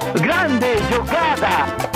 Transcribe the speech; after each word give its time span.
Grande 0.00 0.78
jogada! 0.90 1.90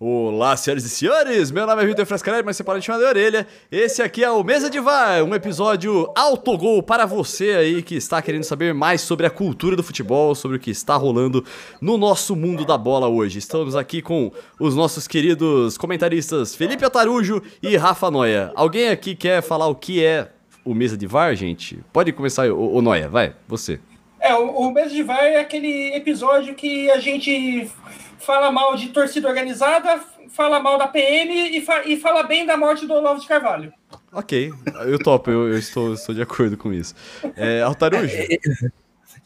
Olá, 0.00 0.56
senhoras 0.56 0.84
e 0.84 0.88
senhores! 0.88 1.50
Meu 1.50 1.66
nome 1.66 1.82
é 1.82 1.86
Vitor 1.86 2.06
Frescarelli, 2.06 2.44
mas 2.44 2.56
você 2.56 2.64
pode 2.64 2.78
me 2.78 2.82
chamar 2.82 2.98
de 2.98 3.04
orelha. 3.04 3.46
Esse 3.70 4.02
aqui 4.02 4.24
é 4.24 4.30
o 4.30 4.42
Mesa 4.42 4.70
de 4.70 4.80
VAR, 4.80 5.22
um 5.24 5.34
episódio 5.34 6.10
autogol 6.16 6.82
para 6.82 7.04
você 7.04 7.50
aí 7.50 7.82
que 7.82 7.96
está 7.96 8.22
querendo 8.22 8.44
saber 8.44 8.72
mais 8.72 9.02
sobre 9.02 9.26
a 9.26 9.30
cultura 9.30 9.76
do 9.76 9.82
futebol, 9.82 10.34
sobre 10.34 10.56
o 10.56 10.60
que 10.60 10.70
está 10.70 10.96
rolando 10.96 11.44
no 11.80 11.98
nosso 11.98 12.34
mundo 12.34 12.64
da 12.64 12.78
bola 12.78 13.08
hoje. 13.08 13.38
Estamos 13.38 13.76
aqui 13.76 14.00
com 14.00 14.32
os 14.58 14.74
nossos 14.74 15.06
queridos 15.06 15.76
comentaristas 15.76 16.54
Felipe 16.54 16.84
Atarujo 16.84 17.42
e 17.62 17.76
Rafa 17.76 18.10
Noia. 18.10 18.52
Alguém 18.54 18.88
aqui 18.88 19.14
quer 19.14 19.42
falar 19.42 19.66
o 19.66 19.74
que 19.74 20.02
é 20.02 20.30
o 20.64 20.74
Mesa 20.74 20.96
de 20.96 21.06
VAR, 21.06 21.34
gente? 21.36 21.78
Pode 21.92 22.10
começar, 22.12 22.50
o, 22.50 22.80
Noia, 22.80 23.08
vai, 23.08 23.34
você. 23.46 23.78
É, 24.26 24.34
o, 24.34 24.50
o 24.50 24.72
Mesa 24.72 24.90
de 24.90 25.04
VAR 25.04 25.22
é 25.22 25.38
aquele 25.38 25.94
episódio 25.94 26.54
que 26.54 26.90
a 26.90 26.98
gente 26.98 27.70
fala 28.18 28.50
mal 28.50 28.74
de 28.74 28.88
torcida 28.88 29.28
organizada, 29.28 30.00
fala 30.30 30.58
mal 30.58 30.76
da 30.76 30.88
PM 30.88 31.56
e, 31.56 31.60
fa 31.60 31.84
e 31.86 31.96
fala 31.96 32.24
bem 32.24 32.44
da 32.44 32.56
morte 32.56 32.86
do 32.86 32.94
Olavo 32.94 33.20
de 33.20 33.26
Carvalho. 33.28 33.72
Ok, 34.12 34.52
eu 34.86 34.98
topo, 34.98 35.30
eu, 35.30 35.48
eu 35.48 35.58
estou, 35.58 35.94
estou 35.94 36.12
de 36.12 36.22
acordo 36.22 36.56
com 36.56 36.72
isso. 36.72 36.92
É, 37.36 37.62
Altarujo? 37.62 38.12
É, 38.16 38.34
é, 38.34 38.38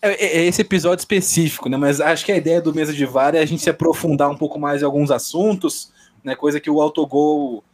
é, 0.03 0.39
é, 0.41 0.47
esse 0.47 0.61
episódio 0.61 1.01
específico, 1.01 1.71
né? 1.71 1.79
Mas 1.79 1.99
acho 1.99 2.25
que 2.25 2.33
a 2.33 2.37
ideia 2.37 2.61
do 2.61 2.75
Mesa 2.75 2.93
de 2.93 3.07
VAR 3.07 3.35
é 3.35 3.39
a 3.39 3.47
gente 3.47 3.63
se 3.63 3.71
aprofundar 3.71 4.29
um 4.29 4.37
pouco 4.37 4.59
mais 4.59 4.83
em 4.83 4.85
alguns 4.85 5.11
assuntos, 5.11 5.91
né? 6.23 6.35
Coisa 6.35 6.61
que 6.61 6.69
o 6.69 6.81
autogol. 6.81 7.65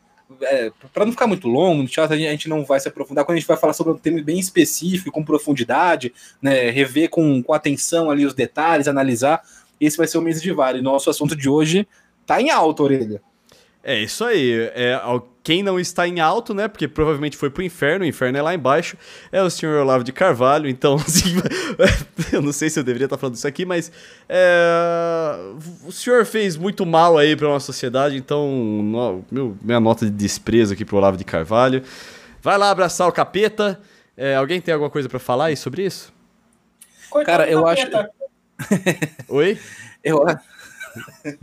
É, 0.41 0.73
para 0.93 1.05
não 1.05 1.13
ficar 1.13 1.27
muito 1.27 1.47
longo, 1.47 1.83
no 1.83 1.89
teatro 1.89 2.15
a 2.15 2.19
gente 2.19 2.49
não 2.49 2.65
vai 2.65 2.81
se 2.81 2.89
aprofundar. 2.89 3.25
Quando 3.25 3.37
a 3.37 3.41
gente 3.41 3.49
vai 3.49 3.57
falar 3.57 3.73
sobre 3.73 3.93
um 3.93 3.99
tema 3.99 4.21
bem 4.23 4.39
específico, 4.39 5.13
com 5.13 5.25
profundidade, 5.25 6.13
né, 6.43 6.71
rever 6.71 7.09
com, 7.09 7.43
com 7.43 7.53
atenção 7.53 8.11
ali 8.11 8.27
os 8.27 8.35
detalhes, 8.35 8.89
analisar, 8.89 9.43
esse 9.81 9.97
vai 9.97 10.07
ser 10.07 10.19
o 10.19 10.23
mês 10.23 10.43
de 10.43 10.53
VAR. 10.53 10.77
E 10.77 10.83
nosso 10.83 11.09
assunto 11.11 11.37
de 11.37 11.49
hoje 11.49 11.87
tá 12.27 12.41
em 12.41 12.51
alta, 12.51 12.83
orelha. 12.83 13.23
É 13.83 14.03
isso 14.03 14.25
aí. 14.25 14.71
É, 14.75 15.01
quem 15.47 15.63
não 15.63 15.79
está 15.79 16.09
em 16.09 16.19
alto, 16.19 16.53
né? 16.53 16.67
Porque 16.67 16.89
provavelmente 16.89 17.37
foi 17.37 17.49
pro 17.49 17.63
inferno, 17.63 18.05
o 18.05 18.09
inferno 18.09 18.37
é 18.37 18.43
lá 18.43 18.53
embaixo, 18.53 18.97
é 19.31 19.41
o 19.41 19.49
senhor 19.49 19.81
Olavo 19.81 20.03
de 20.03 20.13
Carvalho. 20.13 20.69
Então, 20.69 20.97
assim, 20.99 21.37
eu 22.33 22.43
não 22.43 22.53
sei 22.53 22.69
se 22.69 22.81
eu 22.81 22.83
deveria 22.83 23.07
estar 23.07 23.17
falando 23.17 23.37
isso 23.37 23.47
aqui, 23.47 23.65
mas 23.65 23.93
é, 24.29 25.39
o 25.87 25.93
senhor 25.93 26.25
fez 26.25 26.57
muito 26.57 26.85
mal 26.85 27.17
aí 27.17 27.37
para 27.37 27.47
nossa 27.47 27.67
sociedade. 27.67 28.17
Então, 28.17 28.49
no, 28.49 29.25
meu, 29.31 29.57
minha 29.63 29.79
nota 29.79 30.05
de 30.05 30.11
desprezo 30.11 30.73
aqui 30.73 30.85
pro 30.85 30.97
Olavo 30.97 31.17
de 31.17 31.23
Carvalho. 31.23 31.81
Vai 32.43 32.59
lá 32.59 32.69
abraçar 32.69 33.07
o 33.07 33.13
capeta. 33.13 33.81
É, 34.17 34.35
alguém 34.35 34.61
tem 34.61 34.75
alguma 34.75 34.91
coisa 34.91 35.09
para 35.09 35.21
falar 35.21 35.45
aí 35.45 35.57
sobre 35.57 35.85
isso? 35.85 36.13
Coitado 37.09 37.39
Cara, 37.39 37.49
eu 37.49 37.63
capeta. 37.63 38.11
acho. 38.59 39.25
Oi? 39.29 39.57
Eu... 40.03 40.25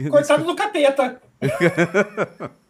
Coitado 0.09 0.44
do 0.44 0.56
capeta. 0.56 1.22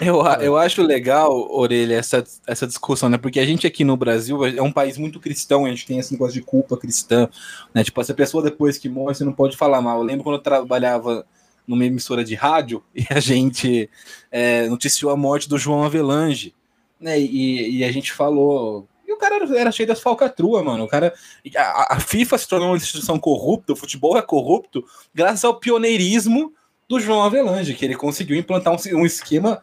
Eu, 0.00 0.22
eu 0.40 0.56
acho 0.56 0.82
legal, 0.82 1.32
Orelha, 1.50 1.96
essa, 1.96 2.24
essa 2.46 2.66
discussão, 2.66 3.08
né? 3.08 3.18
Porque 3.18 3.40
a 3.40 3.44
gente 3.44 3.66
aqui 3.66 3.84
no 3.84 3.96
Brasil 3.96 4.44
é 4.44 4.62
um 4.62 4.72
país 4.72 4.96
muito 4.96 5.20
cristão, 5.20 5.64
a 5.64 5.68
gente 5.68 5.86
tem 5.86 5.98
esse 5.98 6.12
negócio 6.12 6.34
de 6.34 6.42
culpa 6.42 6.76
cristã, 6.76 7.28
né? 7.72 7.82
Tipo, 7.82 8.00
essa 8.00 8.14
pessoa 8.14 8.42
depois 8.42 8.78
que 8.78 8.88
morre, 8.88 9.14
você 9.14 9.24
não 9.24 9.32
pode 9.32 9.56
falar 9.56 9.80
mal. 9.80 9.98
Eu 9.98 10.04
lembro 10.04 10.24
quando 10.24 10.36
eu 10.36 10.42
trabalhava 10.42 11.26
numa 11.66 11.84
emissora 11.84 12.24
de 12.24 12.34
rádio 12.34 12.82
e 12.94 13.06
a 13.10 13.20
gente 13.20 13.90
é, 14.30 14.68
noticiou 14.68 15.10
a 15.10 15.16
morte 15.16 15.48
do 15.48 15.58
João 15.58 15.84
Avelange, 15.84 16.54
né? 17.00 17.18
E, 17.18 17.78
e 17.78 17.84
a 17.84 17.90
gente 17.90 18.12
falou, 18.12 18.88
o 19.14 19.16
cara 19.16 19.36
era 19.56 19.72
cheio 19.72 19.88
das 19.88 20.00
falcatruas, 20.00 20.64
mano. 20.64 20.84
O 20.84 20.88
cara. 20.88 21.14
A, 21.56 21.96
a, 21.96 22.00
FIFA 22.00 22.38
se 22.38 22.48
tornou 22.48 22.68
uma 22.68 22.76
instituição 22.76 23.18
corrupta, 23.18 23.72
o 23.72 23.76
futebol 23.76 24.16
é 24.18 24.22
corrupto, 24.22 24.84
graças 25.14 25.44
ao 25.44 25.58
pioneirismo 25.58 26.52
do 26.88 27.00
João 27.00 27.22
Avelange, 27.22 27.74
que 27.74 27.84
ele 27.84 27.96
conseguiu 27.96 28.36
implantar 28.36 28.74
um, 28.74 28.98
um 28.98 29.06
esquema 29.06 29.62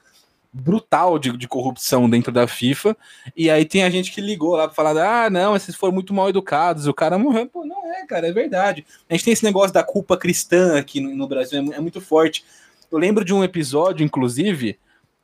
brutal 0.53 1.18
de, 1.18 1.35
de, 1.38 1.47
corrupção 1.47 2.09
dentro 2.09 2.31
da 2.31 2.47
FIFA. 2.47 2.95
E 3.35 3.50
aí 3.50 3.63
tem 3.63 3.84
a 3.84 3.90
gente 3.90 4.12
que 4.12 4.19
ligou 4.19 4.56
lá 4.56 4.68
para 4.68 4.75
falar: 4.75 5.25
ah, 5.25 5.29
não, 5.29 5.56
esses 5.56 5.75
foram 5.75 5.94
muito 5.94 6.13
mal 6.13 6.29
educados, 6.29 6.88
o 6.88 6.94
cara 6.94 7.18
morreu. 7.18 7.47
Pô, 7.47 7.66
não 7.66 7.94
é, 7.94 8.06
cara, 8.06 8.28
é 8.28 8.31
verdade. 8.31 8.85
A 9.09 9.13
gente 9.13 9.25
tem 9.25 9.34
esse 9.34 9.44
negócio 9.44 9.73
da 9.73 9.84
culpa 9.84 10.18
cristã 10.18 10.78
aqui 10.78 11.00
no, 11.00 11.16
no 11.16 11.28
Brasil, 11.28 11.59
é, 11.72 11.75
é 11.75 11.79
muito 11.79 12.01
forte. 12.01 12.44
Eu 12.91 12.97
lembro 12.97 13.24
de 13.24 13.34
um 13.34 13.44
episódio, 13.44 14.03
inclusive, 14.03 14.78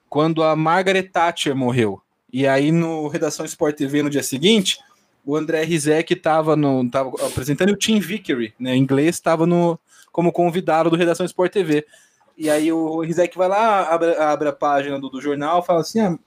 quando 0.09 0.41
a 0.43 0.55
Margaret 0.55 1.03
Thatcher 1.03 1.55
morreu. 1.55 2.01
E 2.31 2.47
aí, 2.47 2.71
no 2.71 3.07
Redação 3.07 3.45
Sport 3.45 3.75
TV, 3.75 4.03
no 4.03 4.09
dia 4.09 4.23
seguinte, 4.23 4.79
o 5.25 5.35
André 5.35 5.63
Rizek 5.63 6.13
estava 6.13 6.55
tava 6.89 7.09
apresentando 7.25 7.71
o 7.71 7.75
Tim 7.75 7.99
Vickery, 7.99 8.53
né? 8.57 8.75
Em 8.75 8.79
inglês, 8.81 9.15
estava 9.15 9.45
como 10.17 10.31
convidado 10.31 10.89
do 10.89 10.95
Redação 10.95 11.27
Sport 11.27 11.51
TV. 11.51 11.85
E 12.35 12.49
aí 12.49 12.73
o 12.73 13.01
Rizek 13.01 13.37
vai 13.37 13.47
lá, 13.47 13.83
abre, 13.83 14.15
abre 14.15 14.49
a 14.49 14.51
página 14.51 14.99
do, 14.99 15.09
do 15.09 15.21
jornal, 15.21 15.61
fala 15.61 15.81
assim: 15.81 15.99
ah, 15.99 16.17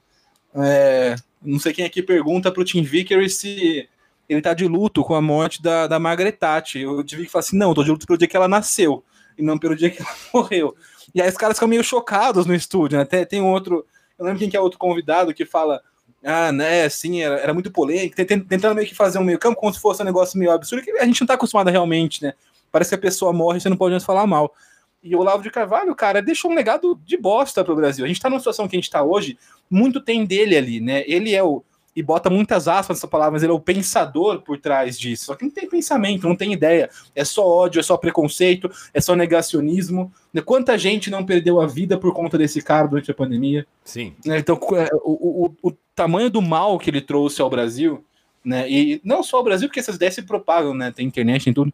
é, 0.55 1.17
não 1.43 1.59
sei 1.59 1.73
quem 1.73 1.84
aqui 1.84 2.00
pergunta 2.00 2.53
para 2.53 2.62
o 2.62 2.65
Tim 2.65 2.84
Vickery 2.84 3.29
se 3.29 3.89
ele 4.29 4.41
tá 4.41 4.55
de 4.55 4.69
luto 4.69 5.03
com 5.03 5.17
a 5.17 5.21
morte 5.21 5.61
da, 5.61 5.89
da 5.89 5.99
Margaret 5.99 6.31
Thatcher. 6.31 6.89
O 6.89 7.03
Tim 7.03 7.17
Vickery 7.17 7.33
fala 7.33 7.41
assim: 7.41 7.59
não, 7.59 7.75
tô 7.75 7.83
de 7.83 7.91
luto 7.91 8.06
pelo 8.06 8.17
dia 8.17 8.29
que 8.29 8.37
ela 8.37 8.47
nasceu, 8.47 9.03
e 9.37 9.43
não 9.43 9.59
pelo 9.59 9.75
dia 9.75 9.91
que 9.91 10.00
ela 10.00 10.15
morreu. 10.33 10.77
E 11.12 11.21
aí 11.21 11.29
os 11.29 11.37
caras 11.37 11.56
ficam 11.56 11.69
meio 11.69 11.83
chocados 11.83 12.47
no 12.47 12.55
estúdio, 12.55 12.97
né? 12.97 13.05
Tem, 13.05 13.27
tem 13.27 13.43
outro. 13.43 13.84
Eu 14.17 14.25
lembro 14.25 14.39
quem 14.39 14.49
que 14.49 14.56
é 14.56 14.61
outro 14.61 14.79
convidado 14.79 15.34
que 15.34 15.45
fala 15.45 15.83
ah, 16.23 16.53
né, 16.53 16.89
sim, 16.89 17.23
era, 17.23 17.37
era 17.41 17.55
muito 17.55 17.73
polêmico, 17.73 18.15
tentando 18.15 18.75
meio 18.75 18.87
que 18.87 18.95
fazer 18.95 19.19
um 19.19 19.25
meio 19.25 19.39
campo 19.39 19.59
como 19.59 19.73
se 19.73 19.81
fosse 19.81 20.03
um 20.03 20.05
negócio 20.05 20.39
meio 20.39 20.50
absurdo, 20.50 20.84
que 20.84 20.91
a 20.91 21.06
gente 21.06 21.21
não 21.23 21.27
tá 21.27 21.34
acostumado 21.34 21.71
realmente, 21.71 22.23
né? 22.23 22.34
Parece 22.70 22.91
que 22.91 22.94
a 22.94 22.98
pessoa 22.98 23.32
morre 23.32 23.58
e 23.58 23.60
você 23.60 23.69
não 23.69 23.76
pode 23.76 23.92
mais 23.92 24.04
falar 24.04 24.26
mal. 24.26 24.54
E 25.03 25.16
o 25.16 25.20
Olavo 25.20 25.42
de 25.42 25.50
Carvalho, 25.50 25.94
cara, 25.94 26.20
deixou 26.20 26.50
um 26.50 26.54
legado 26.54 27.00
de 27.04 27.16
bosta 27.16 27.64
pro 27.64 27.75
Brasil. 27.75 28.04
A 28.04 28.08
gente 28.08 28.20
tá 28.20 28.28
numa 28.28 28.38
situação 28.38 28.69
que 28.69 28.76
a 28.76 28.78
gente 28.78 28.91
tá 28.91 29.03
hoje, 29.03 29.38
muito 29.70 30.00
tem 30.00 30.26
dele 30.26 30.56
ali, 30.56 30.81
né? 30.81 31.03
Ele 31.06 31.34
é 31.34 31.42
o, 31.42 31.64
e 31.94 32.03
bota 32.03 32.31
muitas 32.31 32.69
aspas 32.69 32.98
nessa 32.98 33.08
palavra, 33.08 33.32
mas 33.32 33.42
ele 33.42 33.53
é 33.53 33.54
o 33.54 33.60
pensador 33.60 34.42
por 34.42 34.58
trás 34.58 34.98
disso. 34.98 35.26
Só 35.26 35.34
que 35.34 35.44
não 35.44 35.50
tem 35.50 35.69
pensamento, 35.69 36.28
não 36.28 36.36
tem 36.36 36.53
ideia. 36.53 36.88
É 37.14 37.25
só 37.25 37.47
ódio, 37.47 37.81
é 37.81 37.82
só 37.82 37.97
preconceito, 37.97 38.70
é 38.92 39.00
só 39.00 39.16
negacionismo. 39.16 40.12
Né, 40.32 40.41
quanta 40.41 40.78
gente 40.78 41.10
não 41.10 41.25
perdeu 41.25 41.60
a 41.60 41.66
vida 41.66 41.98
por 41.98 42.12
conta 42.12 42.38
desse 42.38 42.62
cara 42.62 42.87
durante 42.87 43.10
a 43.10 43.14
pandemia? 43.14 43.66
Sim. 43.84 44.14
Né, 44.25 44.38
então, 44.38 44.58
é, 44.76 44.88
o, 45.02 45.47
o, 45.47 45.70
o 45.70 45.72
tamanho 45.94 46.31
do 46.31 46.41
mal 46.41 46.78
que 46.78 46.91
ele 46.91 47.00
trouxe 47.00 47.42
ao 47.42 47.50
Brasil, 47.50 48.04
né? 48.44 48.70
E 48.70 49.00
não 49.04 49.22
só 49.22 49.38
ao 49.38 49.44
Brasil, 49.44 49.69
porque 49.69 49.81
essas 49.81 49.97
ideias 49.97 50.14
se 50.14 50.22
propagam, 50.22 50.75
né? 50.75 50.91
Tem 50.91 51.06
internet, 51.06 51.44
tem 51.44 51.52
tudo. 51.52 51.72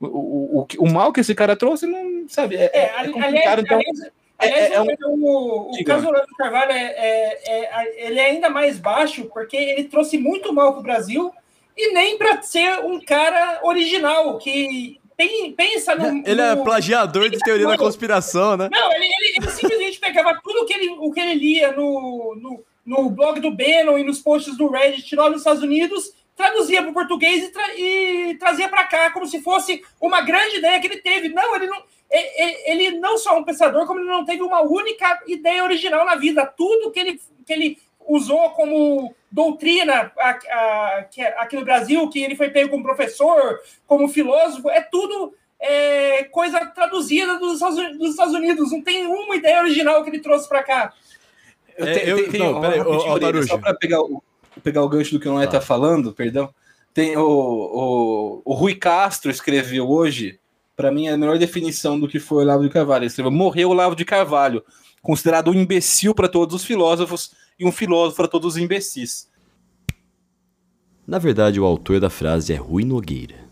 O, 0.00 0.60
o, 0.60 0.66
o, 0.78 0.90
mal 0.90 1.12
que 1.12 1.20
esse 1.20 1.34
cara 1.34 1.54
trouxe, 1.54 1.86
não 1.86 2.26
sabe, 2.26 2.56
é, 2.56 2.70
é, 2.72 2.84
é 2.84 3.08
complicado. 3.08 3.58
Aliás, 3.58 3.60
então, 3.60 3.78
aliás, 3.78 4.12
é, 4.38 4.48
é, 4.48 4.74
é 4.74 4.80
um... 4.80 5.24
o, 5.24 5.70
o 5.72 5.84
caso 5.84 6.06
do 6.06 6.36
Carvalho 6.38 6.72
é, 6.72 6.84
é, 6.84 7.40
é, 7.46 8.06
ele 8.06 8.18
é 8.18 8.26
ainda 8.26 8.48
mais 8.48 8.78
baixo 8.78 9.26
porque 9.26 9.56
ele 9.56 9.84
trouxe 9.84 10.16
muito 10.16 10.52
mal 10.54 10.72
para 10.72 10.80
o 10.80 10.82
Brasil 10.82 11.30
e 11.76 11.92
nem 11.92 12.16
para 12.16 12.40
ser 12.40 12.80
um 12.84 12.98
cara 13.00 13.60
original 13.62 14.38
que 14.38 14.98
tem, 15.16 15.52
pensa 15.52 15.94
no. 15.94 16.22
Ele 16.26 16.40
é 16.40 16.56
plagiador 16.56 17.28
de 17.28 17.38
teoria 17.38 17.66
da 17.66 17.76
conspiração, 17.76 18.56
né? 18.56 18.70
Não, 18.72 18.92
ele, 18.92 19.04
ele, 19.04 19.36
ele 19.36 19.50
simplesmente 19.50 20.00
pegava 20.00 20.40
tudo 20.42 20.64
que 20.64 20.72
ele, 20.72 20.88
o 20.98 21.12
que 21.12 21.20
ele 21.20 21.34
lia 21.34 21.72
no, 21.72 22.34
no, 22.40 22.64
no 22.86 23.10
blog 23.10 23.38
do 23.38 23.50
Bannon 23.50 23.98
e 23.98 24.04
nos 24.04 24.20
posts 24.20 24.56
do 24.56 24.68
Reddit 24.68 25.14
lá 25.14 25.28
nos 25.28 25.40
Estados 25.40 25.62
Unidos 25.62 26.14
traduzia 26.40 26.80
para 26.80 26.90
o 26.90 26.94
português 26.94 27.44
e, 27.44 27.48
tra 27.48 27.74
e 27.76 28.36
trazia 28.38 28.68
para 28.68 28.86
cá 28.86 29.10
como 29.10 29.26
se 29.26 29.42
fosse 29.42 29.84
uma 30.00 30.22
grande 30.22 30.56
ideia 30.56 30.80
que 30.80 30.86
ele 30.86 30.96
teve. 30.96 31.28
Não, 31.28 31.54
ele 31.54 31.66
não 31.66 31.82
ele 32.12 32.98
não 32.98 33.16
só 33.16 33.36
é 33.36 33.38
um 33.38 33.44
pensador, 33.44 33.86
como 33.86 34.00
ele 34.00 34.08
não 34.08 34.24
teve 34.24 34.42
uma 34.42 34.62
única 34.62 35.20
ideia 35.28 35.62
original 35.62 36.04
na 36.04 36.16
vida. 36.16 36.44
Tudo 36.44 36.90
que 36.90 36.98
ele, 36.98 37.20
que 37.46 37.52
ele 37.52 37.78
usou 38.08 38.50
como 38.50 39.14
doutrina 39.30 40.10
aqui 41.38 41.54
no 41.54 41.64
Brasil, 41.64 42.08
que 42.08 42.20
ele 42.20 42.34
foi 42.34 42.50
pego 42.50 42.70
como 42.70 42.82
professor, 42.82 43.60
como 43.86 44.08
filósofo, 44.08 44.68
é 44.70 44.80
tudo 44.80 45.32
é, 45.60 46.24
coisa 46.24 46.66
traduzida 46.66 47.38
dos 47.38 47.62
Estados 48.10 48.34
Unidos. 48.34 48.72
Não 48.72 48.82
tem 48.82 49.06
uma 49.06 49.36
ideia 49.36 49.60
original 49.60 50.02
que 50.02 50.10
ele 50.10 50.20
trouxe 50.20 50.48
para 50.48 50.64
cá. 50.64 50.92
Eu, 51.76 51.86
é, 51.86 52.10
eu, 52.10 52.30
tem, 52.30 52.40
não, 52.40 52.60
peraí, 52.60 52.80
ó, 52.80 53.42
só 53.46 53.56
para 53.56 53.74
pegar 53.74 54.00
o, 54.00 54.20
pegar 54.60 54.82
o 54.82 54.88
gancho 54.88 55.12
do 55.12 55.20
que 55.20 55.28
o 55.28 55.32
Noé 55.32 55.44
está 55.44 55.58
ah. 55.58 55.62
falando, 55.62 56.12
perdão. 56.12 56.52
Tem 56.92 57.16
o, 57.16 57.22
o, 57.22 58.42
o 58.44 58.54
Rui 58.54 58.74
Castro 58.74 59.30
escreveu 59.30 59.88
hoje 59.88 60.40
para 60.80 60.90
mim, 60.90 61.08
é 61.08 61.12
a 61.12 61.16
melhor 61.18 61.36
definição 61.36 62.00
do 62.00 62.08
que 62.08 62.18
foi 62.18 62.38
o 62.38 62.40
Olavo 62.40 62.62
de 62.62 62.70
Carvalho. 62.70 63.02
Ele 63.02 63.08
escreveu: 63.08 63.30
morreu 63.30 63.68
o 63.68 63.72
Olavo 63.72 63.94
de 63.94 64.02
Carvalho, 64.02 64.64
considerado 65.02 65.50
um 65.50 65.54
imbecil 65.54 66.14
para 66.14 66.26
todos 66.26 66.54
os 66.54 66.64
filósofos 66.64 67.32
e 67.58 67.66
um 67.66 67.70
filósofo 67.70 68.16
para 68.16 68.28
todos 68.28 68.54
os 68.54 68.56
imbecis. 68.56 69.28
Na 71.06 71.18
verdade, 71.18 71.60
o 71.60 71.66
autor 71.66 72.00
da 72.00 72.08
frase 72.08 72.54
é 72.54 72.56
Rui 72.56 72.84
Nogueira. 72.84 73.50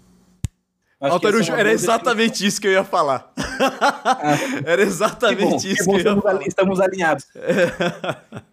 Altarujo, 0.98 1.52
é 1.52 1.60
era 1.60 1.70
exatamente 1.70 2.44
isso 2.46 2.60
que 2.60 2.66
eu 2.66 2.72
ia 2.72 2.82
falar. 2.82 3.30
Ah, 3.36 4.36
era 4.64 4.82
exatamente 4.82 5.50
bom, 5.50 5.56
isso 5.56 5.84
que, 5.84 5.84
que 5.84 5.90
eu 5.90 6.14
ia 6.16 6.22
falar. 6.22 6.46
Estamos 6.46 6.80
alinhados. 6.80 7.26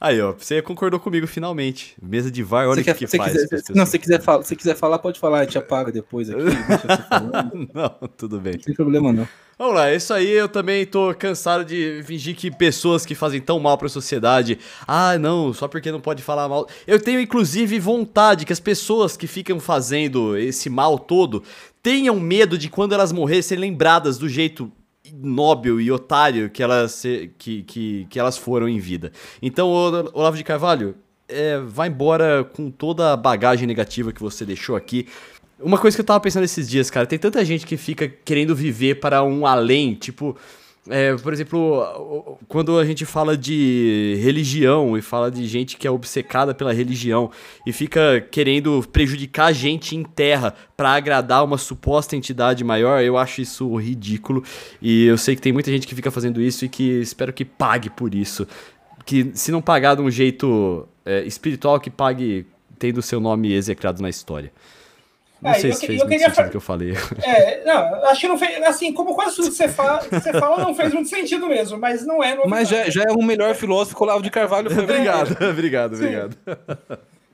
Aí, 0.00 0.20
ó, 0.20 0.32
você 0.32 0.60
concordou 0.62 0.98
comigo 1.00 1.26
finalmente. 1.26 1.94
Mesa 2.02 2.30
de 2.30 2.42
VAR, 2.42 2.68
olha 2.68 2.80
o 2.80 2.84
que, 2.84 2.94
que 2.94 3.06
faz. 3.06 3.32
quiser- 3.32 3.62
não, 3.74 3.86
se 3.86 3.98
quiser, 3.98 4.20
falar, 4.22 4.42
se 4.42 4.56
quiser 4.56 4.76
falar, 4.76 4.98
pode 4.98 5.18
falar, 5.18 5.40
a 5.40 5.44
gente 5.44 5.58
apaga 5.58 5.90
depois 5.92 6.28
aqui. 6.30 6.40
não, 7.72 8.08
tudo 8.16 8.40
bem. 8.40 8.54
não 8.54 8.60
tem 8.60 8.74
problema 8.74 9.12
não. 9.12 9.26
Vamos 9.56 9.74
lá, 9.76 9.94
isso 9.94 10.12
aí 10.12 10.28
eu 10.28 10.48
também 10.48 10.84
tô 10.84 11.14
cansado 11.14 11.64
de 11.64 12.02
fingir 12.04 12.34
que 12.34 12.50
pessoas 12.50 13.06
que 13.06 13.14
fazem 13.14 13.40
tão 13.40 13.60
mal 13.60 13.78
pra 13.78 13.88
sociedade, 13.88 14.58
ah, 14.84 15.16
não, 15.16 15.52
só 15.52 15.68
porque 15.68 15.92
não 15.92 16.00
pode 16.00 16.24
falar 16.24 16.48
mal. 16.48 16.68
Eu 16.88 16.98
tenho 17.00 17.20
inclusive 17.20 17.78
vontade 17.78 18.44
que 18.44 18.52
as 18.52 18.58
pessoas 18.58 19.16
que 19.16 19.28
ficam 19.28 19.60
fazendo 19.60 20.36
esse 20.36 20.68
mal 20.68 20.98
todo 20.98 21.42
tenham 21.80 22.18
medo 22.18 22.58
de 22.58 22.68
quando 22.68 22.94
elas 22.94 23.12
morrerem 23.12 23.42
serem 23.42 23.70
lembradas 23.70 24.18
do 24.18 24.28
jeito 24.28 24.72
ignóbil 25.04 25.80
e 25.80 25.92
otário 25.92 26.48
que 26.48 26.62
elas, 26.62 27.02
que, 27.38 27.62
que, 27.62 28.06
que 28.08 28.18
elas 28.18 28.38
foram 28.38 28.68
em 28.68 28.78
vida. 28.78 29.12
Então, 29.42 29.68
Olavo 29.68 30.36
de 30.36 30.44
Carvalho, 30.44 30.96
é, 31.28 31.58
vai 31.58 31.88
embora 31.88 32.44
com 32.44 32.70
toda 32.70 33.12
a 33.12 33.16
bagagem 33.16 33.66
negativa 33.66 34.12
que 34.12 34.20
você 34.20 34.44
deixou 34.44 34.76
aqui. 34.76 35.06
Uma 35.60 35.78
coisa 35.78 35.96
que 35.96 36.00
eu 36.00 36.04
tava 36.04 36.20
pensando 36.20 36.44
esses 36.44 36.68
dias, 36.68 36.90
cara, 36.90 37.06
tem 37.06 37.18
tanta 37.18 37.44
gente 37.44 37.66
que 37.66 37.76
fica 37.76 38.08
querendo 38.08 38.54
viver 38.54 38.96
para 38.96 39.22
um 39.22 39.46
além, 39.46 39.94
tipo, 39.94 40.36
é, 40.88 41.14
por 41.16 41.32
exemplo, 41.32 42.38
quando 42.46 42.78
a 42.78 42.84
gente 42.84 43.06
fala 43.06 43.38
de 43.38 44.18
religião 44.22 44.98
e 44.98 45.00
fala 45.02 45.30
de 45.30 45.46
gente 45.46 45.78
que 45.78 45.86
é 45.86 45.90
obcecada 45.90 46.54
pela 46.54 46.74
religião 46.74 47.30
e 47.66 47.72
fica 47.72 48.20
querendo 48.30 48.86
prejudicar 48.92 49.46
a 49.46 49.52
gente 49.52 49.96
em 49.96 50.02
terra 50.02 50.54
pra 50.76 50.90
agradar 50.90 51.42
uma 51.42 51.56
suposta 51.56 52.16
entidade 52.16 52.62
maior, 52.62 53.02
eu 53.02 53.16
acho 53.16 53.40
isso 53.40 53.74
ridículo 53.76 54.44
e 54.82 55.06
eu 55.06 55.16
sei 55.16 55.34
que 55.34 55.40
tem 55.40 55.54
muita 55.54 55.70
gente 55.70 55.86
que 55.86 55.94
fica 55.94 56.10
fazendo 56.10 56.40
isso 56.40 56.66
e 56.66 56.68
que 56.68 57.00
espero 57.00 57.32
que 57.32 57.46
pague 57.46 57.88
por 57.88 58.14
isso. 58.14 58.46
Que 59.06 59.30
se 59.32 59.50
não 59.50 59.62
pagar 59.62 59.94
de 59.94 60.02
um 60.02 60.10
jeito 60.10 60.86
é, 61.04 61.22
espiritual, 61.24 61.80
que 61.80 61.90
pague 61.90 62.46
tendo 62.78 63.00
seu 63.00 63.20
nome 63.20 63.54
execrado 63.54 64.02
na 64.02 64.10
história. 64.10 64.52
Não 65.44 65.50
É, 65.50 65.54
sei 65.60 65.70
eu 65.70 65.74
se 65.74 65.86
fez 65.86 66.00
eu 66.00 66.06
muito 66.06 66.08
queria 66.18 66.26
sentido 66.34 66.44
fa- 66.44 66.50
que 66.50 66.56
eu 66.56 66.60
falei. 66.60 66.94
É, 67.22 67.62
não, 67.64 68.04
acho 68.06 68.20
que 68.22 68.28
não 68.28 68.38
fez. 68.38 68.62
Assim, 68.64 68.92
como 68.92 69.14
quase 69.14 69.36
tudo 69.36 69.50
que 69.50 69.54
você 69.56 69.68
fala, 69.68 69.98
que 69.98 70.08
você 70.18 70.32
fala 70.32 70.62
não 70.64 70.74
fez 70.74 70.92
muito 70.94 71.08
sentido 71.10 71.46
mesmo, 71.46 71.78
mas 71.78 72.04
não 72.06 72.22
é 72.24 72.30
novidade. 72.30 72.48
Mas 72.50 72.68
já, 72.68 72.88
já 72.88 73.02
é 73.02 73.12
o 73.12 73.22
melhor 73.22 73.54
filósofo 73.54 73.94
que 73.94 74.02
o 74.02 74.04
Olavo 74.06 74.22
de 74.22 74.30
Carvalho 74.30 74.70
foi. 74.70 74.82
obrigado, 74.82 75.36
obrigado, 75.50 75.96
Sim. 75.96 76.04
obrigado. 76.04 76.36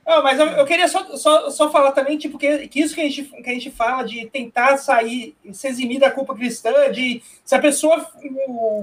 Não, 0.06 0.24
mas 0.24 0.40
eu, 0.40 0.46
eu 0.46 0.66
queria 0.66 0.88
só, 0.88 1.16
só, 1.16 1.50
só 1.50 1.70
falar 1.70 1.92
também, 1.92 2.18
tipo, 2.18 2.36
que, 2.36 2.66
que 2.66 2.80
isso 2.80 2.92
que 2.96 3.00
a, 3.00 3.04
gente, 3.04 3.22
que 3.22 3.48
a 3.48 3.52
gente 3.52 3.70
fala 3.70 4.02
de 4.02 4.26
tentar 4.26 4.76
sair, 4.76 5.36
se 5.52 5.68
eximir 5.68 6.00
da 6.00 6.10
culpa 6.10 6.34
cristã, 6.34 6.72
de 6.90 7.22
se 7.44 7.54
a 7.54 7.60
pessoa 7.60 8.04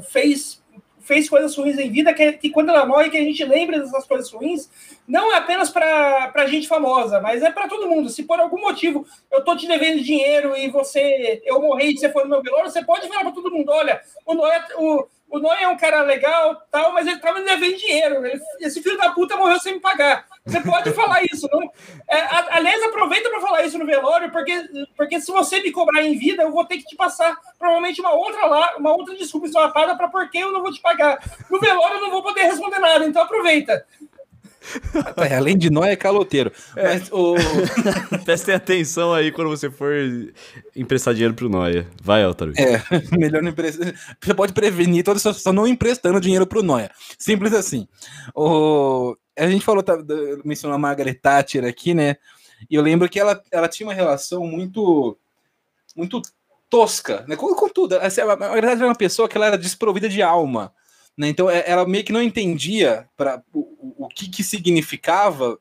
fez, 0.09 0.61
fez 1.07 1.29
coisas 1.29 1.55
ruins 1.55 1.79
em 1.79 1.89
vida, 1.89 2.13
que, 2.13 2.33
que 2.33 2.49
quando 2.49 2.69
ela 2.69 2.85
morre, 2.85 3.09
que 3.09 3.17
a 3.17 3.23
gente 3.23 3.43
lembra 3.45 3.79
dessas 3.79 4.05
coisas 4.05 4.29
ruins, 4.29 4.69
não 5.07 5.31
é 5.33 5.37
apenas 5.37 5.69
para 5.69 6.45
gente 6.47 6.67
famosa, 6.67 7.21
mas 7.21 7.41
é 7.41 7.49
para 7.49 7.67
todo 7.69 7.87
mundo. 7.87 8.09
Se 8.09 8.23
por 8.23 8.39
algum 8.39 8.59
motivo 8.59 9.07
eu 9.31 9.43
tô 9.43 9.55
te 9.55 9.65
devendo 9.67 10.03
dinheiro 10.03 10.55
e 10.55 10.69
você, 10.69 11.41
eu 11.45 11.61
morri 11.61 11.91
e 11.93 11.97
você 11.97 12.11
foi 12.11 12.23
no 12.23 12.29
meu 12.29 12.43
velório, 12.43 12.69
você 12.69 12.83
pode 12.83 13.07
falar 13.07 13.21
para 13.21 13.31
todo 13.31 13.49
mundo, 13.51 13.71
olha, 13.71 14.01
o 14.25 14.33
Noé, 14.33 14.65
o, 14.75 15.05
o 15.29 15.39
Noé 15.39 15.63
é 15.63 15.67
um 15.69 15.77
cara 15.77 16.01
legal, 16.01 16.61
tal, 16.69 16.91
mas 16.91 17.07
ele 17.07 17.19
tava 17.19 17.39
me 17.39 17.45
devendo 17.45 17.77
dinheiro. 17.77 18.25
Ele- 18.25 18.41
esse 18.59 18.83
filho 18.83 18.97
da 18.97 19.11
puta 19.11 19.37
morreu 19.37 19.59
sem 19.59 19.75
me 19.75 19.79
pagar. 19.79 20.25
Você 20.47 20.61
pode 20.61 20.91
falar 20.93 21.23
isso, 21.23 21.47
não? 21.51 21.61
É, 22.09 22.19
a- 22.21 22.47
aliás, 22.51 22.81
aproveita 22.83 23.29
para 23.29 23.41
falar 23.41 23.63
isso 23.63 23.77
no 23.77 23.85
velório, 23.85 24.31
porque, 24.31 24.53
porque 24.95 25.19
se 25.19 25.31
você 25.31 25.61
me 25.61 25.71
cobrar 25.71 26.01
em 26.03 26.17
vida, 26.17 26.43
eu 26.43 26.51
vou 26.51 26.63
ter 26.65 26.77
que 26.77 26.85
te 26.85 26.95
passar 26.95 27.37
provavelmente 27.59 27.99
uma 27.99 28.13
outra 28.13 28.45
lá, 28.45 28.75
uma 28.77 28.91
outra 28.93 29.15
desculpa 29.15 29.47
esfarrapada 29.47 29.95
para 29.95 30.07
por 30.07 30.29
que 30.29 30.37
eu 30.37 30.51
não 30.51 30.61
vou 30.61 30.71
te 30.71 30.79
pagar. 30.81 31.19
No 31.49 31.59
velório 31.59 31.97
eu 31.97 32.01
não 32.01 32.11
vou 32.11 32.23
poder 32.23 32.43
responder 32.43 32.79
nada, 32.79 33.05
então 33.05 33.21
aproveita. 33.21 33.85
É, 35.29 35.35
além 35.35 35.57
de 35.57 35.69
nós, 35.69 35.87
é 35.87 35.95
caloteiro. 35.95 36.51
Mas 36.75 37.09
o. 37.11 37.35
Prestem 38.25 38.55
atenção 38.55 39.13
aí 39.13 39.31
quando 39.31 39.49
você 39.49 39.69
for 39.69 39.93
emprestar 40.75 41.13
dinheiro 41.13 41.33
pro 41.33 41.49
Noia. 41.49 41.87
Vai, 42.01 42.23
Altaru. 42.23 42.53
É, 42.57 42.81
melhor 43.17 43.41
não 43.41 43.49
emprestar. 43.49 43.93
Você 44.21 44.33
pode 44.33 44.53
prevenir 44.53 45.03
toda 45.03 45.17
essa 45.17 45.31
situação 45.31 45.53
não 45.53 45.67
emprestando 45.67 46.19
dinheiro 46.19 46.45
pro 46.45 46.63
Noia. 46.63 46.91
Simples 47.17 47.53
assim. 47.53 47.87
O... 48.35 49.15
A 49.37 49.47
gente 49.47 49.63
falou, 49.63 49.83
tá, 49.83 49.97
mencionou 50.43 50.75
a 50.75 50.79
Margaret 50.79 51.13
Thatcher 51.13 51.63
aqui, 51.63 51.93
né? 51.93 52.17
E 52.69 52.75
eu 52.75 52.81
lembro 52.81 53.07
que 53.07 53.19
ela, 53.19 53.41
ela 53.51 53.67
tinha 53.67 53.87
uma 53.87 53.93
relação 53.93 54.45
muito. 54.45 55.17
muito 55.95 56.21
tosca, 56.69 57.23
né? 57.27 57.35
Com, 57.35 57.53
com 57.53 57.69
tudo. 57.69 57.97
Assim, 57.97 58.21
a 58.21 58.25
Margaret 58.25 58.61
Thatcher 58.61 58.77
era 58.77 58.87
uma 58.87 58.95
pessoa 58.95 59.29
que 59.29 59.37
ela 59.37 59.47
era 59.47 59.57
desprovida 59.57 60.09
de 60.09 60.21
alma. 60.21 60.73
Né? 61.17 61.29
Então 61.29 61.49
é- 61.49 61.63
ela 61.65 61.85
meio 61.87 62.03
que 62.03 62.13
não 62.13 62.21
entendia 62.21 63.07
para 63.17 63.41
o, 63.53 64.03
o- 64.05 64.07
que, 64.07 64.29
que 64.29 64.43
significava 64.43 65.57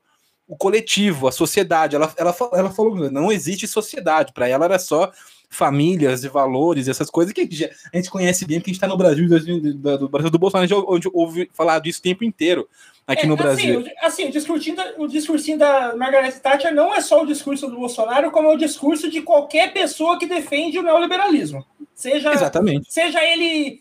o 0.46 0.56
coletivo, 0.56 1.26
a 1.26 1.32
sociedade. 1.32 1.96
Ela, 1.96 2.12
ela, 2.16 2.36
ela 2.52 2.70
falou 2.70 3.10
não 3.10 3.32
existe 3.32 3.66
sociedade. 3.66 4.32
Para 4.32 4.48
ela 4.48 4.66
era 4.66 4.78
só 4.78 5.10
famílias 5.48 6.24
e 6.24 6.28
valores, 6.28 6.88
essas 6.88 7.08
coisas 7.08 7.32
que 7.32 7.40
a 7.40 7.44
gente, 7.44 7.64
a 7.92 7.96
gente 7.96 8.10
conhece 8.10 8.44
bem, 8.44 8.58
porque 8.58 8.70
a 8.70 8.72
gente 8.72 8.76
está 8.82 8.88
no 8.88 8.96
Brasil, 8.96 9.28
do, 9.28 10.08
Brasil 10.08 10.30
do 10.30 10.38
Bolsonaro, 10.38 10.64
a 10.90 10.94
gente 10.96 11.10
ouve, 11.12 11.48
falar 11.54 11.78
disso 11.78 12.00
o 12.00 12.02
tempo 12.02 12.24
inteiro 12.24 12.68
aqui 13.06 13.22
É, 13.22 13.26
no 13.26 13.34
assim, 13.34 13.42
Brasil. 13.44 13.80
o- 13.80 14.06
Assim, 14.06 14.24
o 14.26 14.30
discursinho, 14.32 14.76
da, 14.76 14.92
o 14.98 15.06
discursinho 15.06 15.56
da 15.56 15.96
Margaret 15.96 16.32
Thatcher 16.32 16.74
não 16.74 16.92
é 16.94 17.00
só 17.00 17.22
o 17.22 17.26
discurso 17.26 17.68
do 17.68 17.76
Bolsonaro, 17.76 18.30
como 18.32 18.48
é 18.50 18.54
o 18.54 18.58
discurso 18.58 19.08
de 19.08 19.22
qualquer 19.22 19.72
pessoa 19.72 20.18
que 20.18 20.26
defende 20.26 20.78
o 20.78 20.82
neoliberalismo. 20.82 21.64
Seja, 21.94 22.32
Exatamente. 22.32 22.92
seja 22.92 23.24
ele 23.24 23.80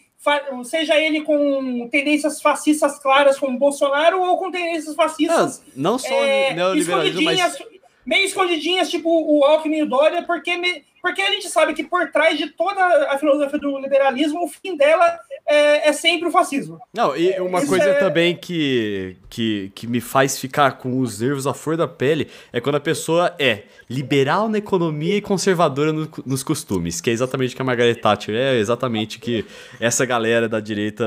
seja 0.63 0.99
ele 0.99 1.21
com 1.21 1.87
tendências 1.89 2.41
fascistas 2.41 2.99
claras 2.99 3.37
como 3.37 3.57
Bolsonaro 3.57 4.21
ou 4.21 4.37
com 4.37 4.51
tendências 4.51 4.87
Não, 4.87 4.95
fascistas 4.95 5.63
não 5.75 5.97
só 5.97 6.07
é, 6.13 6.53
neoliberalismo, 6.53 7.21
mas 7.23 7.57
meio 8.05 8.25
escondidinhas, 8.25 8.89
tipo 8.89 9.09
o 9.09 9.43
Alckmin 9.43 9.77
e 9.77 9.83
o 9.83 9.89
Dória, 9.89 10.23
porque, 10.23 10.57
me- 10.57 10.83
porque 11.05 11.21
a 11.21 11.29
gente 11.29 11.47
sabe 11.49 11.75
que 11.75 11.83
por 11.83 12.09
trás 12.11 12.35
de 12.35 12.47
toda 12.47 12.81
a 13.11 13.17
filosofia 13.19 13.59
do 13.59 13.77
liberalismo, 13.77 14.43
o 14.43 14.47
fim 14.47 14.75
dela 14.75 15.19
é, 15.47 15.89
é 15.89 15.93
sempre 15.93 16.27
o 16.27 16.31
fascismo. 16.31 16.79
Não, 16.91 17.15
e 17.15 17.39
uma 17.39 17.59
Isso 17.59 17.67
coisa 17.67 17.85
é- 17.91 17.93
também 17.99 18.35
que, 18.35 19.15
que, 19.29 19.71
que 19.75 19.85
me 19.85 20.01
faz 20.01 20.39
ficar 20.39 20.79
com 20.79 20.99
os 20.99 21.19
nervos 21.21 21.45
à 21.45 21.53
flor 21.53 21.77
da 21.77 21.87
pele 21.87 22.27
é 22.51 22.59
quando 22.59 22.75
a 22.75 22.79
pessoa 22.79 23.35
é 23.37 23.63
liberal 23.87 24.49
na 24.49 24.57
economia 24.57 25.17
e 25.17 25.21
conservadora 25.21 25.93
no- 25.93 26.09
nos 26.25 26.41
costumes, 26.41 26.99
que 26.99 27.11
é 27.11 27.13
exatamente 27.13 27.53
o 27.53 27.55
que 27.55 27.61
a 27.61 27.65
Margaret 27.65 27.93
Thatcher 27.95 28.33
é, 28.35 28.55
exatamente 28.57 29.17
o 29.17 29.21
que 29.21 29.45
essa 29.79 30.05
galera 30.07 30.49
da 30.49 30.59
direita, 30.59 31.05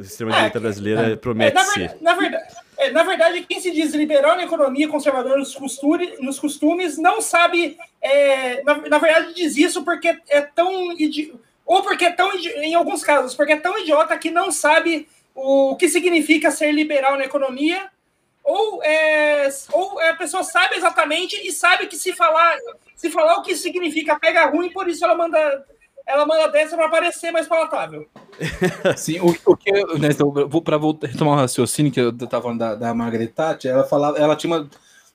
extrema-direita 0.00 0.56
É, 0.56 0.60
brasileira 0.60 1.00
É, 1.12 1.16
promete 1.16 1.54
na, 1.54 1.64
ser. 1.64 1.88
ver- 1.90 1.96
na 2.00 2.14
verdade, 2.14 2.43
é, 2.43 2.43
na 2.94 3.02
verdade, 3.02 3.44
quem 3.46 3.60
se 3.60 3.70
diz 3.70 3.92
liberal 3.92 4.36
na 4.36 4.44
economia, 4.44 4.88
conservador 4.88 5.36
nos, 5.36 5.54
costuri- 5.54 6.16
nos 6.20 6.38
costumes, 6.38 6.96
não 6.96 7.20
sabe. 7.20 7.76
é, 8.00 8.62
na, 8.62 8.76
na 8.88 8.98
verdade, 8.98 9.34
diz 9.34 9.56
isso 9.58 9.84
porque 9.84 10.16
é 10.28 10.40
tão. 10.40 10.92
idi- 10.92 11.34
Ou 11.66 11.82
porque 11.82 12.04
é 12.06 12.10
tão. 12.12 12.32
Em 12.36 12.74
alguns 12.74 13.02
casos, 13.04 13.34
porque 13.34 13.52
é 13.52 13.56
tão 13.56 13.78
idiota 13.78 14.16
que 14.16 14.30
não 14.30 14.50
sabe 14.52 15.08
o 15.34 15.76
que 15.76 15.88
significa 15.88 16.50
ser 16.50 16.72
liberal 16.72 17.16
na 17.18 17.24
economia. 17.24 17.90
Ou, 18.42 18.82
é, 18.84 19.48
ou 19.72 19.98
a 20.00 20.14
pessoa 20.14 20.44
sabe 20.44 20.76
exatamente 20.76 21.34
e 21.46 21.50
sabe 21.50 21.86
que 21.86 21.96
se 21.96 22.12
falar, 22.12 22.56
se 22.94 23.10
falar 23.10 23.36
o 23.38 23.42
que 23.42 23.56
significa 23.56 24.18
pega 24.20 24.44
ruim, 24.46 24.70
por 24.70 24.86
isso 24.88 25.02
ela 25.04 25.14
manda. 25.14 25.66
Ela 26.06 26.26
manda 26.26 26.48
dessa 26.48 26.76
para 26.76 26.88
parecer 26.88 27.30
mais 27.30 27.46
palatável. 27.46 28.06
Sim, 28.96 29.20
o, 29.20 29.34
o 29.46 29.56
que 29.56 29.70
eu, 29.70 29.98
né, 29.98 30.08
então, 30.10 30.30
vou 30.30 30.60
para 30.60 30.78
retomar 31.02 31.34
o 31.34 31.40
raciocínio 31.40 31.90
que 31.90 32.00
eu 32.00 32.12
tava 32.12 32.42
falando 32.42 32.58
da, 32.58 32.74
da 32.74 32.94
Margaret 32.94 33.28
Thatcher, 33.28 33.70
ela 33.70 33.84
falava, 33.84 34.18
ela 34.18 34.36
tinha 34.36 34.54
uma 34.54 34.68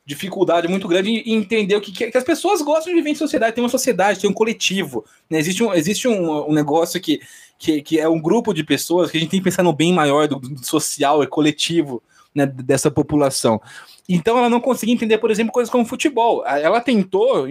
dificuldade 0.06 0.68
muito 0.68 0.88
grande 0.88 1.12
em 1.12 1.36
entender 1.36 1.76
o 1.76 1.82
que, 1.82 1.92
que, 1.92 2.18
as 2.18 2.24
pessoas 2.24 2.64
gostam 2.64 2.92
de 2.92 2.98
viver 2.98 3.12
em 3.12 3.16
sociedade, 3.16 3.54
tem 3.54 3.64
uma 3.64 3.70
sociedade, 3.70 4.20
tem 4.20 4.30
um 4.30 4.34
coletivo, 4.34 5.06
né? 5.30 5.38
Existe 5.38 5.64
um, 5.64 5.72
existe 5.72 6.08
um, 6.08 6.50
um 6.50 6.52
negócio 6.52 7.00
que, 7.00 7.22
que, 7.60 7.82
que 7.84 8.00
é 8.00 8.10
um 8.10 8.20
grupo 8.20 8.52
de 8.52 8.64
pessoas 8.64 9.12
que 9.12 9.18
a 9.18 9.20
gente 9.20 9.30
tem 9.30 9.40
que 9.40 9.44
pensar 9.44 9.62
no 9.62 9.72
bem 9.72 9.94
maior 9.94 10.28
do, 10.28 10.40
do 10.40 10.66
social 10.66 11.22
e 11.22 11.28
coletivo 11.28 12.02
né, 12.34 12.48
dessa 12.48 12.90
população. 12.90 13.62
Então 14.08 14.36
ela 14.40 14.50
não 14.50 14.60
conseguia 14.60 14.96
entender, 14.96 15.20
por 15.20 15.30
exemplo, 15.30 15.54
coisas 15.54 15.72
como 15.72 15.86
futebol. 15.86 16.44
Ela 16.44 16.82
tentou, 16.82 17.48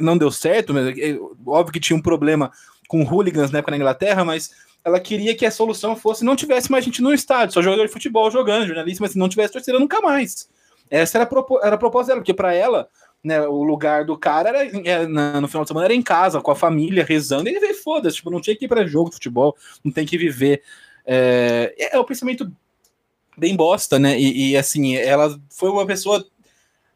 não 0.00 0.16
deu 0.18 0.30
certo, 0.30 0.72
mas 0.74 0.96
é, 0.98 1.18
óbvio 1.46 1.72
que 1.72 1.80
tinha 1.80 1.96
um 1.96 2.02
problema 2.02 2.50
com 2.88 3.02
hooligans 3.04 3.50
na 3.50 3.58
época 3.58 3.70
na 3.70 3.76
Inglaterra, 3.76 4.24
mas 4.24 4.50
ela 4.84 4.98
queria 4.98 5.34
que 5.34 5.46
a 5.46 5.50
solução 5.50 5.94
fosse 5.94 6.24
não 6.24 6.34
tivesse 6.34 6.70
mais 6.70 6.84
gente 6.84 7.02
no 7.02 7.12
estádio, 7.12 7.54
só 7.54 7.62
jogador 7.62 7.86
de 7.86 7.92
futebol 7.92 8.30
jogando, 8.30 8.66
jornalista, 8.66 9.02
mas 9.02 9.12
se 9.12 9.18
não 9.18 9.28
tivesse 9.28 9.52
torcida 9.52 9.78
nunca 9.78 10.00
mais. 10.00 10.48
Essa 10.90 11.18
era 11.18 11.24
a, 11.24 11.26
propo- 11.26 11.60
era 11.62 11.74
a 11.76 11.78
proposta 11.78 12.08
dela, 12.08 12.20
porque 12.20 12.34
para 12.34 12.52
ela, 12.52 12.88
né, 13.22 13.40
o 13.42 13.62
lugar 13.62 14.04
do 14.04 14.16
cara 14.18 14.48
era, 14.48 14.64
é, 14.88 15.06
na- 15.06 15.40
no 15.40 15.46
final 15.46 15.62
de 15.64 15.68
semana 15.68 15.86
era 15.86 15.94
em 15.94 16.02
casa, 16.02 16.40
com 16.40 16.50
a 16.50 16.56
família, 16.56 17.04
rezando, 17.04 17.48
e 17.48 17.52
ele 17.52 17.60
veio, 17.60 17.74
foda-se, 17.74 18.16
tipo, 18.16 18.30
não 18.30 18.40
tinha 18.40 18.56
que 18.56 18.64
ir 18.64 18.68
para 18.68 18.86
jogo 18.86 19.10
de 19.10 19.16
futebol, 19.16 19.56
não 19.84 19.92
tem 19.92 20.06
que 20.06 20.18
viver. 20.18 20.62
É, 21.06 21.74
é 21.92 21.98
o 21.98 22.04
pensamento 22.04 22.50
bem 23.36 23.54
bosta, 23.56 23.98
né? 23.98 24.18
E, 24.20 24.50
e, 24.50 24.56
assim, 24.56 24.96
ela 24.96 25.38
foi 25.50 25.70
uma 25.70 25.86
pessoa. 25.86 26.24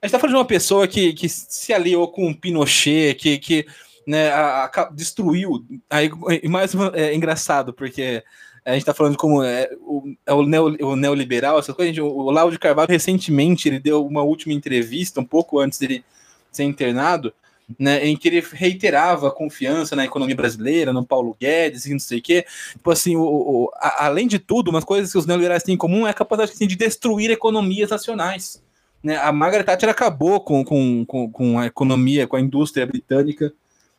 Gente 0.05 0.13
tá 0.13 0.19
falando 0.19 0.35
de 0.35 0.39
uma 0.39 0.45
pessoa 0.45 0.87
que, 0.87 1.13
que 1.13 1.29
se 1.29 1.73
aliou 1.73 2.09
com 2.09 2.29
o 2.31 2.37
Pinochet, 2.37 3.15
que, 3.15 3.39
que 3.39 3.67
né, 4.07 4.29
a- 4.31 4.65
a- 4.65 4.91
destruiu. 4.93 5.65
Aí, 5.89 6.11
mais 6.49 6.75
uma- 6.75 6.93
é 6.95 7.15
engraçado, 7.15 7.73
porque 7.73 8.23
a 8.65 8.75
gente 8.75 8.85
tá 8.85 8.95
falando 8.95 9.17
como 9.17 9.43
é 9.43 9.71
o, 9.81 10.15
é 10.27 10.33
o, 10.33 10.43
neo, 10.45 10.77
o 10.87 10.97
neoliberal, 10.97 11.59
essas 11.59 11.75
coisas. 11.75 11.97
o, 11.99 12.07
o 12.07 12.51
de 12.51 12.59
Carvalho, 12.59 12.91
recentemente, 12.91 13.69
ele 13.69 13.79
deu 13.79 14.05
uma 14.07 14.23
última 14.23 14.53
entrevista, 14.55 15.21
um 15.21 15.25
pouco 15.25 15.59
antes 15.59 15.79
dele 15.79 16.05
ser 16.53 16.65
internado, 16.65 17.33
né, 17.79 18.07
em 18.07 18.15
que 18.17 18.29
ele 18.29 18.45
reiterava 18.53 19.29
a 19.29 19.31
confiança 19.31 19.97
na 19.97 20.05
economia 20.05 20.37
brasileira, 20.37 20.93
no 20.93 21.05
Paulo 21.05 21.35
Guedes 21.41 21.87
e 21.87 21.93
não 21.93 21.99
sei 21.99 22.19
o 22.19 22.23
quê. 22.23 22.45
Tipo 22.73 22.91
assim, 22.91 23.17
o, 23.17 23.23
o 23.23 23.71
a, 23.77 24.07
além 24.07 24.27
de 24.29 24.39
tudo, 24.39 24.71
umas 24.71 24.85
coisas 24.85 25.11
que 25.11 25.19
os 25.19 25.27
neoliberais 25.27 25.63
têm 25.63 25.75
em 25.75 25.79
comum 25.79 26.07
é 26.07 26.11
a 26.11 26.15
capacidade 26.15 26.59
de 26.67 26.77
destruir 26.77 27.31
economias 27.31 27.91
nacionais. 27.91 28.63
Né? 29.05 29.19
A 29.19 29.31
Margaret 29.31 29.65
Thatcher 29.65 29.91
acabou 29.91 30.41
com, 30.41 30.65
com, 30.65 31.05
com, 31.05 31.31
com 31.31 31.59
a 31.59 31.67
economia, 31.67 32.27
com 32.27 32.37
a 32.37 32.41
indústria 32.41 32.87
britânica. 32.87 33.53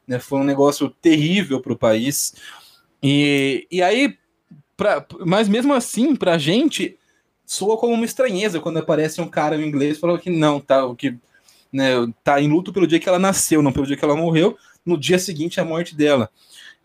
Né? 0.07 0.17
Foi 0.17 0.39
um 0.39 0.43
negócio 0.43 0.89
terrível 0.89 1.61
para 1.61 1.73
o 1.73 1.77
país. 1.77 2.33
E, 3.03 3.67
e 3.71 3.83
aí, 3.83 4.17
pra, 4.75 5.05
mas 5.23 5.47
mesmo 5.47 5.75
assim, 5.75 6.15
para 6.15 6.33
a 6.33 6.37
gente, 6.39 6.97
soa 7.45 7.77
como 7.77 7.93
uma 7.93 8.03
estranheza 8.03 8.59
quando 8.59 8.79
aparece 8.79 9.21
um 9.21 9.27
cara 9.27 9.55
em 9.55 9.67
inglês 9.67 9.99
falando 9.99 10.19
que 10.19 10.31
não, 10.31 10.59
tá, 10.59 10.81
que 10.95 11.15
né, 11.71 11.91
tá 12.23 12.41
em 12.41 12.49
luto 12.49 12.73
pelo 12.73 12.87
dia 12.87 12.99
que 12.99 13.07
ela 13.07 13.19
nasceu, 13.19 13.61
não 13.61 13.71
pelo 13.71 13.85
dia 13.85 13.95
que 13.95 14.03
ela 14.03 14.15
morreu, 14.15 14.57
no 14.83 14.97
dia 14.97 15.19
seguinte 15.19 15.61
a 15.61 15.65
morte 15.65 15.95
dela. 15.95 16.31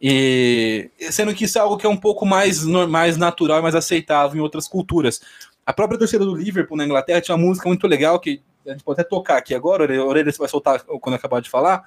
E 0.02 0.90
sendo 1.10 1.34
que 1.34 1.44
isso 1.44 1.58
é 1.58 1.60
algo 1.60 1.76
que 1.76 1.86
é 1.86 1.88
um 1.88 1.96
pouco 1.96 2.26
mais, 2.26 2.64
mais 2.64 3.16
natural 3.16 3.58
e 3.58 3.62
mais 3.62 3.74
aceitável 3.74 4.38
em 4.38 4.42
outras 4.42 4.66
culturas. 4.68 5.20
A 5.64 5.72
própria 5.72 5.98
torcida 5.98 6.24
do 6.24 6.34
Liverpool 6.34 6.76
na 6.76 6.84
Inglaterra 6.84 7.20
tinha 7.20 7.36
uma 7.36 7.46
música 7.46 7.68
muito 7.68 7.86
legal 7.86 8.18
que 8.18 8.42
a 8.66 8.72
gente 8.72 8.84
pode 8.84 9.00
até 9.00 9.08
tocar 9.08 9.36
aqui 9.38 9.54
agora, 9.54 9.84
a 9.96 10.04
orelha 10.04 10.32
vai 10.38 10.48
soltar 10.48 10.82
quando 10.82 11.14
acabar 11.14 11.40
de 11.40 11.48
falar. 11.48 11.82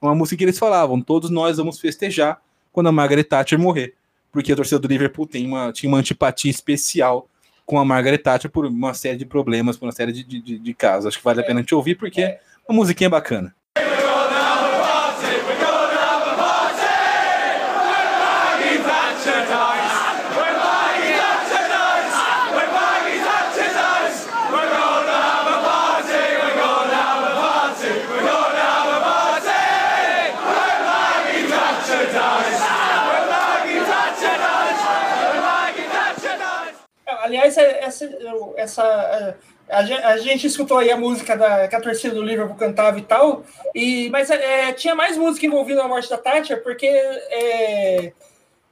Uma 0.00 0.14
música 0.14 0.36
que 0.38 0.44
eles 0.44 0.58
falavam: 0.58 1.00
todos 1.00 1.30
nós 1.30 1.56
vamos 1.56 1.78
festejar 1.78 2.40
quando 2.72 2.88
a 2.88 2.92
Margaret 2.92 3.24
Thatcher 3.24 3.58
morrer. 3.58 3.94
Porque 4.32 4.52
a 4.52 4.56
torcida 4.56 4.80
do 4.80 4.88
Liverpool 4.88 5.26
tem 5.26 5.46
uma, 5.46 5.72
tinha 5.72 5.88
uma 5.88 5.98
antipatia 5.98 6.50
especial 6.50 7.28
com 7.64 7.78
a 7.78 7.84
Margaret 7.84 8.18
Thatcher 8.18 8.50
por 8.50 8.66
uma 8.66 8.92
série 8.92 9.16
de 9.16 9.24
problemas, 9.24 9.76
por 9.76 9.86
uma 9.86 9.92
série 9.92 10.12
de, 10.12 10.24
de, 10.24 10.58
de 10.58 10.74
casos. 10.74 11.06
Acho 11.06 11.18
que 11.18 11.24
vale 11.24 11.40
a 11.40 11.44
pena 11.44 11.62
te 11.62 11.74
ouvir, 11.74 11.94
porque 11.94 12.20
é 12.20 12.40
uma 12.68 12.76
musiquinha 12.76 13.08
bacana. 13.08 13.54
Aliás, 37.44 37.56
essa, 37.56 38.10
essa 38.56 39.36
a, 39.68 39.78
a, 39.78 40.16
gente 40.18 40.46
escutou 40.46 40.78
aí 40.78 40.90
a 40.90 40.96
música 40.96 41.36
da, 41.36 41.68
que 41.68 41.74
a 41.74 41.80
torcida 41.80 42.14
do 42.14 42.22
Liverpool 42.22 42.56
cantava 42.56 42.98
e 42.98 43.02
tal, 43.02 43.44
e, 43.74 44.08
mas 44.10 44.30
é, 44.30 44.72
tinha 44.72 44.94
mais 44.94 45.16
música 45.16 45.46
envolvida 45.46 45.82
na 45.82 45.88
morte 45.88 46.08
da 46.08 46.18
Thatcher, 46.18 46.62
porque 46.62 46.86
é, 46.86 48.12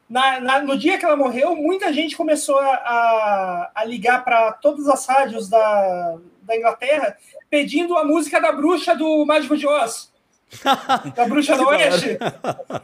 na, 0.08 0.40
na, 0.40 0.62
no 0.62 0.76
dia 0.76 0.98
que 0.98 1.04
ela 1.04 1.16
morreu, 1.16 1.56
muita 1.56 1.92
gente 1.92 2.16
começou 2.16 2.58
a, 2.58 2.66
a, 2.66 3.70
a 3.74 3.84
ligar 3.84 4.24
para 4.24 4.52
todas 4.52 4.86
as 4.88 5.06
rádios 5.06 5.48
da, 5.48 6.18
da 6.42 6.56
Inglaterra 6.56 7.16
pedindo 7.48 7.96
a 7.96 8.04
música 8.04 8.40
da 8.40 8.52
bruxa 8.52 8.94
do 8.94 9.24
Mágico 9.24 9.56
de 9.56 9.66
Oz. 9.66 10.11
da 11.14 11.24
Bruxa 11.26 11.56
do 11.56 11.66
Oeste. 11.66 12.18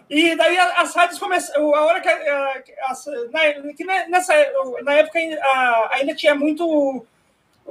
E 0.09 0.35
daí 0.35 0.59
as 0.59 0.95
rádios 0.95 1.19
começaram. 1.19 1.75
A 1.75 1.85
hora 1.85 2.01
que. 2.01 2.09
A, 2.09 2.63
na, 3.31 3.73
que 3.75 3.85
nessa, 3.85 4.35
na 4.83 4.95
época 4.95 5.19
ainda 5.91 6.15
tinha 6.15 6.35
muito. 6.35 7.07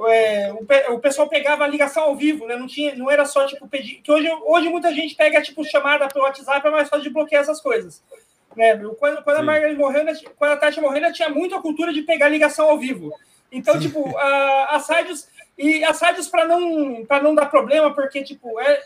É, 0.06 0.52
o, 0.52 0.94
o, 0.94 1.00
pessoal 1.00 1.28
pegava 1.28 1.64
a 1.64 1.68
ligação 1.68 2.04
ao 2.04 2.14
vivo, 2.14 2.46
né? 2.46 2.54
Não, 2.54 2.68
tinha, 2.68 2.94
não 2.94 3.10
era 3.10 3.24
só 3.24 3.46
tipo 3.46 3.66
pedir. 3.66 3.96
Que 3.96 4.12
hoje, 4.12 4.30
hoje 4.46 4.68
muita 4.68 4.94
gente 4.94 5.16
pega 5.16 5.42
tipo 5.42 5.64
chamada 5.64 6.06
pelo 6.06 6.24
WhatsApp, 6.24 6.64
é 6.64 6.70
mais 6.70 6.88
fácil 6.88 7.02
de 7.02 7.10
bloquear 7.10 7.42
essas 7.42 7.60
coisas. 7.60 8.00
Né? 8.56 8.76
Quando, 8.98 9.22
quando 9.22 9.36
a 9.36 9.42
Margaret 9.42 9.74
morreu, 9.74 10.04
quando 10.36 10.52
a 10.52 10.56
Tati 10.56 10.80
morreu, 10.80 10.96
ainda 10.96 11.12
tinha 11.12 11.28
muito 11.28 11.54
a 11.54 11.60
cultura 11.62 11.92
de 11.92 12.02
pegar 12.02 12.28
ligação 12.28 12.70
ao 12.70 12.78
vivo. 12.78 13.12
Então, 13.50 13.74
Sim. 13.74 13.80
tipo, 13.80 14.16
a, 14.16 14.76
as 14.76 14.88
rádios. 14.88 15.28
E 15.56 15.82
as 15.84 16.00
rádios, 16.00 16.28
para 16.28 16.46
não, 16.46 17.04
não 17.22 17.34
dar 17.34 17.46
problema, 17.46 17.92
porque, 17.92 18.22
tipo, 18.22 18.60
é, 18.60 18.80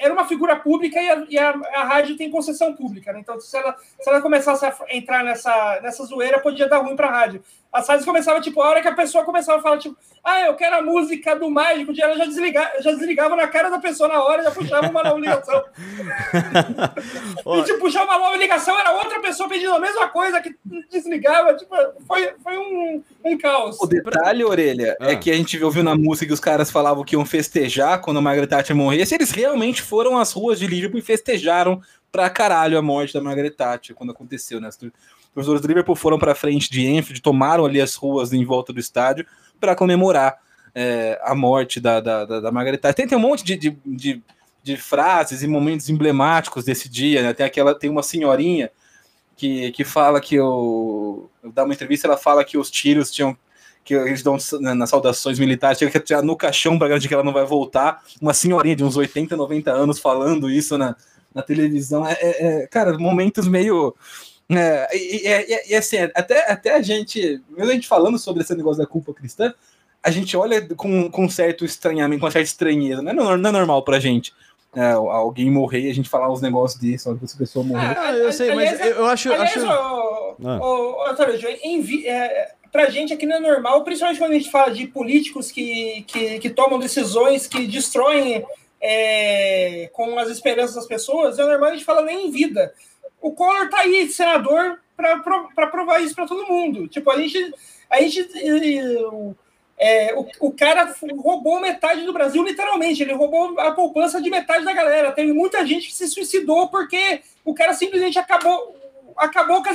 era 0.00 0.12
uma 0.12 0.26
figura 0.26 0.56
pública 0.56 1.00
e 1.00 1.08
a, 1.08 1.26
e 1.28 1.38
a, 1.38 1.50
a 1.74 1.84
rádio 1.84 2.16
tem 2.16 2.30
concessão 2.30 2.74
pública, 2.74 3.12
né? 3.12 3.20
Então, 3.20 3.38
se 3.38 3.56
ela, 3.56 3.76
se 4.00 4.08
ela 4.08 4.22
começasse 4.22 4.64
a 4.64 4.74
entrar 4.90 5.22
nessa, 5.22 5.80
nessa 5.82 6.04
zoeira, 6.04 6.40
podia 6.40 6.68
dar 6.68 6.78
ruim 6.78 6.96
para 6.96 7.08
a 7.08 7.12
rádio. 7.12 7.42
As 7.72 7.86
rádios 7.86 8.04
começavam, 8.04 8.40
tipo, 8.40 8.60
a 8.60 8.68
hora 8.68 8.82
que 8.82 8.88
a 8.88 8.94
pessoa 8.94 9.24
começava 9.24 9.60
a 9.60 9.62
falar, 9.62 9.78
tipo, 9.78 9.96
ah, 10.24 10.40
eu 10.40 10.54
quero 10.54 10.76
a 10.76 10.82
música 10.82 11.36
do 11.36 11.48
mágico, 11.48 11.92
ela 11.96 12.16
já 12.16 12.24
desligava, 12.24 12.70
já 12.80 12.90
desligava 12.90 13.36
na 13.36 13.46
cara 13.46 13.70
da 13.70 13.78
pessoa 13.78 14.08
na 14.08 14.22
hora, 14.22 14.42
já 14.42 14.50
puxava 14.50 14.88
uma 14.88 15.02
nova 15.04 15.18
ligação. 15.18 15.64
e, 17.58 17.62
tipo, 17.62 17.78
puxar 17.78 18.04
uma 18.04 18.18
nova 18.18 18.36
ligação, 18.36 18.76
era 18.78 18.92
outra 18.92 19.20
pessoa 19.20 19.48
pedindo 19.48 19.72
a 19.72 19.78
mesma 19.78 20.08
coisa 20.08 20.40
que 20.40 20.54
desligava, 20.90 21.54
tipo, 21.54 21.74
foi, 22.08 22.32
foi 22.42 22.58
um, 22.58 23.02
um 23.24 23.38
caos. 23.38 23.80
O 23.80 23.86
detalhe, 23.86 24.44
Orelha, 24.44 24.96
é 25.00 25.06
ah. 25.06 25.12
é 25.12 25.16
que 25.16 25.30
a 25.30 25.34
gente 25.34 25.62
ouviu 25.62 25.84
na 25.84 25.94
música 25.94 26.26
que 26.26 26.32
os 26.32 26.40
caras 26.40 26.72
falavam 26.72 27.04
que 27.04 27.14
iam 27.14 27.24
festejar 27.24 28.00
quando 28.00 28.16
a 28.16 28.20
Margaret 28.20 28.48
Thatcher 28.48 28.74
morresse, 28.74 29.14
eles 29.14 29.30
realmente 29.30 29.80
foram 29.80 30.18
às 30.18 30.32
ruas 30.32 30.58
de 30.58 30.66
Liverpool 30.66 30.98
e 30.98 31.02
festejaram 31.02 31.80
pra 32.10 32.28
caralho 32.28 32.76
a 32.76 32.82
morte 32.82 33.14
da 33.14 33.20
Margaret 33.20 33.50
Thatcher 33.50 33.94
quando 33.94 34.10
aconteceu, 34.10 34.60
né? 34.60 34.68
Os 35.30 35.34
torcedores 35.34 35.62
do 35.62 35.68
Liverpool 35.68 35.94
foram 35.94 36.18
para 36.18 36.34
frente 36.34 36.70
de 36.70 36.86
Enfield, 36.86 37.22
tomaram 37.22 37.64
ali 37.64 37.80
as 37.80 37.94
ruas 37.94 38.32
em 38.32 38.44
volta 38.44 38.72
do 38.72 38.80
estádio 38.80 39.24
para 39.60 39.76
comemorar 39.76 40.38
é, 40.74 41.20
a 41.22 41.34
morte 41.34 41.80
da, 41.80 42.00
da, 42.00 42.24
da, 42.24 42.40
da 42.40 42.52
Margaret 42.52 42.78
Thatcher. 42.78 42.94
Tem, 42.94 43.08
tem 43.08 43.18
um 43.18 43.20
monte 43.20 43.44
de, 43.44 43.56
de, 43.56 43.78
de, 43.86 44.22
de, 44.62 44.76
frases 44.76 45.42
e 45.42 45.46
momentos 45.46 45.88
emblemáticos 45.88 46.64
desse 46.64 46.88
dia, 46.88 47.22
né? 47.22 47.32
Tem 47.32 47.46
aquela, 47.46 47.74
tem 47.74 47.90
uma 47.90 48.02
senhorinha 48.02 48.70
que, 49.36 49.70
que 49.72 49.84
fala 49.84 50.20
que 50.20 50.38
o 50.38 51.28
dá 51.54 51.64
uma 51.64 51.74
entrevista, 51.74 52.06
ela 52.06 52.16
fala 52.16 52.44
que 52.44 52.58
os 52.58 52.70
tiros 52.70 53.10
tinham 53.10 53.36
que 53.82 53.94
eles 53.94 54.22
dão 54.22 54.36
nas 54.60 54.90
saudações 54.90 55.38
militares, 55.38 55.78
chega 55.78 55.90
que 55.90 56.00
tirar 56.00 56.22
no 56.22 56.36
caixão 56.36 56.78
para 56.78 56.88
garantir 56.88 57.08
que 57.08 57.14
ela 57.14 57.24
não 57.24 57.32
vai 57.32 57.46
voltar. 57.46 58.02
Uma 58.20 58.34
senhorinha 58.34 58.76
de 58.76 58.84
uns 58.84 58.96
80, 58.96 59.36
90 59.36 59.70
anos 59.70 59.98
falando 59.98 60.50
isso 60.50 60.76
na, 60.76 60.94
na 61.34 61.42
televisão. 61.42 62.06
É, 62.06 62.12
é, 62.20 62.62
é 62.62 62.66
cara, 62.66 62.96
momentos 62.98 63.48
meio 63.48 63.94
é, 64.50 64.88
e, 64.92 65.28
e, 65.28 65.70
e, 65.70 65.74
assim, 65.76 65.98
até, 66.14 66.50
até 66.50 66.74
a 66.74 66.82
gente, 66.82 67.40
mesmo 67.48 67.70
a 67.70 67.74
gente 67.74 67.86
falando 67.86 68.18
sobre 68.18 68.42
esse 68.42 68.54
negócio 68.54 68.82
da 68.82 68.86
culpa 68.86 69.14
cristã, 69.14 69.54
a 70.02 70.10
gente 70.10 70.36
olha 70.36 70.66
com, 70.74 71.10
com 71.10 71.28
certo 71.28 71.64
estranhamento, 71.64 72.20
com 72.20 72.30
certa 72.30 72.48
estranheza, 72.48 73.02
não 73.02 73.32
é, 73.32 73.36
não 73.36 73.50
é 73.50 73.52
normal 73.52 73.82
pra 73.82 74.00
gente. 74.00 74.32
É, 74.74 74.92
alguém 74.92 75.50
morrer 75.50 75.80
e 75.80 75.90
a 75.90 75.94
gente 75.94 76.08
falar 76.08 76.32
uns 76.32 76.40
negócios 76.40 76.80
disso, 76.80 77.10
olha 77.10 77.18
essa 77.22 77.36
pessoa 77.36 77.64
morrer. 77.64 77.98
Ah, 77.98 78.12
eu 78.12 78.32
sei, 78.32 78.54
mas 78.54 78.80
eu 78.80 79.04
acho. 79.06 79.32
Aliás, 79.32 79.56
acho... 79.56 79.66
O, 79.66 80.36
ah. 80.46 80.58
o, 80.60 80.94
o, 81.02 82.06
é, 82.06 82.52
pra 82.70 82.88
gente 82.88 83.12
aqui 83.12 83.26
não 83.26 83.36
é 83.36 83.40
normal, 83.40 83.82
principalmente 83.82 84.18
quando 84.18 84.32
a 84.32 84.34
gente 84.34 84.50
fala 84.50 84.72
de 84.72 84.86
políticos 84.86 85.50
que, 85.50 86.04
que, 86.06 86.38
que 86.38 86.50
tomam 86.50 86.78
decisões 86.78 87.48
que 87.48 87.66
destroem 87.66 88.44
é, 88.80 89.90
com 89.92 90.18
as 90.18 90.28
esperanças 90.28 90.76
das 90.76 90.86
pessoas, 90.86 91.38
é 91.38 91.44
normal 91.44 91.70
a 91.70 91.72
gente 91.72 91.84
falar 91.84 92.02
nem 92.02 92.28
em 92.28 92.30
vida 92.30 92.72
o 93.20 93.32
Collor 93.32 93.68
tá 93.68 93.80
aí, 93.80 94.08
senador, 94.08 94.80
para 94.96 95.66
provar 95.66 96.00
isso 96.00 96.14
para 96.14 96.26
todo 96.26 96.46
mundo. 96.46 96.88
Tipo, 96.88 97.10
a 97.10 97.16
gente. 97.18 97.54
A 97.88 98.00
gente 98.00 98.20
é, 99.82 100.14
o, 100.14 100.28
o 100.40 100.52
cara 100.52 100.94
roubou 101.18 101.58
metade 101.58 102.04
do 102.04 102.12
Brasil, 102.12 102.44
literalmente. 102.44 103.02
Ele 103.02 103.14
roubou 103.14 103.58
a 103.58 103.72
poupança 103.72 104.20
de 104.20 104.28
metade 104.28 104.62
da 104.64 104.74
galera. 104.74 105.10
Tem 105.10 105.32
muita 105.32 105.64
gente 105.66 105.88
que 105.88 105.94
se 105.94 106.06
suicidou 106.06 106.68
porque 106.68 107.22
o 107.44 107.54
cara 107.54 107.72
simplesmente 107.72 108.18
acabou, 108.18 108.76
acabou 109.16 109.62
com, 109.62 109.70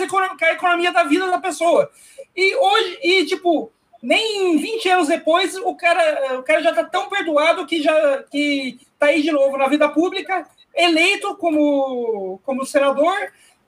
a 0.46 0.52
economia 0.52 0.92
da 0.92 1.04
vida 1.04 1.25
da 1.30 1.40
pessoa. 1.40 1.90
E 2.36 2.56
hoje, 2.56 3.00
e 3.02 3.25
tipo, 3.25 3.72
nem 4.02 4.56
20 4.58 4.90
anos 4.90 5.08
depois, 5.08 5.58
o 5.58 5.74
cara, 5.74 6.40
o 6.40 6.44
cara 6.44 6.62
já 6.62 6.72
tá 6.72 6.84
tão 6.84 7.10
perdoado 7.10 7.66
que 7.66 7.82
já 7.82 8.24
que 8.30 8.80
tá 9.00 9.08
aí 9.08 9.24
de 9.24 9.32
novo 9.32 9.58
na 9.58 9.68
vida 9.68 9.90
pública 9.90 10.48
eleito 10.75 11.36
como, 11.36 12.39
como 12.44 12.65
senador 12.65 13.15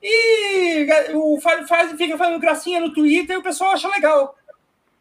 e 0.02 0.86
o, 1.14 1.40
faz, 1.40 1.92
fica 1.96 2.16
fazendo 2.16 2.38
gracinha 2.38 2.80
no 2.80 2.92
Twitter 2.92 3.36
e 3.36 3.38
o 3.38 3.42
pessoal 3.42 3.72
acha 3.72 3.88
legal. 3.88 4.36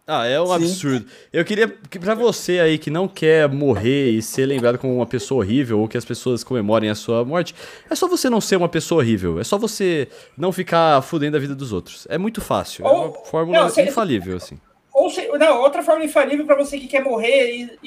Ah, 0.10 0.26
é 0.26 0.40
um 0.40 0.48
Sim. 0.48 0.54
absurdo. 0.54 1.06
Eu 1.34 1.44
queria 1.44 1.68
que 1.68 2.00
para 2.00 2.16
você 2.16 2.60
aí 2.60 2.78
que 2.78 2.90
não 2.90 3.10
quer 3.10 3.50
morrer 3.50 4.12
e 4.12 4.22
ser 4.22 4.46
lembrado 4.46 4.78
como 4.78 4.96
uma 4.96 5.06
pessoa 5.06 5.44
horrível 5.44 5.82
ou 5.82 5.88
que 5.88 5.98
as 5.98 6.06
pessoas 6.06 6.46
comemorem 6.46 6.90
a 6.90 6.96
sua 6.96 7.26
morte, 7.26 7.54
é 7.90 7.94
só 7.94 8.08
você 8.08 8.30
não 8.30 8.40
ser 8.40 8.56
uma 8.56 8.70
pessoa 8.70 9.02
horrível. 9.02 9.38
É 9.38 9.44
só 9.44 9.58
você 9.58 10.08
não 10.38 10.54
ficar 10.54 11.02
fudendo 11.02 11.36
a 11.36 11.40
vida 11.42 11.54
dos 11.54 11.74
outros. 11.74 12.08
É 12.10 12.18
muito 12.18 12.40
fácil. 12.40 12.86
Ou, 12.86 12.92
é 12.92 13.08
uma 13.08 13.14
fórmula 13.26 13.70
não, 13.70 13.84
infalível, 13.84 14.38
assim. 14.38 14.58
Ou 14.98 15.12
se, 15.12 15.27
não, 15.38 15.62
outra 15.62 15.84
forma 15.84 16.04
infalível 16.04 16.44
para 16.44 16.56
você 16.56 16.80
que 16.80 16.88
quer 16.88 17.04
morrer 17.04 17.51
e, 17.51 17.80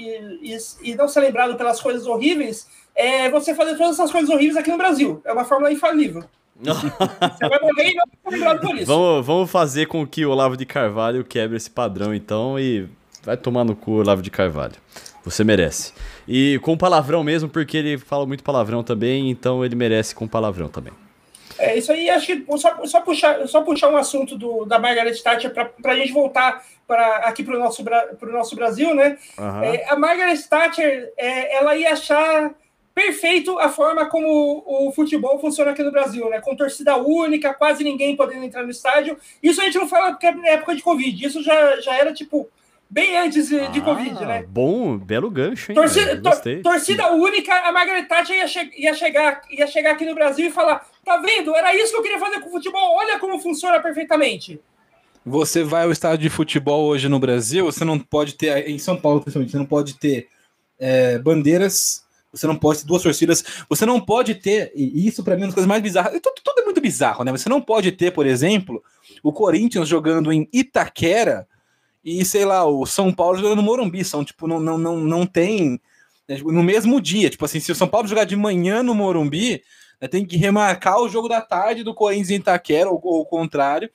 e, 0.45 0.57
e, 0.81 0.95
não 0.95 1.09
ser 1.09 1.19
lembrado 1.19 1.57
pelas 1.57 1.83
coisas 1.83 2.07
horríveis 2.07 2.69
é 2.95 3.29
você 3.29 3.53
fazer 3.53 3.77
todas 3.77 3.95
essas 3.99 4.13
coisas 4.13 4.31
horríveis 4.31 4.57
aqui 4.57 4.71
no 4.71 4.79
Brasil. 4.79 5.21
É 5.25 5.33
uma 5.33 5.45
fórmula 5.45 5.73
infalível. 5.73 6.23
Você 6.61 7.49
vai 7.49 7.59
morrer 7.59 7.91
e 7.91 7.95
não 7.95 8.05
vai 8.23 8.35
lembrado 8.35 8.61
por 8.61 8.77
isso. 8.77 8.87
Vamos, 8.87 9.27
vamos 9.27 9.51
fazer 9.51 9.87
com 9.87 10.07
que 10.07 10.25
o 10.27 10.31
Olavo 10.31 10.57
de 10.57 10.67
Carvalho 10.67 11.25
quebre 11.25 11.57
esse 11.57 11.71
padrão, 11.71 12.15
então, 12.15 12.61
e 12.61 12.87
vai 13.25 13.37
tomar 13.37 13.65
no 13.65 13.75
cu, 13.75 13.93
Olavo 13.93 14.21
de 14.21 14.31
Carvalho. 14.31 14.75
Você 15.25 15.43
merece. 15.43 15.95
E 16.29 16.61
com 16.63 16.77
palavrão 16.77 17.25
mesmo, 17.25 17.49
porque 17.49 17.79
ele 17.79 17.99
fala 17.99 18.27
muito 18.27 18.45
palavrão 18.45 18.85
também, 18.85 19.31
então 19.31 19.65
ele 19.65 19.75
merece 19.75 20.15
com 20.15 20.29
palavrão 20.29 20.69
também. 20.69 20.93
É 21.61 21.77
isso 21.77 21.93
aí, 21.93 22.09
acho 22.09 22.27
que 22.27 22.45
só, 22.59 22.87
só, 22.87 23.01
puxar, 23.01 23.47
só 23.47 23.63
puxar 23.63 23.91
um 23.91 23.97
assunto 23.97 24.37
do, 24.37 24.65
da 24.65 24.79
Margaret 24.79 25.15
Thatcher 25.23 25.53
para 25.53 25.71
a 25.85 25.97
gente 25.97 26.13
voltar 26.13 26.65
pra, 26.87 27.17
aqui 27.19 27.43
para 27.43 27.57
o 27.57 27.59
nosso, 27.59 27.85
nosso 28.23 28.57
Brasil, 28.57 28.95
né? 28.95 29.19
Aham. 29.39 29.65
É, 29.65 29.85
a 29.89 29.97
Margaret 29.97 30.39
Thatcher, 30.49 31.13
é, 31.17 31.57
ela 31.57 31.77
ia 31.77 31.93
achar 31.93 32.55
perfeito 32.95 33.59
a 33.59 33.69
forma 33.69 34.07
como 34.07 34.65
o 34.67 34.93
futebol 34.93 35.39
funciona 35.39 35.71
aqui 35.71 35.83
no 35.83 35.93
Brasil, 35.93 36.29
né? 36.29 36.41
Com 36.41 36.57
torcida 36.57 36.97
única, 36.97 37.55
quase 37.55 37.85
ninguém 37.85 38.17
podendo 38.17 38.45
entrar 38.45 38.63
no 38.63 38.71
estádio. 38.71 39.17
Isso 39.43 39.61
a 39.61 39.65
gente 39.65 39.79
não 39.79 39.89
fala 39.89 40.11
porque 40.11 40.27
é 40.27 40.35
na 40.35 40.49
época 40.49 40.75
de 40.75 40.83
Covid, 40.83 41.27
isso 41.27 41.43
já, 41.43 41.81
já 41.81 41.97
era 41.97 42.13
tipo 42.13 42.49
bem 42.91 43.17
antes 43.19 43.49
de, 43.49 43.69
de 43.69 43.79
Ah, 43.79 43.83
Covid, 43.83 44.25
né? 44.27 44.45
Bom, 44.49 44.99
belo 44.99 45.31
gancho, 45.31 45.71
hein? 45.71 45.77
Torcida? 45.77 46.17
Gostei. 46.17 46.61
tor- 46.61 46.73
torcida 46.73 47.13
única, 47.13 47.55
a 47.55 47.71
Margaret 47.73 48.05
Thatcher 48.07 48.37
ia, 48.37 48.49
che- 48.49 48.71
ia 48.77 48.93
chegar, 48.95 49.41
ia 49.51 49.67
chegar 49.67 49.93
aqui 49.93 50.05
no 50.05 50.15
Brasil 50.15 50.49
e 50.49 50.51
falar: 50.51 50.85
tá 51.05 51.17
vendo? 51.19 51.55
Era 51.55 51.75
isso 51.77 51.93
que 51.93 51.99
eu 51.99 52.03
queria 52.03 52.19
fazer 52.19 52.41
com 52.41 52.49
o 52.49 52.53
futebol, 52.53 52.97
olha 52.99 53.19
como 53.19 53.39
funciona 53.39 53.81
perfeitamente. 53.81 54.61
Você 55.25 55.63
vai 55.63 55.85
ao 55.85 55.93
estádio 55.93 56.19
de 56.19 56.31
futebol 56.31 56.87
hoje 56.87 57.09
no 57.09 57.19
Brasil, 57.21 57.67
você 57.67 57.85
não 57.85 57.99
pode 57.99 58.35
ter, 58.35 58.69
em 58.69 58.79
São 58.79 58.97
Paulo 59.01 59.21
principalmente, 59.21 59.53
você 59.53 59.59
não 59.59 59.67
pode 59.67 59.99
ter 59.99 60.29
é, 60.79 61.19
bandeiras, 61.19 62.03
você 62.33 62.47
não 62.47 62.57
pode 62.57 62.81
ter 62.81 62.87
duas 62.87 63.03
torcidas, 63.03 63.45
você 63.69 63.85
não 63.85 64.01
pode 64.01 64.37
ter, 64.37 64.73
e 64.75 65.07
isso 65.07 65.23
pra 65.23 65.35
mim 65.37 65.43
é 65.43 65.45
uma 65.45 65.49
das 65.49 65.55
coisas 65.55 65.69
mais 65.69 65.83
bizarras, 65.83 66.19
tudo, 66.23 66.35
tudo 66.43 66.61
é 66.61 66.65
muito 66.65 66.81
bizarro, 66.81 67.23
né? 67.23 67.31
Você 67.33 67.51
não 67.51 67.61
pode 67.61 67.93
ter, 67.93 68.13
por 68.13 68.27
exemplo, 68.27 68.83
o 69.23 69.31
Corinthians 69.31 69.87
jogando 69.87 70.33
em 70.33 70.49
Itaquera 70.53 71.47
e, 72.05 72.25
sei 72.25 72.45
lá, 72.45 72.65
o 72.65 72.87
São 72.87 73.13
Paulo 73.13 73.39
jogando 73.39 73.57
no 73.57 73.63
Morumbi, 73.63 74.05
são, 74.05 74.25
tipo, 74.25 74.47
não, 74.47 74.59
não, 74.59 74.79
não, 74.79 74.97
não 74.99 75.27
tem, 75.27 75.81
né, 76.29 76.37
tipo, 76.37 76.51
no 76.51 76.63
mesmo 76.63 77.01
dia, 77.01 77.29
tipo 77.29 77.45
assim, 77.45 77.61
se 77.61 77.71
o 77.71 77.75
São 77.75 77.89
Paulo 77.89 78.09
jogar 78.09 78.25
de 78.25 78.37
manhã 78.37 78.83
no 78.83 78.95
Morumbi, 78.95 79.63
né, 80.01 80.09
tem 80.09 80.25
que 80.25 80.37
remarcar 80.37 80.99
o 81.01 81.09
jogo 81.09 81.29
da 81.29 81.41
tarde 81.41 81.85
do 81.85 81.95
Corinthians 81.95 82.31
em 82.31 82.37
Itaquera, 82.37 82.89
ou, 82.89 83.01
ou 83.03 83.21
o 83.21 83.27
contrário, 83.27 83.91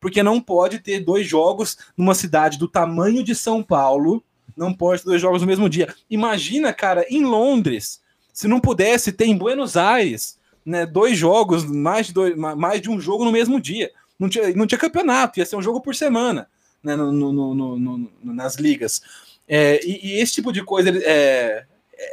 porque 0.00 0.22
não 0.22 0.40
pode 0.40 0.78
ter 0.78 1.00
dois 1.00 1.26
jogos 1.26 1.76
numa 1.96 2.14
cidade 2.14 2.58
do 2.58 2.66
tamanho 2.66 3.22
de 3.22 3.34
São 3.34 3.62
Paulo, 3.62 4.24
não 4.56 4.72
pode 4.72 5.02
ter 5.02 5.10
dois 5.10 5.20
jogos 5.20 5.42
no 5.42 5.46
mesmo 5.48 5.68
dia. 5.68 5.94
Imagina, 6.08 6.72
cara, 6.72 7.04
em 7.10 7.24
Londres, 7.24 8.00
se 8.32 8.48
não 8.48 8.58
pudesse 8.60 9.12
ter 9.12 9.26
em 9.26 9.36
Buenos 9.36 9.76
Aires, 9.76 10.38
né, 10.64 10.86
dois 10.86 11.18
jogos, 11.18 11.64
mais 11.64 12.06
de, 12.06 12.14
dois, 12.14 12.34
ma- 12.36 12.56
mais 12.56 12.80
de 12.80 12.88
um 12.88 12.98
jogo 12.98 13.24
no 13.24 13.32
mesmo 13.32 13.60
dia. 13.60 13.90
Não 14.18 14.28
tinha, 14.28 14.54
não 14.54 14.66
tinha 14.66 14.78
campeonato, 14.78 15.38
ia 15.38 15.44
ser 15.44 15.56
um 15.56 15.62
jogo 15.62 15.82
por 15.82 15.94
semana 15.94 16.48
né, 16.82 16.96
no- 16.96 17.12
no- 17.12 17.32
no- 17.78 18.10
nas 18.22 18.56
ligas. 18.56 19.00
É, 19.48 19.84
e, 19.84 20.12
e 20.14 20.20
esse 20.20 20.34
tipo 20.34 20.52
de 20.52 20.62
coisa 20.64 20.90
é, 20.90 21.64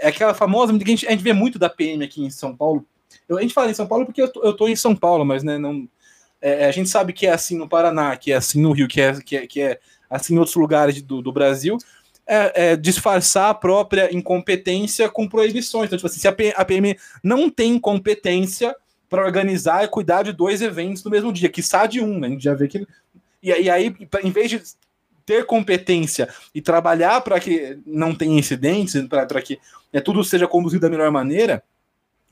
é 0.01 0.07
aquela 0.07 0.33
famosa. 0.33 0.77
que 0.77 0.83
A 0.83 0.87
gente, 0.87 1.07
a 1.07 1.11
gente 1.11 1.23
vê 1.23 1.33
muito 1.33 1.59
da 1.59 1.69
PM 1.69 2.03
aqui 2.03 2.23
em 2.23 2.29
São 2.29 2.55
Paulo. 2.55 2.85
Eu- 3.27 3.37
a 3.37 3.41
gente 3.41 3.53
fala 3.53 3.69
em 3.69 3.73
São 3.73 3.87
Paulo 3.87 4.05
porque 4.05 4.21
eu 4.21 4.31
tô, 4.31 4.43
eu 4.43 4.53
tô 4.53 4.67
em 4.67 4.75
São 4.75 4.95
Paulo, 4.95 5.23
mas 5.25 5.43
né, 5.43 5.57
não, 5.57 5.87
é, 6.41 6.65
a 6.65 6.71
gente 6.71 6.89
sabe 6.89 7.13
que 7.13 7.27
é 7.27 7.31
assim 7.31 7.57
no 7.57 7.67
Paraná, 7.67 8.15
que 8.17 8.31
é 8.31 8.35
assim 8.35 8.61
no 8.61 8.71
Rio, 8.71 8.87
que 8.87 9.01
é, 9.01 9.13
que 9.21 9.37
é, 9.37 9.47
que 9.47 9.61
é 9.61 9.79
assim 10.09 10.35
em 10.35 10.37
outros 10.37 10.55
lugares 10.55 11.01
do, 11.01 11.21
do 11.21 11.31
Brasil, 11.31 11.77
é, 12.25 12.71
é 12.71 12.75
disfarçar 12.75 13.49
a 13.49 13.53
própria 13.53 14.13
incompetência 14.13 15.09
com 15.09 15.27
proibições. 15.27 15.85
Então, 15.87 15.97
tipo 15.97 16.07
assim, 16.07 16.19
se 16.19 16.27
a, 16.27 16.65
PM 16.65 16.97
não 17.23 17.49
tem 17.49 17.79
competência 17.79 18.75
para 19.09 19.23
organizar 19.25 19.83
e 19.83 19.87
cuidar 19.87 20.23
de 20.23 20.33
dois 20.33 20.61
eventos 20.61 21.03
no 21.03 21.09
mesmo 21.11 21.31
dia, 21.31 21.49
que 21.49 21.61
de 21.87 22.01
um, 22.01 22.19
né? 22.19 22.27
A 22.27 22.31
gente 22.31 22.43
já 22.43 22.53
vê 22.53 22.67
que. 22.67 22.85
E, 23.51 23.61
e 23.63 23.69
aí, 23.69 23.95
em 24.23 24.31
vez 24.31 24.49
de 24.49 24.61
ter 25.25 25.45
competência 25.45 26.29
e 26.55 26.61
trabalhar 26.61 27.21
para 27.21 27.39
que 27.39 27.77
não 27.85 28.15
tenha 28.15 28.39
incidentes, 28.39 28.95
para 29.07 29.41
que 29.41 29.59
né, 29.91 29.99
tudo 29.99 30.23
seja 30.23 30.47
conduzido 30.47 30.81
da 30.81 30.89
melhor 30.89 31.11
maneira, 31.11 31.63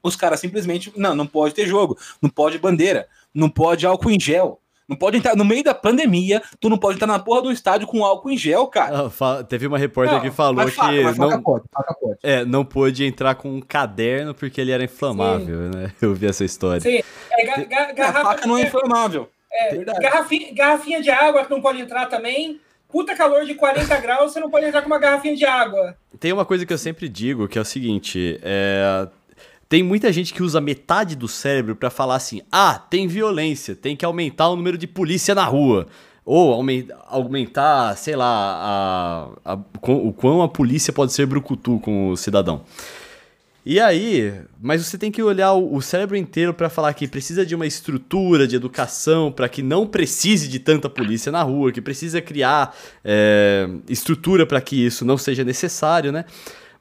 os 0.01 0.15
caras 0.15 0.39
simplesmente, 0.39 0.93
não, 0.95 1.15
não 1.15 1.27
pode 1.27 1.53
ter 1.53 1.65
jogo, 1.65 1.98
não 2.22 2.29
pode 2.29 2.57
bandeira, 2.57 3.07
não 3.34 3.50
pode 3.50 3.86
álcool 3.86 4.12
em 4.12 4.19
gel, 4.19 4.60
não 4.88 4.95
pode 4.95 5.17
entrar 5.17 5.36
no 5.36 5.43
meio 5.43 5.63
da 5.63 5.73
pandemia, 5.73 6.41
tu 6.60 6.69
não 6.69 6.78
pode 6.78 6.95
entrar 6.95 7.08
na 7.08 7.17
porra 7.19 7.41
do 7.41 7.51
estádio 7.51 7.88
com 7.88 8.06
álcool 8.06 8.30
em 8.30 8.38
gel, 8.38 8.67
cara. 8.67 9.12
Ah, 9.19 9.43
Teve 9.43 9.65
uma 9.67 9.80
repórter 9.80 10.13
Não, 10.15 10.21
que 10.21 10.30
falou 10.32 10.63
que 10.63 10.71
faca 10.71 10.91
não, 11.17 11.41
pode, 11.41 11.65
faca 11.73 11.93
pode. 11.99 12.17
é, 12.21 12.45
não 12.45 12.63
pôde 12.63 13.04
entrar 13.04 13.34
com 13.36 13.49
um 13.56 13.62
caderno 13.62 14.34
porque 14.36 14.62
ele 14.62 14.71
era 14.71 14.84
inflamável, 14.84 15.69
né? 15.71 15.91
Eu 15.99 16.13
vi 16.13 16.28
essa 16.28 16.45
história. 16.45 16.80
Sim, 16.82 17.01
é, 17.32 17.45
ga- 17.45 17.63
ga- 17.65 17.89
A 17.89 17.91
garrafa- 17.93 18.23
faca 18.23 18.47
não 18.47 18.58
é 18.58 18.62
inflamável. 18.62 19.28
É, 19.58 19.70
verdade. 19.76 20.00
garrafinha, 20.00 20.54
garrafinha 20.54 21.02
de 21.02 21.10
água 21.10 21.44
que 21.46 21.52
não 21.52 21.62
pode 21.62 21.80
entrar 21.82 22.06
também. 22.08 22.60
Puta 22.89 23.15
calor 23.15 23.46
de 23.46 23.56
40 23.56 23.98
graus, 24.00 24.32
você 24.34 24.39
não 24.39 24.50
pode 24.50 24.65
entrar 24.65 24.82
com 24.82 24.88
uma 24.88 25.00
garrafinha 25.00 25.36
de 25.36 25.46
água. 25.46 25.96
Tem 26.20 26.32
uma 26.32 26.46
coisa 26.46 26.65
que 26.65 26.72
eu 26.72 26.78
sempre 26.78 27.10
digo, 27.10 27.48
que 27.48 27.58
é 27.58 27.62
o 27.62 27.65
seguinte, 27.65 28.39
é... 28.44 29.08
Tem 29.68 29.82
muita 29.82 30.13
gente 30.13 30.32
que 30.34 30.44
usa 30.44 30.62
metade 30.62 31.15
do 31.15 31.28
cérebro 31.28 31.76
pra 31.76 31.89
falar 31.89 32.15
assim: 32.15 32.41
ah, 32.52 32.78
tem 32.88 33.08
violência, 33.08 33.76
tem 33.76 33.96
que 33.96 34.06
aumentar 34.06 34.48
o 34.50 34.56
número 34.56 34.78
de 34.78 34.86
polícia 34.86 35.34
na 35.34 35.44
rua. 35.44 35.88
Ou 36.24 36.54
aumen- 36.54 36.88
aumentar, 37.08 37.98
sei 37.98 38.15
lá, 38.15 39.30
a, 39.44 39.54
a- 39.54 39.60
o 39.82 40.13
quão 40.13 40.44
a 40.44 40.48
polícia 40.48 40.94
pode 40.94 41.13
ser 41.13 41.26
brucutu 41.26 41.80
com 41.80 42.10
o 42.10 42.15
cidadão. 42.15 42.62
E 43.65 43.80
aí, 43.80 44.32
mas 44.62 44.86
você 44.86 44.95
tem 44.95 45.12
que 45.12 45.23
olhar 45.23 45.54
o, 45.54 45.82
cérebro 45.82 46.15
inteiro 46.15 46.54
pra 46.54 46.69
falar 46.69 46.93
que 46.93 47.08
precisa 47.08 47.43
de 47.43 47.56
uma 47.56 47.65
estrutura 47.65 48.47
de 48.47 48.56
educação 48.56 49.32
pra 49.32 49.49
que 49.49 49.63
não 49.63 49.88
precise 49.88 50.47
de 50.47 50.60
tanta 50.60 50.88
polícia 50.88 51.32
na 51.32 51.41
rua, 51.41 51.71
que 51.71 51.82
precisa 51.82 52.21
criar 52.21 52.78
é, 53.04 53.67
estrutura 53.89 54.45
pra 54.45 54.62
que 54.62 54.86
isso 54.86 55.04
não 55.04 55.17
seja 55.17 55.43
necessário, 55.43 56.12
né? 56.12 56.25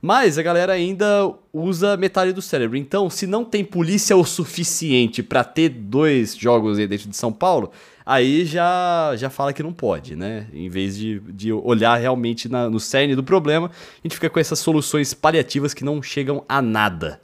Mas 0.03 0.37
a 0.37 0.42
galera 0.42 0.75
ainda 0.75 1.33
usa 1.51 1.97
metade 1.97 2.35
do 2.35 2.42
cérebro. 2.42 2.77
Então, 2.77 3.09
se 3.09 3.27
não 3.27 3.47
tem 3.47 3.64
polícia 3.64 4.14
o 4.14 4.23
suficiente 4.23 5.23
pra 5.23 5.42
ter 5.42 5.70
dois 5.70 6.37
jogos 6.37 6.77
dentro 6.77 7.09
de 7.09 7.16
São 7.16 7.33
Paulo, 7.33 7.73
aí 8.05 8.45
já, 8.45 9.12
já 9.17 9.31
fala 9.31 9.53
que 9.53 9.62
não 9.62 9.73
pode, 9.73 10.14
né? 10.17 10.47
Em 10.53 10.69
vez 10.69 10.97
de, 10.97 11.21
de 11.21 11.53
olhar 11.53 11.97
realmente 11.97 12.49
na- 12.49 12.69
no 12.69 12.79
cerne 12.81 13.14
do 13.17 13.23
problema, 13.25 13.69
a 13.71 14.01
gente 14.07 14.14
fica 14.14 14.29
com 14.31 14.38
essas 14.40 14.59
soluções 14.59 15.14
paliativas 15.14 15.73
que 15.75 15.85
não 15.85 16.03
chegam 16.03 16.45
a 16.49 16.61
nada. 16.61 17.21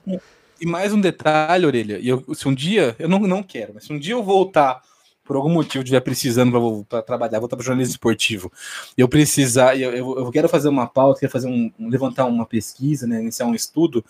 E 0.61 0.67
mais 0.67 0.93
um 0.93 1.01
detalhe, 1.01 1.65
Orelha, 1.67 1.99
e 1.99 2.09
eu, 2.09 2.23
se 2.35 2.47
um 2.49 2.55
dia, 2.55 2.95
eu 2.99 3.09
não, 3.09 3.19
não 3.21 3.43
quero, 3.43 3.73
mas 3.75 3.85
se 3.85 3.93
um 3.93 3.99
dia 3.99 4.13
eu 4.15 4.23
voltar, 4.23 4.83
por 5.25 5.37
algum 5.37 5.49
motivo, 5.51 5.83
estiver 5.85 6.01
precisando 6.01 6.85
para 6.89 7.01
trabalhar, 7.03 7.39
voltar 7.39 7.57
para 7.57 7.65
jornalismo 7.65 7.93
esportivo, 7.93 8.53
eu 8.97 9.09
precisar, 9.09 9.79
eu, 9.79 9.93
eu, 9.93 10.19
eu 10.19 10.31
quero 10.31 10.49
fazer 10.49 10.69
uma 10.69 10.87
pauta, 10.87 11.21
quero 11.21 11.33
fazer 11.33 11.49
um- 11.49 11.71
levantar 11.79 12.27
uma 12.27 12.45
pesquisa, 12.45 13.07
né, 13.07 13.21
iniciar 13.23 13.47
um 13.47 13.55
estudo 13.55 14.05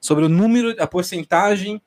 sobre 0.00 0.24
o 0.24 0.28
número, 0.28 0.74
a 0.82 0.86
porcentagem 0.86 1.80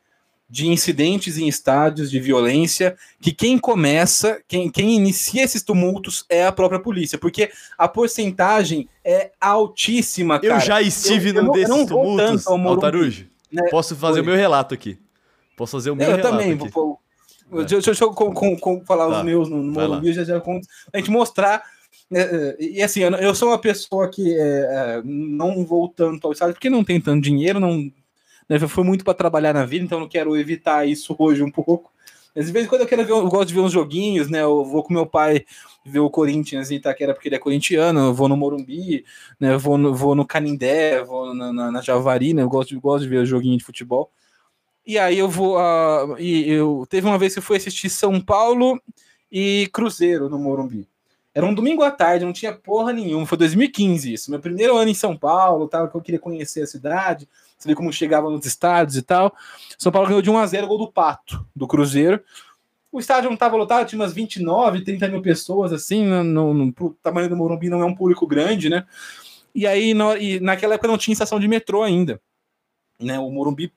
de 0.47 0.67
incidentes 0.67 1.38
em 1.38 1.47
estádios 1.47 2.12
de 2.12 2.19
violência, 2.19 2.95
que 3.19 3.31
quem 3.31 3.58
começa, 3.58 4.39
quem, 4.47 4.69
quem 4.69 4.95
inicia 4.95 5.43
esses 5.43 5.63
tumultos 5.63 6.23
é 6.29 6.45
a 6.45 6.51
própria 6.51 6.79
polícia, 6.79 7.17
porque 7.17 7.49
a 7.77 7.88
porcentagem 7.88 8.88
é 9.03 9.31
altíssima, 9.41 10.39
cara. 10.39 10.53
eu 10.55 10.60
já 10.60 10.81
estive 10.81 11.29
eu- 11.29 11.36
eu 11.36 11.41
num 11.43 11.47
não- 11.47 11.53
eu 11.55 11.60
desses 11.60 11.69
não 11.69 11.86
vou 11.88 12.03
tumultos, 12.03 12.25
tanto 12.43 12.49
ao 12.49 12.58
Morumbi, 12.58 12.86
Altarujo. 12.86 13.27
né? 13.51 13.63
Posso 13.71 13.95
fazer 13.95 14.19
Oi. 14.19 14.21
o 14.21 14.25
meu 14.25 14.36
relato 14.36 14.73
aqui. 14.73 14.99
Posso 15.58 15.71
fazer 15.77 15.89
o 15.89 15.95
meu 15.95 16.05
Eu 16.08 16.15
relato 16.17 16.29
também, 16.38 16.53
aqui. 16.53 16.69
vou, 16.69 16.99
vou- 17.49 17.63
deixa, 17.65 17.81
deixa 17.91 18.03
eu 18.03 18.12
com, 18.12 18.31
com- 18.34 18.55
com- 18.58 18.86
falar 18.86 19.10
Tá, 19.10 19.17
os 19.19 19.25
meus 19.25 19.49
no, 19.49 19.58
no. 19.63 19.71
Morumbi, 19.71 20.13
já, 20.13 20.23
já 20.23 20.39
conto, 20.39 20.67
a 20.93 20.97
gente 20.97 21.10
mostrar. 21.10 21.63
né, 22.12 22.21
é, 22.21 22.58
e 22.60 22.84
assim, 22.84 22.99
eu, 23.01 23.12
eu 23.15 23.34
sou 23.34 23.47
uma 23.49 23.58
pessoa 23.58 24.08
que 24.10 24.31
é, 24.38 24.39
é, 24.39 25.01
não 25.03 25.65
vou 25.65 25.89
tanto 25.89 26.27
ao 26.27 26.34
estádio 26.34 26.53
porque 26.53 26.69
não 26.69 26.84
tem 26.84 27.01
tanto 27.01 27.23
dinheiro, 27.23 27.60
não 27.60 27.91
né, 28.49 28.60
foi 28.60 28.84
muito 28.84 29.03
para 29.03 29.13
trabalhar 29.13 29.53
na 29.53 29.65
vida, 29.65 29.86
então 29.86 29.97
eu 29.97 30.01
não 30.01 30.10
quero 30.10 30.36
evitar 30.38 30.88
isso 30.88 31.15
hoje 31.17 31.43
um 31.43 31.51
pouco. 31.51 31.91
Mas 32.36 32.47
de 32.47 32.51
vez 32.51 32.65
em 32.65 32.67
quando 32.67 32.81
eu 32.81 32.88
quero 32.88 33.05
ver, 33.05 33.12
eu 33.13 33.27
gosto 33.29 33.47
de 33.47 33.53
ver 33.53 33.62
uns 33.62 33.71
joguinhos, 33.71 34.29
né? 34.29 34.41
Eu 34.41 34.65
vou 34.65 34.84
com 34.84 34.93
meu 34.93 35.05
pai 35.05 35.45
ver 35.86 35.99
o 35.99 36.10
Corinthians 36.10 36.69
em 36.69 36.75
Itaquera 36.75 37.13
porque 37.13 37.29
ele 37.29 37.36
é 37.36 37.39
corintiano, 37.39 38.08
eu 38.08 38.13
vou 38.13 38.27
no 38.27 38.36
Morumbi, 38.36 39.05
né? 39.39 39.53
Eu 39.53 39.60
vou 39.60 39.77
no, 39.77 39.95
vou 39.95 40.13
no 40.15 40.25
Canindé, 40.25 41.01
vou 41.01 41.34
na, 41.34 41.53
na, 41.53 41.71
na 41.71 41.81
Javari, 41.81 42.34
né? 42.34 42.41
Eu 42.41 42.49
gosto, 42.49 42.69
de- 42.69 42.79
gosto 42.79 43.03
de 43.03 43.10
ver 43.10 43.25
joguinho 43.25 43.58
de 43.58 43.63
futebol. 43.63 44.12
E 44.86 44.99
aí 44.99 45.17
eu 45.17 45.29
vou. 45.29 45.58
ah, 45.58 46.15
e 46.19 46.49
eu 46.51 46.86
teve 46.89 47.08
uma 47.08 47.17
vez 47.17 47.34
que 47.34 47.39
eu 47.39 47.43
fui 47.43 47.55
assistir 47.58 47.89
São 47.89 48.19
Paulo 48.19 48.81
e 49.31 49.69
Cruzeiro 49.71 50.29
no 50.29 50.38
Morumbi. 50.38 50.88
Era 51.34 51.45
um 51.45 51.53
domingo 51.53 51.84
à 51.84 51.91
tarde, 51.91 52.25
não 52.25 52.34
tinha 52.34 52.53
porra 52.53 52.93
nenhuma. 52.93 53.25
Foi 53.25 53.38
2015 53.38 54.13
isso. 54.13 54.31
Meu 54.31 54.39
primeiro 54.39 54.77
ano 54.77 54.89
em 54.89 54.93
São 54.93 55.17
Paulo, 55.17 55.67
tal, 55.67 55.89
que 55.89 55.95
eu 55.95 56.01
queria 56.01 56.19
conhecer 56.19 56.62
a 56.62 56.67
cidade, 56.67 57.27
saber 57.65 57.75
como 57.75 57.91
chegava 57.91 58.30
nos 58.30 58.45
estádios 58.45 58.95
e 58.95 59.01
tal. 59.01 59.36
São 59.78 59.91
Paulo 59.91 60.08
ganhou 60.08 60.21
de 60.21 60.30
1 60.30 60.38
a 60.38 60.45
0 60.45 60.67
gol 60.67 60.78
do 60.78 60.91
Pato, 60.91 61.45
do 61.56 61.67
Cruzeiro. 61.67 62.21
O 62.91 62.99
estádio 62.99 63.30
não 63.30 63.34
estava 63.34 63.58
lotado, 63.58 63.88
tinha 63.88 63.99
umas 63.99 64.13
29, 64.13 64.84
30 64.84 65.08
mil 65.10 65.21
pessoas, 65.21 65.73
assim, 65.73 66.06
no, 66.06 66.23
no, 66.23 66.54
no- 66.54 66.71
pro 66.73 66.95
tamanho 67.04 67.28
do 67.28 67.36
Morumbi 67.36 67.67
não 67.69 67.82
é 67.82 67.86
um 67.86 67.95
público 67.95 68.25
grande, 68.25 68.69
né? 68.69 68.86
E 69.54 69.65
aí, 69.67 69.93
na- 69.93 70.17
e 70.17 70.39
naquela 70.39 70.75
época 70.75 70.88
não 70.88 70.97
tinha 70.97 71.13
estação 71.13 71.39
de 71.39 71.47
metrô 71.47 71.82
ainda. 71.84 72.21
Né? 72.99 73.19
O 73.19 73.30
Morumbi, 73.30 73.73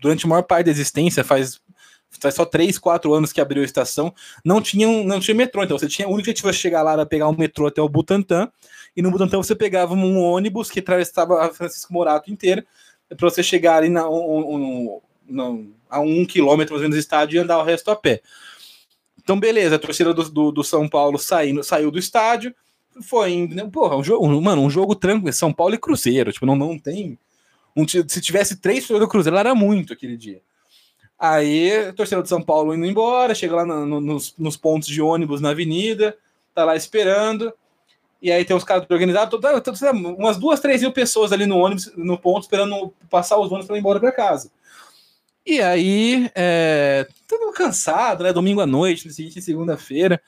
durante 0.00 0.26
a 0.26 0.28
maior 0.28 0.42
parte 0.42 0.66
da 0.66 0.72
existência, 0.72 1.24
faz, 1.24 1.58
faz 2.20 2.34
só 2.34 2.44
3, 2.44 2.78
4 2.78 3.14
anos 3.14 3.32
que 3.32 3.40
abriu 3.40 3.62
a 3.62 3.64
estação, 3.64 4.12
não 4.44 4.60
tinha, 4.60 4.86
não 5.04 5.20
tinha 5.20 5.34
metrô, 5.34 5.62
então 5.62 5.78
você 5.78 5.88
tinha, 5.88 6.06
o 6.06 6.10
único 6.12 6.26
jeito 6.26 6.42
de 6.42 6.52
chegar 6.52 6.82
lá 6.82 6.92
era 6.92 7.06
pegar 7.06 7.28
um 7.28 7.36
metrô 7.36 7.66
até 7.66 7.80
o 7.80 7.88
Butantã, 7.88 8.50
e 8.96 9.00
no 9.00 9.10
Butantã 9.10 9.38
você 9.38 9.54
pegava 9.54 9.94
um 9.94 10.20
ônibus 10.20 10.70
que 10.70 10.80
atravessava 10.80 11.46
a 11.46 11.48
Francisco 11.52 11.92
Morato 11.92 12.30
inteira, 12.30 12.64
para 13.08 13.30
você 13.30 13.42
chegar 13.42 13.76
ali 13.76 13.88
na, 13.88 14.08
um, 14.08 15.00
um, 15.28 15.72
a 15.88 16.00
um 16.00 16.24
quilômetro 16.24 16.74
mais 16.74 16.82
ou 16.82 16.88
menos 16.88 16.96
do 16.96 17.00
estádio 17.00 17.36
e 17.36 17.38
andar 17.38 17.58
o 17.58 17.64
resto 17.64 17.90
a 17.90 17.96
pé. 17.96 18.22
Então, 19.22 19.38
beleza, 19.38 19.76
a 19.76 19.78
torcida 19.78 20.12
do, 20.12 20.28
do, 20.28 20.52
do 20.52 20.64
São 20.64 20.88
Paulo 20.88 21.18
saindo, 21.18 21.62
saiu 21.62 21.90
do 21.90 21.98
estádio, 21.98 22.54
foi 23.02 23.32
indo, 23.32 23.54
né? 23.54 23.68
Porra, 23.72 23.96
um 23.96 24.04
jogo, 24.04 24.40
mano, 24.40 24.62
um 24.62 24.70
jogo 24.70 24.94
tranquilo, 24.94 25.32
São 25.32 25.52
Paulo 25.52 25.74
e 25.74 25.78
Cruzeiro, 25.78 26.32
tipo, 26.32 26.46
não, 26.46 26.54
não 26.54 26.78
tem. 26.78 27.18
Um, 27.76 27.86
se 27.88 28.20
tivesse 28.20 28.56
três 28.56 28.80
torcedores 28.80 29.06
do 29.06 29.10
Cruzeiro, 29.10 29.36
era 29.36 29.54
muito 29.54 29.92
aquele 29.92 30.16
dia. 30.16 30.40
Aí, 31.18 31.92
torcida 31.94 32.20
do 32.20 32.28
São 32.28 32.42
Paulo 32.42 32.74
indo 32.74 32.84
embora, 32.84 33.34
chega 33.34 33.56
lá 33.56 33.64
no, 33.64 33.86
no, 33.86 34.00
nos, 34.00 34.34
nos, 34.36 34.56
pontos 34.56 34.88
de 34.88 35.00
ônibus 35.00 35.40
na 35.40 35.50
avenida, 35.50 36.16
tá 36.54 36.64
lá 36.64 36.76
esperando. 36.76 37.52
E 38.24 38.32
aí 38.32 38.42
tem 38.42 38.56
os 38.56 38.64
caras 38.64 38.86
organizados, 38.88 39.38
umas 40.16 40.38
duas, 40.38 40.58
três 40.58 40.80
mil 40.80 40.90
pessoas 40.90 41.30
ali 41.30 41.44
no 41.44 41.58
ônibus, 41.58 41.92
no 41.94 42.18
ponto, 42.18 42.44
esperando 42.44 42.90
passar 43.10 43.36
os 43.36 43.48
ônibus 43.48 43.66
para 43.66 43.76
ir 43.76 43.80
embora 43.80 44.00
para 44.00 44.10
casa. 44.10 44.50
E 45.44 45.60
aí, 45.60 46.30
é, 46.34 47.06
todo 47.28 47.52
cansado, 47.52 48.24
né? 48.24 48.32
Domingo 48.32 48.62
à 48.62 48.66
noite, 48.66 49.06
no 49.06 49.12
seguinte 49.12 49.42
segunda-feira. 49.42 50.22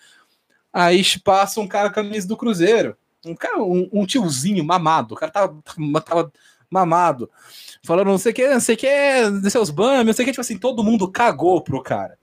Aí 0.71 1.03
passa 1.25 1.59
um 1.59 1.67
cara 1.67 1.89
com 1.89 1.99
a 1.99 2.05
camisa 2.05 2.29
do 2.29 2.37
Cruzeiro. 2.37 2.99
Um 3.25 3.35
cara, 3.35 3.63
um, 3.63 3.89
um 3.91 4.05
tiozinho 4.05 4.63
mamado. 4.63 5.15
O 5.15 5.17
cara 5.17 5.33
tava, 5.33 5.57
tava 6.05 6.31
mamado. 6.69 7.31
Falando, 7.83 8.09
não 8.09 8.19
sei 8.19 8.33
o 8.33 8.35
que, 8.35 8.47
não 8.47 8.61
sei 8.61 8.75
o 8.75 8.79
que, 8.79 9.31
de 9.41 9.51
seus 9.51 9.71
banhos, 9.71 10.05
não 10.05 10.13
sei 10.13 10.23
o 10.23 10.27
que, 10.27 10.33
tipo 10.33 10.43
assim, 10.43 10.59
todo 10.59 10.85
mundo 10.85 11.11
cagou 11.11 11.63
pro 11.63 11.83
cara. 11.83 12.19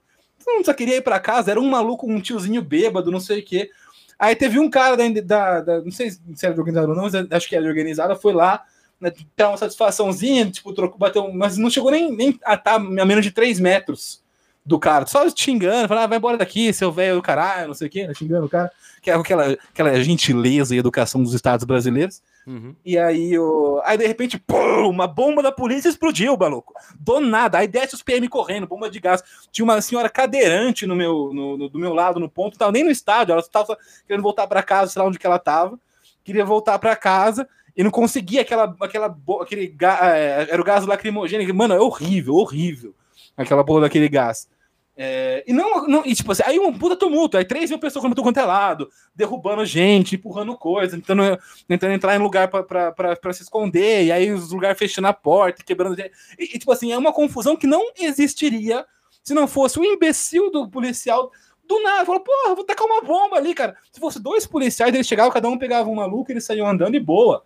Mundo 0.46 0.66
só 0.66 0.72
queria 0.72 0.98
ir 0.98 1.02
pra 1.02 1.18
casa, 1.18 1.50
era 1.50 1.60
um 1.60 1.68
maluco, 1.68 2.08
um 2.08 2.20
tiozinho 2.20 2.62
bêbado, 2.62 3.10
não 3.10 3.18
sei 3.18 3.40
o 3.40 3.44
que. 3.44 3.70
Aí 4.18 4.34
teve 4.36 4.58
um 4.58 4.70
cara 4.70 4.96
da, 4.96 5.20
da, 5.20 5.60
da, 5.60 5.80
não 5.82 5.90
sei 5.90 6.10
se 6.10 6.20
era 6.42 6.54
de 6.54 6.60
organizado 6.60 6.90
ou 6.90 6.96
não, 6.96 7.04
mas 7.04 7.14
acho 7.14 7.48
que 7.48 7.54
era 7.54 7.64
de 7.64 7.68
organizada, 7.68 8.14
foi 8.16 8.32
lá, 8.32 8.64
né, 9.00 9.12
ter 9.34 9.44
uma 9.44 9.56
satisfaçãozinha, 9.56 10.50
tipo, 10.50 10.72
trocou, 10.72 10.98
bateu, 10.98 11.32
mas 11.32 11.56
não 11.56 11.68
chegou 11.68 11.90
nem, 11.90 12.14
nem 12.14 12.38
a 12.44 12.56
tá 12.56 12.74
a 12.74 12.78
menos 12.78 13.24
de 13.24 13.30
3 13.30 13.58
metros 13.60 14.22
do 14.64 14.78
cara, 14.78 15.06
só 15.06 15.28
xingando, 15.28 15.88
falando, 15.88 16.04
ah, 16.04 16.06
vai 16.06 16.18
embora 16.18 16.38
daqui, 16.38 16.72
seu 16.72 16.90
velho 16.90 17.20
caralho, 17.20 17.68
não 17.68 17.74
sei 17.74 17.88
o 17.88 17.90
quê, 17.90 18.06
né, 18.06 18.14
xingando 18.14 18.46
o 18.46 18.48
cara, 18.48 18.70
que 19.02 19.10
é 19.10 19.14
aquela, 19.14 19.52
aquela 19.52 20.02
gentileza 20.02 20.74
e 20.74 20.78
educação 20.78 21.22
dos 21.22 21.34
estados 21.34 21.64
brasileiros. 21.64 22.22
Uhum. 22.46 22.74
E 22.84 22.98
aí, 22.98 23.38
o... 23.38 23.80
aí 23.84 23.96
de 23.96 24.06
repente, 24.06 24.38
pum, 24.38 24.88
uma 24.88 25.06
bomba 25.06 25.42
da 25.42 25.50
polícia 25.50 25.88
explodiu, 25.88 26.36
maluco. 26.36 26.74
Do 26.98 27.20
nada. 27.20 27.58
Aí 27.58 27.66
desce 27.66 27.94
os 27.94 28.02
PM 28.02 28.28
correndo, 28.28 28.66
bomba 28.66 28.90
de 28.90 29.00
gás. 29.00 29.22
Tinha 29.50 29.64
uma 29.64 29.80
senhora 29.80 30.08
cadeirante 30.08 30.86
no 30.86 30.94
meu, 30.94 31.30
no, 31.32 31.56
no 31.56 31.68
do 31.68 31.78
meu 31.78 31.94
lado, 31.94 32.20
no 32.20 32.28
ponto, 32.28 32.58
tava 32.58 32.72
nem 32.72 32.84
no 32.84 32.90
estádio, 32.90 33.32
ela 33.32 33.40
estava 33.40 33.76
querendo 34.06 34.22
voltar 34.22 34.46
para 34.46 34.62
casa, 34.62 34.92
sei 34.92 35.00
lá 35.00 35.08
onde 35.08 35.18
que 35.18 35.26
ela 35.26 35.38
tava. 35.38 35.78
Queria 36.22 36.44
voltar 36.44 36.78
para 36.78 36.96
casa 36.96 37.48
e 37.76 37.82
não 37.82 37.90
conseguia 37.90 38.42
aquela, 38.42 38.74
aquela, 38.80 39.16
aquele 39.40 39.76
é, 40.02 40.46
era 40.50 40.60
o 40.60 40.64
gás 40.64 40.86
lacrimogêneo. 40.86 41.54
Mano, 41.54 41.74
é 41.74 41.80
horrível, 41.80 42.34
horrível. 42.34 42.94
Aquela 43.36 43.64
porra 43.64 43.82
daquele 43.82 44.08
gás. 44.08 44.48
É, 44.96 45.42
e 45.46 45.52
não, 45.52 45.88
não 45.88 46.06
e 46.06 46.14
tipo 46.14 46.30
assim, 46.30 46.44
aí 46.46 46.58
um 46.58 46.72
puta 46.72 46.94
tumulto, 46.94 47.36
aí 47.36 47.44
3 47.44 47.68
mil 47.70 47.80
pessoas 47.80 48.02
como 48.02 48.14
quanto 48.14 48.38
é 48.38 48.44
lado, 48.44 48.88
derrubando 49.14 49.64
gente, 49.66 50.14
empurrando 50.14 50.56
coisa, 50.56 50.96
tentando, 50.96 51.36
tentando 51.66 51.92
entrar 51.92 52.14
em 52.14 52.20
lugar 52.20 52.48
para 52.48 53.32
se 53.32 53.42
esconder, 53.42 54.04
e 54.04 54.12
aí 54.12 54.30
os 54.30 54.52
lugares 54.52 54.78
fechando 54.78 55.08
a 55.08 55.12
porta, 55.12 55.64
quebrando. 55.64 55.98
E, 55.98 56.10
e, 56.38 56.58
tipo 56.58 56.70
assim, 56.70 56.92
é 56.92 56.98
uma 56.98 57.12
confusão 57.12 57.56
que 57.56 57.66
não 57.66 57.90
existiria 57.98 58.86
se 59.22 59.34
não 59.34 59.48
fosse 59.48 59.80
o 59.80 59.84
imbecil 59.84 60.50
do 60.50 60.68
policial 60.68 61.32
do 61.66 61.82
nada, 61.82 62.04
falou, 62.04 62.20
porra, 62.20 62.54
vou 62.54 62.64
tacar 62.64 62.86
uma 62.86 63.00
bomba 63.00 63.36
ali, 63.36 63.54
cara. 63.54 63.76
Se 63.90 63.98
fosse 63.98 64.20
dois 64.20 64.46
policiais, 64.46 64.94
eles 64.94 65.06
chegavam, 65.06 65.32
cada 65.32 65.48
um 65.48 65.58
pegava 65.58 65.88
um 65.88 65.94
maluco, 65.94 66.30
eles 66.30 66.44
saíam 66.44 66.68
andando 66.68 66.94
e 66.94 67.00
boa. 67.00 67.42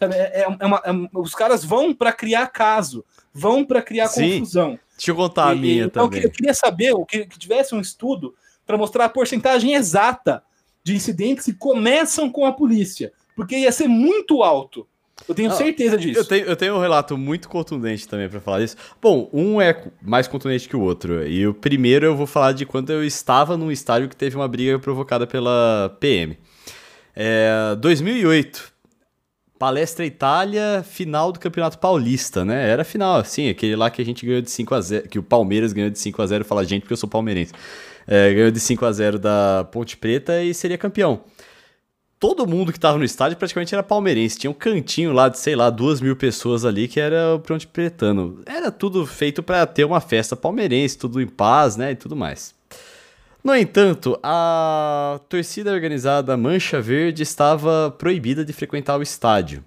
É, 0.00 0.06
é, 0.42 0.42
é 0.42 0.66
uma, 0.66 0.82
é, 0.84 1.18
os 1.18 1.34
caras 1.34 1.64
vão 1.64 1.92
para 1.92 2.12
criar 2.12 2.46
caso, 2.48 3.04
vão 3.32 3.64
para 3.64 3.82
criar 3.82 4.08
Sim. 4.08 4.40
confusão. 4.40 4.78
Deixa 4.98 5.12
eu 5.12 5.14
contar 5.14 5.50
a 5.50 5.54
minha 5.54 5.84
então, 5.84 6.08
também. 6.08 6.24
Eu 6.24 6.30
queria 6.30 6.52
saber 6.52 6.92
o 6.92 7.06
que, 7.06 7.24
que 7.24 7.38
tivesse 7.38 7.72
um 7.72 7.80
estudo 7.80 8.34
para 8.66 8.76
mostrar 8.76 9.04
a 9.04 9.08
porcentagem 9.08 9.74
exata 9.74 10.42
de 10.82 10.94
incidentes 10.94 11.44
que 11.44 11.52
começam 11.52 12.30
com 12.30 12.44
a 12.44 12.52
polícia, 12.52 13.12
porque 13.36 13.56
ia 13.56 13.70
ser 13.70 13.86
muito 13.86 14.42
alto. 14.42 14.86
Eu 15.28 15.34
tenho 15.34 15.50
ah, 15.50 15.54
certeza 15.54 15.96
disso. 15.96 16.18
Eu 16.18 16.24
tenho, 16.24 16.46
eu 16.46 16.56
tenho 16.56 16.74
um 16.76 16.80
relato 16.80 17.16
muito 17.16 17.48
contundente 17.48 18.08
também 18.08 18.28
para 18.28 18.40
falar 18.40 18.60
disso. 18.60 18.76
Bom, 19.00 19.28
um 19.32 19.60
é 19.60 19.84
mais 20.02 20.26
contundente 20.26 20.68
que 20.68 20.76
o 20.76 20.80
outro. 20.80 21.26
E 21.26 21.46
o 21.46 21.54
primeiro 21.54 22.06
eu 22.06 22.16
vou 22.16 22.26
falar 22.26 22.52
de 22.52 22.66
quando 22.66 22.90
eu 22.90 23.04
estava 23.04 23.56
num 23.56 23.70
estádio 23.70 24.08
que 24.08 24.16
teve 24.16 24.36
uma 24.36 24.48
briga 24.48 24.78
provocada 24.78 25.26
pela 25.26 25.96
PM. 26.00 26.36
É, 27.14 27.76
2008. 27.80 28.72
Palestra 29.58 30.06
Itália, 30.06 30.84
final 30.88 31.32
do 31.32 31.40
Campeonato 31.40 31.78
Paulista, 31.78 32.44
né? 32.44 32.68
Era 32.68 32.84
final, 32.84 33.16
assim, 33.16 33.48
aquele 33.48 33.74
lá 33.74 33.90
que 33.90 34.00
a 34.00 34.04
gente 34.04 34.24
ganhou 34.24 34.40
de 34.40 34.50
5 34.50 34.74
a 34.74 34.80
0 34.80 35.08
que 35.08 35.18
o 35.18 35.22
Palmeiras 35.22 35.72
ganhou 35.72 35.90
de 35.90 35.98
5 35.98 36.22
a 36.22 36.26
0 36.26 36.44
fala 36.44 36.64
gente 36.64 36.82
porque 36.82 36.92
eu 36.92 36.96
sou 36.96 37.08
palmeirense. 37.08 37.52
É, 38.06 38.32
ganhou 38.32 38.50
de 38.50 38.60
5 38.60 38.86
a 38.86 38.92
0 38.92 39.18
da 39.18 39.66
Ponte 39.70 39.96
Preta 39.96 40.42
e 40.42 40.54
seria 40.54 40.78
campeão. 40.78 41.20
Todo 42.20 42.46
mundo 42.46 42.72
que 42.72 42.80
tava 42.80 42.98
no 42.98 43.04
estádio 43.04 43.36
praticamente 43.36 43.74
era 43.74 43.82
palmeirense. 43.82 44.38
Tinha 44.38 44.50
um 44.50 44.54
cantinho 44.54 45.12
lá 45.12 45.28
de, 45.28 45.38
sei 45.38 45.54
lá, 45.54 45.70
duas 45.70 46.00
mil 46.00 46.16
pessoas 46.16 46.64
ali 46.64 46.88
que 46.88 46.98
era 46.98 47.34
o 47.34 47.38
Ponte 47.38 47.66
Pretano. 47.66 48.40
Era 48.46 48.72
tudo 48.72 49.06
feito 49.06 49.42
para 49.42 49.66
ter 49.66 49.84
uma 49.84 50.00
festa 50.00 50.34
palmeirense, 50.34 50.98
tudo 50.98 51.20
em 51.20 51.26
paz, 51.26 51.76
né? 51.76 51.92
E 51.92 51.96
tudo 51.96 52.16
mais. 52.16 52.57
No 53.48 53.56
entanto, 53.56 54.20
a 54.22 55.18
torcida 55.26 55.72
organizada 55.72 56.36
Mancha 56.36 56.82
Verde 56.82 57.22
estava 57.22 57.90
proibida 57.90 58.44
de 58.44 58.52
frequentar 58.52 58.98
o 58.98 59.02
estádio. 59.02 59.64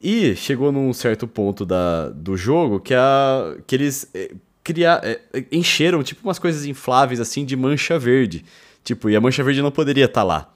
E 0.00 0.36
chegou 0.36 0.70
num 0.70 0.92
certo 0.92 1.26
ponto 1.26 1.66
da, 1.66 2.10
do 2.10 2.36
jogo 2.36 2.78
que, 2.78 2.94
a, 2.94 3.56
que 3.66 3.74
eles 3.74 4.08
é, 4.14 4.30
criar, 4.62 5.00
é, 5.02 5.20
encheram 5.50 6.04
tipo 6.04 6.22
umas 6.22 6.38
coisas 6.38 6.66
infláveis 6.66 7.18
assim 7.18 7.44
de 7.44 7.56
mancha 7.56 7.98
verde. 7.98 8.44
Tipo, 8.84 9.10
e 9.10 9.16
a 9.16 9.20
mancha 9.20 9.42
verde 9.42 9.60
não 9.60 9.72
poderia 9.72 10.04
estar 10.04 10.20
tá 10.20 10.24
lá. 10.24 10.54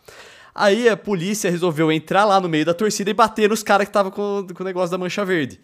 Aí 0.55 0.89
a 0.89 0.97
polícia 0.97 1.51
resolveu 1.51 1.91
entrar 1.91 2.25
lá 2.25 2.41
no 2.41 2.49
meio 2.49 2.65
da 2.65 2.73
torcida 2.73 3.11
e 3.11 3.15
bater 3.15 3.49
nos 3.49 3.65
caras 3.65 3.87
que 3.87 3.91
estavam 3.91 4.13
com, 4.13 4.47
com 4.55 4.63
o 4.63 4.65
negócio 4.65 4.93
da 4.93 4.97
mancha 4.97 5.25
verde. 5.25 5.59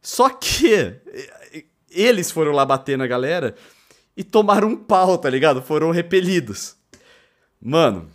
Só 0.00 0.30
que 0.30 0.94
eles 1.90 2.30
foram 2.30 2.52
lá 2.52 2.64
bater 2.64 2.96
na 2.96 3.06
galera 3.06 3.54
e 4.16 4.22
tomaram 4.22 4.68
um 4.68 4.76
pau, 4.76 5.18
tá 5.18 5.28
ligado? 5.28 5.62
Foram 5.62 5.90
repelidos. 5.90 6.76
Mano, 7.60 8.08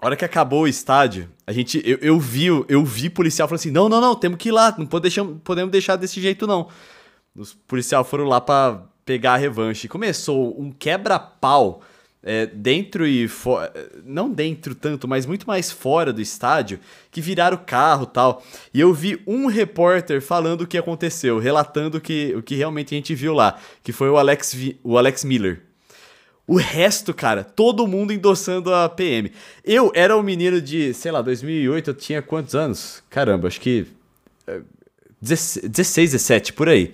hora 0.00 0.16
que 0.16 0.24
acabou 0.24 0.62
o 0.62 0.68
estádio, 0.68 1.30
a 1.46 1.52
gente, 1.52 1.82
eu, 1.84 1.98
eu 2.00 2.18
vi, 2.18 2.46
eu 2.46 2.84
vi 2.84 3.10
policial 3.10 3.48
falando 3.48 3.60
assim, 3.60 3.70
não, 3.70 3.88
não, 3.88 4.00
não, 4.00 4.14
temos 4.14 4.38
que 4.38 4.48
ir 4.48 4.52
lá, 4.52 4.74
não 4.78 4.86
podemos 4.86 5.70
deixar, 5.70 5.96
desse 5.96 6.20
jeito 6.20 6.46
não. 6.46 6.68
Os 7.34 7.52
policiais 7.52 8.06
foram 8.06 8.24
lá 8.24 8.40
para 8.40 8.82
pegar 9.04 9.34
a 9.34 9.36
revanche. 9.36 9.88
Começou 9.88 10.58
um 10.60 10.70
quebra-pau 10.70 11.82
é, 12.24 12.46
dentro 12.46 13.06
e 13.06 13.28
fora. 13.28 13.70
Não 14.02 14.30
dentro 14.30 14.74
tanto, 14.74 15.06
mas 15.06 15.26
muito 15.26 15.46
mais 15.46 15.70
fora 15.70 16.12
do 16.12 16.22
estádio, 16.22 16.80
que 17.10 17.20
viraram 17.20 17.56
o 17.56 17.60
carro 17.60 18.06
tal. 18.06 18.42
E 18.72 18.80
eu 18.80 18.92
vi 18.94 19.22
um 19.26 19.46
repórter 19.46 20.22
falando 20.22 20.62
o 20.62 20.66
que 20.66 20.78
aconteceu, 20.78 21.38
relatando 21.38 22.00
que, 22.00 22.34
o 22.34 22.42
que 22.42 22.54
realmente 22.54 22.94
a 22.94 22.96
gente 22.96 23.14
viu 23.14 23.34
lá, 23.34 23.58
que 23.82 23.92
foi 23.92 24.08
o 24.08 24.16
Alex, 24.16 24.56
o 24.82 24.96
Alex 24.96 25.22
Miller. 25.22 25.60
O 26.46 26.56
resto, 26.56 27.14
cara, 27.14 27.44
todo 27.44 27.86
mundo 27.86 28.12
endossando 28.12 28.72
a 28.74 28.88
PM. 28.88 29.30
Eu 29.64 29.92
era 29.94 30.16
um 30.16 30.22
menino 30.22 30.60
de, 30.60 30.92
sei 30.92 31.10
lá, 31.10 31.22
2008, 31.22 31.90
eu 31.90 31.94
tinha 31.94 32.22
quantos 32.22 32.54
anos? 32.54 33.02
Caramba, 33.08 33.48
acho 33.48 33.60
que. 33.60 33.86
16, 35.20 36.12
17, 36.12 36.52
por 36.52 36.68
aí. 36.68 36.92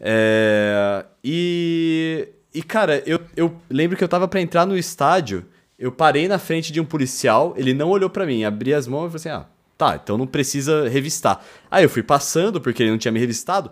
É, 0.00 1.04
e 1.24 2.28
e, 2.58 2.62
cara, 2.62 3.04
eu, 3.06 3.20
eu 3.36 3.56
lembro 3.70 3.96
que 3.96 4.02
eu 4.02 4.08
tava 4.08 4.26
para 4.26 4.40
entrar 4.40 4.66
no 4.66 4.76
estádio, 4.76 5.46
eu 5.78 5.92
parei 5.92 6.26
na 6.26 6.40
frente 6.40 6.72
de 6.72 6.80
um 6.80 6.84
policial, 6.84 7.54
ele 7.56 7.72
não 7.72 7.88
olhou 7.88 8.10
para 8.10 8.26
mim, 8.26 8.42
abri 8.42 8.74
as 8.74 8.88
mãos 8.88 9.06
e 9.06 9.16
falei 9.16 9.16
assim: 9.16 9.44
ah, 9.44 9.48
tá, 9.76 10.00
então 10.02 10.18
não 10.18 10.26
precisa 10.26 10.88
revistar. 10.88 11.40
Aí 11.70 11.84
eu 11.84 11.88
fui 11.88 12.02
passando, 12.02 12.60
porque 12.60 12.82
ele 12.82 12.90
não 12.90 12.98
tinha 12.98 13.12
me 13.12 13.20
revistado, 13.20 13.70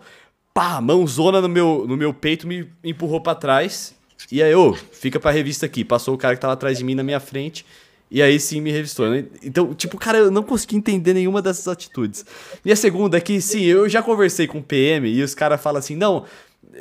pá, 0.53 0.79
mãozona 0.79 1.41
no 1.41 1.49
meu, 1.49 1.83
no 1.85 1.97
meu 1.97 2.13
peito 2.13 2.47
me 2.47 2.71
empurrou 2.81 3.19
para 3.19 3.35
trás. 3.35 3.93
E 4.31 4.41
aí, 4.41 4.55
ô, 4.55 4.73
fica 4.73 5.19
pra 5.19 5.31
revista 5.31 5.65
aqui. 5.65 5.83
Passou 5.83 6.15
o 6.15 6.17
cara 6.17 6.33
que 6.33 6.39
tava 6.39 6.53
atrás 6.53 6.77
de 6.77 6.85
mim 6.85 6.95
na 6.95 7.03
minha 7.03 7.19
frente. 7.19 7.65
E 8.09 8.21
aí 8.21 8.39
sim 8.39 8.61
me 8.61 8.71
revistou. 8.71 9.05
Então, 9.43 9.73
tipo, 9.73 9.97
cara, 9.97 10.19
eu 10.19 10.31
não 10.31 10.43
consegui 10.43 10.77
entender 10.77 11.13
nenhuma 11.13 11.41
dessas 11.41 11.67
atitudes. 11.67 12.25
E 12.63 12.71
a 12.71 12.75
segunda 12.75 13.17
é 13.17 13.21
que, 13.21 13.41
sim, 13.41 13.65
eu 13.65 13.89
já 13.89 14.01
conversei 14.01 14.47
com 14.47 14.59
o 14.59 14.63
PM 14.63 15.09
e 15.09 15.21
os 15.21 15.35
caras 15.35 15.61
falam 15.61 15.79
assim: 15.79 15.95
não, 15.95 16.23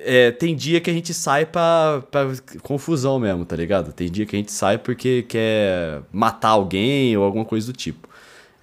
é, 0.04 0.30
tem 0.30 0.54
dia 0.54 0.80
que 0.80 0.90
a 0.90 0.92
gente 0.92 1.12
sai 1.14 1.46
pra, 1.46 2.02
pra 2.10 2.26
confusão 2.62 3.18
mesmo, 3.18 3.44
tá 3.44 3.56
ligado? 3.56 3.92
Tem 3.92 4.10
dia 4.10 4.26
que 4.26 4.36
a 4.36 4.38
gente 4.38 4.52
sai 4.52 4.78
porque 4.78 5.22
quer 5.22 6.02
matar 6.12 6.50
alguém 6.50 7.16
ou 7.16 7.24
alguma 7.24 7.44
coisa 7.44 7.66
do 7.66 7.72
tipo. 7.76 8.08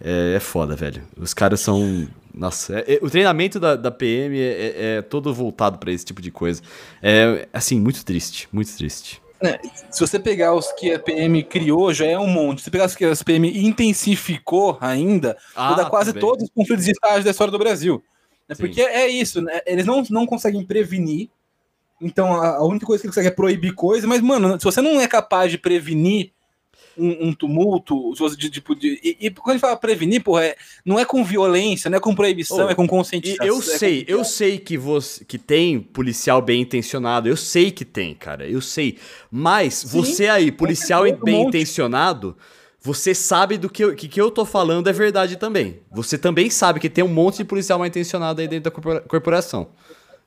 É, 0.04 0.34
é 0.36 0.40
foda, 0.40 0.76
velho. 0.76 1.02
Os 1.18 1.34
caras 1.34 1.60
são 1.60 2.08
Nossa, 2.34 2.80
é- 2.80 2.96
é- 2.96 3.00
o 3.02 3.10
treinamento 3.12 3.60
da, 3.60 3.76
da 3.76 3.92
PM 3.92 4.36
é, 4.40 4.44
é- 4.44 4.96
é 4.98 5.02
todo 5.04 5.32
voltado 5.34 5.78
pra 5.78 5.92
esse 5.92 6.04
tipo 6.04 6.20
de 6.22 6.32
coisa. 6.32 6.62
É, 7.02 7.48
assim, 7.54 7.80
muito 7.80 8.04
triste, 8.04 8.48
muito 8.52 8.76
triste. 8.76 9.22
Se 9.92 10.00
você 10.00 10.18
pegar 10.18 10.54
os 10.56 10.72
que 10.72 10.94
a 10.94 10.98
PM 10.98 11.44
criou, 11.44 11.94
já 11.94 12.06
é 12.06 12.18
um 12.18 12.26
monte. 12.28 12.60
Se 12.60 12.64
você 12.66 12.72
pegar 12.72 12.86
os 12.86 12.96
que 12.96 13.04
a 13.06 13.14
PM 13.26 13.46
intensificou 13.68 14.78
ainda, 14.82 15.38
Ah, 15.56 15.74
dá 15.74 15.86
quase 15.86 16.12
também. 16.12 16.22
todos 16.22 16.46
os 16.46 16.50
conflitos 16.50 16.86
de 16.86 16.92
estágio 16.92 17.24
da 17.26 17.32
história 17.32 17.52
do 17.52 17.60
Brasil. 17.60 18.02
É 18.50 18.56
Sim. 18.56 18.64
porque 18.64 18.82
é 18.82 19.08
isso, 19.08 19.42
né? 19.42 19.62
Eles 19.66 19.86
não, 19.86 20.04
não 20.10 20.26
conseguem 20.26 20.64
prevenir. 20.66 21.30
Então 22.02 22.34
a, 22.34 22.58
a 22.58 22.64
única 22.66 22.86
coisa 22.86 23.02
que 23.02 23.08
eles 23.08 23.16
conseguem 23.16 23.32
é 23.32 23.36
proibir 23.36 23.74
coisa, 23.74 24.06
mas, 24.08 24.22
mano, 24.22 24.60
se 24.60 24.66
você 24.66 24.82
não 24.82 25.00
é 25.00 25.08
capaz 25.08 25.50
de 25.52 25.58
prevenir 25.58 26.32
um, 26.98 27.30
um 27.30 27.34
tumulto, 27.34 28.14
se 28.14 28.20
você, 28.20 28.36
de, 28.36 28.50
tipo, 28.50 28.76
de- 28.76 29.00
e, 29.04 29.18
e 29.28 29.30
quando 29.32 29.50
a 29.50 29.54
gente 29.54 29.62
fala 29.62 29.78
prevenir, 29.78 30.22
porra, 30.22 30.46
é, 30.46 30.56
não 30.86 31.00
é 31.00 31.06
com 31.06 31.24
violência, 31.24 31.90
não 31.90 31.98
é 31.98 32.02
com 32.02 32.14
proibição, 32.14 32.68
Oh, 32.68 32.70
é 32.70 32.76
com 32.76 32.86
conscientização. 32.88 33.46
eu 33.48 33.54
é 33.54 33.58
com- 33.58 33.62
sei, 33.64 34.06
eu 34.08 34.24
sei 34.26 34.58
que 34.60 34.78
você 34.78 35.24
que 35.26 35.38
tem 35.40 35.80
policial 35.80 36.42
bem 36.42 36.62
intencionado, 36.62 37.28
eu 37.30 37.38
sei 37.38 37.72
que 37.72 37.86
tem, 37.86 38.14
cara, 38.14 38.48
eu 38.48 38.62
sei. 38.62 39.00
Mas 39.32 39.84
você 39.84 40.28
aí, 40.28 40.52
policial 40.52 41.04
um 41.08 41.16
bem 41.16 41.36
monte. 41.46 41.54
Você 42.84 43.16
sabe 43.16 43.58
do 43.58 43.70
que, 43.70 43.84
eu- 43.84 43.96
que 43.96 44.10
que 44.10 44.20
eu 44.22 44.30
tô 44.30 44.44
falando 44.46 44.90
é 44.90 44.94
verdade 44.94 45.38
também. 45.38 45.80
Você 45.90 46.18
também 46.18 46.50
sabe 46.50 46.80
que 46.82 46.90
tem 46.90 47.04
um 47.04 47.08
monte 47.08 47.38
de 47.38 47.46
policial 47.46 47.80
mal 47.80 47.88
intencionado 47.88 48.42
aí 48.42 48.48
dentro 48.48 48.66
da 48.66 48.72
corpora- 48.72 49.00
corporação. 49.02 49.70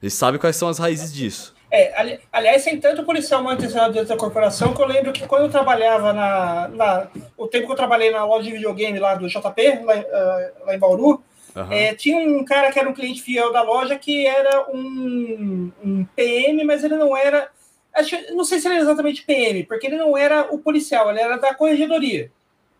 Eles 0.02 0.14
sabem 0.14 0.40
quais 0.40 0.56
são 0.56 0.66
as 0.68 0.78
raízes 0.78 1.12
disso. 1.12 1.54
É, 1.70 1.98
ali- 2.00 2.18
aliás, 2.32 2.64
tem 2.64 2.78
tanto 2.80 3.04
policial 3.04 3.42
mal 3.42 3.52
intencionado 3.54 3.92
dentro 3.92 4.08
da 4.08 4.16
corporação 4.16 4.72
que 4.72 4.80
eu 4.80 4.86
lembro 4.86 5.12
que 5.12 5.26
quando 5.26 5.42
eu 5.42 5.50
trabalhava 5.50 6.12
na, 6.14 6.68
na- 6.68 7.06
O 7.36 7.46
tempo 7.46 7.66
que 7.66 7.72
eu 7.72 7.76
trabalhei 7.76 8.10
na 8.10 8.24
loja 8.24 8.44
de 8.44 8.52
videogame 8.52 8.98
lá 8.98 9.14
do 9.16 9.28
JP, 9.28 9.80
lá, 9.84 9.96
em- 9.96 10.06
ah, 10.10 10.50
lá 10.66 10.74
em 10.74 10.78
Bauru, 10.78 11.22
Aham. 11.54 11.74
é, 11.74 11.94
tinha 11.94 12.16
um 12.18 12.42
cara 12.44 12.72
que 12.72 12.78
era 12.78 12.88
um 12.88 12.94
cliente 12.94 13.20
fiel 13.20 13.52
da 13.52 13.62
loja 13.62 13.98
que 13.98 14.26
era 14.26 14.66
um, 14.72 15.70
um 15.84 16.04
PM, 16.16 16.64
mas 16.64 16.82
ele 16.84 16.96
não 16.96 17.14
era. 17.16 17.48
Acho, 17.94 18.16
não 18.34 18.44
sei 18.44 18.60
se 18.60 18.68
ele 18.68 18.74
era 18.76 18.84
exatamente 18.84 19.22
PM, 19.24 19.64
porque 19.64 19.86
ele 19.86 19.96
não 19.96 20.16
era 20.16 20.46
o 20.54 20.58
policial, 20.58 21.10
ele 21.10 21.20
era 21.20 21.36
da 21.36 21.54
corregedoria. 21.54 22.30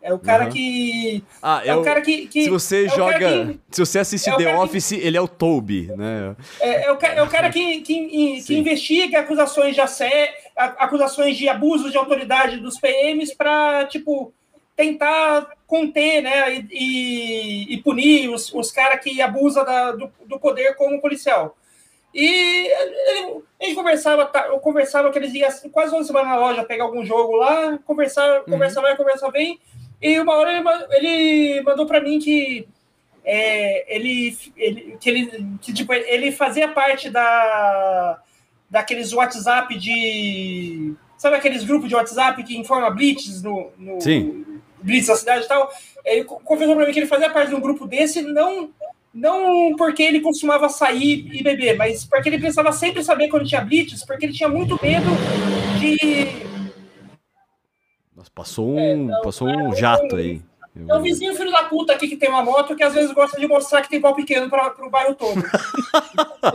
É 0.07 0.13
o 0.13 0.19
cara 0.19 0.43
Aham. 0.43 0.51
que. 0.53 1.23
Ah, 1.41 1.61
É 1.65 1.71
eu, 1.71 1.81
o 1.81 1.83
cara 1.83 1.99
que. 2.01 2.27
que 2.27 2.43
se 2.45 2.49
você 2.49 2.85
é 2.85 2.89
joga, 2.89 3.17
que- 3.19 3.59
se 3.71 3.85
você 3.85 3.99
assiste 3.99 4.29
é 4.29 4.35
The 4.37 4.43
cara 4.45 4.57
que- 4.57 4.63
Office, 4.63 4.91
ele 4.93 5.17
é 5.17 5.21
o 5.21 5.27
Toby, 5.27 5.91
né? 5.97 6.35
É, 6.61 6.85
é 6.85 6.91
o, 6.93 6.97
é 7.01 7.21
o 7.23 7.27
cara 7.27 7.49
que, 7.49 7.81
que, 7.81 8.41
que 8.41 8.55
investiga 8.57 9.19
acusações 9.19 9.75
de 9.75 9.81
assédio, 9.81 10.33
acusações 10.55 11.35
de 11.37 11.49
abuso 11.49 11.91
de 11.91 11.97
autoridade 11.97 12.57
dos 12.57 12.79
PMs 12.79 13.35
para, 13.35 13.85
tipo, 13.87 14.31
tentar 14.77 15.49
conter, 15.67 16.21
né, 16.21 16.53
e, 16.53 16.67
e- 16.71 17.73
e 17.73 17.77
punir 17.81 18.29
os, 18.29 18.53
os 18.53 18.71
caras 18.71 19.01
que 19.03 19.21
abusam 19.21 19.65
da- 19.65 19.91
do, 19.91 20.09
do 20.25 20.39
poder 20.39 20.75
como 20.75 21.01
policial. 21.01 21.57
E 22.13 22.25
ele, 22.67 23.41
a 23.61 23.65
gente 23.65 23.75
conversava, 23.75 24.25
tá, 24.25 24.47
eu 24.47 24.59
conversava 24.59 25.11
que 25.11 25.19
eles 25.19 25.33
iam 25.33 25.49
quase 25.71 25.93
uma 25.93 26.03
semana 26.03 26.29
na 26.29 26.37
loja 26.37 26.63
pegar 26.63 26.85
algum 26.85 27.05
jogo 27.05 27.35
lá, 27.35 27.77
conversar, 27.85 28.41
conversar 28.45 28.81
vai, 28.81 28.95
conversar 28.95 29.29
bem, 29.29 29.59
e 30.01 30.19
uma 30.19 30.33
hora 30.35 30.51
ele, 30.51 30.61
ma- 30.61 30.85
ele 30.91 31.61
mandou 31.63 31.85
para 31.85 32.01
mim 32.01 32.19
que 32.19 32.67
é, 33.25 33.95
ele, 33.95 34.37
ele, 34.55 34.97
que 34.99 35.09
ele, 35.09 35.47
que, 35.61 35.73
tipo, 35.73 35.93
ele 35.93 36.31
fazia 36.31 36.67
parte 36.69 37.09
da, 37.09 38.19
daqueles 38.69 39.11
WhatsApp 39.13 39.77
de. 39.77 40.93
Sabe 41.17 41.35
aqueles 41.35 41.63
grupos 41.63 41.89
de 41.89 41.95
WhatsApp 41.95 42.41
que 42.43 42.55
informa 42.57 42.89
Blitz 42.91 43.41
no, 43.41 43.71
no 43.77 43.99
Sim. 43.99 44.45
Blitz 44.81 45.07
da 45.07 45.15
cidade 45.15 45.45
e 45.45 45.47
tal? 45.47 45.69
Ele 46.05 46.23
co- 46.23 46.39
confessou 46.43 46.75
pra 46.75 46.85
mim 46.85 46.93
que 46.93 46.99
ele 46.99 47.07
fazia 47.07 47.29
parte 47.29 47.49
de 47.49 47.55
um 47.55 47.59
grupo 47.59 47.87
desse, 47.87 48.21
não, 48.21 48.69
não 49.13 49.75
porque 49.75 50.03
ele 50.03 50.21
costumava 50.21 50.69
sair 50.69 51.27
e 51.33 51.41
beber, 51.43 51.75
mas 51.75 52.05
porque 52.05 52.29
ele 52.29 52.37
precisava 52.37 52.71
sempre 52.71 53.03
saber 53.03 53.29
quando 53.29 53.47
tinha 53.47 53.61
Blitz, 53.61 54.05
porque 54.05 54.27
ele 54.27 54.33
tinha 54.33 54.47
muito 54.47 54.79
medo 54.81 55.09
de. 55.79 56.56
Passou 58.33 58.67
um, 58.69 59.13
É, 59.15 59.21
passou 59.21 59.47
um 59.47 59.75
jato 59.75 60.15
aí. 60.15 60.41
É 60.87 60.95
o 60.95 61.01
vizinho 61.01 61.33
filho 61.35 61.51
da 61.51 61.63
puta 61.63 61.93
aqui 61.93 62.07
que 62.07 62.15
tem 62.15 62.29
uma 62.29 62.43
moto 62.43 62.75
que 62.75 62.83
às 62.83 62.93
vezes 62.93 63.11
gosta 63.11 63.39
de 63.39 63.47
mostrar 63.47 63.81
que 63.81 63.89
tem 63.89 63.99
pau 63.99 64.13
pequeno 64.13 64.47
para 64.47 64.75
o 64.85 64.89
bairro 64.91 65.15
todo. 65.15 65.41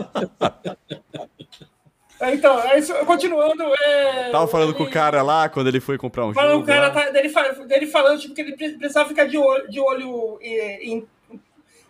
então, 2.33 2.57
é 2.61 2.79
isso, 2.79 2.93
continuando. 3.05 3.63
É, 3.85 4.29
Tava 4.31 4.47
falando 4.47 4.69
ele- 4.69 4.77
com 4.77 4.83
o 4.83 4.89
cara 4.89 5.21
lá 5.21 5.49
quando 5.49 5.67
ele 5.67 5.79
foi 5.81 5.97
comprar 5.97 6.25
um 6.25 6.33
Falando, 6.33 6.51
jogo. 6.53 6.63
o 6.63 6.67
cara 6.67 6.89
tá, 6.91 7.09
dele, 7.09 7.29
dele 7.67 7.87
falando 7.87 8.19
tipo, 8.19 8.33
que 8.33 8.41
ele 8.41 8.55
pre- 8.55 8.77
precisava 8.77 9.09
ficar 9.09 9.25
de 9.25 9.37
olho, 9.37 9.69
de 9.69 9.79
olho 9.79 10.39
em, 10.41 11.05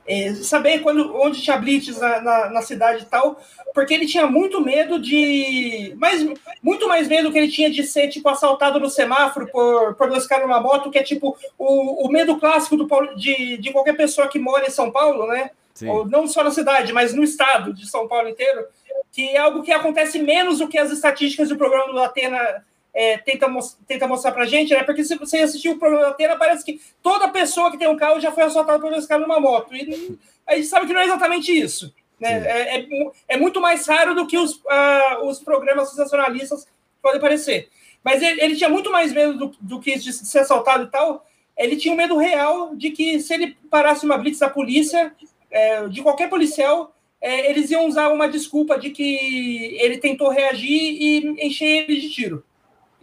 eh, 0.05 0.33
saber 0.35 0.79
quando, 0.79 1.15
onde 1.15 1.41
tinha 1.41 1.57
blitz 1.57 1.97
na, 1.97 2.21
na, 2.21 2.49
na 2.49 2.61
cidade 2.61 3.03
e 3.03 3.05
tal, 3.05 3.39
porque 3.73 3.93
ele 3.93 4.05
tinha 4.05 4.27
muito 4.27 4.61
medo 4.61 4.99
de. 4.99 5.95
Mais, 5.97 6.25
muito 6.61 6.87
mais 6.87 7.07
medo 7.07 7.31
que 7.31 7.37
ele 7.37 7.51
tinha 7.51 7.69
de 7.69 7.83
ser 7.83 8.09
tipo 8.09 8.27
assaltado 8.29 8.79
no 8.79 8.89
semáforo 8.89 9.47
por, 9.47 9.95
por 9.95 10.09
dois 10.09 10.27
caras 10.27 10.45
numa 10.45 10.61
moto, 10.61 10.91
que 10.91 10.99
é 10.99 11.03
tipo 11.03 11.37
o, 11.57 12.07
o 12.07 12.11
medo 12.11 12.37
clássico 12.37 12.75
do, 12.75 12.87
de, 13.15 13.57
de 13.57 13.71
qualquer 13.71 13.95
pessoa 13.95 14.27
que 14.27 14.37
mora 14.37 14.67
em 14.67 14.71
São 14.71 14.91
Paulo, 14.91 15.27
né? 15.27 15.51
Sim. 15.73 15.89
Ou 15.89 16.05
não 16.05 16.27
só 16.27 16.43
na 16.43 16.51
cidade, 16.51 16.93
mas 16.93 17.13
no 17.13 17.23
estado 17.23 17.73
de 17.73 17.89
São 17.89 18.07
Paulo 18.07 18.29
inteiro, 18.29 18.65
que 19.11 19.29
é 19.29 19.37
algo 19.37 19.63
que 19.63 19.71
acontece 19.71 20.19
menos 20.19 20.59
do 20.59 20.67
que 20.67 20.77
as 20.77 20.91
estatísticas 20.91 21.49
do 21.49 21.57
programa 21.57 21.91
do 21.91 21.99
Atena 21.99 22.63
é, 22.93 23.17
tenta, 23.17 23.47
tenta 23.87 24.07
mostrar 24.07 24.31
pra 24.31 24.45
gente, 24.45 24.73
né? 24.73 24.83
Porque 24.83 25.03
se 25.03 25.17
você 25.17 25.39
assistir 25.39 25.69
o 25.69 25.79
programa 25.79 26.09
Atena, 26.09 26.35
parece 26.35 26.63
que 26.63 26.79
toda 27.01 27.27
pessoa 27.29 27.71
que 27.71 27.77
tem 27.77 27.87
um 27.87 27.97
carro 27.97 28.19
já 28.19 28.31
foi 28.31 28.43
assaltada 28.43 28.79
por 28.79 28.91
dois 28.91 29.05
caras 29.05 29.27
numa 29.27 29.39
moto. 29.39 29.75
E 29.75 30.17
a 30.45 30.55
gente 30.55 30.67
sabe 30.67 30.85
que 30.85 30.93
não 30.93 31.01
é 31.01 31.05
exatamente 31.05 31.51
isso. 31.51 31.93
Né? 32.19 32.43
É, 32.45 32.77
é 32.77 32.87
é 33.27 33.37
muito 33.37 33.59
mais 33.59 33.85
raro 33.87 34.13
do 34.13 34.27
que 34.27 34.37
os, 34.37 34.61
ah, 34.69 35.19
os 35.23 35.39
programas 35.39 35.89
sensacionalistas 35.89 36.67
podem 37.01 37.19
parecer. 37.19 37.69
Mas 38.03 38.21
ele, 38.21 38.41
ele 38.41 38.55
tinha 38.55 38.69
muito 38.69 38.91
mais 38.91 39.11
medo 39.11 39.33
do, 39.33 39.55
do 39.59 39.79
que 39.79 39.97
de 39.97 40.13
ser 40.13 40.39
assaltado 40.39 40.83
e 40.83 40.91
tal. 40.91 41.25
Ele 41.57 41.75
tinha 41.75 41.93
um 41.93 41.97
medo 41.97 42.17
real 42.17 42.75
de 42.75 42.91
que 42.91 43.19
se 43.19 43.33
ele 43.33 43.57
parasse 43.69 44.05
uma 44.05 44.17
blitz 44.17 44.39
da 44.39 44.49
polícia, 44.49 45.13
é, 45.49 45.87
de 45.87 46.01
qualquer 46.01 46.29
policial, 46.29 46.95
é, 47.21 47.49
eles 47.49 47.71
iam 47.71 47.87
usar 47.87 48.09
uma 48.09 48.27
desculpa 48.27 48.77
de 48.77 48.89
que 48.89 49.77
ele 49.79 49.97
tentou 49.97 50.29
reagir 50.29 50.69
e 50.69 51.45
encher 51.45 51.85
ele 51.89 52.01
de 52.01 52.09
tiro. 52.09 52.43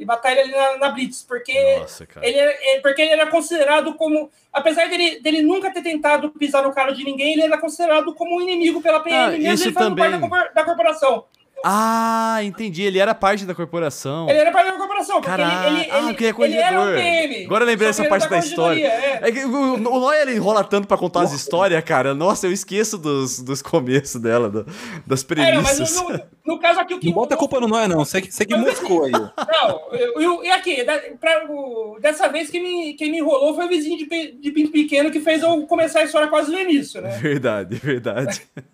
E 0.00 0.04
matar 0.06 0.32
ele 0.32 0.40
ali 0.40 0.50
na, 0.52 0.78
na 0.78 0.88
blitz, 0.88 1.22
porque 1.22 1.52
Nossa, 1.78 2.06
ele, 2.22 2.38
era- 2.38 2.56
é, 2.58 2.80
porque 2.80 3.02
ele 3.02 3.10
era 3.12 3.26
considerado 3.26 3.92
como. 3.94 4.30
Apesar 4.52 4.88
dele, 4.88 5.20
dele 5.20 5.42
nunca 5.42 5.70
ter 5.70 5.82
tentado 5.82 6.30
pisar 6.30 6.62
no 6.62 6.72
cara 6.72 6.92
de 6.92 7.04
ninguém, 7.04 7.34
ele 7.34 7.42
era 7.42 7.58
considerado 7.58 8.14
como 8.14 8.36
um 8.36 8.40
inimigo 8.40 8.80
pela 8.80 9.00
PM, 9.00 9.16
Ah, 9.16 9.28
mesmo 9.38 9.66
ele 9.66 9.72
fazendo 9.74 9.96
parte 9.96 10.12
da, 10.12 10.18
também. 10.20 10.48
da 10.54 10.64
corporação. 10.64 11.24
Ah, 11.64 12.38
entendi. 12.42 12.82
Ele 12.82 12.98
era 12.98 13.14
parte 13.14 13.44
da 13.44 13.54
corporação. 13.54 14.28
Ele 14.30 14.38
era 14.38 14.50
parte 14.50 14.70
da 14.70 14.76
corporação, 14.78 15.16
porque 15.16 15.28
Caraca. 15.28 15.66
ele, 15.66 15.80
ele, 15.80 15.90
Ah, 15.90 15.98
ele, 15.98 16.26
é 16.26 16.44
ele 16.46 16.56
era 16.56 16.80
um. 16.80 16.94
PM. 16.94 17.44
Agora 17.44 17.64
eu 17.64 17.66
lembrei 17.66 17.88
dessa 17.88 18.04
parte 18.06 18.22
era 18.26 18.30
da 18.30 18.38
história. 18.38 18.88
corregedoria, 18.90 19.18
é. 19.26 19.28
É 19.28 19.32
que 19.32 19.44
o, 19.44 19.74
o 19.74 19.76
Noia 20.00 20.22
ele 20.22 20.34
enrola 20.36 20.64
tanto 20.64 20.88
pra 20.88 20.96
contar 20.96 21.22
as 21.22 21.32
histórias, 21.32 21.82
cara. 21.84 22.14
Nossa, 22.14 22.46
eu 22.46 22.52
esqueço 22.52 22.96
dos, 22.96 23.40
dos 23.40 23.60
começos 23.60 24.20
dela, 24.20 24.48
do- 24.48 24.64
das 25.06 25.26
É, 25.30 25.52
não, 25.54 25.62
mas 25.62 25.72
premissas. 25.74 26.00
no, 26.02 26.08
no- 26.10 26.20
no 26.46 26.58
caso 26.58 26.80
aqui, 26.80 26.94
o 26.94 26.98
que. 26.98 27.06
Não 27.08 27.12
bota 27.14 27.34
a 27.34 27.38
culpa 27.38 27.60
no 27.60 27.68
Noé, 27.68 27.86
não. 27.86 28.04
Você 28.04 28.22
que, 28.22 28.32
você 28.32 28.44
que 28.46 28.56
moscou 28.56 29.04
aí. 29.04 29.12
Não, 29.12 29.80
eu- 29.92 30.20
eu- 30.20 30.44
e 30.44 30.50
aqui, 30.50 30.82
da- 30.84 30.98
pra, 31.20 31.44
o- 31.50 31.98
dessa 32.00 32.28
vez 32.28 32.48
quem 32.50 32.62
me, 32.62 32.94
quem 32.94 33.10
me 33.10 33.18
enrolou 33.18 33.54
foi 33.54 33.66
o 33.66 33.68
vizinho 33.68 33.98
de, 33.98 34.06
pe- 34.06 34.32
de 34.40 34.50
Pinto 34.50 34.70
Pequeno 34.72 35.10
que 35.10 35.20
fez 35.20 35.42
eu 35.42 35.66
começar 35.66 36.00
a 36.00 36.04
história 36.04 36.28
quase 36.28 36.50
no 36.50 36.58
início, 36.58 37.00
né? 37.02 37.10
Verdade, 37.18 37.76
verdade. 37.76 38.40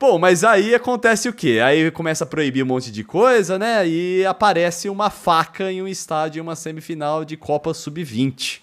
Bom, 0.00 0.16
mas 0.16 0.44
aí 0.44 0.76
acontece 0.76 1.28
o 1.28 1.32
quê? 1.32 1.58
Aí 1.62 1.90
começa 1.90 2.22
a 2.22 2.26
proibir 2.26 2.62
um 2.62 2.66
monte 2.66 2.92
de 2.92 3.02
coisa, 3.02 3.58
né? 3.58 3.86
E 3.88 4.24
aparece 4.24 4.88
uma 4.88 5.10
faca 5.10 5.72
em 5.72 5.82
um 5.82 5.88
estádio 5.88 6.38
em 6.38 6.42
uma 6.42 6.54
semifinal 6.54 7.24
de 7.24 7.36
Copa 7.36 7.74
Sub-20. 7.74 8.60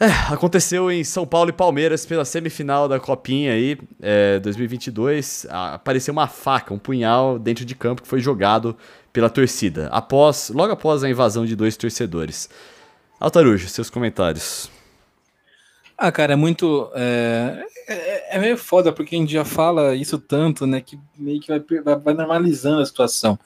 É, 0.00 0.06
aconteceu 0.32 0.90
em 0.90 1.04
São 1.04 1.24
Paulo 1.24 1.50
e 1.50 1.52
Palmeiras 1.52 2.04
pela 2.04 2.24
semifinal 2.24 2.88
da 2.88 2.98
Copinha 2.98 3.52
aí, 3.52 3.78
é, 4.02 4.40
2022. 4.40 5.46
Ah, 5.48 5.74
Apareceu 5.74 6.10
uma 6.10 6.26
faca, 6.26 6.74
um 6.74 6.78
punhal 6.78 7.38
dentro 7.38 7.64
de 7.64 7.76
campo 7.76 8.02
que 8.02 8.08
foi 8.08 8.18
jogado 8.18 8.76
pela 9.12 9.30
torcida, 9.30 9.88
após, 9.92 10.50
logo 10.50 10.72
após 10.72 11.04
a 11.04 11.10
invasão 11.10 11.46
de 11.46 11.54
dois 11.54 11.76
torcedores. 11.76 12.48
Altarujo, 13.20 13.68
seus 13.68 13.90
comentários. 13.90 14.70
Ah, 16.00 16.12
cara, 16.12 16.34
é 16.34 16.36
muito. 16.36 16.88
É, 16.94 17.66
é, 17.88 18.36
é 18.36 18.38
meio 18.38 18.56
foda, 18.56 18.92
porque 18.92 19.16
a 19.16 19.18
gente 19.18 19.32
já 19.32 19.44
fala 19.44 19.96
isso 19.96 20.16
tanto, 20.16 20.64
né? 20.64 20.80
Que 20.80 20.96
meio 21.16 21.40
que 21.40 21.48
vai, 21.48 21.96
vai, 21.96 22.14
normalizando 22.14 22.80
a 22.80 22.86
situação. 22.86 23.36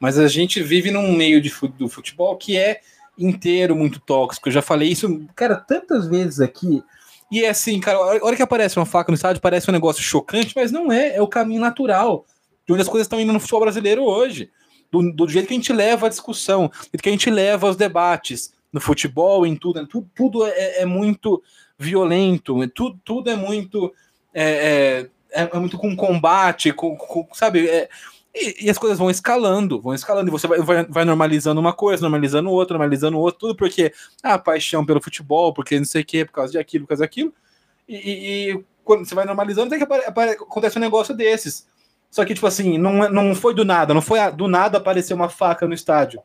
Mas 0.00 0.18
a 0.18 0.26
gente 0.26 0.60
vive 0.60 0.90
num 0.90 1.12
meio 1.12 1.40
de, 1.40 1.52
do 1.78 1.88
futebol 1.88 2.36
que 2.36 2.56
é 2.56 2.80
inteiro 3.16 3.76
muito 3.76 4.00
tóxico. 4.00 4.48
Eu 4.48 4.52
já 4.52 4.60
falei 4.62 4.88
isso, 4.88 5.24
cara, 5.36 5.54
tantas 5.54 6.08
vezes 6.08 6.40
aqui. 6.40 6.82
E 7.30 7.44
é 7.44 7.50
assim, 7.50 7.78
cara, 7.78 7.98
a 7.98 8.24
hora 8.24 8.34
que 8.34 8.42
aparece 8.42 8.76
uma 8.76 8.86
faca 8.86 9.12
no 9.12 9.16
estádio, 9.16 9.40
parece 9.40 9.70
um 9.70 9.72
negócio 9.72 10.02
chocante, 10.02 10.54
mas 10.56 10.72
não 10.72 10.90
é. 10.90 11.14
É 11.14 11.22
o 11.22 11.28
caminho 11.28 11.60
natural 11.60 12.26
de 12.66 12.72
onde 12.72 12.82
as 12.82 12.88
coisas 12.88 13.04
estão 13.04 13.20
indo 13.20 13.32
no 13.32 13.38
futebol 13.38 13.60
brasileiro 13.60 14.02
hoje. 14.02 14.50
Do, 14.90 15.12
do 15.12 15.28
jeito 15.28 15.46
que 15.46 15.54
a 15.54 15.56
gente 15.56 15.72
leva 15.72 16.06
a 16.06 16.10
discussão, 16.10 16.66
do 16.66 16.74
jeito 16.74 17.02
que 17.02 17.08
a 17.08 17.12
gente 17.12 17.30
leva 17.30 17.68
os 17.68 17.76
debates 17.76 18.52
no 18.72 18.80
futebol, 18.80 19.46
em 19.46 19.54
tudo. 19.54 19.86
Tudo, 19.86 20.10
tudo 20.14 20.46
é, 20.46 20.80
é 20.80 20.86
muito 20.86 21.40
violento, 21.78 22.66
tudo, 22.68 22.98
tudo 23.04 23.30
é 23.30 23.36
muito. 23.36 23.92
É, 24.34 25.08
é, 25.30 25.42
é 25.52 25.58
muito 25.58 25.78
com 25.78 25.94
combate, 25.94 26.72
com, 26.72 26.96
com 26.96 27.28
sabe? 27.32 27.68
É, 27.68 27.88
e, 28.34 28.66
e, 28.66 28.70
as 28.70 28.78
coisas 28.78 28.98
vão 28.98 29.10
escalando, 29.10 29.80
vão 29.80 29.94
escalando, 29.94 30.28
e 30.28 30.30
você 30.30 30.46
vai, 30.46 30.60
vai, 30.60 30.84
vai, 30.84 31.04
normalizando 31.04 31.60
uma 31.60 31.72
coisa, 31.72 32.02
normalizando 32.02 32.50
outra, 32.50 32.74
normalizando 32.74 33.18
outra, 33.18 33.40
tudo 33.40 33.56
porque 33.56 33.92
ah, 34.22 34.38
paixão 34.38 34.84
pelo 34.84 35.02
futebol, 35.02 35.52
porque 35.52 35.78
não 35.78 35.86
sei 35.86 36.02
o 36.02 36.04
que, 36.04 36.24
por 36.24 36.32
causa 36.32 36.52
de 36.52 36.58
aquilo, 36.58 36.84
por 36.84 36.90
causa 36.90 37.04
daquilo. 37.04 37.32
E, 37.88 37.96
e, 38.50 38.64
quando 38.84 39.06
você 39.06 39.14
vai 39.14 39.24
normalizando, 39.24 39.70
tem 39.70 39.78
que 39.78 39.92
acontece 39.92 40.78
um 40.78 40.80
negócio 40.80 41.14
desses. 41.14 41.66
Só 42.10 42.24
que, 42.24 42.34
tipo 42.34 42.46
assim, 42.46 42.78
não, 42.78 43.10
não 43.10 43.34
foi 43.34 43.54
do 43.54 43.64
nada, 43.64 43.92
não 43.92 44.00
foi 44.00 44.18
do 44.32 44.48
nada 44.48 44.78
aparecer 44.78 45.14
uma 45.14 45.28
faca 45.28 45.66
no 45.66 45.74
estádio. 45.74 46.22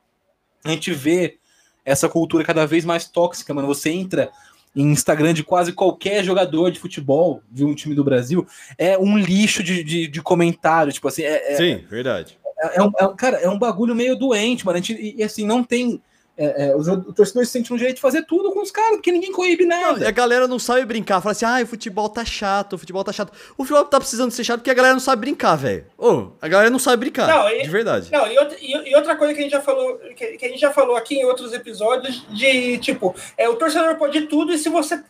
A 0.63 0.69
gente 0.69 0.93
vê 0.93 1.39
essa 1.83 2.07
cultura 2.07 2.43
cada 2.43 2.65
vez 2.65 2.85
mais 2.85 3.05
tóxica, 3.05 3.53
mano. 3.53 3.67
Você 3.67 3.89
entra 3.89 4.31
em 4.75 4.91
Instagram 4.91 5.33
de 5.33 5.43
quase 5.43 5.71
qualquer 5.71 6.23
jogador 6.23 6.71
de 6.71 6.79
futebol 6.79 7.41
de 7.51 7.63
um 7.63 7.75
time 7.75 7.93
do 7.93 8.03
Brasil, 8.03 8.45
é 8.77 8.97
um 8.97 9.17
lixo 9.17 9.61
de, 9.61 9.83
de, 9.83 10.07
de 10.07 10.21
comentário, 10.21 10.91
tipo 10.91 11.07
assim. 11.07 11.23
É, 11.23 11.53
é, 11.53 11.55
Sim, 11.55 11.85
verdade. 11.89 12.37
É, 12.59 12.79
é, 12.79 12.83
um, 12.83 12.91
é, 12.97 13.15
cara, 13.15 13.37
é 13.37 13.49
um 13.49 13.59
bagulho 13.59 13.95
meio 13.95 14.15
doente, 14.15 14.65
mano. 14.65 14.77
Gente, 14.77 15.15
e 15.17 15.23
assim, 15.23 15.45
não 15.45 15.63
tem 15.63 16.01
é, 16.35 16.69
é, 16.69 16.75
os, 16.75 16.87
o 16.87 17.13
torcedor 17.13 17.45
se 17.45 17.51
sente 17.51 17.69
no 17.69 17.77
direito 17.77 17.97
de 17.97 18.01
fazer 18.01 18.23
tudo 18.23 18.51
com 18.51 18.61
os 18.61 18.71
caras, 18.71 18.93
porque 18.93 19.11
ninguém 19.11 19.31
coíbe 19.31 19.65
nada. 19.65 19.99
Não, 19.99 20.07
a 20.07 20.11
galera 20.11 20.47
não 20.47 20.57
sabe 20.57 20.83
brincar. 20.83 21.21
Fala 21.21 21.31
assim, 21.31 21.45
ah, 21.45 21.61
o 21.61 21.67
futebol 21.67 22.09
tá 22.09 22.25
chato, 22.25 22.73
o 22.73 22.77
futebol 22.77 23.03
tá 23.03 23.11
chato. 23.11 23.31
O 23.55 23.63
futebol 23.63 23.85
tá 23.85 23.99
precisando 23.99 24.31
ser 24.31 24.43
chato 24.43 24.59
porque 24.59 24.71
a 24.71 24.73
galera 24.73 24.93
não 24.93 24.99
sabe 24.99 25.19
brincar, 25.21 25.55
velho. 25.55 25.85
Ô, 25.95 26.31
a 26.41 26.47
galera 26.47 26.71
não 26.71 26.79
sabe 26.79 26.97
brincar. 27.01 27.27
Não, 27.27 27.49
e, 27.49 27.61
de 27.61 27.69
verdade. 27.69 28.11
Não, 28.11 28.27
e 28.27 28.37
outra, 28.39 28.57
e, 28.59 28.89
e, 28.89 28.95
outra 28.95 29.15
coisa 29.15 29.33
que 29.33 29.41
a 29.41 29.43
gente 29.43 29.51
já 29.51 29.61
falou, 29.61 29.99
que, 30.15 30.37
que, 30.37 30.45
a 30.45 30.49
gente 30.49 30.59
já 30.59 30.71
falou 30.71 30.95
aqui 30.95 31.15
em 31.15 31.25
outros 31.25 31.53
episódios, 31.53 32.25
de 32.29 32.79
tipo, 32.79 33.15
é, 33.37 33.47
o 33.47 33.55
torcedor 33.55 33.95
pode 33.97 34.21
tudo, 34.23 34.51
e 34.53 34.57
se 34.57 34.69
você. 34.69 35.03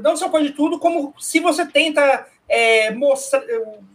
Não 0.00 0.16
só 0.16 0.30
pode 0.30 0.50
tudo, 0.52 0.78
como 0.78 1.14
se 1.18 1.40
você 1.40 1.66
tenta 1.66 2.26
é, 2.48 2.90
mostrar, 2.90 3.42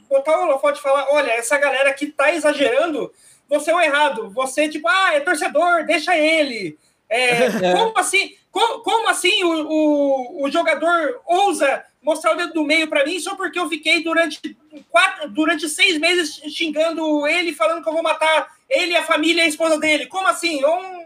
botar 0.08 0.40
o 0.40 0.44
holofote 0.44 0.78
e 0.80 0.84
falar, 0.84 1.08
olha, 1.12 1.32
essa 1.32 1.58
galera 1.58 1.90
aqui 1.90 2.08
tá 2.08 2.32
exagerando 2.34 3.12
você 3.50 3.72
é 3.72 3.76
o 3.76 3.82
errado. 3.82 4.30
Você, 4.30 4.70
tipo, 4.70 4.88
ah, 4.88 5.16
é 5.16 5.20
torcedor, 5.20 5.86
deixa 5.86 6.16
ele. 6.16 6.78
É, 7.10 7.46
é. 7.66 7.74
Como 7.74 7.98
assim? 7.98 8.36
Como, 8.52 8.80
como 8.82 9.10
assim 9.10 9.44
o, 9.44 9.68
o, 9.68 10.44
o, 10.44 10.52
jogador 10.52 11.22
ousa 11.26 11.84
mostrar 12.02 12.34
o 12.34 12.38
dedo 12.38 12.54
do 12.54 12.64
meio 12.64 12.88
para 12.88 13.06
mim 13.06 13.20
só 13.20 13.36
porque 13.36 13.60
eu 13.60 13.70
fiquei 13.70 14.04
durante 14.04 14.58
quatro, 14.90 15.30
durante 15.30 15.70
seis 15.70 16.00
meses 16.00 16.42
xingando 16.52 17.28
ele, 17.28 17.54
falando 17.54 17.84
que 17.84 17.90
eu 17.90 17.94
vou 17.94 18.02
matar 18.02 18.48
ele, 18.70 18.96
a 18.96 19.04
família 19.04 19.42
e 19.42 19.46
a 19.46 19.50
esposa 19.50 19.80
dele? 19.80 20.08
Como 20.08 20.28
assim? 20.28 20.64
Um, 20.64 21.06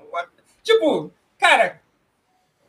tipo, 0.61 1.11
cara. 1.37 1.81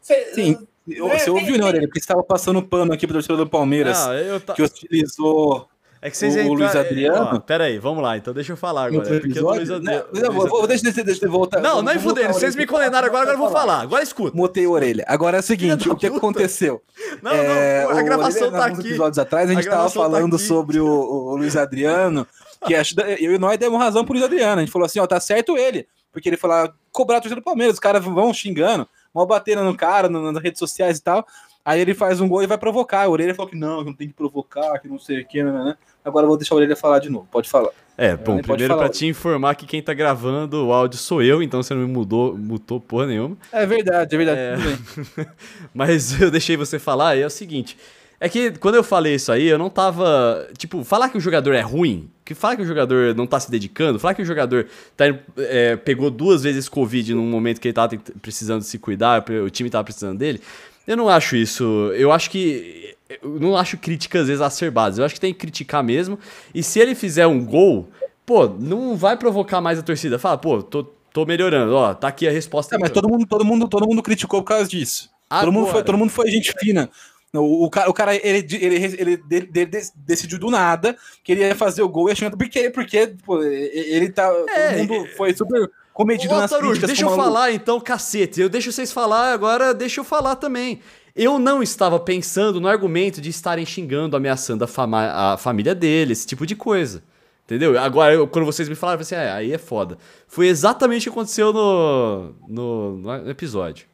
Cê, 0.00 0.34
Sim. 0.34 0.66
Né, 0.86 1.18
você 1.18 1.30
ouviu, 1.30 1.56
né, 1.56 1.64
Aurélio? 1.64 1.88
Porque 1.88 2.00
estava 2.00 2.22
passando 2.22 2.62
pano 2.62 2.92
aqui 2.92 3.06
para 3.06 3.14
o 3.14 3.16
torcedor 3.16 3.38
do 3.38 3.50
Palmeiras, 3.50 3.98
ah, 3.98 4.40
tá... 4.44 4.54
que 4.54 4.62
utilizou 4.62 5.68
é 6.04 6.10
que 6.10 6.18
vocês 6.18 6.36
o, 6.36 6.50
o 6.50 6.52
Luiz 6.52 6.76
Adriano. 6.76 7.30
Ó, 7.32 7.40
pera 7.40 7.64
aí, 7.64 7.78
vamos 7.78 8.02
lá. 8.02 8.14
Então 8.18 8.34
deixa 8.34 8.52
eu 8.52 8.58
falar 8.58 8.88
agora. 8.88 9.20
Porque 9.20 9.40
o 9.40 9.54
Luiz 9.54 9.70
Adriano. 9.70 10.04
Não, 10.12 10.32
vou, 10.32 10.66
deixa, 10.66 10.84
deixa, 10.84 11.02
deixa 11.02 11.24
eu 11.24 11.30
voltar. 11.30 11.62
Não, 11.62 11.80
não 11.80 11.90
é 11.90 11.98
fudendo. 11.98 12.34
Vocês 12.34 12.54
me 12.54 12.66
condenaram 12.66 13.06
agora, 13.06 13.22
agora 13.22 13.38
eu 13.38 13.40
vou 13.40 13.50
falar. 13.50 13.80
Agora 13.80 14.02
escuta. 14.02 14.36
Mutei 14.36 14.66
a 14.66 14.68
orelha. 14.68 15.02
Agora 15.08 15.38
é 15.38 15.40
o 15.40 15.42
seguinte: 15.42 15.88
o 15.88 15.96
que 15.96 16.06
aconteceu? 16.06 16.82
Não, 17.22 17.30
não, 17.30 17.38
é, 17.38 17.84
a 17.84 18.02
gravação 18.02 18.50
tá 18.50 18.66
aqui. 18.66 18.80
episódios 18.80 19.18
atrás, 19.18 19.48
a 19.48 19.54
gente 19.54 19.66
tava 19.66 19.84
tá 19.84 19.88
falando 19.88 20.32
tá 20.32 20.44
sobre 20.44 20.78
o, 20.78 20.86
o, 20.86 21.36
Luiz 21.36 21.56
Adriano. 21.56 22.26
Que 22.66 22.74
acho, 22.74 22.94
eu 23.00 23.34
e 23.34 23.38
nós 23.38 23.56
demos 23.56 23.78
razão 23.78 24.04
pro 24.04 24.12
Luiz 24.12 24.26
Adriano. 24.26 24.58
A 24.58 24.60
gente 24.60 24.72
falou 24.72 24.84
assim: 24.84 24.98
ó, 24.98 25.06
tá 25.06 25.18
certo 25.18 25.56
ele. 25.56 25.88
Porque 26.12 26.28
ele 26.28 26.36
falou, 26.36 26.70
cobrar 26.92 27.16
a 27.16 27.20
torcida 27.22 27.40
do 27.40 27.44
Palmeiras. 27.44 27.76
Os 27.76 27.80
caras 27.80 28.04
vão 28.04 28.32
xingando, 28.34 28.86
mal 29.14 29.26
batendo 29.26 29.64
no 29.64 29.74
cara, 29.74 30.10
nas 30.10 30.42
redes 30.42 30.58
sociais 30.58 30.98
e 30.98 31.02
tal. 31.02 31.26
Aí 31.64 31.80
ele 31.80 31.94
faz 31.94 32.20
um 32.20 32.28
gol 32.28 32.42
e 32.42 32.46
vai 32.46 32.58
provocar. 32.58 33.02
A 33.02 33.08
orelha 33.08 33.34
falou 33.34 33.50
que 33.50 33.56
não, 33.56 33.78
que 33.78 33.86
não 33.86 33.94
tem 33.94 34.08
que 34.08 34.14
provocar, 34.14 34.78
que 34.78 34.88
não 34.88 34.98
sei 34.98 35.22
o 35.22 35.26
que, 35.26 35.42
né? 35.42 35.50
né, 35.50 35.64
né. 35.64 35.76
Agora 36.04 36.24
eu 36.24 36.28
vou 36.28 36.36
deixar 36.36 36.54
a 36.54 36.58
orelha 36.58 36.76
falar 36.76 36.98
de 36.98 37.08
novo. 37.08 37.26
Pode 37.30 37.48
falar. 37.48 37.70
É, 37.96 38.16
bom, 38.16 38.42
primeiro 38.42 38.76
para 38.76 38.88
te 38.88 39.06
informar 39.06 39.54
que 39.54 39.66
quem 39.66 39.80
tá 39.80 39.94
gravando 39.94 40.66
o 40.66 40.72
áudio 40.72 40.98
sou 40.98 41.22
eu, 41.22 41.40
então 41.40 41.62
você 41.62 41.72
não 41.72 41.82
me 41.82 41.86
mudou, 41.86 42.36
mutou 42.36 42.80
porra 42.80 43.06
nenhuma. 43.06 43.36
É 43.52 43.64
verdade, 43.64 44.14
é 44.14 44.18
verdade. 44.18 44.40
É... 44.40 45.26
Mas 45.72 46.20
eu 46.20 46.30
deixei 46.30 46.56
você 46.56 46.78
falar, 46.78 47.16
e 47.16 47.22
é 47.22 47.26
o 47.26 47.30
seguinte. 47.30 47.78
É 48.18 48.28
que 48.28 48.52
quando 48.52 48.74
eu 48.74 48.82
falei 48.82 49.14
isso 49.14 49.30
aí, 49.30 49.46
eu 49.46 49.58
não 49.58 49.70
tava. 49.70 50.48
Tipo, 50.56 50.82
falar 50.82 51.08
que 51.08 51.18
o 51.18 51.20
jogador 51.20 51.52
é 51.52 51.60
ruim, 51.60 52.10
que 52.24 52.34
falar 52.34 52.56
que 52.56 52.62
o 52.62 52.66
jogador 52.66 53.14
não 53.14 53.26
tá 53.26 53.38
se 53.38 53.50
dedicando, 53.50 53.98
falar 53.98 54.14
que 54.14 54.22
o 54.22 54.24
jogador 54.24 54.66
tá, 54.96 55.04
é, 55.36 55.76
pegou 55.76 56.10
duas 56.10 56.42
vezes 56.42 56.68
Covid 56.68 57.14
num 57.14 57.26
momento 57.26 57.60
que 57.60 57.68
ele 57.68 57.74
tava 57.74 57.96
precisando 58.22 58.62
se 58.62 58.78
cuidar, 58.78 59.24
o 59.44 59.50
time 59.50 59.68
tava 59.68 59.84
precisando 59.84 60.18
dele. 60.18 60.40
Eu 60.86 60.96
não 60.96 61.08
acho 61.08 61.36
isso. 61.36 61.64
Eu 61.94 62.12
acho 62.12 62.30
que. 62.30 62.94
Eu 63.22 63.38
não 63.40 63.56
acho 63.56 63.76
críticas 63.78 64.28
exacerbadas. 64.28 64.98
Eu 64.98 65.04
acho 65.04 65.14
que 65.14 65.20
tem 65.20 65.32
que 65.32 65.40
criticar 65.40 65.82
mesmo. 65.82 66.18
E 66.54 66.62
se 66.62 66.80
ele 66.80 66.94
fizer 66.94 67.26
um 67.26 67.44
gol, 67.44 67.88
pô, 68.24 68.48
não 68.48 68.96
vai 68.96 69.16
provocar 69.16 69.60
mais 69.60 69.78
a 69.78 69.82
torcida. 69.82 70.18
Fala, 70.18 70.38
pô, 70.38 70.62
tô, 70.62 70.84
tô 71.12 71.24
melhorando. 71.24 71.74
Ó, 71.74 71.94
tá 71.94 72.08
aqui 72.08 72.26
a 72.26 72.30
resposta. 72.30 72.76
É, 72.76 72.78
mas 72.78 72.90
todo 72.90 73.08
mundo, 73.08 73.26
todo, 73.26 73.44
mundo, 73.44 73.68
todo 73.68 73.86
mundo 73.86 74.02
criticou 74.02 74.42
por 74.42 74.48
causa 74.48 74.68
disso. 74.68 75.10
Todo 75.28 75.52
mundo, 75.52 75.66
foi, 75.68 75.82
todo 75.82 75.98
mundo 75.98 76.10
foi 76.10 76.30
gente 76.30 76.52
fina. 76.58 76.88
O, 77.32 77.64
o, 77.64 77.70
cara, 77.70 77.90
o 77.90 77.92
cara 77.92 78.14
ele, 78.14 78.46
ele, 78.52 78.76
ele, 78.76 79.22
ele, 79.30 79.66
decidiu 79.96 80.38
do 80.38 80.50
nada 80.50 80.96
que 81.24 81.32
ele 81.32 81.40
ia 81.40 81.54
fazer 81.54 81.82
o 81.82 81.88
gol 81.88 82.08
e 82.08 82.12
achando. 82.12 82.36
Porque, 82.36 82.70
porque 82.70 83.14
pô, 83.24 83.42
ele 83.42 84.10
tá. 84.10 84.32
É, 84.48 84.68
todo 84.68 84.78
mundo 84.78 85.08
foi 85.16 85.34
super 85.34 85.70
comedido 85.94 86.34
Ô, 86.34 86.38
nas 86.38 86.50
Tarujo, 86.50 86.72
críticas. 86.72 86.90
Deixa 86.90 87.04
eu 87.04 87.16
falar 87.16 87.52
então, 87.52 87.80
cacete. 87.80 88.40
Eu 88.40 88.48
deixo 88.50 88.70
vocês 88.70 88.92
falar, 88.92 89.32
agora 89.32 89.72
deixa 89.72 90.00
eu 90.00 90.04
falar 90.04 90.36
também. 90.36 90.80
Eu 91.16 91.38
não 91.38 91.62
estava 91.62 91.98
pensando 92.00 92.60
no 92.60 92.66
argumento 92.66 93.20
de 93.20 93.30
estarem 93.30 93.64
xingando, 93.64 94.16
ameaçando 94.16 94.64
a, 94.64 94.66
fama, 94.66 95.32
a 95.32 95.36
família 95.36 95.74
dele, 95.74 96.12
esse 96.12 96.26
tipo 96.26 96.44
de 96.44 96.56
coisa. 96.56 97.02
Entendeu? 97.44 97.78
Agora, 97.78 98.12
eu, 98.12 98.26
quando 98.26 98.44
vocês 98.44 98.68
me 98.68 98.74
falaram, 98.74 99.00
eu 99.00 99.06
falei 99.06 99.22
assim, 99.22 99.30
é, 99.30 99.32
aí 99.32 99.52
é 99.52 99.58
foda. 99.58 99.96
Foi 100.26 100.48
exatamente 100.48 101.08
o 101.08 101.12
que 101.12 101.16
aconteceu 101.16 101.52
no, 101.52 102.34
no, 102.48 102.96
no 102.96 103.30
episódio. 103.30 103.86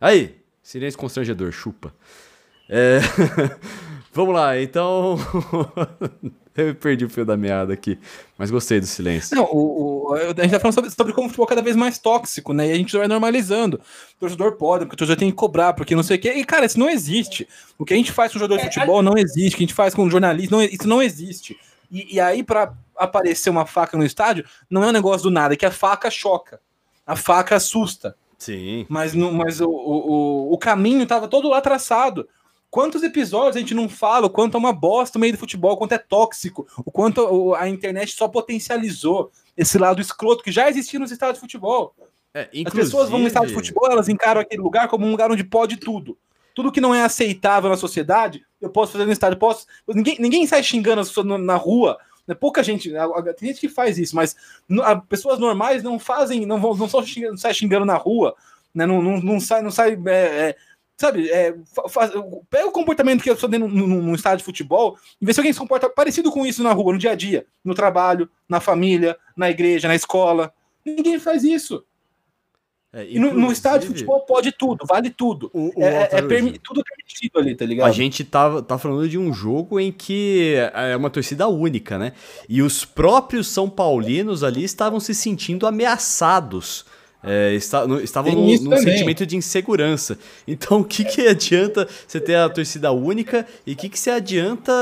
Aí, 0.00 0.36
silêncio 0.62 0.98
constrangedor, 0.98 1.52
chupa. 1.52 1.94
É... 2.68 3.00
Vamos 4.14 4.34
lá, 4.34 4.60
então. 4.60 5.18
Eu 6.56 6.74
perdi 6.74 7.04
o 7.04 7.10
fio 7.10 7.24
da 7.24 7.36
meada 7.36 7.72
aqui, 7.72 7.98
mas 8.36 8.50
gostei 8.50 8.78
do 8.78 8.86
silêncio. 8.86 9.34
Não, 9.34 9.44
o, 9.44 10.10
o, 10.10 10.14
a 10.14 10.42
gente 10.42 10.50
tá 10.50 10.60
falando 10.60 10.74
sobre, 10.74 10.90
sobre 10.90 11.12
como 11.12 11.26
o 11.26 11.30
futebol 11.30 11.46
é 11.46 11.48
cada 11.48 11.62
vez 11.62 11.74
mais 11.74 11.98
tóxico, 11.98 12.52
né? 12.52 12.68
E 12.68 12.72
a 12.72 12.74
gente 12.74 12.96
vai 12.96 13.08
normalizando. 13.08 13.80
O 14.16 14.20
torcedor 14.20 14.52
pode, 14.56 14.84
porque 14.84 14.94
o 14.94 14.98
torcedor 14.98 15.18
tem 15.18 15.30
que 15.30 15.36
cobrar, 15.36 15.72
porque 15.72 15.94
não 15.94 16.02
sei 16.02 16.16
o 16.16 16.20
quê. 16.20 16.32
E, 16.34 16.44
cara, 16.44 16.66
isso 16.66 16.78
não 16.78 16.90
existe. 16.90 17.48
O 17.78 17.84
que 17.84 17.94
a 17.94 17.96
gente 17.96 18.12
faz 18.12 18.32
com 18.32 18.36
o 18.36 18.40
jogador 18.40 18.60
de 18.60 18.68
é, 18.68 18.70
futebol 18.70 19.02
não 19.02 19.16
existe. 19.16 19.54
O 19.54 19.56
que 19.56 19.64
a 19.64 19.66
gente 19.66 19.74
faz 19.74 19.94
com 19.94 20.04
o 20.04 20.10
jornalista, 20.10 20.54
não, 20.54 20.62
isso 20.62 20.88
não 20.88 21.02
existe. 21.02 21.56
E, 21.90 22.16
e 22.16 22.20
aí, 22.20 22.42
para 22.42 22.74
aparecer 22.96 23.50
uma 23.50 23.66
faca 23.66 23.96
no 23.96 24.04
estádio, 24.04 24.44
não 24.68 24.84
é 24.84 24.88
um 24.88 24.92
negócio 24.92 25.22
do 25.22 25.30
nada, 25.30 25.54
é 25.54 25.56
que 25.56 25.66
a 25.66 25.70
faca 25.70 26.10
choca. 26.10 26.60
A 27.06 27.16
faca 27.16 27.56
assusta. 27.56 28.14
Sim. 28.38 28.86
Mas, 28.88 29.14
no, 29.14 29.32
mas 29.32 29.60
o, 29.60 29.68
o, 29.68 30.52
o 30.52 30.58
caminho 30.58 31.02
estava 31.02 31.28
todo 31.28 31.48
lá 31.48 31.60
traçado. 31.60 32.28
Quantos 32.72 33.02
episódios 33.02 33.54
a 33.54 33.58
gente 33.58 33.74
não 33.74 33.86
fala 33.86 34.28
o 34.28 34.30
quanto 34.30 34.56
é 34.56 34.58
uma 34.58 34.72
bosta 34.72 35.18
no 35.18 35.20
meio 35.20 35.34
do 35.34 35.38
futebol, 35.38 35.72
o 35.72 35.76
quanto 35.76 35.92
é 35.92 35.98
tóxico, 35.98 36.66
o 36.78 36.90
quanto 36.90 37.54
a 37.54 37.68
internet 37.68 38.12
só 38.12 38.26
potencializou 38.26 39.30
esse 39.54 39.76
lado 39.76 40.00
escroto 40.00 40.42
que 40.42 40.50
já 40.50 40.70
existia 40.70 40.98
nos 40.98 41.12
estados 41.12 41.34
de 41.34 41.40
futebol. 41.40 41.94
É, 42.32 42.44
inclusive... 42.44 42.68
As 42.68 42.72
pessoas 42.72 43.10
vão 43.10 43.18
no 43.18 43.26
estádio 43.26 43.50
de 43.50 43.54
futebol, 43.54 43.90
elas 43.90 44.08
encaram 44.08 44.40
aquele 44.40 44.62
lugar 44.62 44.88
como 44.88 45.06
um 45.06 45.10
lugar 45.10 45.30
onde 45.30 45.44
pode 45.44 45.76
tudo. 45.76 46.16
Tudo 46.54 46.72
que 46.72 46.80
não 46.80 46.94
é 46.94 47.04
aceitável 47.04 47.68
na 47.68 47.76
sociedade, 47.76 48.42
eu 48.58 48.70
posso 48.70 48.92
fazer 48.92 49.04
no 49.04 49.12
estádio. 49.12 49.38
Posso... 49.38 49.66
Ninguém, 49.86 50.16
ninguém 50.18 50.46
sai 50.46 50.62
xingando 50.62 51.02
na 51.38 51.56
rua. 51.56 51.98
Né? 52.26 52.34
Pouca 52.34 52.62
gente. 52.62 52.90
Tem 53.36 53.48
gente 53.48 53.60
que 53.60 53.68
faz 53.68 53.98
isso, 53.98 54.16
mas 54.16 54.34
pessoas 55.10 55.38
normais 55.38 55.82
não 55.82 55.98
fazem, 55.98 56.46
não, 56.46 56.58
vão, 56.58 56.74
não 56.74 56.88
só 56.88 57.02
xingando, 57.02 57.32
não 57.32 57.38
sai 57.38 57.52
xingando 57.52 57.84
na 57.84 57.96
rua, 57.96 58.34
né? 58.74 58.86
não, 58.86 59.02
não, 59.02 59.20
não 59.20 59.38
sai, 59.38 59.60
não 59.60 59.70
sai 59.70 59.98
é, 60.06 60.10
é, 60.10 60.56
Sabe, 61.02 61.28
é, 61.30 61.52
faz, 61.88 62.12
pega 62.48 62.68
o 62.68 62.70
comportamento 62.70 63.24
que 63.24 63.28
eu 63.28 63.34
estou 63.34 63.48
dentro 63.48 63.66
num 63.66 64.14
estádio 64.14 64.38
de 64.38 64.44
futebol 64.44 64.96
e 65.20 65.26
vê 65.26 65.34
se 65.34 65.40
alguém 65.40 65.52
se 65.52 65.58
comporta 65.58 65.90
parecido 65.90 66.30
com 66.30 66.46
isso 66.46 66.62
na 66.62 66.72
rua, 66.72 66.92
no 66.92 66.98
dia 66.98 67.10
a 67.10 67.16
dia, 67.16 67.44
no 67.64 67.74
trabalho, 67.74 68.30
na 68.48 68.60
família, 68.60 69.18
na 69.36 69.50
igreja, 69.50 69.88
na 69.88 69.96
escola. 69.96 70.54
Ninguém 70.86 71.18
faz 71.18 71.42
isso. 71.42 71.84
É, 72.92 73.04
e 73.04 73.18
no, 73.18 73.34
no, 73.34 73.50
estádio 73.50 73.80
de 73.80 73.86
futebol 73.88 74.20
pode 74.20 74.52
tudo, 74.52 74.86
vale 74.86 75.10
tudo. 75.10 75.50
O, 75.52 75.76
o 75.76 75.82
é, 75.82 76.08
é, 76.12 76.18
é 76.18 76.22
permi 76.22 76.56
tudo 76.56 76.84
permitido 76.84 77.36
ali, 77.36 77.56
tá 77.56 77.66
ligado? 77.66 77.88
A 77.88 77.90
gente 77.90 78.22
tá, 78.22 78.62
tá 78.62 78.78
falando 78.78 79.08
de 79.08 79.18
um 79.18 79.32
jogo 79.32 79.80
em 79.80 79.90
que 79.90 80.54
é 80.72 80.96
uma 80.96 81.10
torcida 81.10 81.48
única, 81.48 81.98
né? 81.98 82.12
E 82.48 82.62
os 82.62 82.84
próprios 82.84 83.48
São 83.48 83.68
Paulinos 83.68 84.44
ali 84.44 84.62
estavam 84.62 85.00
se 85.00 85.16
sentindo 85.16 85.66
ameaçados 85.66 86.84
é, 87.24 87.54
está, 87.54 87.86
no, 87.86 88.00
estavam 88.00 88.32
num, 88.32 88.60
num 88.62 88.76
sentimento 88.76 89.24
de 89.24 89.36
insegurança. 89.36 90.18
Então, 90.46 90.80
o 90.80 90.84
que, 90.84 91.04
que 91.04 91.26
adianta 91.26 91.88
você 92.06 92.20
ter 92.20 92.34
a 92.34 92.48
torcida 92.48 92.90
única 92.90 93.46
e 93.66 93.74
o 93.74 93.76
que, 93.76 93.88
que 93.88 93.98
se 93.98 94.10
adianta. 94.10 94.72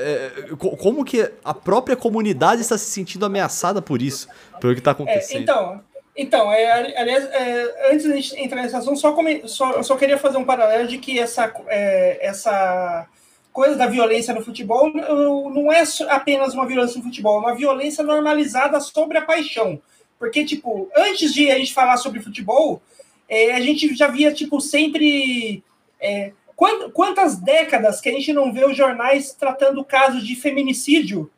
É, 0.00 0.30
como 0.56 1.04
que 1.04 1.30
a 1.44 1.54
própria 1.54 1.96
comunidade 1.96 2.62
está 2.62 2.76
se 2.76 2.90
sentindo 2.90 3.24
ameaçada 3.24 3.80
por 3.80 4.02
isso, 4.02 4.28
pelo 4.60 4.74
que 4.74 4.80
está 4.80 4.90
acontecendo? 4.90 5.38
É, 5.38 5.42
então, 5.42 5.80
Então, 6.16 6.52
é, 6.52 6.98
aliás, 6.98 7.24
é, 7.26 7.92
antes 7.92 8.04
de 8.04 8.12
a 8.12 8.16
gente 8.16 8.36
entrar 8.36 8.62
nessa 8.62 8.78
assunto, 8.78 8.98
só, 8.98 9.12
come, 9.12 9.42
só, 9.46 9.72
eu 9.72 9.84
só 9.84 9.96
queria 9.96 10.18
fazer 10.18 10.38
um 10.38 10.44
paralelo 10.44 10.88
de 10.88 10.98
que 10.98 11.18
essa, 11.18 11.52
é, 11.68 12.18
essa 12.26 13.06
coisa 13.52 13.76
da 13.76 13.86
violência 13.86 14.34
no 14.34 14.44
futebol 14.44 14.92
não 14.92 15.72
é 15.72 15.82
apenas 16.08 16.54
uma 16.54 16.66
violência 16.66 16.98
no 16.98 17.04
futebol, 17.04 17.36
é 17.36 17.40
uma 17.40 17.54
violência 17.54 18.02
normalizada 18.04 18.80
sobre 18.80 19.18
a 19.18 19.22
paixão. 19.22 19.80
Porque, 20.20 20.44
tipo, 20.44 20.90
antes 20.94 21.32
de 21.32 21.50
a 21.50 21.58
gente 21.58 21.72
falar 21.72 21.96
sobre 21.96 22.20
futebol, 22.20 22.82
é, 23.26 23.52
a 23.52 23.60
gente 23.60 23.94
já 23.96 24.06
via, 24.06 24.32
tipo, 24.32 24.60
sempre. 24.60 25.64
É, 25.98 26.32
quantas 26.92 27.36
décadas 27.36 28.02
que 28.02 28.08
a 28.10 28.12
gente 28.12 28.34
não 28.34 28.52
vê 28.52 28.66
os 28.66 28.76
jornais 28.76 29.32
tratando 29.32 29.82
casos 29.82 30.26
de 30.26 30.36
feminicídio 30.36 31.30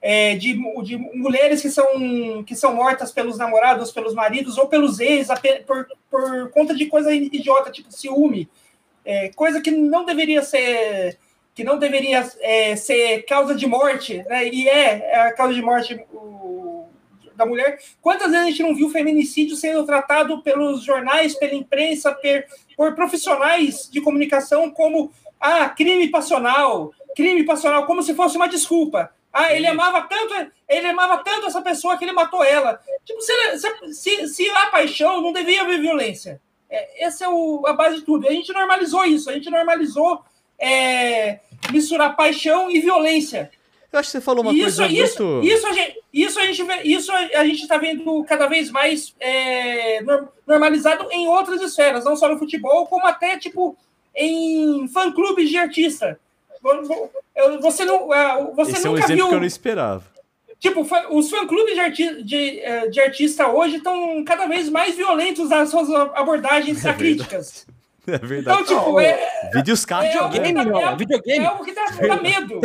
é, 0.00 0.36
de, 0.36 0.54
de, 0.84 0.96
mulheres 0.96 1.60
que 1.60 1.68
são, 1.68 2.44
que 2.44 2.54
são 2.54 2.74
mortas 2.74 3.10
pelos 3.10 3.36
namorados, 3.36 3.90
pelos 3.90 4.14
maridos 4.14 4.56
ou 4.56 4.68
pelos 4.68 5.00
ex 5.00 5.28
por, 5.66 5.88
por 6.08 6.50
conta 6.50 6.72
de 6.72 6.86
coisa 6.86 7.12
idiota, 7.12 7.70
tipo 7.70 7.92
ciúme, 7.92 8.48
é, 9.04 9.30
coisa 9.30 9.60
que 9.60 9.72
não 9.72 10.04
deveria 10.04 10.42
ser 10.42 11.18
que 11.52 11.64
não 11.64 11.78
deveria 11.78 12.26
é, 12.40 12.76
ser 12.76 13.22
causa 13.22 13.56
de 13.56 13.66
morte, 13.66 14.22
né? 14.28 14.48
E 14.48 14.68
é, 14.68 15.10
é 15.10 15.20
a 15.20 15.32
causa 15.32 15.52
de 15.52 15.60
morte 15.60 16.00
o, 16.12 16.79
da 17.40 17.46
mulher. 17.46 17.80
Quantas 18.00 18.30
vezes 18.30 18.46
a 18.46 18.50
gente 18.50 18.62
não 18.62 18.74
viu 18.74 18.90
feminicídio 18.90 19.56
sendo 19.56 19.84
tratado 19.84 20.40
pelos 20.42 20.84
jornais, 20.84 21.34
pela 21.34 21.54
imprensa, 21.54 22.12
per, 22.12 22.46
por 22.76 22.94
profissionais 22.94 23.88
de 23.90 24.00
comunicação 24.00 24.70
como 24.70 25.10
ah, 25.40 25.68
crime 25.70 26.08
passional, 26.08 26.92
crime 27.16 27.44
passional, 27.44 27.86
como 27.86 28.02
se 28.02 28.14
fosse 28.14 28.36
uma 28.36 28.48
desculpa. 28.48 29.10
Ah, 29.32 29.54
ele 29.54 29.66
amava 29.66 30.02
tanto, 30.02 30.52
ele 30.68 30.86
amava 30.86 31.18
tanto 31.18 31.46
essa 31.46 31.62
pessoa 31.62 31.96
que 31.96 32.04
ele 32.04 32.12
matou 32.12 32.44
ela. 32.44 32.80
Tipo, 33.04 33.20
se, 33.20 33.32
se, 33.92 34.28
se 34.28 34.50
há 34.50 34.66
paixão, 34.66 35.22
não 35.22 35.32
devia 35.32 35.62
haver 35.62 35.80
violência. 35.80 36.40
É, 36.68 37.04
essa 37.04 37.24
é 37.24 37.28
o, 37.28 37.64
a 37.66 37.72
base 37.72 37.96
de 37.96 38.02
tudo. 38.02 38.28
A 38.28 38.32
gente 38.32 38.52
normalizou 38.52 39.04
isso, 39.04 39.30
a 39.30 39.32
gente 39.32 39.48
normalizou 39.48 40.22
é, 40.58 41.40
misturar 41.72 42.16
paixão 42.16 42.70
e 42.70 42.80
violência. 42.80 43.50
Eu 43.92 43.98
acho 43.98 44.08
que 44.08 44.12
você 44.12 44.20
falou 44.20 44.42
uma 44.42 44.52
isso, 44.52 44.62
coisa 44.62 44.86
isso, 44.86 45.24
muito... 45.24 45.46
Isso 45.48 45.66
a 45.66 45.72
gente, 45.72 46.00
isso 46.12 46.38
a 46.38 46.46
gente, 46.46 46.62
isso 46.84 47.12
a 47.12 47.44
gente 47.44 47.62
está 47.62 47.76
vendo 47.76 48.24
cada 48.24 48.46
vez 48.46 48.70
mais 48.70 49.14
é, 49.18 50.00
normalizado 50.46 51.08
em 51.10 51.26
outras 51.26 51.60
esferas, 51.60 52.04
não 52.04 52.14
só 52.14 52.28
no 52.28 52.38
futebol, 52.38 52.86
como 52.86 53.06
até 53.06 53.36
tipo 53.36 53.76
em 54.14 54.86
fã-clubes 54.88 55.48
de 55.48 55.56
artista. 55.56 56.18
Você, 57.60 57.84
não, 57.84 58.12
é, 58.14 58.52
você 58.54 58.72
Esse 58.72 58.86
nunca 58.86 59.00
é 59.00 59.02
um 59.02 59.04
exemplo 59.04 59.16
viu. 59.16 59.28
que 59.28 59.34
eu 59.34 59.40
não 59.40 59.46
esperava. 59.46 60.04
Tipo, 60.58 60.86
os 61.10 61.30
fã-clubes 61.30 61.74
de, 61.74 61.80
arti 61.80 62.22
de, 62.22 62.60
é, 62.60 62.86
de 62.88 63.00
artista 63.00 63.48
hoje 63.48 63.76
estão 63.76 64.22
cada 64.24 64.46
vez 64.46 64.68
mais 64.68 64.94
violentos 64.94 65.48
nas 65.48 65.70
suas 65.70 65.90
abordagens 65.90 66.84
é 66.84 66.92
críticas. 66.92 67.66
É 68.06 68.18
verdade. 68.18 68.62
Então, 68.62 68.78
tipo, 68.78 69.00
é. 69.00 69.50
Vídeos 69.54 69.84
é, 69.90 70.08
videogame, 70.08 70.60
é, 70.60 70.64
não. 70.64 70.96
videogame. 70.96 71.44
É 71.44 71.46
algo 71.46 71.64
que 71.64 71.72
dá, 71.72 71.86
dá 71.86 72.16
medo. 72.20 72.60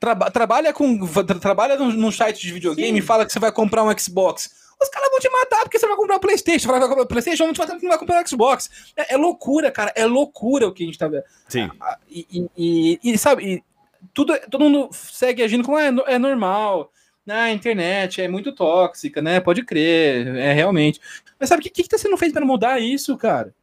Tra 0.00 0.16
trabalha 0.30 0.72
com 0.72 1.06
tra 1.06 1.38
trabalha 1.38 1.76
num, 1.76 2.10
site 2.10 2.40
de 2.40 2.52
videogame 2.52 2.98
e 2.98 3.02
fala 3.02 3.26
que 3.26 3.32
você 3.32 3.38
vai 3.38 3.52
comprar 3.52 3.84
um 3.84 3.98
Xbox. 3.98 4.50
Os 4.82 4.88
caras 4.88 5.10
vão 5.10 5.20
te 5.20 5.28
matar 5.28 5.60
porque 5.60 5.78
você 5.78 5.86
vai 5.86 5.94
comprar 5.94 6.16
um 6.16 6.20
Playstation. 6.20 6.68
Vai 6.68 6.80
comprar 6.80 7.02
um 7.02 7.06
Playstation, 7.06 7.44
vão 7.44 7.52
te 7.52 7.58
matar 7.58 7.74
porque 7.74 7.86
não 7.86 7.90
vai 7.90 7.98
comprar 7.98 8.22
um 8.22 8.26
Xbox. 8.26 8.92
É, 8.96 9.14
é, 9.14 9.16
loucura, 9.18 9.70
cara. 9.70 9.92
É 9.94 10.06
loucura 10.06 10.66
o 10.66 10.72
que 10.72 10.82
a 10.82 10.86
gente 10.86 10.98
tá 10.98 11.06
vendo. 11.06 11.24
Sim. 11.46 11.70
E, 12.08 12.26
e, 12.32 12.50
e, 12.56 13.12
e 13.12 13.18
sabe, 13.18 13.44
e 13.44 13.64
tudo, 14.14 14.38
todo 14.50 14.64
mundo 14.64 14.88
segue 14.90 15.42
agindo 15.42 15.64
como 15.64 15.78
é, 15.78 15.92
é 16.06 16.18
normal. 16.18 16.90
Na 17.26 17.44
né? 17.44 17.52
internet 17.52 18.22
é 18.22 18.26
muito 18.26 18.52
tóxica, 18.52 19.20
né? 19.20 19.38
Pode 19.38 19.62
crer, 19.64 20.34
é 20.36 20.54
realmente. 20.54 20.98
Mas 21.38 21.50
sabe 21.50 21.60
o 21.60 21.62
que, 21.62 21.82
que 21.82 21.88
tá 21.88 21.98
sendo 21.98 22.16
feito 22.16 22.32
para 22.32 22.46
mudar 22.46 22.80
isso, 22.80 23.16
cara? 23.18 23.54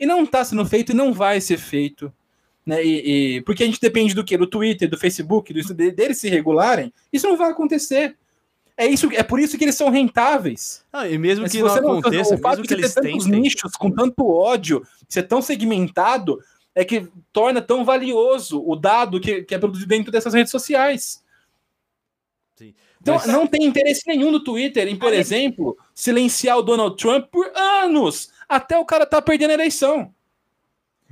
E 0.00 0.06
não 0.06 0.24
tá 0.24 0.42
sendo 0.42 0.64
feito 0.64 0.92
e 0.92 0.94
não 0.94 1.12
vai 1.12 1.38
ser 1.38 1.58
feito. 1.58 2.12
Né? 2.64 2.84
E, 2.84 3.36
e, 3.36 3.40
porque 3.42 3.62
a 3.62 3.66
gente 3.66 3.80
depende 3.80 4.14
do 4.14 4.24
que? 4.24 4.36
Do 4.36 4.46
Twitter, 4.46 4.88
do 4.88 4.98
Facebook, 4.98 5.52
do, 5.52 5.74
deles 5.74 6.18
se 6.18 6.28
regularem. 6.28 6.92
Isso 7.12 7.26
não 7.26 7.36
vai 7.36 7.50
acontecer. 7.50 8.16
É, 8.76 8.86
isso, 8.86 9.08
é 9.12 9.22
por 9.22 9.38
isso 9.38 9.58
que 9.58 9.64
eles 9.64 9.74
são 9.74 9.90
rentáveis. 9.90 10.84
Ah, 10.92 11.08
e 11.08 11.18
mesmo 11.18 11.42
Mas 11.42 11.52
que 11.52 11.60
não 11.60 11.68
aconteça, 11.68 12.34
o 12.34 12.38
fato 12.38 12.62
de 12.62 12.72
eles 12.72 12.94
ter 12.94 13.02
tantos 13.02 13.26
nichos 13.26 13.72
com 13.72 13.90
tanto 13.90 14.26
ódio, 14.26 14.82
ser 15.08 15.24
tão 15.24 15.42
segmentado, 15.42 16.38
é 16.74 16.84
que 16.84 17.06
torna 17.32 17.60
tão 17.60 17.84
valioso 17.84 18.62
o 18.64 18.74
dado 18.74 19.20
que, 19.20 19.42
que 19.42 19.54
é 19.54 19.58
produzido 19.58 19.88
dentro 19.88 20.10
dessas 20.10 20.32
redes 20.32 20.50
sociais. 20.50 21.22
Sim. 22.56 22.74
Então, 23.00 23.16
Mas... 23.16 23.26
não 23.26 23.46
tem 23.46 23.64
interesse 23.64 24.02
nenhum 24.06 24.30
no 24.30 24.42
Twitter 24.42 24.88
em, 24.88 24.96
por 24.96 25.12
exemplo, 25.12 25.76
silenciar 25.94 26.58
o 26.58 26.62
Donald 26.62 26.96
Trump 26.96 27.26
por 27.30 27.50
anos, 27.54 28.30
até 28.48 28.78
o 28.78 28.86
cara 28.86 29.04
tá 29.04 29.20
perdendo 29.20 29.50
a 29.50 29.54
eleição. 29.54 30.14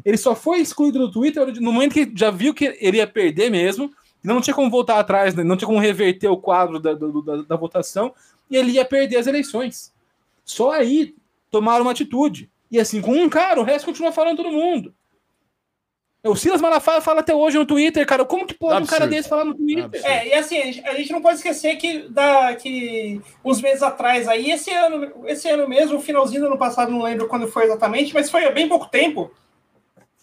Ele 0.04 0.16
só 0.16 0.34
foi 0.34 0.60
excluído 0.60 0.98
do 0.98 1.10
Twitter 1.10 1.60
no 1.60 1.72
momento 1.72 1.94
que 1.94 2.10
já 2.14 2.30
viu 2.30 2.54
que 2.54 2.76
ele 2.80 2.98
ia 2.98 3.06
perder 3.06 3.50
mesmo, 3.50 3.90
não 4.22 4.40
tinha 4.40 4.54
como 4.54 4.70
voltar 4.70 4.98
atrás, 4.98 5.34
né? 5.34 5.42
não 5.42 5.56
tinha 5.56 5.66
como 5.66 5.78
reverter 5.78 6.28
o 6.28 6.36
quadro 6.36 6.78
da, 6.78 6.94
da, 6.94 7.06
da, 7.48 7.56
votação, 7.56 8.14
e 8.50 8.56
ele 8.56 8.72
ia 8.72 8.84
perder 8.84 9.16
as 9.16 9.26
eleições. 9.26 9.92
Só 10.44 10.72
aí 10.72 11.14
tomaram 11.50 11.82
uma 11.82 11.92
atitude. 11.92 12.50
E 12.70 12.78
assim, 12.78 13.00
com 13.00 13.12
um 13.12 13.28
cara, 13.28 13.60
o 13.60 13.64
resto 13.64 13.86
continua 13.86 14.12
falando 14.12 14.36
todo 14.36 14.52
mundo. 14.52 14.94
O 16.22 16.36
Silas 16.36 16.60
Malafaia 16.60 17.00
fala 17.00 17.20
até 17.20 17.34
hoje 17.34 17.56
no 17.56 17.64
Twitter, 17.64 18.06
cara. 18.06 18.26
Como 18.26 18.46
que 18.46 18.52
pode 18.52 18.74
Absurdo. 18.74 18.94
um 18.94 18.98
cara 18.98 19.10
desse 19.10 19.28
falar 19.28 19.44
no 19.46 19.54
Twitter? 19.54 19.84
Absurdo. 19.84 20.06
É, 20.06 20.28
e 20.28 20.34
assim, 20.34 20.58
a 20.84 20.94
gente 20.94 21.12
não 21.12 21.22
pode 21.22 21.36
esquecer 21.38 21.76
que, 21.76 22.00
da, 22.10 22.54
que 22.54 23.20
uns 23.42 23.62
meses 23.62 23.82
atrás 23.82 24.28
aí, 24.28 24.50
esse 24.50 24.70
ano, 24.70 25.12
esse 25.26 25.48
ano 25.48 25.66
mesmo, 25.66 25.96
o 25.96 26.02
finalzinho 26.02 26.42
do 26.42 26.46
ano 26.48 26.58
passado, 26.58 26.92
não 26.92 27.02
lembro 27.02 27.26
quando 27.26 27.48
foi 27.48 27.64
exatamente, 27.64 28.12
mas 28.12 28.30
foi 28.30 28.44
há 28.44 28.50
bem 28.50 28.68
pouco 28.68 28.86
tempo, 28.86 29.30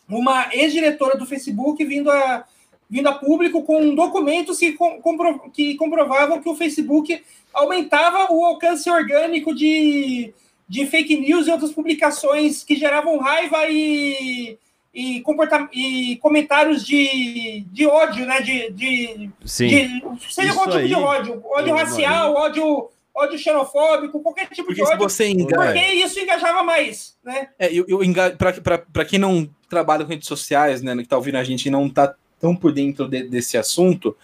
uma 0.10 0.49
ex-diretora 0.53 1.18
do 1.18 1.26
Facebook 1.26 1.84
vindo 1.84 2.10
a, 2.10 2.45
vindo 2.89 3.08
a 3.08 3.14
público 3.14 3.64
com 3.64 3.93
documentos 3.93 4.60
que, 4.60 4.74
compro, 4.74 5.49
que 5.51 5.76
comprovavam 5.76 6.41
que 6.41 6.49
o 6.49 6.55
Facebook 6.55 7.22
aumentava 7.53 8.32
o 8.34 8.45
alcance 8.45 8.89
orgânico 8.89 9.53
de, 9.53 10.34
de 10.68 10.86
fake 10.86 11.18
news 11.18 11.47
e 11.47 11.51
outras 11.51 11.72
publicações 11.72 12.64
que 12.64 12.76
geravam 12.76 13.18
raiva 13.18 13.70
e, 13.70 14.58
e, 14.93 15.22
comporta, 15.22 15.68
e 15.74 16.18
comentários 16.18 16.86
de, 16.86 17.66
de 17.72 17.86
ódio, 17.86 18.26
né? 18.26 18.41
De, 18.41 18.72
de, 18.72 19.30
Sim. 19.45 19.68
de 19.68 20.34
seja 20.34 20.53
qual 20.53 20.70
tipo 20.70 20.88
de 20.88 20.95
ódio, 20.95 21.43
ódio 21.45 21.76
racial, 21.76 22.34
ódio 22.34 22.89
ódio 23.18 23.38
xenofóbico, 23.38 24.22
qualquer 24.22 24.47
tipo 24.49 24.68
porque 24.68 24.82
de 24.82 24.88
ódio. 24.88 24.99
Você 24.99 25.30
engaja... 25.30 25.74
Porque 25.74 25.86
isso 25.93 26.20
engajava 26.20 26.63
mais, 26.63 27.18
né? 27.24 27.49
É, 27.57 27.74
eu, 27.74 27.86
eu 27.88 28.03
enga... 28.03 28.32
para 28.32 29.05
quem 29.05 29.20
não 29.20 29.49
trabalha 29.70 30.05
com 30.05 30.11
redes 30.11 30.28
sociais, 30.28 30.82
né, 30.82 30.95
que 30.95 31.07
tá 31.07 31.18
ouvindo 31.18 31.38
a 31.38 31.43
gente 31.43 31.65
e 31.65 31.72
não 31.72 31.89
tá 31.89 32.15
tão 32.39 32.55
por 32.55 32.72
dentro 32.72 33.07
de, 33.07 33.24
desse 33.24 33.57
assunto, 33.57 34.15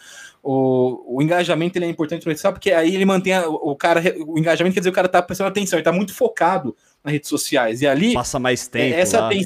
o, 0.41 1.17
o 1.17 1.21
engajamento 1.21 1.77
ele 1.77 1.85
é 1.85 1.89
importante 1.89 2.23
para 2.23 2.51
porque 2.51 2.71
aí 2.71 2.93
ele 2.93 3.05
mantém 3.05 3.33
a, 3.33 3.47
o 3.47 3.75
cara, 3.75 4.01
o 4.27 4.37
engajamento 4.37 4.73
quer 4.73 4.81
dizer 4.81 4.89
que 4.89 4.93
o 4.93 4.95
cara 4.95 5.07
tá 5.07 5.21
prestando 5.21 5.49
atenção, 5.49 5.79
ele 5.79 5.83
tá 5.83 5.91
muito 5.91 6.13
focado 6.13 6.75
nas 7.03 7.13
redes 7.13 7.29
sociais 7.29 7.81
e 7.81 7.87
ali 7.87 8.13
passa 8.13 8.39
mais 8.39 8.67
tempo. 8.67 8.93
É, 8.93 8.99
essa, 8.99 9.25
aten, 9.25 9.45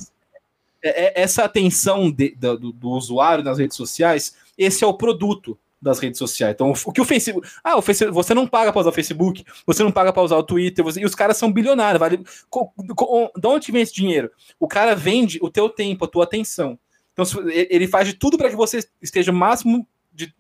é, 0.82 1.06
é, 1.06 1.22
essa 1.22 1.44
atenção 1.44 2.12
de, 2.12 2.36
do, 2.36 2.72
do 2.72 2.90
usuário 2.90 3.44
nas 3.44 3.60
redes 3.60 3.78
sociais, 3.78 4.36
esse 4.58 4.84
é 4.84 4.88
o 4.88 4.94
produto 4.94 5.58
das 5.82 6.00
redes 6.00 6.18
sociais. 6.18 6.54
Então, 6.54 6.74
o 6.86 6.92
que 6.92 7.02
o 7.02 7.06
Facebook. 7.06 7.48
Ah, 7.64 7.78
o 7.78 7.82
Facebook, 7.82 8.14
você 8.14 8.34
não 8.34 8.48
paga 8.48 8.72
para 8.72 8.82
usar 8.82 8.90
o 8.90 8.94
Facebook, 8.94 9.44
você 9.66 9.84
não 9.84 9.92
paga 9.92 10.12
para 10.12 10.24
usar 10.24 10.38
o 10.38 10.44
Twitter, 10.44 10.84
você, 10.84 11.02
e 11.02 11.06
os 11.06 11.16
caras 11.16 11.38
são 11.38 11.52
bilionários. 11.52 12.00
Vale, 12.00 12.24
co, 12.50 12.72
co, 12.96 13.32
de 13.36 13.48
onde 13.48 13.72
vem 13.72 13.82
esse 13.82 13.94
dinheiro? 13.94 14.32
O 14.60 14.68
cara 14.68 14.96
vende 14.96 15.40
o 15.42 15.50
teu 15.50 15.70
tempo, 15.70 16.06
a 16.06 16.08
tua 16.08 16.24
atenção. 16.24 16.78
Então, 17.14 17.26
ele 17.50 17.88
faz 17.88 18.08
de 18.08 18.14
tudo 18.14 18.38
para 18.38 18.50
que 18.50 18.56
você 18.56 18.88
esteja 19.02 19.32
o 19.32 19.36
máximo, 19.36 19.88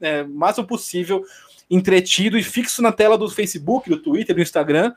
é, 0.02 0.24
máximo 0.24 0.66
possível 0.66 1.24
entretido 1.70 2.38
e 2.38 2.44
fixo 2.44 2.82
na 2.82 2.92
tela 2.92 3.18
do 3.18 3.30
Facebook, 3.30 3.90
do 3.90 3.98
Twitter, 3.98 4.36
do 4.36 4.42
Instagram, 4.42 4.94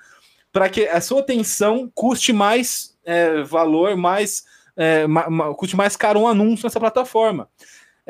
para 0.52 0.68
que 0.68 0.86
a 0.86 1.00
sua 1.00 1.20
atenção 1.20 1.90
custe 1.94 2.32
mais 2.32 2.96
é, 3.04 3.42
valor, 3.42 3.96
mais. 3.96 4.44
É, 4.76 5.06
ma, 5.06 5.28
ma, 5.28 5.54
custe 5.54 5.76
mais 5.76 5.96
caro 5.96 6.20
um 6.20 6.28
anúncio 6.28 6.64
nessa 6.64 6.80
plataforma. 6.80 7.48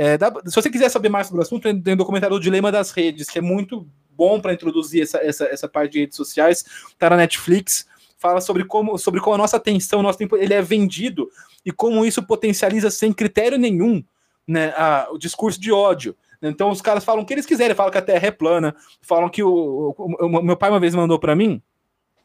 É, 0.03 0.17
dá, 0.17 0.33
se 0.47 0.55
você 0.55 0.71
quiser 0.71 0.89
saber 0.89 1.11
mais 1.11 1.27
sobre 1.27 1.41
o 1.41 1.43
assunto, 1.43 1.83
tem 1.83 1.93
um 1.93 1.97
documentário 1.97 2.35
do 2.35 2.41
Dilema 2.41 2.73
das 2.73 2.91
Redes, 2.91 3.29
que 3.29 3.39
é 3.39 3.43
muito 3.43 3.87
bom 4.17 4.41
para 4.41 4.55
introduzir 4.55 5.03
essa, 5.03 5.19
essa, 5.19 5.45
essa 5.45 5.69
parte 5.69 5.93
de 5.93 5.99
redes 6.01 6.17
sociais, 6.17 6.65
tá 6.99 7.11
na 7.11 7.19
Netflix, 7.19 7.87
fala 8.19 8.41
sobre 8.41 8.65
como, 8.65 8.97
sobre 8.97 9.21
como 9.21 9.35
a 9.35 9.39
nossa 9.39 9.59
atenção, 9.59 10.03
nosso 10.03 10.17
tempo, 10.17 10.39
ele 10.39 10.55
é 10.55 10.63
vendido 10.63 11.29
e 11.67 11.71
como 11.71 12.03
isso 12.03 12.23
potencializa 12.23 12.91
sem 12.91 13.13
critério 13.13 13.59
nenhum 13.59 14.03
né, 14.49 14.73
a, 14.75 15.07
o 15.13 15.19
discurso 15.19 15.61
de 15.61 15.71
ódio. 15.71 16.17
Então 16.41 16.71
os 16.71 16.81
caras 16.81 17.05
falam 17.05 17.23
o 17.23 17.27
que 17.27 17.35
eles 17.35 17.45
quiserem, 17.45 17.77
falam 17.77 17.93
que 17.93 17.99
a 17.99 18.03
Terra 18.03 18.29
é 18.29 18.31
plana, 18.31 18.75
falam 19.03 19.29
que 19.29 19.43
o, 19.43 19.95
o, 19.99 20.27
o 20.27 20.43
meu 20.43 20.57
pai 20.57 20.71
uma 20.71 20.81
vez 20.81 20.95
mandou 20.95 21.19
para 21.19 21.37
mim 21.37 21.61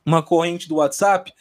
uma 0.05 0.23
corrente 0.23 0.69
do 0.69 0.75
WhatsApp 0.75 1.33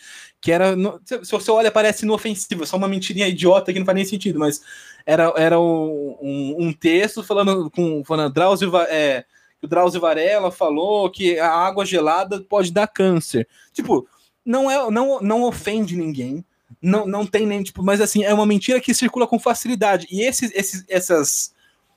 que 0.44 0.52
era. 0.52 0.76
Se 1.04 1.30
você 1.30 1.50
olha, 1.50 1.70
parece 1.70 2.04
inofensivo, 2.04 2.66
só 2.66 2.76
uma 2.76 2.86
mentirinha 2.86 3.26
idiota 3.26 3.72
que 3.72 3.78
não 3.78 3.86
faz 3.86 3.96
nem 3.96 4.04
sentido, 4.04 4.38
mas 4.38 4.60
era, 5.06 5.32
era 5.36 5.60
um, 5.60 6.16
um, 6.20 6.56
um 6.58 6.72
texto 6.72 7.22
falando 7.22 7.70
com 7.70 8.02
falando, 8.04 8.32
Drauzio, 8.32 8.74
é, 8.88 9.24
o 9.62 9.66
Drauzio 9.66 10.00
Varela 10.00 10.50
falou 10.50 11.10
que 11.10 11.38
a 11.38 11.50
água 11.50 11.84
gelada 11.84 12.40
pode 12.40 12.72
dar 12.72 12.86
câncer. 12.86 13.48
Tipo, 13.72 14.06
não 14.44 14.70
é 14.70 14.90
não, 14.90 15.20
não 15.20 15.42
ofende 15.42 15.96
ninguém, 15.96 16.44
não, 16.80 17.06
não 17.06 17.26
tem 17.26 17.46
nem 17.46 17.62
tipo, 17.62 17.82
mas 17.82 18.00
assim, 18.00 18.24
é 18.24 18.32
uma 18.32 18.46
mentira 18.46 18.80
que 18.80 18.94
circula 18.94 19.26
com 19.26 19.38
facilidade. 19.38 20.06
E 20.10 20.22
esses, 20.22 20.50
esses 20.54 20.84
essas 20.88 21.53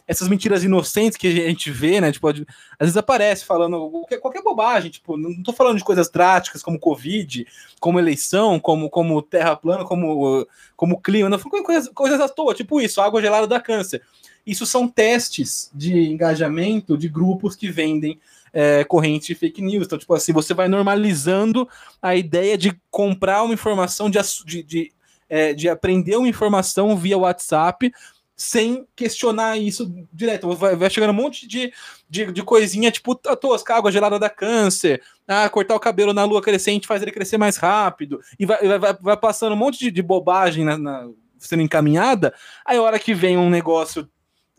essas 0.07 0.29
mentiras 0.29 0.63
inocentes 0.63 1.17
que 1.17 1.27
a 1.27 1.47
gente 1.49 1.69
vê, 1.69 1.99
né? 1.99 2.11
Tipo, 2.11 2.29
às 2.29 2.37
vezes 2.79 2.95
aparece 2.97 3.43
falando 3.43 3.89
qualquer, 3.89 4.17
qualquer 4.19 4.41
bobagem, 4.41 4.89
tipo, 4.89 5.17
não 5.17 5.43
tô 5.43 5.51
falando 5.51 5.77
de 5.77 5.83
coisas 5.83 6.09
drásticas 6.09 6.63
como 6.63 6.79
Covid, 6.79 7.45
como 7.79 7.99
eleição, 7.99 8.59
como, 8.59 8.89
como 8.89 9.21
terra 9.21 9.55
plana, 9.57 9.83
como, 9.83 10.47
como 10.75 11.01
clima, 11.01 11.29
não 11.29 11.37
coisas, 11.37 11.89
coisas 11.89 12.21
à 12.21 12.29
toa, 12.29 12.53
tipo 12.53 12.79
isso, 12.79 13.01
água 13.01 13.21
gelada 13.21 13.45
dá 13.45 13.59
câncer. 13.59 14.01
Isso 14.45 14.65
são 14.65 14.87
testes 14.87 15.69
de 15.73 16.09
engajamento 16.09 16.97
de 16.97 17.09
grupos 17.09 17.53
que 17.53 17.69
vendem 17.69 18.17
é, 18.53 18.85
corrente 18.85 19.35
fake 19.35 19.61
news. 19.61 19.85
Então, 19.85 19.97
tipo 19.97 20.13
assim, 20.13 20.31
você 20.31 20.53
vai 20.53 20.69
normalizando 20.69 21.67
a 22.01 22.15
ideia 22.15 22.57
de 22.57 22.79
comprar 22.89 23.43
uma 23.43 23.53
informação, 23.53 24.09
de, 24.09 24.19
de, 24.45 24.63
de, 24.63 24.91
é, 25.29 25.53
de 25.53 25.67
aprender 25.67 26.15
uma 26.15 26.29
informação 26.29 26.95
via 26.95 27.17
WhatsApp 27.17 27.91
sem 28.37 28.87
questionar 28.95 29.57
isso 29.57 29.91
direto. 30.13 30.55
Vai, 30.55 30.75
vai 30.75 30.89
chegando 30.91 31.09
um 31.09 31.13
monte 31.13 31.47
de, 31.47 31.73
de, 32.07 32.31
de 32.31 32.43
coisinha, 32.43 32.91
tipo, 32.91 33.15
tosca, 33.15 33.75
água 33.75 33.91
gelada 33.91 34.19
da 34.19 34.29
câncer, 34.29 35.01
ah, 35.27 35.49
cortar 35.49 35.75
o 35.75 35.79
cabelo 35.79 36.13
na 36.13 36.23
lua 36.23 36.41
crescente 36.41 36.85
faz 36.85 37.01
ele 37.01 37.11
crescer 37.11 37.39
mais 37.39 37.57
rápido, 37.57 38.21
e 38.39 38.45
vai, 38.45 38.77
vai, 38.77 38.93
vai 38.93 39.17
passando 39.17 39.53
um 39.53 39.57
monte 39.57 39.79
de, 39.79 39.89
de 39.89 40.03
bobagem 40.03 40.63
na, 40.63 40.77
na, 40.77 41.09
sendo 41.39 41.63
encaminhada, 41.63 42.31
aí 42.63 42.77
a 42.77 42.81
hora 42.81 42.99
que 42.99 43.15
vem 43.15 43.35
um 43.35 43.49
negócio, 43.49 44.07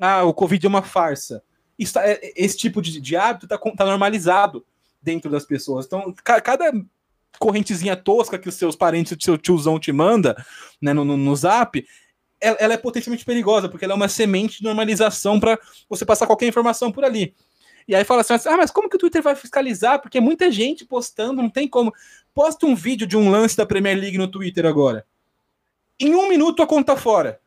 ah, 0.00 0.24
o 0.24 0.34
Covid 0.34 0.66
é 0.66 0.68
uma 0.68 0.82
farsa. 0.82 1.40
Isso, 1.78 1.94
tá, 1.94 2.04
é, 2.04 2.32
esse 2.34 2.56
tipo 2.56 2.82
de, 2.82 3.00
de 3.00 3.16
hábito 3.16 3.46
tá, 3.46 3.56
tá 3.56 3.84
normalizado 3.84 4.66
dentro 5.00 5.30
das 5.30 5.46
pessoas. 5.46 5.86
Então, 5.86 6.12
cada 6.24 6.72
correntezinha 7.38 7.94
tosca 7.94 8.38
que 8.38 8.48
os 8.48 8.56
seus 8.56 8.74
parentes, 8.74 9.12
o 9.12 9.22
seu 9.22 9.38
tiozão 9.38 9.78
te 9.78 9.92
manda 9.92 10.36
né, 10.82 10.92
no, 10.92 11.04
no, 11.04 11.16
no 11.16 11.36
zap, 11.36 11.86
ela, 12.40 12.56
ela, 12.60 12.74
é 12.74 12.76
potencialmente 12.76 13.24
perigosa, 13.24 13.68
porque 13.68 13.84
ela 13.84 13.94
é 13.94 13.96
uma 13.96 14.08
semente 14.08 14.58
de 14.58 14.64
normalização 14.64 15.40
para 15.40 15.58
você 15.88 16.04
passar 16.04 16.26
qualquer 16.26 16.46
informação 16.46 16.92
por 16.92 17.04
ali. 17.04 17.34
E 17.86 17.94
aí 17.94 18.04
fala 18.04 18.20
assim: 18.20 18.34
ah, 18.34 18.56
mas 18.56 18.70
como 18.70 18.88
que 18.88 18.96
o 18.96 18.98
Twitter 18.98 19.22
vai 19.22 19.34
fiscalizar? 19.34 20.00
Porque 20.00 20.18
é 20.18 20.20
muita 20.20 20.50
gente 20.52 20.84
postando, 20.84 21.42
não 21.42 21.48
tem 21.48 21.66
como. 21.66 21.92
Posta 22.34 22.66
um 22.66 22.74
vídeo 22.74 23.06
de 23.06 23.16
um 23.16 23.30
lance 23.30 23.56
da 23.56 23.64
Premier 23.64 23.98
League 23.98 24.18
no 24.18 24.28
Twitter 24.28 24.66
agora. 24.66 25.06
Em 25.98 26.14
um 26.14 26.28
minuto 26.28 26.62
a 26.62 26.66
conta 26.66 26.94
tá 26.94 27.00
fora. 27.00 27.40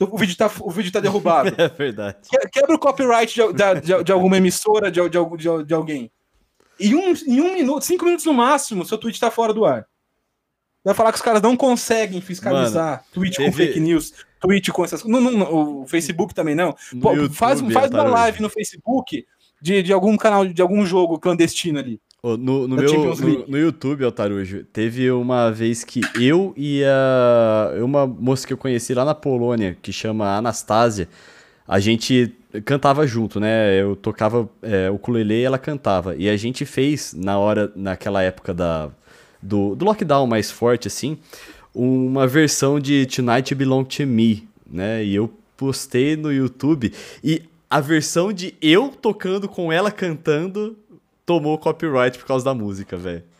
O 0.00 0.16
vídeo 0.16 0.36
tá, 0.36 0.50
o 0.60 0.70
vídeo 0.70 0.92
tá 0.92 1.00
derrubado. 1.00 1.54
É 1.58 1.68
verdade. 1.68 2.18
Quebra 2.52 2.74
o 2.74 2.78
copyright 2.78 3.34
de, 3.34 3.52
de, 3.52 3.80
de, 3.80 4.04
de 4.04 4.12
alguma 4.12 4.36
emissora, 4.36 4.90
de, 4.90 5.00
de, 5.08 5.64
de, 5.64 5.74
alguém. 5.74 6.10
Em 6.78 6.94
um, 6.94 7.12
em 7.12 7.40
um 7.40 7.54
minuto, 7.54 7.84
cinco 7.84 8.04
minutos 8.04 8.24
no 8.24 8.32
máximo, 8.32 8.84
seu 8.84 8.98
tweet 8.98 9.18
tá 9.18 9.30
fora 9.30 9.52
do 9.52 9.64
ar. 9.64 9.86
Vai 10.84 10.94
falar 10.94 11.12
que 11.12 11.18
os 11.18 11.22
caras 11.22 11.42
não 11.42 11.56
conseguem 11.56 12.20
fiscalizar 12.20 12.90
Mano, 12.90 13.02
tweet 13.12 13.36
teve... 13.36 13.50
com 13.50 13.56
fake 13.56 13.80
news, 13.80 14.12
tweet 14.40 14.72
com 14.72 14.84
essas 14.84 15.02
coisas. 15.02 15.34
o 15.50 15.84
Facebook 15.86 16.34
também 16.34 16.54
não. 16.54 16.74
Pô, 17.00 17.12
YouTube, 17.12 17.34
faz 17.34 17.60
faz 17.60 17.90
uma 17.90 18.04
live 18.04 18.40
no 18.40 18.48
Facebook 18.48 19.26
de, 19.60 19.82
de 19.82 19.92
algum 19.92 20.16
canal, 20.16 20.46
de 20.46 20.62
algum 20.62 20.86
jogo 20.86 21.18
clandestino 21.18 21.78
ali. 21.78 22.00
Oh, 22.20 22.36
no, 22.36 22.66
no, 22.66 22.74
meu, 22.74 23.14
no, 23.14 23.46
no, 23.46 23.58
YouTube, 23.58 24.04
Altarujo, 24.04 24.64
teve 24.64 25.08
uma 25.08 25.52
vez 25.52 25.84
que 25.84 26.00
eu 26.20 26.52
e 26.56 26.82
a, 26.84 27.72
uma 27.80 28.08
moça 28.08 28.44
que 28.44 28.52
eu 28.52 28.56
conheci 28.56 28.92
lá 28.92 29.04
na 29.04 29.14
Polônia, 29.14 29.78
que 29.80 29.92
chama 29.92 30.36
Anastasia, 30.36 31.08
a 31.66 31.78
gente 31.78 32.34
cantava 32.64 33.06
junto, 33.06 33.38
né? 33.38 33.80
Eu 33.80 33.94
tocava 33.94 34.50
é, 34.62 34.90
o 34.90 34.94
ukulele 34.94 35.34
e 35.34 35.44
ela 35.44 35.58
cantava. 35.58 36.16
E 36.16 36.28
a 36.28 36.36
gente 36.36 36.64
fez, 36.64 37.14
na 37.14 37.38
hora, 37.38 37.70
naquela 37.76 38.20
época 38.20 38.52
da 38.52 38.90
do, 39.42 39.74
do 39.74 39.84
lockdown 39.84 40.26
mais 40.26 40.50
forte, 40.50 40.88
assim, 40.88 41.18
uma 41.74 42.26
versão 42.26 42.80
de 42.80 43.06
Tonight 43.06 43.54
Belong 43.54 43.84
to 43.84 44.06
Me, 44.06 44.48
né? 44.66 45.04
E 45.04 45.14
eu 45.14 45.32
postei 45.56 46.16
no 46.16 46.32
YouTube 46.32 46.92
e 47.22 47.42
a 47.68 47.80
versão 47.80 48.32
de 48.32 48.54
eu 48.62 48.88
tocando 48.88 49.48
com 49.48 49.72
ela 49.72 49.90
cantando 49.90 50.76
tomou 51.28 51.58
copyright 51.58 52.16
por 52.18 52.26
causa 52.26 52.42
da 52.42 52.54
música, 52.54 52.96
velho. 52.96 53.22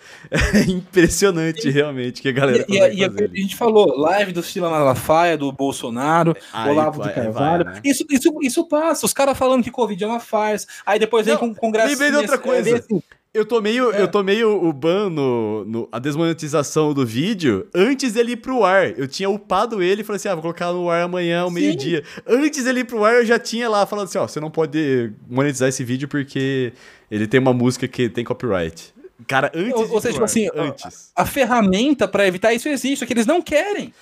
É 0.55 0.61
impressionante, 0.71 1.69
realmente, 1.69 2.23
que 2.23 2.29
a 2.29 2.33
galera 2.33 2.65
E, 2.69 2.73
e, 2.73 2.95
e 2.97 3.05
a, 3.05 3.09
a, 3.09 3.37
gente 3.37 3.55
falou, 3.55 3.95
live 3.99 4.33
do 4.33 4.43
Sila 4.43 4.71
Malafaia, 4.71 5.37
do 5.37 5.53
Bolsonaro, 5.53 6.35
aí, 6.53 6.71
Olavo 6.71 7.03
de 7.03 7.13
Carvalho. 7.13 7.65
Vai, 7.65 7.75
né? 7.75 7.81
isso, 7.85 8.07
isso, 8.11 8.35
isso 8.43 8.67
passa, 8.67 9.05
os 9.05 9.13
caras 9.13 9.37
falando 9.37 9.63
que 9.63 9.71
Covid 9.71 10.03
é 10.03 10.07
uma 10.07 10.21
farsa. 10.21 10.67
Aí 10.85 10.99
depois 10.99 11.27
vem 11.27 11.37
com 11.37 11.55
congresso. 11.55 11.89
Lembrei 11.89 12.11
de 12.11 12.17
outra 12.17 12.39
coisa. 12.39 12.71
É, 12.71 12.75
assim, 12.75 13.03
eu 13.33 13.45
tomei, 13.45 13.81
o, 13.81 13.93
é. 13.93 14.03
eu 14.03 14.09
tomei 14.09 14.43
o, 14.43 14.65
o 14.65 14.73
ban 14.73 15.11
no, 15.11 15.65
no, 15.65 15.89
a 15.93 15.99
desmonetização 15.99 16.95
do 16.95 17.05
vídeo 17.05 17.69
antes 17.75 18.15
dele 18.15 18.33
ir 18.33 18.37
pro 18.37 18.65
ar. 18.65 18.99
Eu 18.99 19.07
tinha 19.07 19.29
upado 19.29 19.83
ele 19.83 20.01
e 20.01 20.05
falei 20.05 20.17
assim: 20.17 20.29
ah, 20.29 20.35
vou 20.35 20.43
colocar 20.43 20.73
no 20.73 20.89
ar 20.89 21.03
amanhã 21.03 21.43
ao 21.43 21.51
meio-dia. 21.51 22.03
Antes 22.27 22.65
dele 22.65 22.81
ir 22.81 22.85
pro 22.85 23.05
ar, 23.05 23.17
eu 23.17 23.27
já 23.27 23.39
tinha 23.39 23.69
lá 23.69 23.85
falando 23.87 24.07
assim: 24.07 24.19
ó, 24.19 24.27
você 24.27 24.41
não 24.41 24.51
pode 24.51 25.13
monetizar 25.29 25.69
esse 25.69 25.85
vídeo 25.85 26.09
porque 26.09 26.73
ele 27.11 27.27
tem 27.27 27.39
uma 27.39 27.53
música 27.53 27.87
que 27.87 28.09
tem 28.09 28.25
copyright. 28.25 28.95
Cara, 29.27 29.51
antes 29.55 29.75
Ou, 29.75 29.93
ou 29.93 30.01
seja, 30.01 30.15
tipo 30.15 30.25
assim, 30.25 30.49
antes. 30.55 31.13
A, 31.15 31.23
a 31.23 31.27
ferramenta 31.27 32.09
para 32.09 32.27
evitar 32.27 32.55
isso 32.55 32.69
existe, 32.69 33.05
é 33.05 33.07
que 33.07 33.13
eles 33.13 33.27
não 33.27 33.43
querem. 33.43 33.93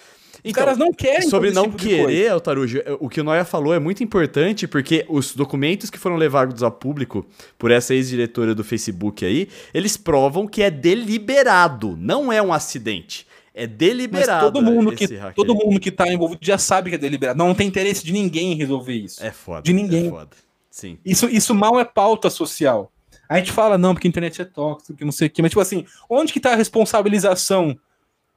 Os 0.46 0.50
então, 0.50 0.64
caras 0.64 0.78
não 0.78 0.92
querem. 0.92 1.28
Sobre 1.28 1.50
não 1.50 1.64
tipo 1.64 1.78
querer, 1.78 2.28
Altarujo, 2.28 2.78
é, 2.78 2.96
o 3.00 3.08
que 3.08 3.20
o 3.20 3.24
Noia 3.24 3.44
falou 3.44 3.74
é 3.74 3.80
muito 3.80 4.04
importante, 4.04 4.68
porque 4.68 5.04
os 5.08 5.34
documentos 5.34 5.90
que 5.90 5.98
foram 5.98 6.14
levados 6.14 6.62
a 6.62 6.70
público 6.70 7.26
por 7.58 7.72
essa 7.72 7.92
ex-diretora 7.92 8.54
do 8.54 8.62
Facebook 8.62 9.26
aí, 9.26 9.48
eles 9.74 9.96
provam 9.96 10.46
que 10.46 10.62
é 10.62 10.70
deliberado, 10.70 11.96
não 11.98 12.32
é 12.32 12.40
um 12.40 12.52
acidente. 12.52 13.26
É 13.52 13.66
deliberado. 13.66 14.44
Mas 14.44 14.52
todo 14.52 14.62
mundo 14.62 14.92
que 14.92 15.08
todo 15.34 15.54
mundo 15.54 15.80
que 15.80 15.90
tá 15.90 16.12
envolvido 16.12 16.40
já 16.44 16.58
sabe 16.58 16.90
que 16.90 16.96
é 16.96 16.98
deliberado. 16.98 17.38
Não 17.38 17.54
tem 17.54 17.66
interesse 17.66 18.04
de 18.04 18.12
ninguém 18.12 18.52
em 18.52 18.54
resolver 18.54 18.94
isso. 18.94 19.24
É 19.24 19.32
foda. 19.32 19.62
De 19.62 19.72
ninguém. 19.72 20.06
É 20.06 20.10
foda. 20.10 20.36
Sim. 20.70 20.98
Isso, 21.04 21.26
isso 21.28 21.54
mal 21.54 21.80
é 21.80 21.84
pauta 21.84 22.30
social. 22.30 22.92
A 23.28 23.38
gente 23.38 23.50
fala, 23.50 23.76
não, 23.76 23.94
porque 23.94 24.06
a 24.06 24.10
internet 24.10 24.42
é 24.42 24.44
tóxica, 24.44 24.94
que 24.94 25.04
não 25.04 25.10
sei 25.10 25.26
o 25.26 25.30
quê, 25.30 25.42
mas 25.42 25.50
tipo 25.50 25.60
assim, 25.60 25.84
onde 26.08 26.32
que 26.32 26.38
tá 26.38 26.52
a 26.52 26.54
responsabilização 26.54 27.76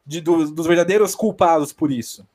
de, 0.10 0.22
do, 0.22 0.49
dos 0.49 0.66
verdadeiros 0.66 1.14
culpados 1.14 1.72
por 1.72 1.91
isso. 1.91 2.28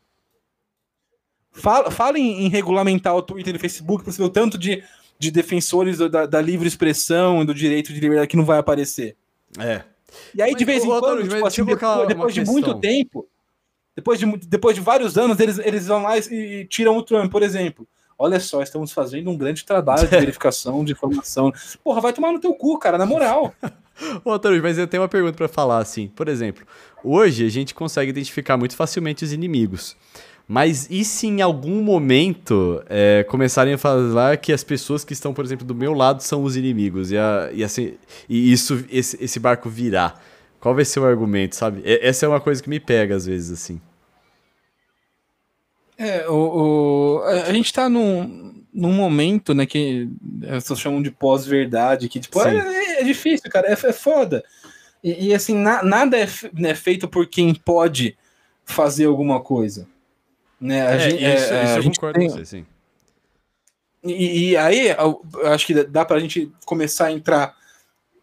Fala, 1.50 1.90
fala 1.90 2.18
em, 2.18 2.44
em, 2.44 2.48
regulamentar 2.48 3.16
o 3.16 3.22
Twitter 3.22 3.54
e 3.54 3.56
o 3.56 3.60
Facebook 3.60 4.04
para 4.04 4.12
você 4.12 4.18
ver 4.18 4.28
o 4.28 4.30
tanto 4.30 4.56
de, 4.56 4.82
de 5.18 5.30
defensores 5.32 5.98
da, 5.98 6.24
da, 6.24 6.40
livre 6.40 6.68
expressão 6.68 7.42
e 7.42 7.44
do 7.44 7.52
direito 7.52 7.92
de 7.92 7.98
liberdade 7.98 8.28
que 8.28 8.36
não 8.36 8.44
vai 8.44 8.58
aparecer. 8.58 9.16
É. 9.58 9.82
E 10.32 10.40
aí, 10.40 10.54
de 10.54 10.64
vez 10.64 10.84
em 10.84 10.88
quando, 10.88 11.28
tipo, 11.28 11.46
assim, 11.46 11.64
depois, 11.64 12.08
depois 12.08 12.34
de 12.34 12.44
muito 12.44 12.78
tempo, 12.78 13.26
depois 13.96 14.20
de, 14.20 14.26
depois 14.46 14.76
de 14.76 14.80
vários 14.80 15.18
anos, 15.18 15.40
eles, 15.40 15.58
eles 15.58 15.86
vão 15.88 16.02
lá 16.04 16.16
e, 16.16 16.20
e 16.30 16.64
tiram 16.66 16.96
o 16.96 17.02
Trump, 17.02 17.30
por 17.30 17.42
exemplo. 17.42 17.88
Olha 18.16 18.38
só, 18.38 18.62
estamos 18.62 18.92
fazendo 18.92 19.28
um 19.30 19.36
grande 19.36 19.64
trabalho 19.64 20.08
de 20.08 20.14
verificação 20.16 20.84
de 20.84 20.92
informação. 20.92 21.52
Porra, 21.82 22.00
vai 22.00 22.12
tomar 22.12 22.32
no 22.32 22.40
teu 22.40 22.54
cu, 22.54 22.78
cara, 22.78 22.96
na 22.96 23.06
moral. 23.06 23.52
Ô, 24.24 24.38
Tarus, 24.38 24.60
mas 24.60 24.78
eu 24.78 24.86
tenho 24.86 25.02
uma 25.02 25.08
pergunta 25.08 25.36
para 25.36 25.48
falar, 25.48 25.78
assim. 25.78 26.08
Por 26.08 26.28
exemplo, 26.28 26.66
hoje 27.02 27.46
a 27.46 27.48
gente 27.48 27.74
consegue 27.74 28.10
identificar 28.10 28.56
muito 28.56 28.76
facilmente 28.76 29.24
os 29.24 29.32
inimigos. 29.32 29.96
Mas 30.46 30.88
e 30.90 31.04
se 31.04 31.26
em 31.26 31.40
algum 31.40 31.82
momento 31.82 32.82
é, 32.88 33.24
começarem 33.28 33.74
a 33.74 33.78
falar 33.78 34.36
que 34.36 34.52
as 34.52 34.62
pessoas 34.62 35.02
que 35.02 35.14
estão, 35.14 35.32
por 35.32 35.44
exemplo, 35.44 35.64
do 35.64 35.74
meu 35.74 35.94
lado 35.94 36.22
são 36.22 36.42
os 36.42 36.54
inimigos 36.54 37.10
e, 37.10 37.16
a, 37.16 37.48
e, 37.52 37.64
assim, 37.64 37.94
e 38.28 38.52
isso, 38.52 38.84
esse, 38.90 39.22
esse 39.24 39.40
barco 39.40 39.70
virar? 39.70 40.22
Qual 40.60 40.74
vai 40.74 40.84
ser 40.84 41.00
o 41.00 41.06
argumento, 41.06 41.56
sabe? 41.56 41.82
Essa 41.84 42.26
é 42.26 42.28
uma 42.28 42.40
coisa 42.40 42.62
que 42.62 42.68
me 42.68 42.78
pega 42.78 43.16
às 43.16 43.24
vezes, 43.26 43.50
assim. 43.52 43.80
É, 45.96 46.28
o, 46.28 47.20
o 47.20 47.22
a 47.22 47.52
gente 47.52 47.72
tá 47.72 47.88
num, 47.88 48.53
num 48.74 48.92
momento, 48.92 49.54
né, 49.54 49.64
que 49.64 50.08
as 50.42 50.64
pessoas 50.64 50.80
chamam 50.80 51.00
de 51.00 51.10
pós-verdade, 51.10 52.08
que, 52.08 52.18
tipo, 52.18 52.42
é, 52.42 53.00
é, 53.00 53.04
difícil, 53.04 53.48
cara, 53.48 53.68
é, 53.68 53.72
é 53.72 53.92
foda. 53.92 54.42
E, 55.02 55.28
e 55.28 55.34
assim, 55.34 55.54
na, 55.54 55.82
nada 55.84 56.18
é, 56.18 56.26
né, 56.52 56.74
feito 56.74 57.06
por 57.06 57.26
quem 57.28 57.54
pode 57.54 58.18
fazer 58.64 59.04
alguma 59.04 59.40
coisa. 59.40 59.86
Né? 60.60 60.84
A 60.84 60.90
é, 60.92 60.98
gente, 60.98 61.24
isso, 61.24 61.52
é, 61.52 61.64
isso 61.64 61.78
eu 61.78 61.84
concordo 61.84 62.18
tem... 62.18 62.28
com 62.28 62.34
você, 62.34 62.44
sim. 62.44 62.66
E, 64.02 64.50
e, 64.50 64.56
aí, 64.56 64.88
eu 64.88 65.46
acho 65.46 65.66
que 65.66 65.84
dá 65.84 66.04
pra 66.04 66.18
gente 66.18 66.52
começar 66.66 67.06
a 67.06 67.12
entrar 67.12 67.56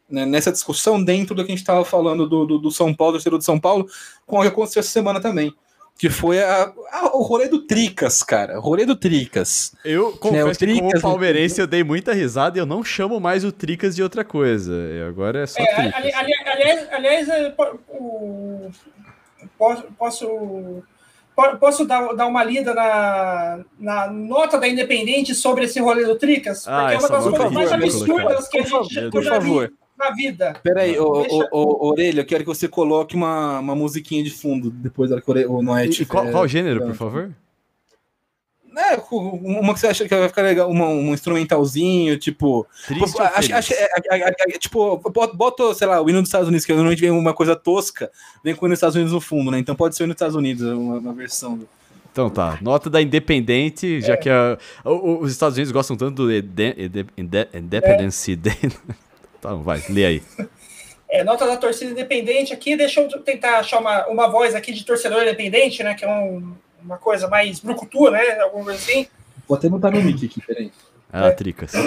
né, 0.07 0.25
nessa 0.27 0.51
discussão 0.51 1.03
dentro 1.03 1.33
do 1.33 1.43
que 1.43 1.51
a 1.51 1.55
gente 1.55 1.63
estava 1.63 1.83
falando 1.83 2.27
do, 2.27 2.45
do, 2.45 2.59
do 2.59 2.71
São 2.71 2.93
Paulo, 2.93 3.13
do 3.13 3.15
terceiro 3.15 3.39
de 3.39 3.45
São 3.45 3.59
Paulo, 3.59 3.89
com 4.27 4.37
o 4.37 4.41
que 4.41 4.47
aconteceu 4.47 4.81
essa 4.81 4.89
semana 4.89 5.19
também 5.19 5.55
que 6.01 6.09
foi 6.09 6.41
a, 6.41 6.73
a, 6.93 7.15
o 7.15 7.21
rolê 7.21 7.47
do 7.47 7.59
Tricas, 7.59 8.23
cara. 8.23 8.57
O 8.57 8.59
rolê 8.59 8.87
do 8.87 8.95
Tricas. 8.95 9.75
Eu 9.85 10.13
confesso 10.13 10.47
né, 10.47 10.53
Tricas, 10.55 10.75
que 10.75 10.81
como 10.93 10.99
palmeirense 10.99 11.61
eu 11.61 11.67
dei 11.67 11.83
muita 11.83 12.11
risada 12.11 12.57
e 12.57 12.59
eu 12.59 12.65
não 12.65 12.83
chamo 12.83 13.19
mais 13.19 13.45
o 13.45 13.51
Tricas 13.51 13.95
de 13.95 14.01
outra 14.01 14.25
coisa. 14.25 14.73
Agora 15.07 15.43
é 15.43 15.45
só 15.45 15.61
é, 15.61 15.65
Tricas. 15.67 15.93
Ali, 15.93 16.11
ali, 16.11 16.33
aliás, 16.43 16.87
aliás 16.91 17.29
é, 17.29 17.53
o, 17.87 18.71
posso, 19.59 19.83
posso, 19.95 20.83
posso 21.59 21.85
dar, 21.85 22.15
dar 22.15 22.25
uma 22.25 22.43
lida 22.43 22.73
na, 22.73 23.59
na 23.79 24.07
nota 24.07 24.57
da 24.57 24.67
Independente 24.67 25.35
sobre 25.35 25.65
esse 25.65 25.79
rolê 25.79 26.03
do 26.03 26.15
Tricas? 26.15 26.67
Ah, 26.67 26.79
porque 26.79 26.95
é 26.95 26.97
uma 26.97 27.09
das 27.09 27.23
coisas 27.25 27.51
mais 27.51 27.71
absurdas 27.71 28.47
que 28.47 28.57
a 28.57 28.63
gente 28.63 29.11
por 29.11 29.23
favor. 29.23 29.71
Na 30.01 30.15
vida. 30.15 30.59
Peraí, 30.63 30.97
ô, 30.99 31.21
Deixa- 31.21 31.49
ô, 31.51 31.85
ô, 31.85 31.89
Orelha, 31.91 32.21
eu 32.21 32.25
quero 32.25 32.43
que 32.43 32.47
você 32.49 32.67
coloque 32.67 33.15
uma, 33.15 33.59
uma 33.59 33.75
musiquinha 33.75 34.23
de 34.23 34.29
fundo 34.31 34.69
depois 34.69 35.09
da 35.09 35.15
hora 35.17 35.23
que 35.25 35.45
o 35.47 35.61
Noete. 35.61 36.03
E 36.03 36.05
qual, 36.05 36.27
é, 36.27 36.31
qual 36.31 36.47
gênero, 36.47 36.83
é, 36.83 36.87
por 36.87 36.95
favor? 36.95 37.31
É, 38.77 38.95
uma 39.11 39.73
que 39.73 39.81
você 39.81 39.87
acha 39.87 40.07
que 40.07 40.15
vai 40.15 40.29
ficar 40.29 40.43
legal, 40.43 40.69
uma- 40.69 40.87
um 40.87 41.13
instrumentalzinho, 41.13 42.17
tipo. 42.17 42.65
Triste 42.87 43.19
acho, 43.21 43.53
acho, 43.53 43.73
é, 43.73 43.83
é, 43.83 43.89
é, 44.17 44.29
é, 44.29 44.33
tipo, 44.57 44.97
bota, 45.35 45.73
sei 45.73 45.87
lá, 45.87 46.01
o 46.01 46.09
hino 46.09 46.21
dos 46.21 46.29
Estados 46.29 46.47
Unidos, 46.47 46.65
que 46.65 46.71
normalmente 46.71 47.01
vem 47.01 47.11
uma 47.11 47.33
coisa 47.33 47.53
tosca, 47.55 48.09
vem 48.43 48.55
com 48.55 48.65
o 48.65 48.67
hino 48.67 48.71
dos 48.73 48.77
Estados 48.77 48.95
Unidos 48.95 49.13
no 49.13 49.19
fundo, 49.19 49.51
né? 49.51 49.59
Então 49.59 49.75
pode 49.75 49.95
ser 49.95 50.03
o 50.03 50.05
hino 50.05 50.13
dos 50.13 50.17
Estados 50.17 50.35
Unidos, 50.37 50.63
uma, 50.63 50.99
uma 50.99 51.13
versão. 51.13 51.57
do- 51.57 51.67
Então 52.13 52.29
tá, 52.29 52.57
nota 52.61 52.89
da 52.89 53.01
Independente, 53.01 53.99
já 54.01 54.15
que 54.17 54.29
a- 54.29 54.57
o- 54.85 55.19
os 55.19 55.31
Estados 55.33 55.57
Unidos 55.57 55.71
gostam 55.73 55.95
tanto 55.97 56.25
do 56.25 56.31
Independence 56.33 58.35
Day. 58.37 58.57
Então 59.41 59.63
vai, 59.63 59.83
lê 59.89 60.05
aí. 60.05 60.23
É, 61.09 61.23
nota 61.23 61.47
da 61.47 61.57
torcida 61.57 61.89
independente 61.91 62.53
aqui, 62.53 62.77
deixa 62.77 63.01
eu 63.01 63.09
tentar 63.23 63.57
achar 63.57 63.79
uma, 63.79 64.05
uma 64.05 64.27
voz 64.29 64.53
aqui 64.53 64.71
de 64.71 64.85
torcedor 64.85 65.23
independente, 65.23 65.81
né? 65.83 65.95
Que 65.95 66.05
é 66.05 66.07
um- 66.07 66.53
uma 66.79 66.99
coisa 66.99 67.27
mais 67.27 67.59
brucutu, 67.59 68.11
né? 68.11 68.39
Alguma 68.39 68.65
coisa 68.65 68.79
assim. 68.79 69.07
Vou 69.47 69.57
até 69.57 69.67
botar 69.67 69.89
no 69.89 69.99
mic 69.99 70.23
aqui, 70.23 70.39
peraí. 70.45 70.71
Ah, 71.11 71.31
Tricas. 71.31 71.73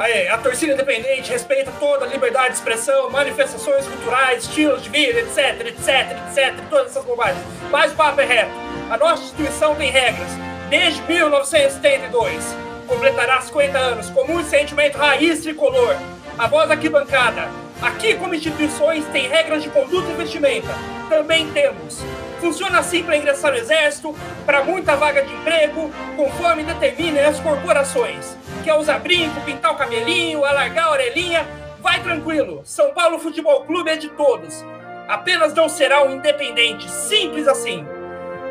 Aí, 0.00 0.28
a 0.28 0.38
torcida 0.38 0.72
independente 0.74 1.30
respeita 1.30 1.70
toda 1.78 2.04
a 2.04 2.08
liberdade 2.08 2.48
de 2.48 2.54
expressão, 2.54 3.10
manifestações 3.10 3.86
culturais, 3.86 4.44
estilos 4.44 4.82
de 4.82 4.90
vida, 4.90 5.20
etc, 5.20 5.66
etc, 5.66 6.16
etc, 6.28 6.64
todas 6.68 6.88
essas 6.88 7.04
bobagens. 7.04 7.42
Mas 7.70 7.92
o 7.92 7.96
papo 7.96 8.20
é 8.20 8.24
reto. 8.24 8.50
A 8.90 8.96
nossa 8.96 9.22
instituição 9.22 9.74
tem 9.76 9.90
regras. 9.90 10.28
Desde 10.70 11.00
1972, 11.02 12.44
completará 12.88 13.40
50 13.40 13.78
anos 13.78 14.10
com 14.10 14.26
muito 14.26 14.48
sentimento 14.48 14.96
raiz 14.96 15.42
tricolor. 15.42 15.94
A 16.38 16.46
voz 16.48 16.70
aqui 16.70 16.88
bancada. 16.88 17.48
Aqui, 17.80 18.14
como 18.14 18.34
instituições, 18.34 19.04
tem 19.06 19.28
regras 19.28 19.62
de 19.62 19.68
conduta 19.68 20.10
e 20.10 20.14
vestimenta. 20.14 20.74
Também 21.08 21.48
temos. 21.52 22.02
Funciona 22.40 22.78
assim 22.80 23.04
para 23.04 23.16
ingressar 23.16 23.52
no 23.52 23.58
exército, 23.58 24.14
para 24.44 24.64
muita 24.64 24.96
vaga 24.96 25.22
de 25.22 25.32
emprego, 25.32 25.90
conforme 26.16 26.64
determinem 26.64 27.24
as 27.24 27.38
corporações. 27.38 28.36
Quer 28.64 28.74
usar 28.74 28.98
brinco, 28.98 29.40
pintar 29.42 29.72
o 29.72 29.76
cabelinho, 29.76 30.44
alargar 30.44 30.86
a 30.86 30.90
orelhinha? 30.90 31.46
Vai 31.80 32.02
tranquilo. 32.02 32.62
São 32.64 32.92
Paulo 32.92 33.18
Futebol 33.18 33.64
Clube 33.64 33.90
é 33.90 33.96
de 33.96 34.08
todos. 34.08 34.64
Apenas 35.06 35.54
não 35.54 35.68
será 35.68 36.02
um 36.02 36.16
independente. 36.16 36.90
Simples 36.90 37.46
assim. 37.46 37.86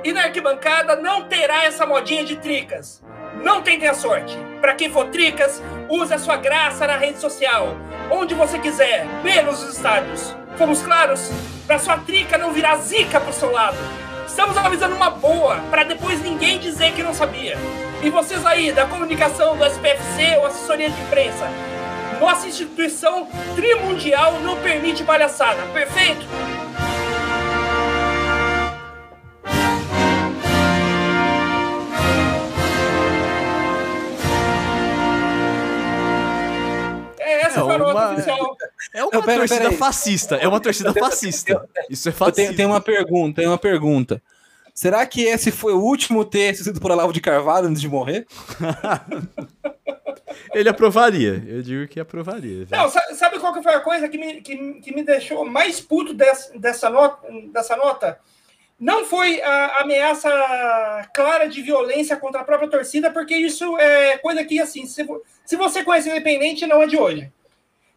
E 0.04 0.14
na 0.14 0.24
arquibancada 0.24 0.96
não 0.96 1.24
terá 1.24 1.66
essa 1.66 1.86
modinha 1.86 2.24
de 2.24 2.38
tricas. 2.38 3.02
Não 3.44 3.62
tentem 3.62 3.88
a 3.88 3.94
sorte. 3.94 4.38
Para 4.60 4.74
quem 4.74 4.90
for 4.90 5.06
tricas, 5.06 5.62
use 5.90 6.14
a 6.14 6.20
sua 6.20 6.38
graça 6.38 6.88
na 6.88 6.98
rede 6.98 7.20
social. 7.20 7.76
Onde 8.10 8.34
você 8.34 8.60
quiser, 8.60 9.06
menos 9.24 9.64
os 9.64 9.76
estádios. 9.76 10.36
Fomos 10.58 10.82
claros? 10.82 11.30
Para 11.66 11.80
sua 11.80 11.98
trica 11.98 12.38
não 12.38 12.52
virar 12.52 12.78
zica 12.78 13.20
pro 13.20 13.34
seu 13.34 13.52
lado. 13.52 13.78
Estamos 14.26 14.58
avisando 14.58 14.96
uma 14.96 15.10
boa, 15.10 15.58
para 15.70 15.84
depois 15.84 16.22
ninguém 16.22 16.60
dizer 16.60 16.94
que 16.94 17.04
não 17.04 17.14
sabia. 17.14 17.58
E 18.04 18.10
vocês 18.10 18.46
aí, 18.46 18.72
da 18.72 18.86
comunicação 18.86 19.58
do 19.58 19.66
SPFC 19.66 20.38
ou 20.38 20.46
assessoria 20.46 20.90
de 20.90 21.02
imprensa, 21.02 21.50
nossa 22.20 22.48
instituição 22.48 23.28
trimundial 23.56 24.40
não 24.42 24.58
permite 24.58 25.04
palhaçada, 25.04 25.62
perfeito? 25.74 26.26
É, 37.58 37.74
É 37.74 37.76
uma-. 37.76 38.58
É 38.94 39.04
uma 39.04 39.12
Não, 39.14 39.22
pera- 39.24 39.38
torcida 39.40 39.62
pera 39.66 39.72
fascista. 39.74 40.36
É 40.36 40.48
uma 40.48 40.60
torcida 40.60 40.94
fascista. 40.94 41.68
Isso 41.90 42.08
é 42.08 42.12
Eu 42.12 42.16
fascista. 42.16 42.42
tenho, 42.42 42.56
tenho 42.56 42.70
uma 42.70 42.82
pergunta, 42.82 43.36
tenho 43.42 43.52
uma 43.52 43.58
pergunta. 43.58 44.22
Será 44.74 45.06
que 45.08 45.24
esse 45.24 45.50
foi 45.52 45.74
o 45.74 45.80
último 45.82 46.24
texto 46.24 46.62
escrito 46.62 46.80
por 46.80 46.92
Olavo 46.92 47.12
de 47.12 47.20
Carvalho 47.20 47.68
antes 47.68 47.82
de 47.82 47.90
morrer? 47.90 48.28
Ele 50.54 50.70
aprovaria. 50.70 51.44
Eu 51.48 51.62
digo 51.62 51.88
que 51.88 52.00
aprovaria. 52.00 52.66
velho. 52.66 52.82
Não, 52.84 52.90
sa- 52.90 53.14
sabe 53.16 53.40
qual 53.40 53.54
que 53.54 53.62
foi 53.64 53.74
a 53.74 53.80
coisa 53.80 54.08
que 54.08 54.18
me, 54.18 54.42
que, 54.42 54.56
que 54.82 54.94
me 54.94 55.04
deixou 55.04 55.46
mais 55.46 55.80
puto 55.80 56.14
dessa, 56.14 56.58
dessa, 56.58 56.90
nota, 56.90 57.28
dessa 57.52 57.76
nota? 57.76 58.20
Não 58.80 59.06
foi 59.06 59.42
a 59.42 59.82
ameaça 59.82 60.30
clara 61.16 61.48
de 61.50 61.62
violência 61.64 62.16
contra 62.16 62.42
a 62.42 62.44
própria 62.44 62.70
torcida, 62.70 63.10
porque 63.10 63.36
isso 63.36 63.78
é 63.80 64.18
coisa 64.20 64.44
que, 64.46 64.60
assim, 64.60 64.86
se, 64.86 65.06
se 65.46 65.56
você 65.56 65.84
conhece 65.84 66.08
o 66.10 66.12
Independente, 66.12 66.68
não 66.68 66.82
é 66.84 66.88
de 66.88 66.98
hoje. 66.98 67.32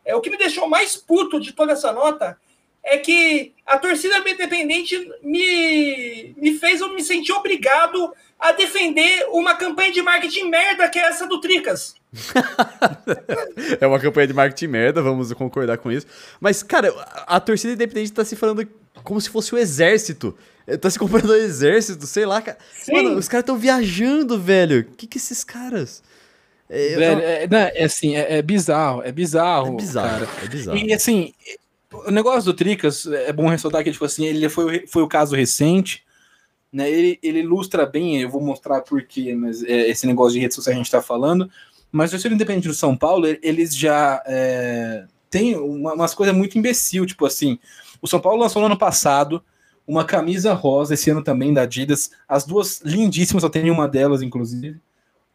É, 0.05 0.15
o 0.15 0.21
que 0.21 0.31
me 0.31 0.39
deixou 0.39 0.69
mais 0.69 0.97
puto 0.97 1.41
de 1.41 1.53
toda 1.53 1.73
essa 1.73 1.93
nota 1.93 2.37
é 2.83 2.97
que 2.99 3.53
a 3.67 3.79
torcida 3.79 4.19
independente 4.19 4.97
me, 5.23 6.35
me 6.37 6.59
fez 6.59 6.81
eu 6.81 6.93
me 6.95 7.03
sentir 7.03 7.33
obrigado 7.33 8.13
a 8.39 8.53
defender 8.53 9.27
uma 9.31 9.55
campanha 9.55 9.93
de 9.93 10.01
marketing 10.01 10.49
merda 10.49 10.89
que 10.89 10.99
é 10.99 11.03
essa 11.03 11.27
do 11.27 11.41
Tricas. 11.41 11.95
É 13.81 13.87
uma 13.87 14.01
campanha 14.01 14.27
de 14.27 14.33
marketing 14.35 14.67
merda, 14.67 15.03
vamos 15.03 15.33
concordar 15.33 15.79
com 15.79 15.93
isso. 15.93 16.07
Mas, 16.41 16.63
cara, 16.63 16.93
a, 17.27 17.39
torcida 17.39 17.73
independente 17.73 18.13
tá 18.13 18.25
se 18.25 18.35
falando 18.35 18.67
como 19.05 19.21
se 19.21 19.31
fosse 19.31 19.55
o 19.55 19.59
exército. 19.59 20.37
Eh, 20.67 20.77
Tá 20.77 20.91
se 20.91 20.99
comparando 20.99 21.33
ao 21.33 21.39
exército, 21.39 22.07
sei 22.07 22.27
lá. 22.27 22.43
cara. 22.43 22.59
Sim. 22.75 22.93
Mano, 22.95 23.17
os 23.17 23.29
caras 23.29 23.47
tão 23.47 23.57
viajando, 23.57 24.41
velho. 24.41 24.85
Que 24.97 25.07
que 25.07 25.19
esses 25.19 25.45
caras? 25.45 26.03
É, 26.71 26.97
Velho, 26.97 27.21
é, 27.21 27.47
não, 27.49 27.59
é 27.59 27.83
assim, 27.85 28.15
é, 28.15 28.39
é 28.39 28.43
bizarro, 28.43 29.03
é 29.03 29.11
bizarro. 29.11 29.69
é 29.75 29.77
bizarro, 29.77 30.27
cara. 30.27 30.45
é 30.45 30.49
bizarro. 30.49 30.79
E 30.79 30.93
assim, 30.93 31.33
o 31.93 32.11
negócio 32.11 32.45
do 32.45 32.55
Tricas, 32.55 33.07
é 33.07 33.33
bom 33.33 33.49
ressaltar 33.49 33.83
que, 33.83 33.91
tipo 33.91 34.05
assim, 34.05 34.25
ele 34.25 34.49
foi, 34.49 34.87
foi 34.87 35.03
o 35.03 35.09
caso 35.09 35.35
recente, 35.35 36.05
né? 36.73 36.89
Ele, 36.89 37.19
ele 37.23 37.41
ilustra 37.41 37.85
bem, 37.85 38.21
eu 38.21 38.31
vou 38.31 38.41
mostrar 38.41 38.81
por 38.83 39.03
quê, 39.03 39.35
mas 39.35 39.65
é, 39.65 39.89
esse 39.91 40.07
negócio 40.07 40.35
de 40.35 40.39
rede 40.41 40.55
social 40.55 40.73
a 40.75 40.79
gente 40.79 40.91
tá 40.91 41.03
falando. 41.03 41.51
Mas 41.91 42.11
o 42.11 42.13
torcedor 42.13 42.37
independente 42.37 42.69
do 42.69 42.75
São 42.75 42.97
Paulo, 42.97 43.27
ele- 43.27 43.41
eles 43.43 43.75
já 43.77 44.23
é, 44.25 45.07
tem 45.29 45.57
uma- 45.57 45.95
umas 45.95 46.15
coisas 46.15 46.33
muito 46.37 46.57
imbecil, 46.57 47.05
tipo 47.05 47.27
assim, 47.27 47.59
o 48.01 48.07
São 48.07 48.21
Paulo 48.21 48.41
lançou 48.41 48.61
no 48.63 48.67
ano 48.67 48.79
passado 48.79 49.43
uma 49.85 50.05
camisa 50.05 50.53
rosa, 50.53 50.95
esse 50.95 51.11
ano 51.11 51.25
também 51.25 51.53
da 51.53 51.63
Adidas, 51.63 52.13
as 52.29 52.45
duas 52.47 52.81
lindíssimas, 52.85 53.43
só 53.43 53.49
tem 53.49 53.69
uma 53.73 53.89
delas, 53.89 54.23
inclusive, 54.23 54.79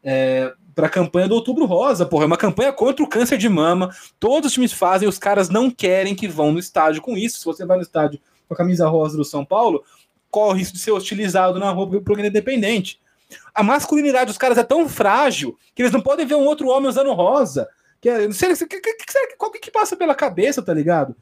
é, 0.02 0.54
para 0.76 0.88
a 0.88 0.90
campanha 0.90 1.28
do 1.28 1.36
Outubro 1.36 1.66
Rosa, 1.66 2.06
porra, 2.06 2.26
é 2.26 2.28
uma 2.28 2.38
campanha 2.38 2.74
contra 2.74 3.04
o 3.04 3.08
câncer 3.08 3.38
de 3.38 3.48
mama, 3.48 3.90
todos 4.20 4.48
os 4.50 4.54
times 4.54 4.74
fazem, 4.74 5.08
os 5.08 5.18
caras 5.18 5.50
não 5.50 5.72
querem 5.72 6.14
que 6.14 6.28
vão 6.28 6.52
no 6.52 6.60
estádio 6.60 7.02
com 7.02 7.16
isso, 7.18 7.40
se 7.40 7.46
você 7.46 7.66
vai 7.66 7.78
no 7.78 7.84
estádio 7.84 8.20
com 8.48 8.54
a 8.54 8.58
camisa 8.58 8.88
rosa 8.88 9.16
do 9.16 9.24
São 9.24 9.46
Paulo, 9.46 9.84
corre 10.30 10.52
o 10.54 10.58
risco 10.58 10.74
de 10.76 10.82
ser 10.82 10.92
hostilizado 10.92 11.58
na 11.60 11.72
rua 11.72 11.90
alguém 12.08 12.28
independente. 12.28 13.00
A 13.54 13.64
masculinidade 13.64 14.26
dos 14.28 14.38
caras 14.38 14.58
é 14.58 14.64
tão 14.64 14.88
frágil 14.88 15.58
que 15.74 15.82
eles 15.82 15.92
não 15.92 16.02
podem 16.02 16.26
ver 16.26 16.36
um 16.36 16.46
outro 16.46 16.68
homem 16.68 16.90
usando 16.90 17.12
rosa. 17.14 17.68
Que 18.02 18.10
é, 18.10 18.26
não 18.28 18.34
sei, 18.34 18.54
que, 18.56 18.66
que, 18.68 18.80
que- 18.80 19.36
qual 19.38 19.50
que, 19.52 19.60
que 19.60 19.72
passa 19.72 19.96
pela 19.96 20.14
cabeça, 20.14 20.62
tá 20.62 20.74
ligado? 20.74 21.16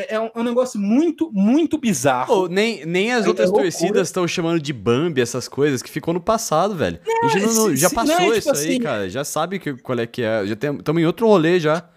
É, 0.00 0.14
é 0.14 0.20
um, 0.20 0.26
é 0.34 0.38
um 0.40 0.42
negócio 0.44 0.78
muito, 0.78 1.30
muito 1.32 1.76
bizarro. 1.78 2.46
Nem, 2.48 2.84
nem 2.86 3.12
as 3.12 3.24
É- 3.24 3.28
outras 3.28 3.50
é 3.50 3.52
torcidas 3.52 4.08
estão 4.08 4.28
chamando 4.28 4.60
de 4.60 4.72
Bambi 4.72 5.20
essas 5.20 5.48
coisas, 5.48 5.82
que 5.82 5.90
ficou 5.90 6.14
no 6.14 6.20
passado, 6.20 6.74
velho. 6.76 7.00
a 7.24 7.28
gente 7.28 7.46
não- 7.46 7.68
se- 7.70 7.76
já 7.76 7.90
passou 7.90 8.14
é 8.14 8.38
isso 8.38 8.52
tipo 8.52 8.56
aí, 8.58 8.68
assim- 8.68 8.80
cara. 8.80 9.10
Já 9.10 9.24
sabe 9.24 9.58
que, 9.58 9.74
qual 9.74 9.98
é 9.98 10.06
que 10.06 10.22
é. 10.22 10.46
Já 10.46 10.54
estamos 10.54 11.02
em 11.02 11.06
outro 11.06 11.26
rolê 11.26 11.58
já. 11.58 11.88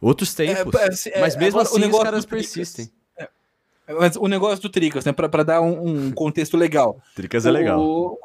Outros 0.00 0.34
tempos. 0.34 0.74
É, 0.74 0.88
assim, 0.88 1.10
é, 1.14 1.20
Mas 1.20 1.34
mesmo 1.36 1.58
agora, 1.60 1.74
o 1.74 1.78
assim 1.78 1.90
os 1.90 2.02
caras 2.02 2.26
persistem. 2.26 2.90
Mas 3.88 4.16
o 4.16 4.26
negócio 4.26 4.60
do 4.60 4.68
Tricas, 4.68 5.04
né? 5.04 5.12
Pra, 5.12 5.28
pra 5.28 5.42
dar 5.42 5.60
um, 5.60 6.08
um 6.08 6.10
contexto 6.12 6.56
legal. 6.56 7.00
Tricas 7.14 7.46
é 7.46 7.50
legal. 7.50 7.80
O- 7.80 8.18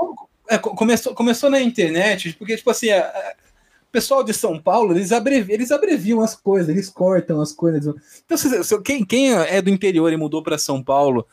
é, 0.50 0.58
co- 0.58 0.76
começou, 0.76 1.14
começou 1.14 1.50
na 1.50 1.62
internet, 1.62 2.34
porque, 2.38 2.58
tipo 2.58 2.70
assim, 2.72 2.90
a- 2.90 3.00
o 3.00 3.51
pessoal 3.92 4.24
de 4.24 4.34
São 4.34 4.60
Paulo, 4.60 4.94
eles, 4.94 5.12
abrevi, 5.12 5.54
eles 5.54 5.72
abreviam 5.72 6.22
as 6.22 6.36
coisas, 6.36 6.70
eles 6.70 6.90
cortam 6.90 7.42
as 7.42 7.52
coisas. 7.52 7.94
Então, 8.26 8.38
se- 8.38 8.64
se- 8.64 8.82
quem, 8.82 9.04
quem 9.06 9.34
é 9.34 9.62
do 9.62 9.70
interior 9.70 10.12
e 10.12 10.18
mudou 10.18 10.42
para 10.42 10.58
São 10.58 10.82
Paulo, 10.84 11.26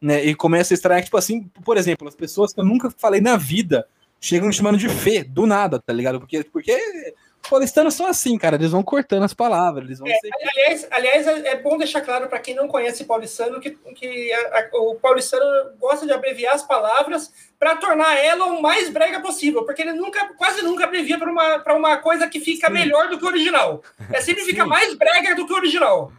né, 0.00 0.24
e 0.24 0.34
começa 0.34 0.74
a 0.74 0.76
estranhar, 0.76 1.02
tipo 1.02 1.16
assim, 1.16 1.48
por 1.64 1.76
exemplo, 1.76 2.06
as 2.06 2.14
pessoas 2.14 2.52
que 2.52 2.60
eu 2.60 2.64
nunca 2.64 2.90
falei 2.90 3.20
na 3.20 3.36
vida 3.36 3.86
chegam 4.20 4.48
me 4.48 4.54
chamando 4.54 4.78
de 4.78 4.88
Fê, 4.88 5.22
do 5.24 5.46
nada, 5.46 5.78
tá 5.80 5.92
ligado? 5.92 6.18
Porque, 6.20 6.44
porque 6.44 7.14
paulistanos 7.48 7.94
são 7.94 8.06
assim, 8.06 8.36
cara, 8.38 8.56
eles 8.56 8.70
vão 8.70 8.82
cortando 8.82 9.22
as 9.24 9.34
palavras, 9.34 9.84
eles 9.84 9.98
vão 9.98 10.08
ser... 10.08 10.30
Aliás, 10.50 10.86
aliás, 10.90 11.26
é 11.26 11.48
é 11.48 11.56
bom 11.56 11.76
deixar 11.78 12.00
claro 12.00 12.28
para 12.28 12.38
quem 12.38 12.54
não 12.54 12.66
conhece 12.68 13.04
paulistano 13.04 13.60
que, 13.60 13.70
que 13.94 14.32
a- 14.32 14.58
a- 14.60 14.78
o 14.78 14.94
paulistano 14.96 15.44
gosta 15.78 16.06
de 16.06 16.12
abreviar 16.12 16.54
as 16.54 16.62
palavras 16.62 17.32
para 17.58 17.76
tornar 17.76 18.16
ela 18.16 18.46
o 18.46 18.60
mais 18.62 18.88
brega 18.90 19.20
possível, 19.20 19.64
porque 19.64 19.82
ele 19.82 19.92
nunca, 19.92 20.32
quase 20.34 20.62
nunca 20.62 20.84
abrevia 20.84 21.18
para 21.18 21.30
uma, 21.30 21.58
pra 21.60 21.74
uma 21.74 21.96
coisa 21.98 22.26
que 22.28 22.40
fica 22.40 22.68
melhor 22.70 23.08
do 23.08 23.18
que 23.18 23.24
o 23.24 23.28
original. 23.28 23.82
É 24.12 24.20
sempre 24.20 24.44
fica 24.44 24.62
Sim. 24.62 24.68
mais 24.68 24.94
brega 24.94 25.34
do 25.34 25.46
que 25.46 25.52
o 25.52 25.56
original. 25.56 26.12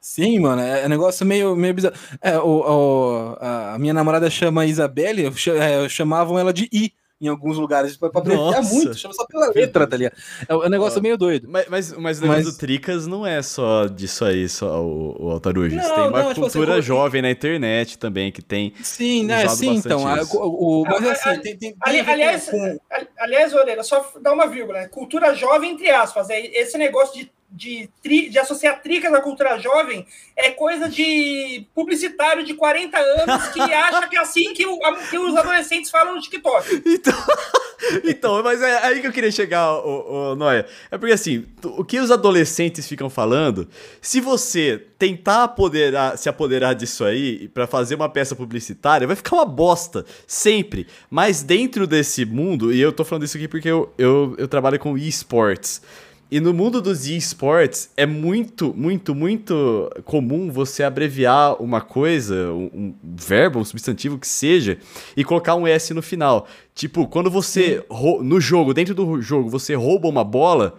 Sim, 0.00 0.38
mano, 0.38 0.62
é 0.62 0.82
é 0.82 0.86
um 0.86 0.88
negócio 0.88 1.26
meio, 1.26 1.56
meio 1.56 1.74
bizarro. 1.74 1.96
É, 2.22 2.38
o, 2.38 2.60
o- 2.60 3.36
a 3.40 3.76
minha 3.78 3.92
namorada 3.92 4.30
chama 4.30 4.64
Isabelle, 4.66 5.24
eu 5.24 5.32
é, 5.56 5.88
chamavam 5.88 6.38
ela 6.38 6.52
de 6.52 6.68
I, 6.72 6.92
em 7.20 7.28
alguns 7.28 7.56
lugares 7.56 7.96
pra, 7.96 8.10
pra 8.10 8.20
abreviar 8.20 8.62
muito, 8.62 8.94
chama 8.94 9.14
só 9.14 9.24
pela 9.26 9.48
letra, 9.48 9.86
tá 9.86 9.96
ligado? 9.96 10.14
É 10.46 10.54
um 10.54 10.68
negócio 10.68 10.98
Ó, 10.98 11.02
meio 11.02 11.16
doido. 11.16 11.48
Mas, 11.50 11.66
mas, 11.68 11.92
mas 11.92 12.18
o 12.18 12.22
negócio 12.22 12.44
Mas- 12.44 12.54
do 12.54 12.58
Tricas 12.58 13.06
não 13.06 13.26
é 13.26 13.40
só 13.42 13.86
disso 13.86 14.24
aí, 14.24 14.48
só 14.48 14.82
o, 14.84 15.16
o 15.26 15.30
Altarujas. 15.30 15.82
Não, 15.82 15.94
Tem 15.94 16.04
uma 16.08 16.22
não, 16.22 16.34
tipo 16.34 16.46
assim, 16.46 16.58
cultura 16.58 16.82
jovem 16.82 17.22
na 17.22 17.30
internet 17.30 17.98
também 17.98 18.30
que 18.30 18.42
tem. 18.42 18.74
Sim, 18.82 19.24
né? 19.24 19.44
usado 19.44 19.56
Sim, 19.56 19.74
então. 19.76 20.06
a- 20.06 20.22
o, 20.34 20.82
o- 20.82 20.84
mas 20.84 21.04
Ah, 21.06 21.12
assim, 21.12 21.28
ali- 21.30 21.40
tem, 21.42 21.56
tem, 21.56 21.70
tem 21.72 21.76
ali- 21.80 22.00
a 22.00 22.12
aliás, 22.12 22.50
com- 22.50 22.58
com- 22.58 22.78
Ali- 22.90 23.08
Aliás, 23.18 23.54
Orelha, 23.54 23.82
só 23.82 24.12
dar 24.20 24.32
uma 24.32 24.46
vírgula, 24.46 24.80
né? 24.80 24.88
Cultura 24.88 25.34
jovem, 25.34 25.72
entre 25.72 25.88
aspas. 25.90 26.28
É, 26.30 26.38
esse 26.38 26.76
negócio 26.76 27.14
de, 27.18 27.30
de, 27.50 27.88
tri- 28.02 28.28
de 28.28 28.38
associar 28.38 28.82
tricas 28.82 29.12
à 29.14 29.20
cultura 29.20 29.58
jovem 29.58 30.06
é 30.36 30.50
coisa 30.50 30.88
de 30.88 31.64
publicitário 31.74 32.44
de 32.44 32.54
40 32.54 32.98
anos 32.98 33.48
que 33.48 33.60
acha 33.72 34.08
que 34.08 34.16
é 34.16 34.20
assim 34.20 34.52
que, 34.52 34.66
o- 34.66 34.78
que 35.10 35.18
os 35.18 35.34
adolescentes 35.36 35.90
falam 35.90 36.14
no 36.14 36.20
TikTok. 36.20 36.82
Então, 36.84 37.14
então, 38.04 38.42
mas 38.42 38.60
é 38.62 38.84
aí 38.86 39.00
que 39.00 39.06
eu 39.06 39.12
queria 39.12 39.30
chegar, 39.30 39.72
o, 39.78 40.34
Noia. 40.34 40.66
É 40.90 40.98
porque 40.98 41.12
assim, 41.12 41.46
o 41.62 41.84
que 41.84 41.98
os 41.98 42.10
adolescentes 42.10 42.86
ficam 42.86 43.08
falando, 43.08 43.68
se 44.00 44.20
você 44.20 44.82
tentar 44.98 45.44
apoderar, 45.44 46.16
se 46.18 46.28
apoderar 46.28 46.74
disso 46.74 47.04
aí 47.04 47.48
pra 47.48 47.66
fazer 47.66 47.94
uma 47.94 48.08
peça 48.08 48.34
publicitária, 48.34 49.06
vai 49.06 49.16
ficar 49.16 49.36
uma 49.36 49.44
bosta, 49.44 50.04
sempre. 50.26 50.86
Mas 51.10 51.42
dentro 51.42 51.86
desse 51.86 52.24
mundo, 52.24 52.72
e 52.72 52.80
eu 52.80 52.92
tô 52.92 53.04
falando 53.04 53.24
isso 53.24 53.36
aqui 53.36 53.46
porque 53.48 53.68
eu, 53.68 53.92
eu, 53.98 54.34
eu 54.38 54.48
trabalho 54.48 54.78
com 54.78 54.96
esports. 54.98 55.80
E 56.28 56.40
no 56.40 56.52
mundo 56.52 56.82
dos 56.82 57.06
esports 57.06 57.88
é 57.96 58.04
muito, 58.04 58.74
muito, 58.76 59.14
muito 59.14 59.88
comum 60.04 60.50
você 60.50 60.82
abreviar 60.82 61.62
uma 61.62 61.80
coisa, 61.80 62.52
um, 62.52 62.70
um 62.74 62.94
verbo, 63.02 63.60
um 63.60 63.64
substantivo 63.64 64.18
que 64.18 64.26
seja, 64.26 64.78
e 65.16 65.22
colocar 65.22 65.54
um 65.54 65.66
S 65.66 65.94
no 65.94 66.02
final. 66.02 66.48
Tipo, 66.74 67.06
quando 67.06 67.30
você, 67.30 67.84
no 68.22 68.40
jogo, 68.40 68.74
dentro 68.74 68.92
do 68.92 69.22
jogo, 69.22 69.48
você 69.48 69.74
rouba 69.74 70.08
uma 70.08 70.24
bola, 70.24 70.74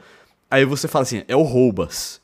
aí 0.51 0.65
você 0.65 0.85
fala 0.85 1.03
assim, 1.03 1.23
é 1.29 1.35
o 1.35 1.43
roubas. 1.43 2.19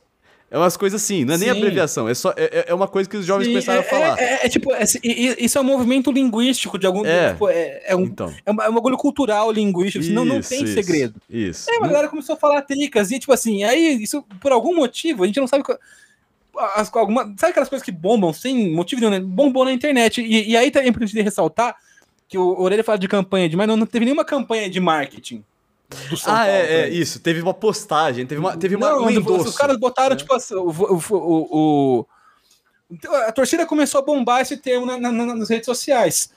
É 0.54 0.58
umas 0.60 0.78
coisas 0.78 1.02
assim, 1.02 1.26
não 1.26 1.34
é 1.34 1.38
nem 1.40 1.50
Sim. 1.52 1.58
abreviação, 1.58 2.08
é 2.08 2.14
só 2.14 2.32
é, 2.38 2.66
é 2.68 2.74
uma 2.76 2.88
coisa 2.88 3.10
que 3.10 3.18
os 3.18 3.26
jovens 3.26 3.46
Sim, 3.46 3.54
começaram 3.54 3.82
é, 3.82 3.86
a 3.86 3.90
falar. 3.90 4.20
É, 4.20 4.24
é- 4.24 4.46
é 4.46 4.50
tipo, 4.50 4.72
é- 4.72 4.84
isso 4.84 5.58
é 5.58 5.62
um 5.62 5.64
movimento 5.64 6.12
linguístico 6.12 6.78
de 6.78 6.86
algum. 6.86 7.04
É. 7.04 7.32
tipo, 7.32 7.50
é, 7.50 7.82
é 7.88 7.96
um, 7.96 8.04
Então, 8.04 8.32
é, 8.46 8.52
um, 8.52 8.62
é 8.62 8.70
um 8.70 8.74
bagulho 8.76 8.96
cultural 8.96 9.52
linguístico, 9.52 10.06
senão 10.06 10.24
não 10.24 10.42
tem 10.42 10.64
isso, 10.64 10.74
segredo. 10.76 11.20
Isso. 11.28 11.72
É, 11.72 11.80
mas 11.80 11.90
a 11.90 11.94
galera 11.94 12.08
começou 12.08 12.36
a 12.36 12.38
falar 12.38 12.62
tricas, 12.62 13.10
e 13.10 13.18
tipo 13.18 13.34
assim, 13.34 13.64
aí 13.64 14.04
isso, 14.04 14.24
por 14.40 14.52
algum 14.52 14.76
motivo, 14.76 15.24
a 15.24 15.26
gente 15.26 15.40
não 15.40 15.48
sabe. 15.48 15.64
qual- 15.64 15.80
As, 16.76 16.96
alguma, 16.96 17.24
sabe 17.36 17.50
aquelas 17.50 17.68
coisas 17.68 17.84
que 17.84 17.92
bombam 17.92 18.32
sem 18.32 18.72
motivo 18.72 19.02
nenhum, 19.02 19.12
né? 19.12 19.20
Bombou 19.20 19.66
na 19.66 19.74
internet. 19.74 20.22
E, 20.22 20.52
e 20.52 20.56
aí 20.56 20.70
também 20.70 20.86
é 20.86 20.90
importante 20.92 21.20
ressaltar 21.20 21.76
que 22.30 22.38
o 22.38 22.62
Orelha 22.62 22.84
fala 22.84 23.00
de 23.00 23.08
campanha 23.08 23.50
de, 23.50 23.58
mas 23.58 23.68
não, 23.68 23.76
não 23.76 23.88
teve 23.88 24.06
nenhuma 24.06 24.24
campanha 24.24 24.70
de 24.70 24.80
marketing 24.80 25.44
ah, 26.26 26.26
Paulo. 26.26 26.42
é, 26.50 26.82
é, 26.82 26.90
isso. 26.90 27.20
Teve 27.20 27.42
uma 27.42 27.54
postagem, 27.54 28.26
teve 28.26 28.40
uma, 28.40 28.58
teve 28.58 28.76
uma, 28.76 28.90
Não, 28.92 29.04
um 29.04 29.06
os- 29.08 29.14
endosso. 29.16 29.50
os 29.50 29.58
caras 29.58 29.78
botaram, 29.78 30.12
né? 30.12 30.16
tipo, 30.16 30.34
assim, 30.34 30.56
o, 30.56 30.70
o, 30.70 31.02
o, 32.00 32.06
então, 32.92 33.14
A 33.16 33.32
torcida 33.32 33.66
começou 33.66 34.00
a 34.00 34.04
bombar 34.04 34.42
esse 34.42 34.58
termo 34.58 34.86
na- 34.86 34.98
na- 35.00 35.12
na- 35.12 35.36
nas 35.36 35.50
redes 35.50 35.66
sociais. 35.66 36.32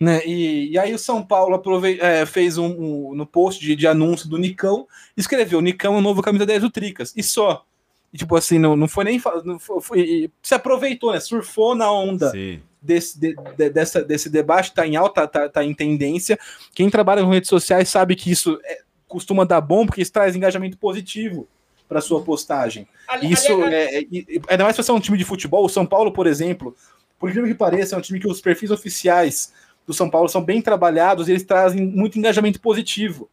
Né? 0.00 0.20
E, 0.26 0.72
e 0.72 0.78
aí 0.78 0.92
o 0.92 0.98
São 0.98 1.22
Paulo 1.24 1.58
é, 2.00 2.26
fez 2.26 2.58
um, 2.58 2.66
um- 2.66 3.14
no 3.14 3.24
post 3.26 3.64
de, 3.64 3.74
de 3.74 3.86
anúncio 3.86 4.28
do 4.28 4.36
Nicão, 4.36 4.86
escreveu 5.16 5.60
Nicão 5.62 5.94
é 5.94 5.98
o 5.98 6.02
novo 6.02 6.20
camisa 6.22 6.44
10 6.44 6.60
do 6.62 6.70
Tricas. 6.70 7.14
E 7.16 7.22
só. 7.22 7.64
E, 8.12 8.18
tipo 8.18 8.36
assim, 8.36 8.58
não, 8.58 8.76
não 8.76 8.86
foi 8.86 9.04
nem. 9.04 9.20
Não 9.44 9.58
foi, 9.58 9.80
foi- 9.80 10.30
se 10.42 10.54
aproveitou, 10.54 11.12
né? 11.12 11.18
Surfou 11.20 11.74
na 11.74 11.90
onda 11.90 12.30
Sim. 12.30 12.60
desse, 12.80 13.18
de- 13.18 13.34
de- 13.56 13.70
dessa, 13.70 14.04
desse 14.04 14.28
debate, 14.28 14.74
tá 14.74 14.86
em 14.86 14.96
alta, 14.96 15.26
tá, 15.26 15.48
tá 15.48 15.64
em 15.64 15.72
tendência. 15.74 16.38
Quem 16.74 16.90
trabalha 16.90 17.22
com 17.24 17.30
redes 17.30 17.48
sociais 17.48 17.88
sabe 17.88 18.14
que 18.14 18.30
isso 18.30 18.60
é- 18.64 18.82
costuma 19.08 19.44
dar 19.44 19.60
bom, 19.60 19.86
porque 19.86 20.02
isso 20.02 20.12
traz 20.12 20.34
engajamento 20.34 20.76
positivo 20.76 21.46
para 21.88 22.00
sua 22.00 22.22
postagem. 22.22 22.88
Ali- 23.06 23.32
Isso 23.32 23.52
ali- 23.62 23.74
é, 23.74 23.98
é, 23.98 24.02
e- 24.02 24.40
ainda 24.48 24.64
mais 24.64 24.74
se 24.76 24.82
você 24.82 24.90
é 24.90 24.94
um 24.94 25.00
time 25.00 25.16
de 25.16 25.24
futebol, 25.24 25.64
o 25.64 25.68
São 25.68 25.86
Paulo, 25.86 26.12
por 26.12 26.26
exemplo, 26.26 26.74
por 27.18 27.30
incrível 27.30 27.48
que 27.48 27.56
pareça, 27.56 27.94
é 27.94 27.98
um 27.98 28.02
time 28.02 28.18
que 28.18 28.28
os 28.28 28.40
perfis 28.40 28.70
oficiais 28.70 29.52
do 29.86 29.94
São 29.94 30.10
Paulo 30.10 30.28
são 30.28 30.42
bem 30.42 30.60
trabalhados 30.60 31.28
e 31.28 31.32
eles 31.32 31.44
trazem 31.44 31.80
muito 31.86 32.18
engajamento 32.18 32.60
positivo. 32.60 33.30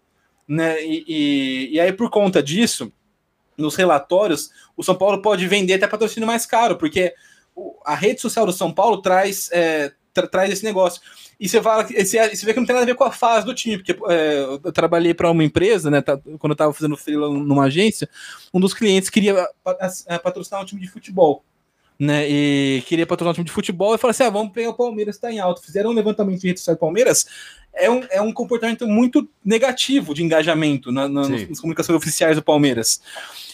Né? 0.47 0.83
E, 0.85 1.03
e, 1.07 1.69
e 1.75 1.79
aí, 1.79 1.91
por 1.91 2.09
conta 2.11 2.43
disso, 2.43 2.91
nos 3.57 3.75
relatórios, 3.75 4.51
o 4.77 4.83
São 4.83 4.95
Paulo 4.95 5.21
pode 5.21 5.47
vender 5.47 5.73
até 5.73 5.87
patrocínio 5.87 6.27
mais 6.27 6.45
caro, 6.45 6.77
porque 6.77 7.13
a 7.85 7.95
rede 7.95 8.21
social 8.21 8.45
do 8.45 8.53
São 8.53 8.71
Paulo 8.71 9.01
traz, 9.01 9.49
é, 9.51 9.91
tra- 10.13 10.27
traz 10.27 10.51
esse 10.51 10.63
negócio. 10.63 11.01
E 11.39 11.49
você, 11.49 11.61
fala, 11.61 11.83
que- 11.83 11.93
você, 12.05 12.35
você 12.35 12.45
vê 12.45 12.53
que 12.53 12.59
não 12.59 12.65
tem 12.65 12.73
nada 12.75 12.83
a 12.85 12.87
ver 12.87 12.95
com 12.95 13.03
a 13.03 13.11
fase 13.11 13.45
do 13.45 13.53
time, 13.53 13.77
porque 13.77 13.91
é, 14.09 14.39
eu 14.63 14.71
trabalhei 14.71 15.13
para 15.13 15.29
uma 15.31 15.43
empresa, 15.43 15.89
né, 15.91 16.01
tá- 16.01 16.17
quando 16.39 16.51
eu 16.51 16.53
estava 16.53 16.73
fazendo 16.73 16.95
freela 16.95 17.29
numa 17.29 17.63
agência, 17.65 18.09
um 18.53 18.59
dos 18.59 18.73
clientes 18.73 19.09
queria 19.09 19.47
a- 19.65 20.19
patrocinar 20.19 20.61
um 20.61 20.65
time 20.65 20.81
de 20.81 20.87
futebol. 20.89 21.43
Né, 21.99 22.27
e 22.27 22.81
queria 22.87 23.05
patrocinar 23.05 23.31
um 23.31 23.35
time 23.35 23.45
de 23.45 23.51
futebol 23.51 23.93
e 23.93 23.99
falou 23.99 24.09
assim: 24.11 24.23
ah, 24.23 24.29
vamos 24.29 24.51
pegar 24.51 24.71
o 24.71 24.73
Palmeiras, 24.73 25.15
está 25.15 25.31
em 25.31 25.39
alta. 25.39 25.61
Fizeram 25.61 25.91
um 25.91 25.93
levantamento 25.93 26.41
de 26.41 26.47
rede 26.47 26.59
social 26.59 26.75
do 26.75 26.79
Palmeiras. 26.79 27.25
É 27.71 27.89
um, 27.89 28.03
é 28.09 28.19
um 28.19 28.33
comportamento 28.33 28.87
muito 28.87 29.29
negativo 29.45 30.13
de 30.13 30.23
engajamento 30.23 30.91
na, 30.91 31.07
na, 31.07 31.23
Sim. 31.25 31.45
nas 31.47 31.59
comunicações 31.59 31.95
oficiais 31.95 32.35
do 32.35 32.41
Palmeiras. 32.43 32.99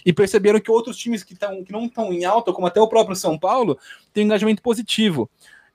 E 0.05 0.13
perceberam 0.13 0.59
que 0.61 0.71
outros 0.71 0.95
times 0.97 1.21
que, 1.21 1.35
tão, 1.35 1.63
que 1.65 1.71
não 1.71 1.85
estão 1.85 2.13
em 2.13 2.23
alta, 2.23 2.53
como 2.53 2.65
até 2.65 2.79
o 2.79 2.87
próprio 2.87 3.15
São 3.15 3.37
Paulo, 3.37 3.77
têm 4.13 4.23
um 4.23 4.27
engajamento 4.27 4.61
positivo. 4.61 5.29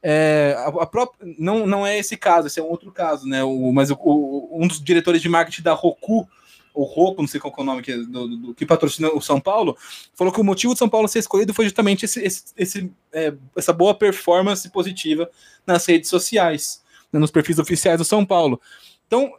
É, 0.06 0.54
a, 0.58 0.82
a 0.82 0.86
própria, 0.86 1.34
não, 1.38 1.66
não 1.66 1.86
é 1.86 1.98
esse 1.98 2.14
caso, 2.14 2.46
esse 2.46 2.60
é 2.60 2.62
um 2.62 2.68
outro 2.68 2.92
caso, 2.92 3.26
né? 3.26 3.42
O, 3.42 3.72
mas 3.72 3.90
o, 3.90 3.94
o- 3.98 4.50
um 4.62 4.68
dos 4.68 4.78
diretores 4.78 5.22
de 5.22 5.30
marketing 5.30 5.62
da 5.62 5.72
Roku, 5.72 6.28
o 6.74 6.82
Roku, 6.84 7.22
não 7.22 7.26
sei 7.28 7.40
qual 7.40 7.54
é 7.56 7.60
o 7.62 7.64
nome 7.64 7.80
que, 7.80 7.96
do, 7.96 8.28
do- 8.28 8.36
do- 8.36 8.54
que 8.54 8.66
patrocina 8.66 9.08
o 9.08 9.20
São 9.22 9.40
Paulo, 9.40 9.74
falou 10.14 10.30
que 10.30 10.40
o 10.40 10.44
motivo 10.44 10.74
do 10.74 10.78
São 10.78 10.90
Paulo 10.90 11.08
ser 11.08 11.20
escolhido 11.20 11.54
foi 11.54 11.64
justamente 11.64 12.04
esse, 12.04 12.20
esse- 12.20 12.44
esse, 12.54 12.92
é, 13.14 13.32
essa 13.56 13.72
boa 13.72 13.94
performance 13.94 14.68
positiva 14.68 15.30
nas 15.66 15.86
redes 15.86 16.10
sociais, 16.10 16.82
né, 17.10 17.18
nos 17.18 17.30
perfis 17.30 17.58
oficiais 17.58 17.96
do 17.96 18.04
São 18.04 18.26
Paulo. 18.26 18.60
Então, 19.06 19.32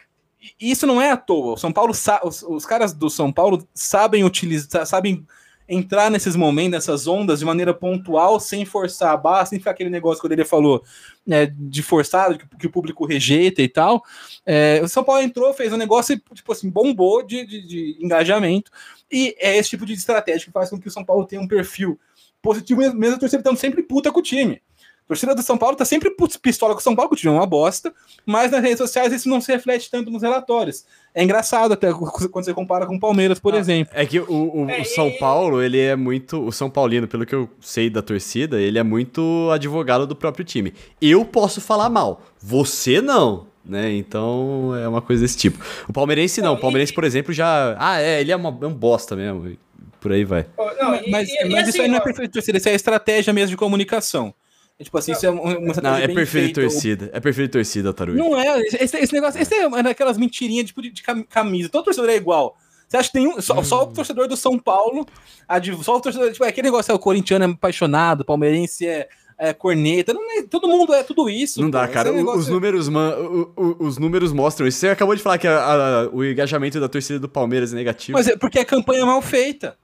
isso 0.60 0.88
não 0.88 1.00
é 1.00 1.12
à 1.12 1.18
toa. 1.18 1.54
O 1.54 1.58
São 1.58 1.72
Paulo, 1.72 1.92
os, 2.24 2.42
os 2.42 2.66
caras 2.66 2.92
do 2.92 3.10
São 3.10 3.32
Paulo 3.32 3.68
sabem 3.72 4.24
utilizar, 4.24 4.86
sabem 4.88 5.24
entrar 5.68 6.12
nesses 6.12 6.36
momentos, 6.36 6.72
nessas 6.72 7.08
ondas 7.08 7.40
de 7.40 7.46
maneira 7.46 7.74
pontual, 7.74 8.40
sem 8.40 8.66
forçar 8.66 9.14
a 9.14 9.18
barra, 9.18 9.46
sem 9.46 9.60
ficar 9.60 9.72
aquele 9.72 9.90
negócio 9.90 10.22
que 10.22 10.34
ele 10.34 10.46
falou, 10.46 10.84
né, 11.26 11.48
de 11.48 11.82
forçado, 11.82 12.38
que, 12.38 12.46
que 12.58 12.68
o 12.68 12.72
público 12.72 13.06
rejeita 13.06 13.62
e 13.62 13.68
tal. 13.68 14.04
É, 14.46 14.80
o 14.84 14.88
São 14.88 15.04
Paulo 15.04 15.22
entrou, 15.22 15.54
fez 15.54 15.74
um 15.74 15.78
negócio 15.78 16.14
e, 16.14 16.36
tipo 16.36 16.52
assim, 16.52 16.70
bombou 16.70 17.26
de, 17.26 17.46
de, 17.46 17.66
de 17.66 17.98
engajamento. 18.00 18.72
E 19.12 19.36
é 19.40 19.58
esse 19.58 19.72
tipo 19.72 19.86
de 19.86 19.94
estratégia 19.94 20.46
que 20.46 20.52
faz 20.52 20.70
com 20.70 20.80
que 20.80 20.88
o 20.88 20.92
São 20.92 21.04
Paulo 21.04 21.26
tenha 21.26 21.42
um 21.42 21.48
perfil 21.48 22.00
positivo, 22.42 22.82
mesmo 22.94 23.16
a 23.16 23.20
torcida 23.20 23.42
estando 23.42 23.58
sempre 23.58 23.82
puta 23.82 24.12
com 24.12 24.20
o 24.20 24.24
time. 24.24 24.62
A 25.06 25.08
torcida 25.10 25.36
do 25.36 25.44
São 25.44 25.56
Paulo 25.56 25.76
tá 25.76 25.86
sempre 25.86 26.10
pistola 26.42 26.74
com 26.74 26.80
o 26.80 26.84
São 26.84 26.96
Paulo, 26.96 27.10
que 27.12 27.16
o 27.16 27.20
time 27.20 27.32
é 27.32 27.38
uma 27.38 27.46
bosta, 27.46 27.94
mas 28.26 28.50
nas 28.50 28.60
redes 28.64 28.80
sociais 28.80 29.14
isso 29.14 29.30
não 29.30 29.40
se 29.40 29.52
reflete 29.52 29.90
tanto 29.92 30.10
nos 30.10 30.24
relatórios. 30.24 30.84
É 31.14 31.24
engraçado 31.24 31.74
até 31.74 31.94
quando 31.94 32.44
você 32.44 32.54
compara 32.56 32.88
com 32.88 32.96
o 32.96 33.00
Palmeiras, 33.00 33.38
por 33.38 33.54
Ah, 33.54 33.60
exemplo. 33.60 33.94
É 33.96 34.04
que 34.04 34.20
o, 34.20 34.26
o- 34.64 34.68
É, 34.70 34.82
o 34.82 34.86
São 34.86 35.08
e- 35.10 35.18
Paulo, 35.20 35.62
ele 35.62 35.80
é 35.80 35.96
muito. 35.96 36.44
O 36.44 36.52
São 36.52 36.72
Paulino, 36.72 37.08
pelo 37.08 37.24
que 37.24 37.36
eu 37.36 37.48
sei 37.62 37.88
da 37.88 38.02
torcida, 38.02 38.60
ele 38.60 38.80
é 38.80 38.84
muito 38.84 39.48
advogado 39.54 40.08
do 40.08 40.16
próprio 40.16 40.44
time. 40.44 40.74
Eu 41.00 41.24
posso 41.24 41.62
falar 41.62 41.88
mal, 41.88 42.24
você 42.42 43.00
não. 43.00 43.46
Né? 43.64 43.94
Então 43.94 44.76
é 44.76 44.88
uma 44.88 45.02
coisa 45.04 45.22
desse 45.22 45.38
tipo. 45.38 45.64
O 45.88 45.94
palmeirense 45.94 46.42
não. 46.42 46.54
O 46.54 46.58
palmeirense, 46.60 46.94
por 46.94 47.04
exemplo, 47.04 47.32
já. 47.32 47.76
Ah, 47.80 48.02
é, 48.02 48.22
ele 48.22 48.32
é, 48.32 48.36
uma- 48.36 48.56
é 48.62 48.66
um 48.66 48.74
bosta 48.74 49.16
mesmo. 49.16 49.48
e 49.50 49.60
Por 50.02 50.12
aí 50.12 50.24
vai. 50.24 50.46
Não, 50.80 50.96
e- 50.96 51.10
mas 51.12 51.30
e- 51.30 51.34
e 51.46 51.50
mas 51.50 51.62
assim, 51.62 51.70
isso 51.70 51.82
aí 51.84 51.88
não 51.88 51.98
é 51.98 52.28
torcida, 52.28 52.58
isso 52.58 52.70
é 52.70 52.74
estratégia 52.76 53.32
mesmo 53.34 53.50
de 53.52 53.58
comunicação. 53.58 54.34
É, 54.78 54.84
tipo 54.84 54.98
assim, 54.98 55.14
isso 55.14 55.26
é 55.26 55.30
uma 55.30 55.54
Não, 55.82 55.96
é 55.96 56.06
de 56.08 56.54
torcida. 56.54 57.10
É 57.14 57.20
perfil 57.20 57.46
de 57.46 57.52
torcida, 57.52 57.94
Taruí. 57.94 58.18
Não 58.18 58.38
é, 58.40 58.60
esse, 58.62 58.98
esse 58.98 59.14
negócio, 59.14 59.42
esse 59.42 59.54
é 59.56 59.84
daquelas 59.84 60.18
mentirinhas 60.18 60.66
tipo, 60.66 60.82
de, 60.82 60.90
de 60.92 61.02
cam- 61.02 61.24
camisa. 61.24 61.70
Todo 61.70 61.86
torcedor 61.86 62.10
é 62.10 62.16
igual. 62.16 62.58
Você 62.88 62.98
acha 62.98 63.08
que 63.10 63.14
tem 63.14 63.28
um, 63.28 63.42
só, 63.42 63.64
só 63.64 63.84
Hum. 63.84 63.88
o 63.90 63.94
torcedor 63.94 64.28
do 64.28 64.36
São 64.38 64.60
Paulo, 64.60 65.06
a 65.48 65.60
de- 65.60 65.82
só 65.84 65.96
o 65.96 66.02
torcedor, 66.02 66.32
tipo, 66.32 66.44
é 66.44 66.50
aquele 66.50 66.68
negócio, 66.68 66.92
é, 66.92 66.96
o 66.96 67.00
corintiano 67.00 67.46
é 67.46 67.48
apaixonado, 67.48 68.22
o 68.22 68.26
palmeirense 68.26 68.86
é, 68.86 69.08
é 69.40 69.54
corneta, 69.54 70.14
não 70.14 70.22
é- 70.38 70.44
todo 70.44 70.68
mundo 70.68 70.94
é 70.94 71.04
tudo 71.04 71.30
isso. 71.30 71.62
Não 71.62 71.70
dá, 71.70 71.88
cara. 71.88 72.10
É 72.10 72.12
negócio- 72.12 72.42
Os, 72.42 72.48
números, 72.50 72.90
man- 72.90 73.16
o- 73.18 73.54
o- 73.56 73.86
os 73.88 73.98
números 73.98 74.34
mostram 74.34 74.68
isso. 74.68 74.78
Você 74.78 74.90
acabou 74.90 75.16
de 75.16 75.22
falar 75.22 75.38
que 75.38 75.48
a- 75.48 75.58
a- 76.04 76.10
o 76.12 76.24
engajamento 76.24 76.80
da 76.82 76.90
torcida 76.90 77.18
do 77.18 77.30
Palmeiras 77.30 77.72
é 77.72 77.76
negativo. 77.78 78.18
Mas 78.18 78.28
é 78.28 78.36
porque 78.38 78.60
a 78.60 78.66
campanha 78.66 79.02
é 79.02 79.06
mal 79.06 79.22
feita. 79.22 79.78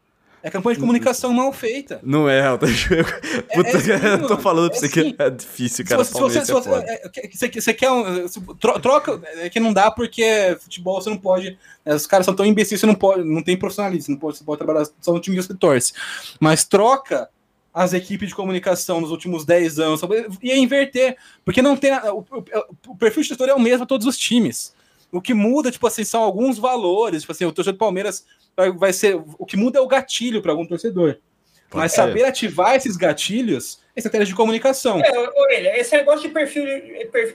É 0.44 0.50
campanha 0.50 0.74
de 0.76 0.80
comunicação 0.80 1.32
mal 1.34 1.54
feita. 1.54 2.00
Não 2.02 2.28
é, 2.28 2.46
Elton. 2.48 2.66
Puta, 3.54 3.70
é 3.70 3.80
sim, 3.80 3.92
eu 3.92 4.28
tô 4.28 4.38
falando 4.38 4.70
pra 4.70 4.78
É 4.78 4.80
você 4.82 4.90
que 4.90 5.02
sim. 5.04 5.16
é 5.20 5.30
difícil, 5.30 5.78
Se 5.78 5.84
cara. 5.84 6.04
você, 6.04 6.14
se 6.14 6.20
você, 6.20 6.46
se 6.46 6.52
é 6.52 6.54
você, 6.56 6.70
é, 6.72 7.10
que- 7.10 7.38
você, 7.38 7.50
quer- 7.50 7.62
você 7.62 7.74
quer 7.74 7.92
um. 7.92 8.28
se- 8.28 8.42
tro- 8.60 8.80
Troca. 8.80 9.22
É 9.38 9.50
que 9.50 9.60
não 9.60 9.72
dá 9.72 9.92
porque 9.92 10.58
futebol 10.60 11.02
você 11.02 11.10
não 11.12 11.18
pode. 11.18 11.58
é, 11.86 11.94
Os 11.94 12.08
caras 12.08 12.26
são 12.26 12.36
tão 12.36 12.46
imbecis, 12.46 12.80
você 12.80 12.86
não 12.88 12.96
pode. 12.96 13.24
Não 13.24 13.44
tem 13.44 13.56
profissionalismo. 13.56 14.06
Você 14.06 14.12
não 14.14 14.18
pode, 14.20 14.38
você 14.38 14.44
pode 14.44 14.58
trabalhar 14.58 14.88
só 15.00 15.14
no 15.14 15.20
time 15.20 15.38
que 15.38 15.44
você 15.44 15.54
torce. 15.54 15.94
Mas 16.40 16.64
troca 16.66 17.30
as 17.74 17.94
equipes 17.94 18.30
de 18.30 18.36
comunicação 18.36 19.00
nos 19.00 19.12
últimos 19.12 19.46
10 19.46 19.80
anos. 19.80 20.02
Ia 20.42 20.58
inverter. 20.58 21.18
Porque 21.46 21.62
não 21.62 21.78
tem. 21.78 21.94
O, 21.94 22.26
o- 22.32 22.46
o 22.88 22.96
perfil 22.98 23.22
de 23.22 23.30
gestor 23.30 23.48
é 23.48 23.54
o 23.54 23.60
mesmo 23.60 23.84
a 23.84 23.88
todos 23.88 24.08
os 24.08 24.18
times. 24.18 24.74
O 25.12 25.22
que 25.22 25.34
muda, 25.34 25.72
tipo 25.72 25.86
assim, 25.86 26.04
são 26.04 26.22
alguns 26.24 26.58
valores. 26.58 27.22
Tipo 27.22 27.32
assim, 27.32 27.46
o 27.46 27.52
torcedor 27.52 27.76
do 27.76 27.80
Palmeiras 27.80 28.26
vai, 28.56 28.72
vai 28.72 28.94
ser. 28.94 29.22
O 29.38 29.46
que 29.46 29.58
muda 29.58 29.80
é 29.80 29.82
o 29.82 29.88
gatilho 29.88 30.42
para 30.42 30.52
algum 30.52 30.66
torcedor. 30.66 31.20
Mas 31.74 31.94
saber 31.94 32.26
ativar 32.26 32.76
esses 32.76 32.98
gatilhos 32.98 33.80
é 33.96 34.00
estratégia 34.00 34.28
de 34.28 34.36
comunicação. 34.36 35.02
É, 35.02 35.12
Orelha, 35.40 35.78
esse 35.78 35.96
negócio 35.96 36.22
de 36.22 36.30
perfil 36.30 36.66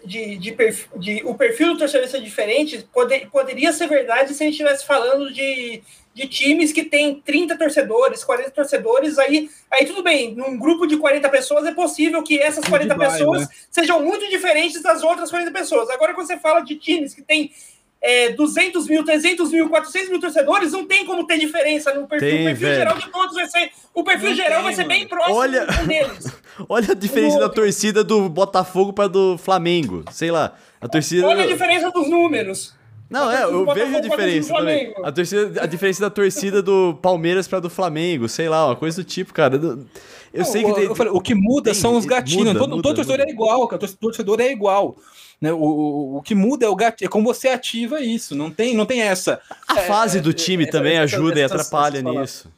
de, 0.05 0.37
de, 0.37 0.53
perfil, 0.53 0.89
de, 0.99 1.22
o 1.24 1.34
perfil 1.34 1.72
do 1.72 1.78
torcedor 1.78 2.09
ser 2.09 2.20
diferente 2.20 2.87
poder, 2.93 3.28
poderia 3.30 3.72
ser 3.72 3.87
verdade 3.89 4.34
se 4.34 4.43
a 4.43 4.47
gente 4.47 4.55
estivesse 4.55 4.87
falando 4.87 5.32
de, 5.32 5.82
de 6.14 6.26
times 6.26 6.72
que 6.72 6.84
tem 6.84 7.20
30 7.20 7.59
torcedores, 7.59 8.24
40 8.24 8.51
torcedores, 8.51 9.18
aí, 9.18 9.51
aí 9.70 9.84
tudo 9.84 10.03
bem, 10.03 10.34
num 10.34 10.59
grupo 10.59 10.87
de 10.87 10.97
40 10.97 11.28
pessoas 11.28 11.66
é 11.66 11.74
possível 11.74 12.22
que 12.22 12.39
essas 12.39 12.64
40 12.64 12.95
vai, 12.95 13.11
pessoas 13.11 13.43
né? 13.43 13.49
sejam 13.70 14.03
muito 14.03 14.28
diferentes 14.30 14.82
das 14.82 15.03
outras 15.03 15.30
40 15.30 15.51
pessoas. 15.51 15.91
Agora, 15.91 16.14
quando 16.14 16.26
você 16.26 16.39
fala 16.39 16.61
de 16.61 16.76
times 16.76 17.14
que 17.14 17.22
tem 17.22 17.53
é, 18.01 18.30
200 18.32 18.86
mil, 18.86 19.05
300 19.05 19.51
mil, 19.51 19.68
400 19.68 20.11
mil 20.11 20.20
torcedores, 20.20 20.72
não 20.72 20.86
tem 20.86 21.05
como 21.05 21.26
ter 21.26 21.38
diferença 21.38 21.92
no 21.94 22.07
perfil. 22.07 22.28
Tem, 22.28 22.40
o 22.42 22.44
perfil 22.44 22.68
velho. 22.68 22.78
geral 22.78 22.99
de 22.99 23.11
todos 23.11 23.34
vai 23.34 23.47
ser. 23.49 23.70
O 23.94 24.05
perfil 24.05 24.28
não 24.30 24.36
geral 24.36 24.55
tem, 24.57 24.64
vai 24.64 24.74
ser 24.74 24.84
bem 24.84 25.09
próximo 25.09 25.36
olha, 25.36 25.66
deles. 25.66 26.26
olha 26.68 26.92
a 26.92 26.94
diferença 26.94 27.38
da 27.38 27.49
torcida 27.49 28.05
do 28.05 28.28
Botafogo 28.28 28.92
para 28.92 29.09
do 29.09 29.36
Flamengo. 29.38 30.05
Sei 30.12 30.30
lá. 30.30 30.55
A 30.80 30.88
torcida. 30.88 31.26
Olha 31.26 31.44
a 31.44 31.47
diferença 31.47 31.90
dos 31.90 32.09
números. 32.09 32.74
Não, 33.09 33.30
é, 33.30 33.44
eu 33.44 33.64
vejo 33.72 33.97
a 33.97 34.01
diferença 34.01 34.53
também. 34.53 34.92
A, 35.03 35.12
torcida, 35.12 35.62
a 35.62 35.66
diferença 35.66 36.01
da 36.01 36.11
torcida 36.11 36.61
do 36.61 36.94
Palmeiras 37.01 37.47
para 37.47 37.61
do 37.61 37.70
Flamengo, 37.70 38.28
sei 38.28 38.49
lá, 38.49 38.66
uma 38.66 38.76
coisa 38.76 39.03
do 39.03 39.07
tipo, 39.07 39.32
cara. 39.32 39.57
Eu 39.57 39.86
não, 40.34 40.44
sei 40.44 40.64
que. 40.64 40.72
tem, 40.74 40.94
falei, 40.94 41.12
o 41.12 41.20
que 41.20 41.34
muda 41.34 41.70
tem, 41.70 41.74
são 41.74 41.97
os 41.97 42.05
gatinhos. 42.05 42.49
Muda, 42.49 42.59
todo, 42.59 42.70
muda, 42.70 42.82
todo 42.82 42.97
torcedor 42.97 43.18
muda. 43.18 43.30
é 43.30 43.32
igual, 43.32 43.68
cara. 43.68 43.80
Todo 43.80 43.97
torcedor 43.97 44.40
é 44.40 44.51
igual. 44.51 44.97
Né? 45.41 45.53
O, 45.53 45.59
o, 45.59 46.16
o, 46.16 46.22
que 46.22 46.34
muda 46.34 46.64
é 46.64 46.68
o 46.68 46.74
gatilho, 46.74 47.07
é 47.07 47.11
como 47.11 47.26
você 47.26 47.49
ativa 47.49 48.01
isso. 48.01 48.34
Não 48.34 48.51
tem, 48.51 48.74
não 48.74 48.87
tem 48.87 49.03
essa. 49.03 49.41
A 49.68 49.80
é, 49.80 49.87
fase 49.87 50.20
do 50.20 50.30
é, 50.30 50.32
time 50.32 50.64
é, 50.64 50.70
também 50.70 50.99
ajuda 50.99 51.39
e 51.41 51.43
atrapalha 51.43 52.01
nisso. 52.03 52.51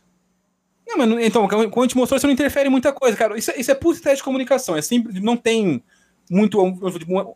Não, 0.86 0.96
mas 0.96 1.26
então, 1.26 1.46
como 1.46 1.82
a 1.82 1.86
gente 1.86 1.96
mostrou, 1.96 2.18
você 2.18 2.26
não 2.26 2.32
interfere 2.32 2.68
em 2.68 2.72
muita 2.72 2.92
coisa, 2.92 3.16
cara. 3.16 3.36
Isso, 3.36 3.52
isso 3.56 3.70
é 3.70 3.74
pura 3.74 3.94
estratégia 3.94 4.18
de 4.18 4.24
comunicação. 4.24 4.76
É 4.76 4.80
simples, 4.80 5.20
não 5.20 5.36
tem 5.36 5.82
muito. 6.30 6.58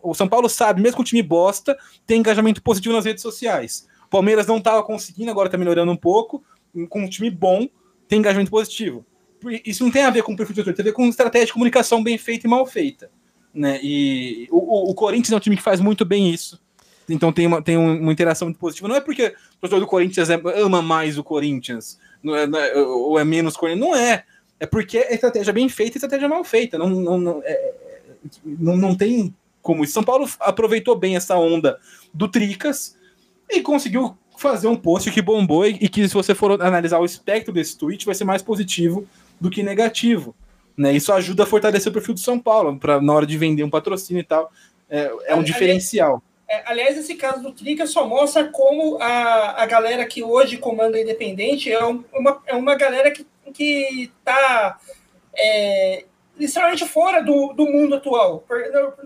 O 0.02 0.14
São 0.14 0.28
Paulo 0.28 0.48
sabe, 0.48 0.80
mesmo 0.80 0.96
com 0.96 1.02
o 1.02 1.04
time 1.04 1.22
bosta, 1.22 1.76
tem 2.06 2.20
engajamento 2.20 2.62
positivo 2.62 2.94
nas 2.94 3.04
redes 3.04 3.22
sociais. 3.22 3.86
O 4.06 4.08
Palmeiras 4.08 4.46
não 4.46 4.58
estava 4.58 4.82
conseguindo, 4.82 5.30
agora 5.30 5.48
está 5.48 5.58
melhorando 5.58 5.92
um 5.92 5.96
pouco. 5.96 6.42
Com 6.88 7.02
um 7.02 7.08
time 7.08 7.30
bom, 7.30 7.68
tem 8.08 8.20
engajamento 8.20 8.50
positivo. 8.50 9.04
Isso 9.66 9.84
não 9.84 9.90
tem 9.90 10.04
a 10.04 10.10
ver 10.10 10.22
com 10.22 10.32
o 10.32 10.36
perfil 10.36 10.54
de 10.54 10.72
tem 10.72 10.82
a 10.82 10.84
ver 10.84 10.92
com 10.92 11.06
estratégia 11.06 11.46
de 11.46 11.52
comunicação 11.52 12.02
bem 12.02 12.16
feita 12.16 12.46
e 12.46 12.50
mal 12.50 12.64
feita. 12.64 13.10
Né? 13.54 13.78
E 13.82 14.48
o, 14.50 14.90
o, 14.90 14.94
Corinthians 14.94 15.32
é 15.32 15.36
um 15.36 15.40
time 15.40 15.56
que 15.56 15.62
faz 15.62 15.80
muito 15.80 16.04
bem 16.04 16.30
isso. 16.30 16.60
Então 17.08 17.32
tem 17.32 17.46
uma, 17.46 17.60
tem 17.60 17.76
uma 17.76 18.12
interação 18.12 18.48
muito 18.48 18.58
positiva. 18.58 18.88
Não 18.88 18.96
é 18.96 19.00
porque 19.00 19.26
o 19.26 19.60
torcedor 19.60 19.80
do 19.80 19.86
Corinthians 19.86 20.30
é, 20.30 20.40
ama 20.56 20.80
mais 20.80 21.18
o 21.18 21.24
Corinthians, 21.24 21.98
não 22.22 22.34
é, 22.34 22.46
não 22.46 22.58
é, 22.58 22.74
ou 22.76 23.18
é 23.18 23.24
menos 23.24 23.56
Corinthians. 23.56 23.86
Não 23.86 23.94
é. 23.94 24.24
É 24.58 24.66
porque 24.66 24.98
é 24.98 25.12
estratégia 25.12 25.52
bem 25.52 25.68
feita 25.68 25.96
e 25.96 25.98
estratégia 25.98 26.28
mal 26.28 26.44
feita. 26.44 26.78
Não, 26.78 26.88
não, 26.88 27.18
não, 27.18 27.42
é, 27.44 27.74
não, 28.44 28.76
não 28.76 28.94
tem 28.94 29.34
como 29.60 29.84
isso. 29.84 29.92
São 29.92 30.04
Paulo 30.04 30.28
aproveitou 30.40 30.96
bem 30.96 31.16
essa 31.16 31.36
onda 31.36 31.78
do 32.14 32.28
Tricas 32.28 32.96
e 33.50 33.60
conseguiu 33.60 34.16
fazer 34.36 34.66
um 34.66 34.76
post 34.76 35.10
que 35.10 35.20
bombou 35.20 35.66
e, 35.66 35.78
e 35.80 35.88
que, 35.88 36.08
se 36.08 36.14
você 36.14 36.34
for 36.34 36.60
analisar 36.62 36.98
o 36.98 37.04
espectro 37.04 37.52
desse 37.52 37.76
tweet, 37.76 38.06
vai 38.06 38.14
ser 38.14 38.24
mais 38.24 38.42
positivo 38.42 39.06
do 39.40 39.50
que 39.50 39.62
negativo. 39.62 40.34
Né? 40.76 40.92
Isso 40.92 41.12
ajuda 41.12 41.42
a 41.42 41.46
fortalecer 41.46 41.90
o 41.90 41.92
perfil 41.92 42.14
do 42.14 42.20
São 42.20 42.38
Paulo, 42.38 42.78
para 42.78 43.00
na 43.00 43.12
hora 43.12 43.26
de 43.26 43.36
vender 43.36 43.64
um 43.64 43.70
patrocínio 43.70 44.20
e 44.20 44.24
tal. 44.24 44.50
É, 44.88 45.04
é 45.04 45.10
um 45.10 45.16
aliás, 45.16 45.44
diferencial. 45.44 46.22
É, 46.48 46.62
aliás, 46.66 46.98
esse 46.98 47.14
caso 47.14 47.42
do 47.42 47.52
Trica 47.52 47.86
só 47.86 48.06
mostra 48.06 48.44
como 48.44 48.98
a, 49.00 49.62
a 49.62 49.66
galera 49.66 50.04
que 50.04 50.22
hoje 50.22 50.58
comanda 50.58 51.00
Independente 51.00 51.72
é, 51.72 51.84
um, 51.84 52.04
uma, 52.12 52.42
é 52.46 52.54
uma 52.54 52.74
galera 52.74 53.10
que 53.10 53.26
está 53.54 54.78
é, 55.34 56.04
extremamente 56.38 56.86
fora 56.86 57.22
do, 57.22 57.52
do 57.52 57.64
mundo 57.66 57.94
atual. 57.94 58.44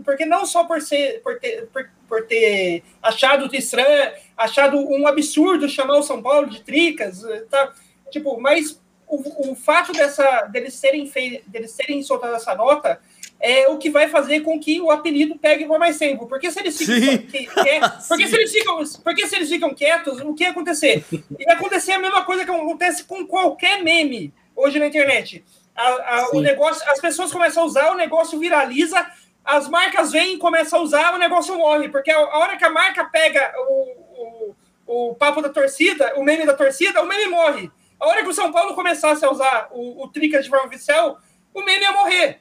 porque 0.05 0.27
não 0.27 0.45
só 0.45 0.65
por, 0.65 0.81
ser, 0.81 1.21
por, 1.23 1.39
ter, 1.39 1.67
por, 1.69 1.89
por 2.09 2.27
ter 2.27 2.83
achado 3.03 3.55
estranho, 3.55 4.13
achado 4.37 4.79
um 4.79 5.07
absurdo 5.07 5.69
chamar 5.69 5.99
o 5.99 6.03
São 6.03 6.23
Paulo 6.23 6.49
de 6.49 6.63
Tricas, 6.63 7.23
tá? 7.51 7.73
tipo, 8.11 8.41
mas 8.41 8.81
o, 9.09 9.53
o 9.53 9.55
fato 9.55 9.93
dessa, 9.93 10.43
deles 10.43 10.75
serem 10.75 11.07
fei, 11.07 11.43
deles 11.47 11.71
serem 11.73 12.03
soltado 12.03 12.35
essa 12.35 12.55
nota 12.55 13.01
é 13.39 13.69
o 13.69 13.77
que 13.77 13.91
vai 13.91 14.09
fazer 14.09 14.41
com 14.41 14.59
que 14.59 14.81
o 14.81 14.91
apelido 14.91 15.37
pegue 15.37 15.67
por 15.67 15.79
mais 15.79 15.99
tempo. 15.99 16.27
Porque 16.27 16.51
se 16.51 16.59
eles 16.61 16.77
ficam, 16.77 17.19
que, 17.19 17.49
porque 18.09 18.27
se 18.27 18.35
eles 18.35 18.53
ficam, 18.53 18.83
porque 19.05 19.27
se 19.27 19.37
eles 19.37 19.49
ficam 19.49 19.75
quietos, 19.75 20.21
o 20.21 20.35
que 20.35 20.45
ia 20.45 20.51
acontecer? 20.51 21.05
Ia 21.39 21.53
acontecer 21.53 21.93
a 21.93 21.99
mesma 21.99 22.25
coisa 22.25 22.45
que 22.45 22.51
acontece 22.51 23.05
com 23.05 23.27
qualquer 23.27 23.83
meme 23.83 24.33
hoje 24.55 24.79
na 24.79 24.87
internet. 24.87 25.45
A, 25.75 25.89
a, 25.89 26.31
o 26.33 26.41
negócio, 26.41 26.83
as 26.91 27.01
pessoas 27.01 27.31
começam 27.31 27.63
a 27.63 27.67
usar, 27.67 27.93
o 27.93 27.97
negócio 27.97 28.39
viraliza, 28.39 29.07
as 29.45 29.69
marcas 29.69 30.13
vêm 30.13 30.35
e 30.35 30.39
começam 30.39 30.81
a 30.81 30.83
usar, 30.83 31.15
o 31.15 31.19
negócio 31.19 31.57
morre. 31.57 31.91
Porque 31.91 32.11
a, 32.11 32.17
a 32.17 32.39
hora 32.39 32.57
que 32.57 32.65
a 32.65 32.71
marca 32.71 33.05
pega 33.05 33.53
o, 33.59 34.55
o, 34.87 35.11
o 35.11 35.15
papo 35.15 35.43
da 35.43 35.51
torcida, 35.51 36.15
o 36.17 36.25
meme 36.25 36.47
da 36.47 36.55
torcida, 36.55 37.03
o 37.03 37.07
meme 37.07 37.27
morre. 37.27 37.71
A 37.99 38.07
hora 38.07 38.23
que 38.23 38.29
o 38.29 38.35
São 38.35 38.53
Paulo 38.53 38.75
começasse 38.75 39.25
a 39.25 39.31
usar 39.31 39.69
o, 39.71 40.05
o 40.05 40.09
Tricas 40.09 40.45
de 40.45 40.51
forma 40.51 40.67
oficial, 40.67 41.19
o 41.55 41.63
meme 41.63 41.83
ia 41.83 41.93
morrer. 41.93 42.41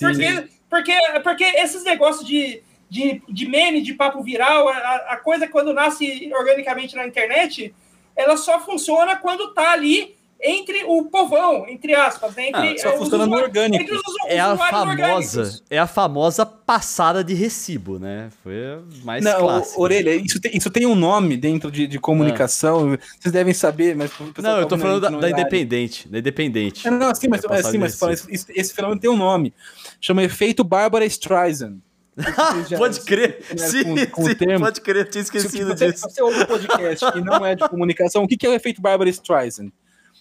Porque, 0.00 0.48
porque, 0.68 1.20
porque 1.22 1.44
esses 1.44 1.84
negócios 1.84 2.26
de, 2.26 2.62
de, 2.88 3.22
de 3.28 3.48
meme, 3.48 3.82
de 3.82 3.94
papo 3.94 4.22
viral, 4.22 4.68
a, 4.68 4.96
a 5.08 5.16
coisa 5.18 5.46
quando 5.46 5.74
nasce 5.74 6.32
organicamente 6.34 6.96
na 6.96 7.06
internet, 7.06 7.74
ela 8.14 8.36
só 8.36 8.60
funciona 8.60 9.16
quando 9.16 9.52
tá 9.52 9.72
ali 9.72 10.16
entre 10.40 10.84
o 10.84 11.04
povão, 11.04 11.66
entre 11.68 11.94
aspas, 11.94 12.34
né? 12.34 12.48
entre 12.48 12.74
ah, 12.74 12.78
só 12.78 12.90
é, 12.90 12.98
funciona 12.98 13.26
no 13.26 13.36
orgânico. 13.36 13.94
Os, 13.94 14.02
é 14.26 14.38
a 14.38 14.56
famosa, 14.56 14.90
orgânicos. 14.90 15.62
é 15.70 15.78
a 15.78 15.86
famosa 15.86 16.44
passada 16.44 17.24
de 17.24 17.34
recibo, 17.34 17.98
né? 17.98 18.30
Foi 18.42 18.54
mais 19.02 19.24
Não, 19.24 19.38
clássico. 19.40 19.82
Orelha, 19.82 20.14
isso 20.14 20.40
tem, 20.40 20.56
isso 20.56 20.70
tem 20.70 20.86
um 20.86 20.94
nome 20.94 21.36
dentro 21.36 21.70
de, 21.70 21.86
de 21.86 21.98
comunicação. 21.98 22.92
Ah. 22.92 22.98
Vocês 23.18 23.32
devem 23.32 23.54
saber, 23.54 23.96
mas 23.96 24.10
não, 24.38 24.58
eu 24.58 24.66
tô 24.66 24.76
falando 24.76 25.00
da, 25.00 25.10
da 25.10 25.30
Independente, 25.30 26.08
da 26.08 26.18
Independente. 26.18 26.88
Não, 26.90 27.14
sim, 27.14 27.28
mas, 27.28 27.42
é 27.44 27.62
sim, 27.62 27.78
mas 27.78 27.98
fala, 27.98 28.12
esse, 28.12 28.46
esse 28.48 28.74
fenômeno 28.74 29.00
tem 29.00 29.10
um 29.10 29.16
nome. 29.16 29.54
Chama 30.00 30.22
efeito 30.22 30.62
Bárbara 30.62 31.06
Streisand. 31.06 31.78
pode 32.78 33.00
crer, 33.00 33.42
sim, 33.58 34.06
com, 34.06 34.22
com 34.22 34.24
sim 34.24 34.58
pode 34.58 34.80
crer, 34.80 35.06
tinha 35.06 35.20
esquecido 35.20 35.76
se, 35.76 35.86
disso. 35.86 36.08
Se 36.08 36.14
você 36.14 36.22
ouve 36.22 36.40
um 36.40 36.46
podcast 36.46 37.04
e 37.14 37.20
não 37.20 37.44
é 37.44 37.54
de 37.54 37.68
comunicação, 37.68 38.24
o 38.24 38.28
que 38.28 38.46
é 38.46 38.48
o 38.48 38.54
efeito 38.54 38.80
Bárbara 38.80 39.10
Streisand? 39.10 39.70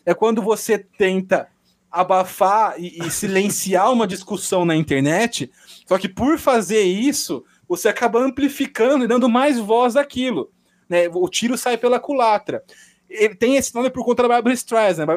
É 0.06 0.14
quando 0.14 0.42
você 0.42 0.78
tenta 0.78 1.48
abafar 1.92 2.76
e, 2.78 3.00
e 3.00 3.10
silenciar 3.10 3.92
uma 3.92 4.06
discussão 4.06 4.66
na 4.66 4.76
internet, 4.76 5.50
só 5.88 5.98
que 5.98 6.10
por 6.10 6.38
fazer 6.38 6.82
isso, 6.82 7.44
você 7.68 7.88
acaba 7.88 8.20
amplificando 8.20 9.06
e 9.06 9.08
dando 9.08 9.30
mais 9.30 9.58
voz 9.58 9.96
àquilo. 9.96 10.52
Né? 10.90 11.08
O 11.12 11.28
tiro 11.30 11.58
sai 11.58 11.78
pela 11.78 12.00
culatra. 12.00 12.64
Ele 13.10 13.36
tem 13.36 13.56
esse 13.56 13.74
nome 13.74 13.90
por 13.90 14.04
conta 14.04 14.24
da 14.24 14.30
Barbara 14.30 14.54
Streisand. 14.54 15.08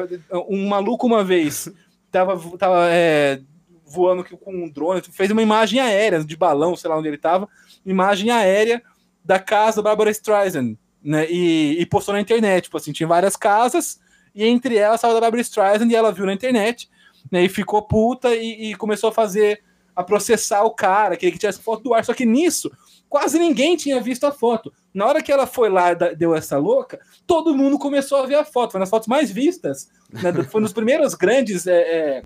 Um 0.47 0.67
maluco 0.67 1.05
uma 1.05 1.23
vez 1.23 1.69
tava, 2.11 2.57
tava 2.57 2.87
é, 2.89 3.41
voando 3.85 4.23
com 4.23 4.53
um 4.53 4.69
drone, 4.69 5.01
fez 5.11 5.29
uma 5.31 5.41
imagem 5.41 5.79
aérea 5.79 6.23
de 6.23 6.37
balão, 6.37 6.75
sei 6.75 6.89
lá 6.89 6.97
onde 6.97 7.07
ele 7.07 7.17
estava, 7.17 7.47
imagem 7.85 8.31
aérea 8.31 8.81
da 9.23 9.39
casa 9.39 9.77
da 9.77 9.89
Barbara 9.89 10.11
Streisand, 10.11 10.75
né? 11.03 11.29
E, 11.29 11.79
e 11.79 11.85
postou 11.85 12.13
na 12.13 12.21
internet. 12.21 12.63
Tipo 12.63 12.77
assim, 12.77 12.91
tinha 12.91 13.07
várias 13.07 13.35
casas 13.35 13.99
e 14.33 14.45
entre 14.45 14.75
elas 14.77 14.95
estava 14.95 15.17
a 15.17 15.21
Barbara 15.21 15.41
Streisand 15.41 15.89
e 15.89 15.95
ela 15.95 16.11
viu 16.11 16.25
na 16.25 16.33
internet, 16.33 16.89
né, 17.31 17.43
e 17.43 17.49
ficou 17.49 17.81
puta 17.81 18.33
e, 18.35 18.71
e, 18.71 18.75
começou 18.75 19.09
a 19.09 19.13
fazer, 19.13 19.61
a 19.95 20.03
processar 20.03 20.63
o 20.63 20.71
cara, 20.71 21.17
queria 21.17 21.31
que 21.31 21.39
tivesse 21.39 21.61
foto 21.61 21.83
do 21.83 21.93
ar, 21.93 22.03
só 22.05 22.13
que 22.13 22.25
nisso, 22.25 22.71
quase 23.07 23.37
ninguém 23.37 23.75
tinha 23.75 24.01
visto 24.01 24.25
a 24.25 24.31
foto. 24.31 24.71
Na 24.93 25.05
hora 25.05 25.21
que 25.21 25.31
ela 25.31 25.45
foi 25.45 25.69
lá 25.69 25.93
deu 25.93 26.33
essa 26.35 26.57
louca, 26.57 26.99
todo 27.27 27.55
mundo 27.55 27.77
começou 27.77 28.19
a 28.19 28.25
ver 28.25 28.35
a 28.35 28.45
foto, 28.45 28.71
foi 28.71 28.79
nas 28.79 28.89
fotos 28.89 29.07
mais 29.07 29.31
vistas, 29.31 29.89
né, 30.11 30.31
foi 30.43 30.61
nos 30.61 30.73
primeiros 30.73 31.13
grandes 31.13 31.67
é, 31.67 31.81
é, 31.81 32.23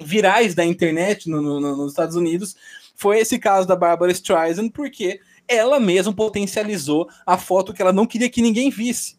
virais 0.00 0.54
da 0.54 0.64
internet 0.64 1.28
no, 1.28 1.40
no, 1.40 1.60
nos 1.60 1.92
Estados 1.92 2.16
Unidos, 2.16 2.56
foi 2.96 3.18
esse 3.18 3.38
caso 3.38 3.66
da 3.66 3.76
Barbara 3.76 4.12
Streisand, 4.12 4.70
porque 4.70 5.20
ela 5.46 5.78
mesma 5.78 6.12
potencializou 6.12 7.08
a 7.26 7.36
foto 7.36 7.74
que 7.74 7.82
ela 7.82 7.92
não 7.92 8.06
queria 8.06 8.30
que 8.30 8.40
ninguém 8.40 8.70
visse 8.70 9.18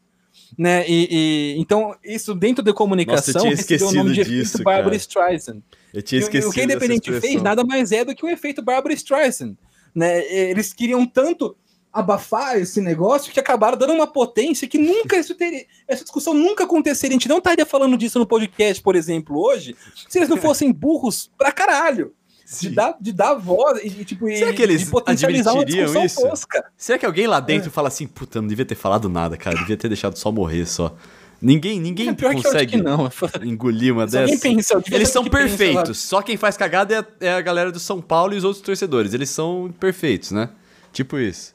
né? 0.57 0.87
E, 0.87 1.07
e, 1.11 1.59
então 1.59 1.95
isso 2.03 2.33
dentro 2.33 2.63
da 2.63 2.73
comunicação 2.73 3.43
Nossa, 3.45 3.55
recebeu 3.55 3.87
o 3.87 3.93
nome 3.93 4.13
de 4.13 4.23
disso, 4.23 4.55
efeito 4.55 4.63
Barbara 4.63 4.95
Streisand. 4.95 5.61
Eu 5.93 6.01
tinha 6.01 6.21
esquecido. 6.21 6.47
E, 6.47 6.49
o 6.49 6.53
que 6.53 6.61
a 6.61 6.63
Independente 6.63 7.19
fez 7.19 7.41
nada 7.41 7.63
mais 7.63 7.91
é 7.91 8.05
do 8.05 8.15
que 8.15 8.25
o 8.25 8.29
efeito 8.29 8.61
Barbara 8.61 8.93
Streisand, 8.93 9.55
né? 9.93 10.25
Eles 10.31 10.73
queriam 10.73 11.05
tanto 11.05 11.55
abafar 11.95 12.57
esse 12.57 12.81
negócio 12.81 13.31
que 13.31 13.39
acabaram 13.39 13.77
dando 13.77 13.93
uma 13.93 14.05
potência 14.05 14.67
que 14.67 14.77
nunca 14.77 15.15
isso 15.15 15.33
teria, 15.33 15.65
essa 15.87 16.03
discussão 16.03 16.33
nunca 16.33 16.65
aconteceria. 16.65 17.15
A 17.15 17.19
gente 17.19 17.29
não 17.29 17.37
estaria 17.37 17.65
falando 17.65 17.97
disso 17.97 18.19
no 18.19 18.27
podcast, 18.27 18.83
por 18.83 18.97
exemplo, 18.97 19.39
hoje, 19.39 19.77
se 20.09 20.19
eles 20.19 20.27
não 20.27 20.35
fossem 20.35 20.73
burros 20.73 21.31
pra 21.37 21.53
caralho. 21.53 22.13
De 22.61 22.69
dar, 22.69 22.95
de 22.99 23.11
dar 23.11 23.33
voz 23.35 23.79
e, 23.83 24.05
tipo, 24.05 24.27
Será 24.27 24.51
e, 24.51 24.53
que 24.53 24.61
eles 24.61 24.91
admitiriam 24.93 26.05
isso? 26.05 26.21
tosca. 26.21 26.65
Será 26.77 26.97
que 26.99 27.05
alguém 27.05 27.27
lá 27.27 27.39
dentro 27.39 27.71
fala 27.71 27.87
assim, 27.87 28.05
puta, 28.05 28.41
não 28.41 28.47
devia 28.47 28.65
ter 28.65 28.75
falado 28.75 29.09
nada, 29.09 29.35
cara, 29.35 29.57
devia 29.57 29.75
ter 29.77 29.87
deixado 29.87 30.17
só 30.17 30.31
morrer 30.31 30.65
só. 30.65 30.95
Ninguém, 31.41 31.79
ninguém 31.79 32.09
É 32.09 32.13
consegue 32.33 32.77
não. 32.81 33.09
engolir 33.43 33.93
uma 33.93 34.07
dessas. 34.07 34.39
pensa, 34.39 34.81
Eles 34.91 35.09
são 35.09 35.23
que 35.23 35.29
pensa, 35.29 35.47
perfeitos. 35.47 35.99
Só 35.99 36.21
quem 36.21 36.37
faz 36.37 36.55
cagada 36.55 36.95
é 36.95 36.97
a, 36.99 37.05
é 37.19 37.33
a 37.33 37.41
galera 37.41 37.71
do 37.71 37.79
São 37.79 38.01
Paulo 38.01 38.33
e 38.33 38.37
os 38.37 38.43
outros 38.43 38.63
torcedores. 38.63 39.13
Eles 39.13 39.29
são 39.29 39.73
perfeitos, 39.79 40.31
né? 40.31 40.49
Tipo 40.93 41.19
isso. 41.19 41.53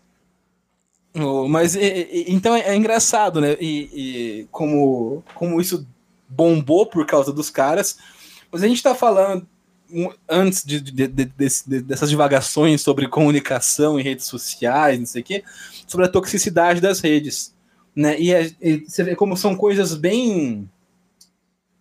Oh, 1.19 1.49
Mas 1.49 1.75
então 1.75 2.55
é, 2.55 2.61
é 2.69 2.77
engraçado, 2.77 3.41
né? 3.41 3.57
E, 3.61 3.91
e 4.43 4.49
como, 4.53 5.25
como 5.35 5.61
isso 5.61 5.87
bombou 6.29 6.87
por 6.87 7.05
causa 7.07 7.33
dos 7.33 7.51
caras. 7.51 7.97
Mas 8.53 8.63
a 8.63 8.69
gente 8.69 8.83
tá 8.83 8.95
falando 8.95 9.47
antes 10.29 10.65
de, 10.65 10.81
de- 10.81 11.07
de- 11.09 11.81
dessas 11.83 12.09
divagações 12.11 12.81
sobre 12.83 13.09
comunicação 13.09 13.99
em 13.99 14.03
redes 14.03 14.27
sociais, 14.27 14.99
não 14.99 15.07
sei 15.07 15.23
o 15.23 15.25
quê, 15.25 15.45
sobre 15.87 16.07
a 16.07 16.09
toxicidade 16.09 16.81
das 16.81 17.01
redes. 17.01 17.55
Né? 17.95 18.19
E, 18.21 18.33
é- 18.33 18.51
e 18.61 18.85
você 18.87 19.03
vê 19.03 19.17
como 19.17 19.37
são 19.37 19.57
coisas 19.57 19.95
bem. 19.95 20.69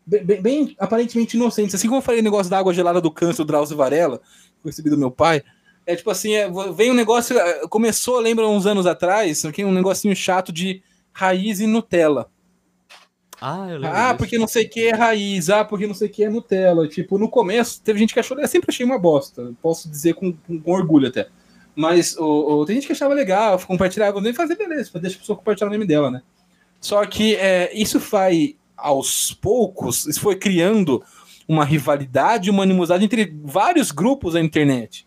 Bem, 0.06 0.42
bem- 0.42 0.76
aparentemente 0.80 1.38
inocentes. 1.38 1.76
Assim 1.76 1.88
como 1.88 2.00
eu 2.00 2.04
falei 2.04 2.20
o 2.22 2.24
negócio 2.24 2.50
da 2.50 2.58
água 2.58 2.74
gelada 2.74 3.00
do 3.00 3.12
câncer 3.12 3.44
do 3.44 3.46
Drauzio 3.46 3.78
Varela, 3.78 4.18
que 4.18 4.68
eu 4.68 4.70
recebi 4.70 4.90
do 4.90 4.98
meu 4.98 5.12
pai. 5.12 5.44
É 5.86 5.96
tipo 5.96 6.10
assim, 6.10 6.34
é, 6.34 6.50
vem 6.76 6.90
um 6.92 6.96
negócio. 6.96 7.38
é, 7.38 7.68
Começou, 7.68 8.20
lembra, 8.20 8.48
uns 8.48 8.66
anos 8.66 8.86
atrás, 8.88 9.46
aqui, 9.46 9.64
um 9.64 9.72
negocinho 9.72 10.16
chato 10.16 10.52
de 10.52 10.82
raiz 11.14 11.60
e 11.60 11.68
Nutella. 11.68 12.30
Ah, 13.42 13.68
eu 13.70 13.78
lembro. 13.78 13.98
Ah, 13.98 14.14
porque 14.14 14.38
não 14.38 14.48
sei 14.48 14.66
o 14.66 14.70
que 14.70 14.88
é 14.88 14.94
raiz, 14.96 15.50
ah, 15.50 15.64
porque 15.64 15.88
não 15.88 15.94
sei 15.94 16.08
o 16.08 16.12
que 16.12 16.24
é 16.24 16.30
Nutella. 16.30 16.88
Tipo, 16.88 17.18
no 17.18 17.30
começo, 17.30 17.82
teve 17.82 18.00
gente 18.00 18.14
que 18.14 18.20
achou, 18.20 18.38
eu 18.40 18.48
sempre 18.48 18.70
achei 18.70 18.86
uma 18.86 19.00
bosta, 19.00 19.54
posso 19.62 19.90
dizer 19.90 20.14
com, 20.16 20.34
com- 20.34 20.60
com 20.60 20.72
orgulho 20.72 21.08
até. 21.08 21.28
Mas 21.76 22.18
o, 22.18 22.26
o- 22.60 22.66
tem 22.66 22.76
gente 22.76 22.88
que 22.88 22.94
achava 22.94 23.14
legal, 23.14 23.58
compartilhava, 23.60 24.20
nem 24.20 24.34
fazer 24.34 24.56
beleza, 24.58 24.92
deixa 25.00 25.16
a 25.18 25.20
pessoa 25.20 25.38
compartilhar 25.38 25.70
o 25.70 25.72
nome 25.72 25.86
dela, 25.86 26.12
né? 26.12 26.22
Só 26.82 27.06
que 27.06 27.36
é, 27.36 27.72
isso 27.74 28.00
vai 28.00 28.56
aos 28.76 29.34
poucos, 29.34 30.06
isso 30.06 30.20
foi 30.22 30.36
criando 30.36 31.04
uma 31.48 31.66
rivalidade, 31.66 32.50
uma 32.50 32.64
animosidade 32.64 33.04
entre 33.06 33.34
vários 33.44 33.92
grupos 33.92 34.34
da 34.34 34.42
internet. 34.42 35.06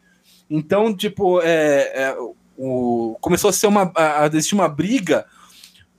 Então, 0.51 0.95
tipo, 0.95 1.41
é, 1.41 1.93
é, 1.95 2.17
o, 2.59 3.17
começou 3.21 3.49
a 3.51 3.53
ser 3.53 3.67
uma, 3.67 3.91
a, 3.95 4.25
a 4.25 4.27
existir 4.27 4.55
uma 4.55 4.69
briga 4.69 5.25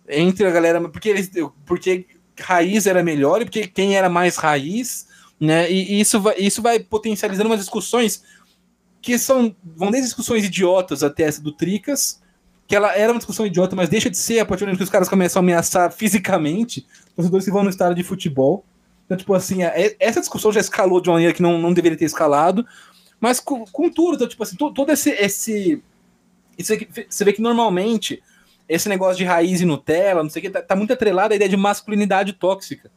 entre 0.08 0.46
a 0.46 0.52
galera, 0.52 0.82
porque 0.90 1.10
eles, 1.10 1.32
porque 1.66 2.06
raiz 2.40 2.88
era 2.88 3.04
melhor 3.04 3.42
e 3.42 3.46
porque 3.46 3.68
quem 3.68 3.96
era 3.96 4.10
mais 4.10 4.36
raiz, 4.38 5.08
né? 5.40 5.72
E, 5.72 5.94
e 5.96 6.00
isso 6.02 6.20
vai, 6.20 6.36
isso 6.38 6.62
vai 6.62 6.80
potencializando 6.80 7.50
umas 7.50 7.60
discussões 7.60 8.24
que 9.02 9.18
são 9.18 9.56
vão 9.76 9.92
desde 9.92 10.08
discussões 10.08 10.46
idiotas 10.46 11.04
até 11.04 11.24
essa 11.24 11.42
do 11.42 11.52
Tricas, 11.52 12.22
que 12.68 12.76
ela 12.76 12.96
era 12.96 13.12
uma 13.12 13.20
discussão 13.20 13.46
idiota, 13.46 13.76
mas 13.76 13.90
deixa 13.90 14.10
de 14.10 14.18
ser 14.18 14.40
a 14.40 14.46
partir 14.46 14.62
do 14.62 14.68
momento 14.68 14.78
que 14.78 14.84
os 14.86 14.90
caras 14.90 15.10
começam 15.10 15.40
a 15.40 15.44
ameaçar 15.44 15.92
fisicamente 15.92 16.86
torcedores 17.16 17.46
que 17.46 17.52
vão 17.52 17.64
no 17.64 17.70
estádio 17.70 17.96
de 17.96 18.04
futebol. 18.04 18.64
Então, 19.06 19.18
tipo 19.18 19.34
assim, 19.34 19.64
é- 19.64 19.96
essa 20.00 20.22
discussão 20.22 20.52
já 20.52 20.62
escalou 20.62 21.02
de 21.02 21.10
uma 21.10 21.16
maneira 21.16 21.34
que 21.34 21.42
não, 21.42 21.60
não 21.60 21.74
deveria 21.74 21.98
ter 21.98 22.06
escalado, 22.06 22.66
mas 23.20 23.40
com, 23.40 23.66
com 23.66 23.90
tudo, 23.90 24.16
então, 24.16 24.28
tipo 24.28 24.42
assim, 24.42 24.56
to- 24.56 24.74
todo 24.74 24.90
esse. 24.92 25.10
esse 25.12 25.84
isso 26.58 26.74
aqui, 26.74 26.88
você 27.10 27.26
vê 27.26 27.34
que 27.34 27.42
normalmente 27.42 28.22
esse 28.68 28.88
negócio 28.90 29.18
de 29.18 29.24
raiz 29.26 29.62
e 29.62 29.66
Nutella, 29.66 30.24
não 30.24 30.30
sei 30.30 30.40
o 30.40 30.44
que, 30.44 30.50
tá, 30.50 30.62
tá 30.62 30.76
muito 30.76 30.94
atrelado 30.94 31.34
à 31.34 31.36
ideia 31.36 31.50
de 31.50 31.58
masculinidade 31.58 32.34
tóxica. 32.34 32.92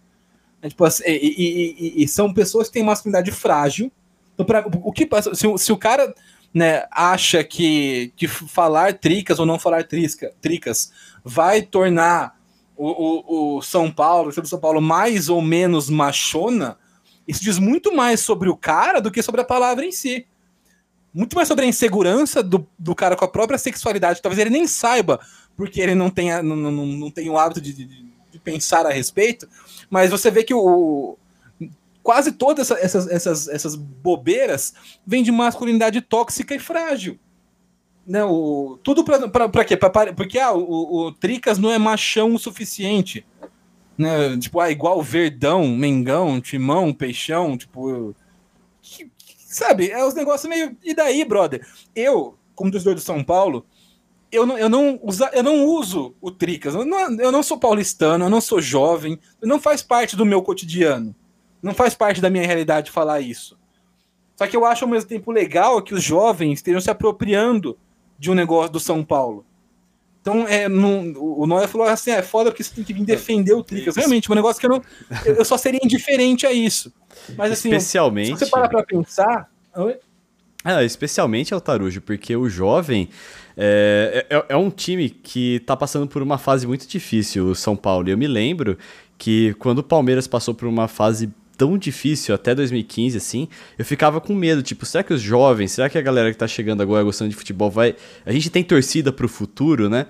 É, 0.63 0.69
tipo, 0.69 0.85
assim, 0.85 1.03
e, 1.07 1.75
e- 1.99 2.03
e- 2.03 2.09
são 2.09 2.33
pessoas 2.33 2.69
que 2.69 2.75
têm 2.75 2.83
masculinidade 2.83 3.31
frágil. 3.31 3.91
Então, 4.35 4.47
pra, 4.47 4.65
o 4.67 4.93
que 4.93 5.07
passa? 5.07 5.35
Se, 5.35 5.47
se 5.59 5.73
o 5.73 5.77
cara 5.77 6.15
né, 6.53 6.85
acha 6.91 7.45
que, 7.45 8.13
que 8.17 8.27
falar 8.27 8.95
tricas 8.95 9.39
ou 9.39 9.47
não 9.47 9.59
falar 9.59 9.85
trisca, 9.85 10.33
tricas 10.41 10.93
vai 11.25 11.63
tornar 11.63 12.39
o, 12.77 13.55
o, 13.55 13.57
o 13.57 13.63
São 13.63 13.91
Paulo, 13.91 14.31
o 14.31 14.47
São 14.47 14.59
Paulo, 14.61 14.81
mais 14.81 15.29
ou 15.29 15.43
menos 15.43 15.91
machona, 15.91 16.79
isso 17.27 17.43
diz 17.43 17.59
muito 17.59 17.95
mais 17.95 18.21
sobre 18.21 18.49
o 18.49 18.57
cara 18.57 19.01
do 19.01 19.11
que 19.11 19.23
sobre 19.23 19.41
a 19.41 19.45
palavra 19.45 19.85
em 19.85 19.93
si. 19.93 20.27
Muito 21.13 21.35
mais 21.35 21.49
sobre 21.49 21.65
a 21.65 21.69
insegurança 21.69 22.43
do, 22.43 22.67
do 22.79 22.95
cara 22.95 23.17
com 23.17 23.25
a 23.25 23.29
própria 23.29 23.59
sexualidade. 23.59 24.21
Talvez 24.21 24.39
ele 24.39 24.51
nem 24.51 24.67
saiba, 24.67 25.19
porque 25.57 25.81
ele 25.81 25.95
não 25.95 26.11
tenha, 26.11 26.43
não, 26.43 26.55
não, 26.57 26.71
não 26.87 27.11
tem 27.11 27.29
o 27.31 27.39
hábito 27.39 27.61
de, 27.61 27.73
de, 27.73 27.87
de 28.31 28.39
pensar 28.39 28.85
a 28.87 28.91
respeito. 28.91 29.49
Mas 29.89 30.11
você 30.11 30.31
vê 30.31 30.45
que 30.45 30.53
o, 30.55 31.17
quase 32.03 32.33
todas 32.33 32.71
essa- 32.71 32.81
essas, 32.85 33.09
essas, 33.09 33.49
essas 33.49 33.75
bobeiras 33.75 34.75
vêm 35.07 35.23
de 35.23 35.33
masculinidade 35.33 36.01
tóxica 36.01 36.55
e 36.55 36.59
frágil. 36.59 37.19
Né, 38.07 38.23
o, 38.25 38.79
tudo 38.85 39.03
pra 39.03 39.65
quê? 39.65 39.77
Pra, 39.77 39.91
pra- 39.91 40.13
porque 40.13 40.39
ah, 40.39 40.53
o, 40.53 41.07
o 41.07 41.13
Tricas 41.13 41.59
não 41.59 41.73
é 41.73 41.79
machão 41.79 42.35
o 42.35 42.39
suficiente. 42.39 43.27
Né? 43.99 44.37
Tipo, 44.39 44.61
ah, 44.61 44.71
igual 44.71 45.03
Verdão, 45.03 45.67
Mengão, 45.69 46.41
Timão, 46.41 46.93
Peixão, 46.93 47.57
tipo. 47.57 48.15
que- 48.81 49.11
que- 49.19 49.35
sabe, 49.39 49.91
é 49.91 50.05
os 50.05 50.15
negócios 50.15 50.49
meio. 50.49 50.77
E 50.85 50.95
daí, 50.95 51.25
brother? 51.25 51.67
Eu, 51.97 52.37
como 52.55 52.71
torcedor 52.71 52.95
do 52.95 53.01
São 53.01 53.25
Paulo, 53.25 53.67
eu 54.31 54.45
não, 54.45 54.59
eu 54.59 54.69
não, 54.69 54.99
usa, 55.03 55.31
eu 55.33 55.43
não 55.43 55.65
uso 55.65 56.15
o 56.21 56.31
Tricas. 56.31 56.75
Eu 56.75 56.85
não, 56.85 57.21
eu 57.21 57.33
não 57.33 57.43
sou 57.43 57.59
paulistano, 57.59 58.25
eu 58.25 58.31
não 58.31 58.41
sou 58.41 58.61
jovem, 58.61 59.19
não 59.43 59.61
faz 59.61 59.83
parte 59.83 60.17
do 60.17 60.27
meu 60.27 60.43
cotidiano. 60.43 61.15
Não 61.63 61.75
faz 61.75 61.95
parte 61.95 62.21
da 62.21 62.31
minha 62.31 62.47
realidade 62.47 62.91
falar 62.91 63.21
isso. 63.21 63.59
Só 64.37 64.47
que 64.47 64.57
eu 64.57 64.65
acho 64.65 64.85
ao 64.85 64.91
mesmo 64.91 65.09
tempo 65.09 65.33
legal 65.33 65.81
que 65.83 65.95
os 65.95 66.03
jovens 66.03 66.59
estejam 66.59 66.81
se 66.81 66.91
apropriando 66.91 67.79
de 68.19 68.31
um 68.31 68.35
negócio 68.35 68.73
do 68.73 68.81
São 68.81 69.03
Paulo. 69.03 69.45
Então, 70.21 70.47
é, 70.47 70.69
não, 70.69 71.13
o 71.17 71.47
Noia 71.47 71.69
falou 71.69 71.87
assim: 71.87 72.11
é 72.11 72.21
foda 72.21 72.51
porque 72.51 72.63
você 72.63 72.75
tem 72.75 72.85
que 72.85 72.93
vir 72.93 73.05
defender 73.05 73.55
o 73.55 73.63
Tricas. 73.63 73.97
Realmente, 73.97 74.31
um 74.31 74.35
negócio 74.35 74.61
que 74.61 74.67
eu 74.67 74.71
não. 74.71 74.83
Eu 75.25 75.45
só 75.45 75.57
seria 75.57 75.81
indiferente 75.83 76.45
a 76.45 76.53
isso. 76.53 76.93
Mas 77.37 77.53
assim, 77.53 77.71
se 77.71 77.77
Especialmente. 77.77 78.31
você 78.31 78.47
parar 78.47 78.69
pra 78.69 78.83
pensar. 78.83 79.49
Ah, 80.65 80.83
especialmente 80.83 81.55
é 81.55 81.57
o 81.57 81.61
Tarujo, 81.61 82.01
porque 82.01 82.35
o 82.35 82.49
jovem 82.49 83.09
é, 83.57 84.27
é, 84.29 84.45
é 84.51 84.57
um 84.57 84.71
time 84.71 85.09
que 85.09 85.61
tá 85.61 85.77
passando 85.77 86.07
por 86.07 86.23
uma 86.23 86.37
fase 86.37 86.67
muito 86.67 86.87
difícil, 86.87 87.47
o 87.47 87.55
São 87.55 87.75
Paulo. 87.75 88.09
E 88.09 88.13
eu 88.13 88.19
me 88.19 88.27
lembro 88.27 88.77
que 89.17 89.55
quando 89.55 89.79
o 89.79 89.83
Palmeiras 89.83 90.27
passou 90.27 90.55
por 90.55 90.69
uma 90.69 90.87
fase 90.89 91.31
tão 91.57 91.79
difícil, 91.79 92.35
até 92.35 92.55
2015, 92.55 93.17
assim, 93.17 93.49
eu 93.79 93.85
ficava 93.85 94.21
com 94.21 94.35
medo, 94.35 94.63
tipo, 94.63 94.85
será 94.85 95.03
que 95.03 95.15
os 95.15 95.23
jovens, 95.23 95.73
será 95.73 95.89
que 95.89 95.97
a 95.97 96.03
galera 96.03 96.31
que 96.31 96.37
tá 96.37 96.47
chegando 96.47 96.83
agora 96.83 97.03
gostando 97.03 97.31
de 97.31 97.37
futebol 97.37 97.71
vai... 97.71 97.97
A 98.27 98.33
gente 98.33 98.51
tem 98.51 98.63
torcida 98.63 99.11
pro 99.11 99.27
futuro, 99.27 99.89
né? 99.89 100.07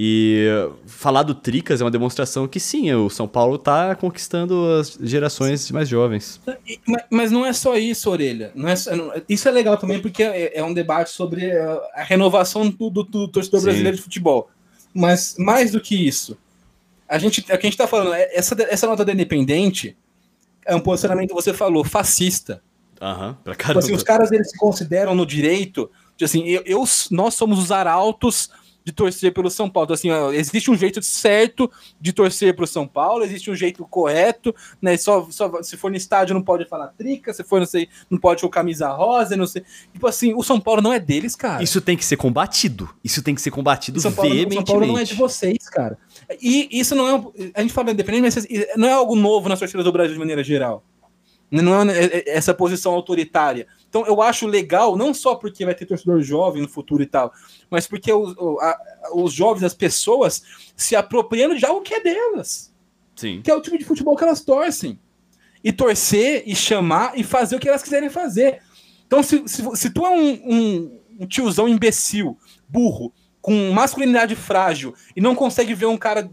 E 0.00 0.46
falar 0.86 1.24
do 1.24 1.34
Tricas 1.34 1.80
é 1.80 1.84
uma 1.84 1.90
demonstração 1.90 2.46
que 2.46 2.60
sim, 2.60 2.92
o 2.92 3.10
São 3.10 3.26
Paulo 3.26 3.58
tá 3.58 3.96
conquistando 3.96 4.64
as 4.78 4.96
gerações 5.02 5.72
mais 5.72 5.88
jovens. 5.88 6.40
Ma- 6.86 7.02
Mas 7.10 7.32
não 7.32 7.44
é 7.44 7.52
só 7.52 7.76
isso, 7.76 8.08
Orelha. 8.08 8.52
Não 8.54 8.68
é 8.68 8.76
só- 8.76 8.94
não- 8.94 9.10
isso 9.28 9.48
é 9.48 9.50
legal 9.50 9.76
também 9.76 10.00
porque 10.00 10.22
é, 10.22 10.56
é 10.56 10.62
um 10.62 10.72
debate 10.72 11.10
sobre 11.10 11.46
eh, 11.46 11.80
a 11.96 12.04
renovação 12.04 12.70
do, 12.70 12.90
do- 12.90 13.02
do 13.02 13.26
torcedor 13.26 13.58
Sim. 13.58 13.64
brasileiro 13.66 13.96
de 13.96 14.02
futebol. 14.04 14.48
Mas 14.94 15.34
mais 15.36 15.72
do 15.72 15.80
que 15.80 15.96
isso, 16.06 16.38
a 17.08 17.18
gente, 17.18 17.40
é 17.48 17.54
o 17.56 17.58
que 17.58 17.66
a 17.66 17.68
gente 17.68 17.72
está 17.74 17.88
falando, 17.88 18.14
é- 18.14 18.30
essa, 18.32 18.54
essa 18.70 18.86
nota 18.86 19.04
da 19.04 19.12
Independente 19.12 19.96
é 20.64 20.76
um 20.76 20.80
posicionamento, 20.80 21.34
você 21.34 21.52
falou, 21.52 21.82
fascista. 21.82 22.62
Aham, 23.02 23.36
pra 23.42 23.52
Tipo 23.54 23.64
caramba. 23.64 23.80
assim, 23.80 23.94
os 23.94 24.04
caras 24.04 24.30
eles 24.30 24.50
se 24.50 24.56
consideram 24.56 25.12
no 25.16 25.26
direito 25.26 25.90
de 26.16 26.24
assim, 26.24 26.44
eu, 26.46 26.62
eu- 26.64 26.84
nós 27.10 27.34
somos 27.34 27.58
os 27.58 27.72
arautos 27.72 28.48
de 28.88 28.92
torcer 28.92 29.34
pelo 29.34 29.50
São 29.50 29.68
Paulo. 29.68 29.84
Então, 29.84 29.94
assim, 29.94 30.10
ó, 30.10 30.32
existe 30.32 30.70
um 30.70 30.76
jeito 30.76 31.02
certo 31.02 31.70
de 32.00 32.10
torcer 32.10 32.56
pro 32.56 32.66
São 32.66 32.86
Paulo, 32.86 33.22
existe 33.22 33.50
um 33.50 33.54
jeito 33.54 33.84
correto, 33.84 34.54
né? 34.80 34.96
Só, 34.96 35.28
só 35.30 35.62
se 35.62 35.76
for 35.76 35.90
no 35.90 35.96
estádio 35.98 36.32
não 36.34 36.40
pode 36.42 36.64
falar 36.66 36.86
trica, 36.96 37.34
se 37.34 37.44
for 37.44 37.58
não 37.60 37.66
sei, 37.66 37.86
não 38.08 38.18
pode 38.18 38.40
com 38.40 38.48
camisa 38.48 38.88
rosa, 38.88 39.36
não 39.36 39.46
sei. 39.46 39.62
Tipo 39.92 40.06
assim, 40.06 40.32
o 40.34 40.42
São 40.42 40.58
Paulo 40.58 40.80
não 40.80 40.90
é 40.90 40.98
deles, 40.98 41.36
cara. 41.36 41.62
Isso 41.62 41.82
tem 41.82 41.98
que 41.98 42.04
ser 42.04 42.16
combatido. 42.16 42.88
Isso 43.04 43.22
tem 43.22 43.34
que 43.34 43.42
ser 43.42 43.50
combatido 43.50 43.98
O 43.98 44.00
São 44.00 44.10
Paulo, 44.12 44.30
o 44.30 44.34
veementemente. 44.34 44.66
São 44.66 44.74
Paulo 44.78 44.86
não 44.92 44.98
é 44.98 45.04
de 45.04 45.14
vocês, 45.14 45.68
cara. 45.68 45.98
E 46.40 46.68
isso 46.72 46.94
não 46.94 47.06
é. 47.08 47.14
um- 47.14 47.32
A 47.54 47.60
gente 47.60 47.74
fala 47.74 47.90
independente, 47.90 48.22
mas 48.22 48.46
não 48.76 48.88
é 48.88 48.92
algo 48.92 49.14
novo 49.14 49.50
nas 49.50 49.58
torcidas 49.58 49.84
do 49.84 49.92
Brasil 49.92 50.14
de 50.14 50.18
maneira 50.18 50.42
geral. 50.42 50.82
Não 51.50 51.90
é 51.90 51.98
é- 51.98 52.16
é 52.30 52.36
essa 52.36 52.54
posição 52.54 52.92
autoritária. 52.92 53.66
Então 53.88 54.04
eu 54.06 54.20
acho 54.20 54.46
legal, 54.46 54.96
não 54.96 55.14
só 55.14 55.34
porque 55.34 55.64
vai 55.64 55.74
ter 55.74 55.86
torcedor 55.86 56.20
jovem 56.20 56.60
no 56.62 56.68
futuro 56.68 57.02
e 57.02 57.06
tal, 57.06 57.32
mas 57.70 57.86
porque 57.86 58.12
os, 58.12 58.34
a- 58.60 58.78
os 59.14 59.32
jovens, 59.32 59.64
as 59.64 59.74
pessoas, 59.74 60.42
se 60.76 60.94
apropriando 60.94 61.56
de 61.56 61.64
algo 61.64 61.80
que 61.80 61.94
é 61.94 62.00
delas, 62.02 62.72
Sim. 63.16 63.40
que 63.42 63.50
é 63.50 63.54
o 63.54 63.60
tipo 63.62 63.78
de 63.78 63.84
futebol 63.84 64.14
que 64.16 64.24
elas 64.24 64.42
torcem. 64.42 64.98
E 65.64 65.72
torcer, 65.72 66.44
e 66.46 66.54
chamar, 66.54 67.18
e 67.18 67.24
fazer 67.24 67.56
o 67.56 67.58
que 67.58 67.68
elas 67.68 67.82
quiserem 67.82 68.08
fazer. 68.08 68.62
Então, 69.06 69.22
se, 69.24 69.42
se, 69.48 69.62
se 69.74 69.90
tu 69.90 70.06
é 70.06 70.10
um, 70.10 70.30
um- 70.44 71.00
um 71.20 71.26
tiozão 71.26 71.66
imbecil, 71.68 72.38
burro, 72.68 73.12
com 73.40 73.72
masculinidade 73.72 74.36
frágil, 74.36 74.94
e 75.16 75.20
não 75.20 75.34
consegue 75.34 75.74
ver 75.74 75.86
um 75.86 75.96
cara 75.96 76.30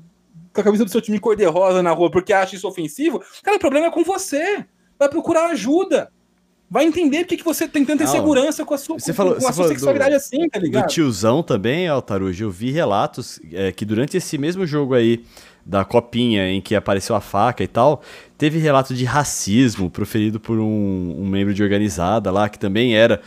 com 0.53 0.62
a 0.62 0.64
camisa 0.64 0.86
do 0.86 0.91
seu 0.91 1.01
time 1.01 1.20
cor-de-rosa 1.20 1.82
na 1.82 1.91
rua 1.91 2.12
porque 2.12 2.32
acha 2.34 2.56
isso 2.56 2.68
ofensivo, 2.68 3.20
cara, 3.41 3.58
o 3.58 3.60
problema 3.60 3.88
é 3.88 3.91
com 3.91 4.03
você. 4.03 4.64
Vai 4.99 5.10
procurar 5.10 5.47
ajuda. 5.47 6.12
Vai 6.70 6.86
entender 6.86 7.20
porque 7.20 7.38
que 7.38 7.43
você 7.45 7.68
tem 7.68 7.86
tanta 7.86 8.03
insegurança 8.03 8.66
com 8.66 8.74
a 8.74 8.78
sua, 8.78 8.99
você 8.99 9.11
com, 9.11 9.18
falou- 9.18 9.36
com 9.36 9.41
você 9.41 9.47
a 9.47 9.53
sua 9.53 9.68
sexualidade 9.68 10.11
do- 10.11 10.18
assim, 10.18 10.49
tá 10.49 10.59
Do 10.59 10.66
ligado? 10.66 10.88
tiozão 10.88 11.43
também, 11.43 11.88
Altarujo, 11.88 12.45
eu 12.45 12.51
vi 12.51 12.72
relatos 12.72 13.39
é, 13.53 13.72
que 13.72 13.86
durante 13.86 14.18
esse 14.18 14.38
mesmo 14.38 14.66
jogo 14.66 14.93
aí 14.93 15.24
da 15.66 15.84
copinha 15.84 16.47
em 16.51 16.61
que 16.61 16.76
apareceu 16.76 17.16
a 17.16 17.22
faca 17.22 17.63
e 17.63 17.68
tal, 17.68 18.01
teve 18.38 18.59
relato 18.59 18.93
de 18.93 19.03
racismo 19.05 19.89
proferido 19.89 20.39
por 20.39 20.59
um, 20.59 21.16
um 21.20 21.28
membro 21.28 21.53
de 21.53 21.63
organizada 21.63 22.32
lá, 22.32 22.47
que 22.49 22.59
também 22.59 22.95
era 22.95 23.20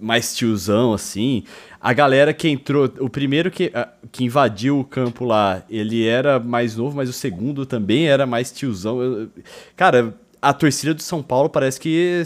mais 0.00 0.34
tiozão, 0.34 0.92
assim. 0.92 1.42
A 1.80 1.92
galera 1.92 2.32
que 2.32 2.48
entrou, 2.48 2.88
o 3.00 3.10
primeiro 3.10 3.50
que, 3.50 3.72
que 4.12 4.24
invadiu 4.24 4.78
o 4.78 4.84
campo 4.84 5.24
lá, 5.24 5.64
ele 5.68 6.06
era 6.06 6.38
mais 6.38 6.76
novo, 6.76 6.96
mas 6.96 7.08
o 7.08 7.12
segundo 7.12 7.66
também 7.66 8.06
era 8.06 8.24
mais 8.26 8.52
tiozão. 8.52 9.28
Cara, 9.76 10.14
a 10.40 10.52
torcida 10.52 10.94
do 10.94 11.02
São 11.02 11.20
Paulo 11.22 11.48
parece 11.50 11.80
que 11.80 12.22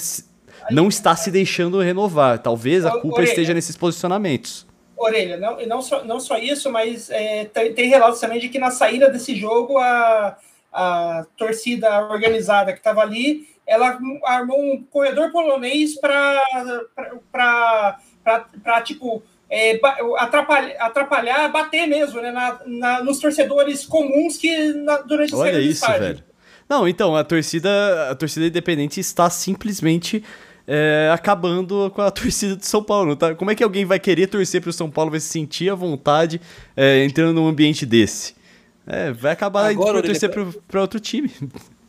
não 0.70 0.88
está 0.88 1.14
se 1.16 1.30
deixando 1.30 1.80
renovar. 1.80 2.38
Talvez 2.38 2.84
a 2.84 2.90
culpa 2.92 3.16
Orelha. 3.18 3.28
esteja 3.30 3.54
nesses 3.54 3.76
posicionamentos. 3.76 4.66
Orelha, 4.96 5.36
não, 5.36 5.58
não, 5.66 5.82
só, 5.82 6.02
não 6.04 6.18
só 6.18 6.38
isso, 6.38 6.70
mas 6.72 7.10
é, 7.10 7.44
tem, 7.46 7.72
tem 7.74 7.88
relatos 7.88 8.18
também 8.20 8.40
de 8.40 8.48
que 8.48 8.58
na 8.58 8.70
saída 8.70 9.10
desse 9.10 9.36
jogo 9.36 9.76
a, 9.78 10.36
a 10.72 11.26
torcida 11.36 12.08
organizada 12.08 12.72
que 12.72 12.78
estava 12.78 13.02
ali, 13.02 13.46
ela 13.66 13.98
armou 14.24 14.58
um 14.58 14.82
corredor 14.90 15.30
polonês 15.32 16.00
para 16.00 17.96
tipo 18.84 19.22
é, 19.48 19.78
atrapalhar, 20.18 20.76
atrapalhar, 20.80 21.48
bater 21.52 21.86
mesmo, 21.86 22.20
né, 22.20 22.30
na, 22.32 22.58
na- 22.66 23.02
nos 23.04 23.18
torcedores 23.20 23.84
comuns 23.86 24.36
que 24.36 24.72
na- 24.72 24.98
durante 24.98 25.34
Olha 25.34 25.60
isso, 25.60 25.84
estádio. 25.84 26.00
velho. 26.00 26.24
Não, 26.68 26.88
então, 26.88 27.14
a 27.14 27.22
torcida, 27.22 28.10
a 28.10 28.14
torcida 28.16 28.46
independente 28.46 28.98
está 28.98 29.30
simplesmente 29.30 30.24
é, 30.66 31.10
acabando 31.12 31.90
com 31.94 32.02
a 32.02 32.10
torcida 32.12 32.56
de 32.56 32.66
São 32.66 32.82
Paulo. 32.82 33.14
Tá? 33.16 33.34
Como 33.34 33.50
é 33.50 33.54
que 33.54 33.62
alguém 33.64 33.84
vai 33.84 33.98
querer 34.00 34.26
torcer 34.26 34.60
para 34.60 34.70
o 34.70 34.72
São 34.72 34.90
Paulo, 34.90 35.10
vai 35.10 35.20
se 35.20 35.28
sentir 35.28 35.70
à 35.70 35.74
vontade 35.74 36.40
é, 36.76 37.04
entrando 37.04 37.34
num 37.34 37.46
ambiente 37.46 37.84
desse? 37.86 38.34
É, 38.86 39.12
vai 39.12 39.32
acabar 39.32 39.68
Agora, 39.70 39.94
pra 39.98 40.02
torcer 40.02 40.30
para 40.68 40.80
outro 40.80 41.00
time. 41.00 41.30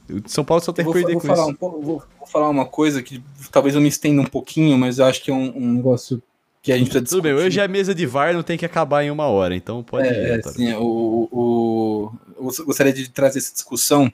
O 0.09 0.21
São 0.30 0.41
Paulo 0.45 0.63
só 0.63 0.71
tem 0.71 0.86
que 0.86 0.93
perder 0.93 1.11
vou 1.11 1.21
com 1.21 1.28
falar 1.28 1.41
isso. 1.41 1.51
um 1.51 1.53
pouco- 1.53 1.82
vou, 1.82 2.03
vou 2.17 2.28
falar 2.30 2.47
uma 2.47 2.65
coisa 2.65 3.03
que 3.03 3.21
talvez 3.51 3.75
eu 3.75 3.82
me 3.82 3.89
estenda 3.89 4.21
um 4.21 4.25
pouquinho, 4.25 4.78
mas 4.78 4.99
eu 4.99 5.05
acho 5.05 5.21
que 5.21 5.30
é 5.30 5.34
um, 5.34 5.51
um 5.57 5.73
negócio 5.73 6.23
que 6.61 6.71
a 6.71 6.78
gente 6.78 6.89
precisa 6.89 7.09
Tudo 7.09 7.23
bem, 7.23 7.34
discutir. 7.34 7.47
hoje 7.49 7.59
é 7.59 7.67
mesa 7.67 7.93
de 7.93 8.05
VAR, 8.05 8.34
não 8.34 8.41
tem 8.41 8.57
que 8.57 8.65
acabar 8.65 9.03
em 9.03 9.11
uma 9.11 9.25
hora, 9.25 9.53
então 9.53 9.84
pode 9.84 10.07
ir. 10.07 10.11
É, 10.13 10.36
Antônio. 10.36 10.49
assim, 10.49 10.73
o, 10.75 11.28
o, 11.30 12.11
eu 12.38 12.65
gostaria 12.65 12.93
de 12.93 13.09
trazer 13.09 13.39
essa 13.39 13.51
discussão, 13.51 14.09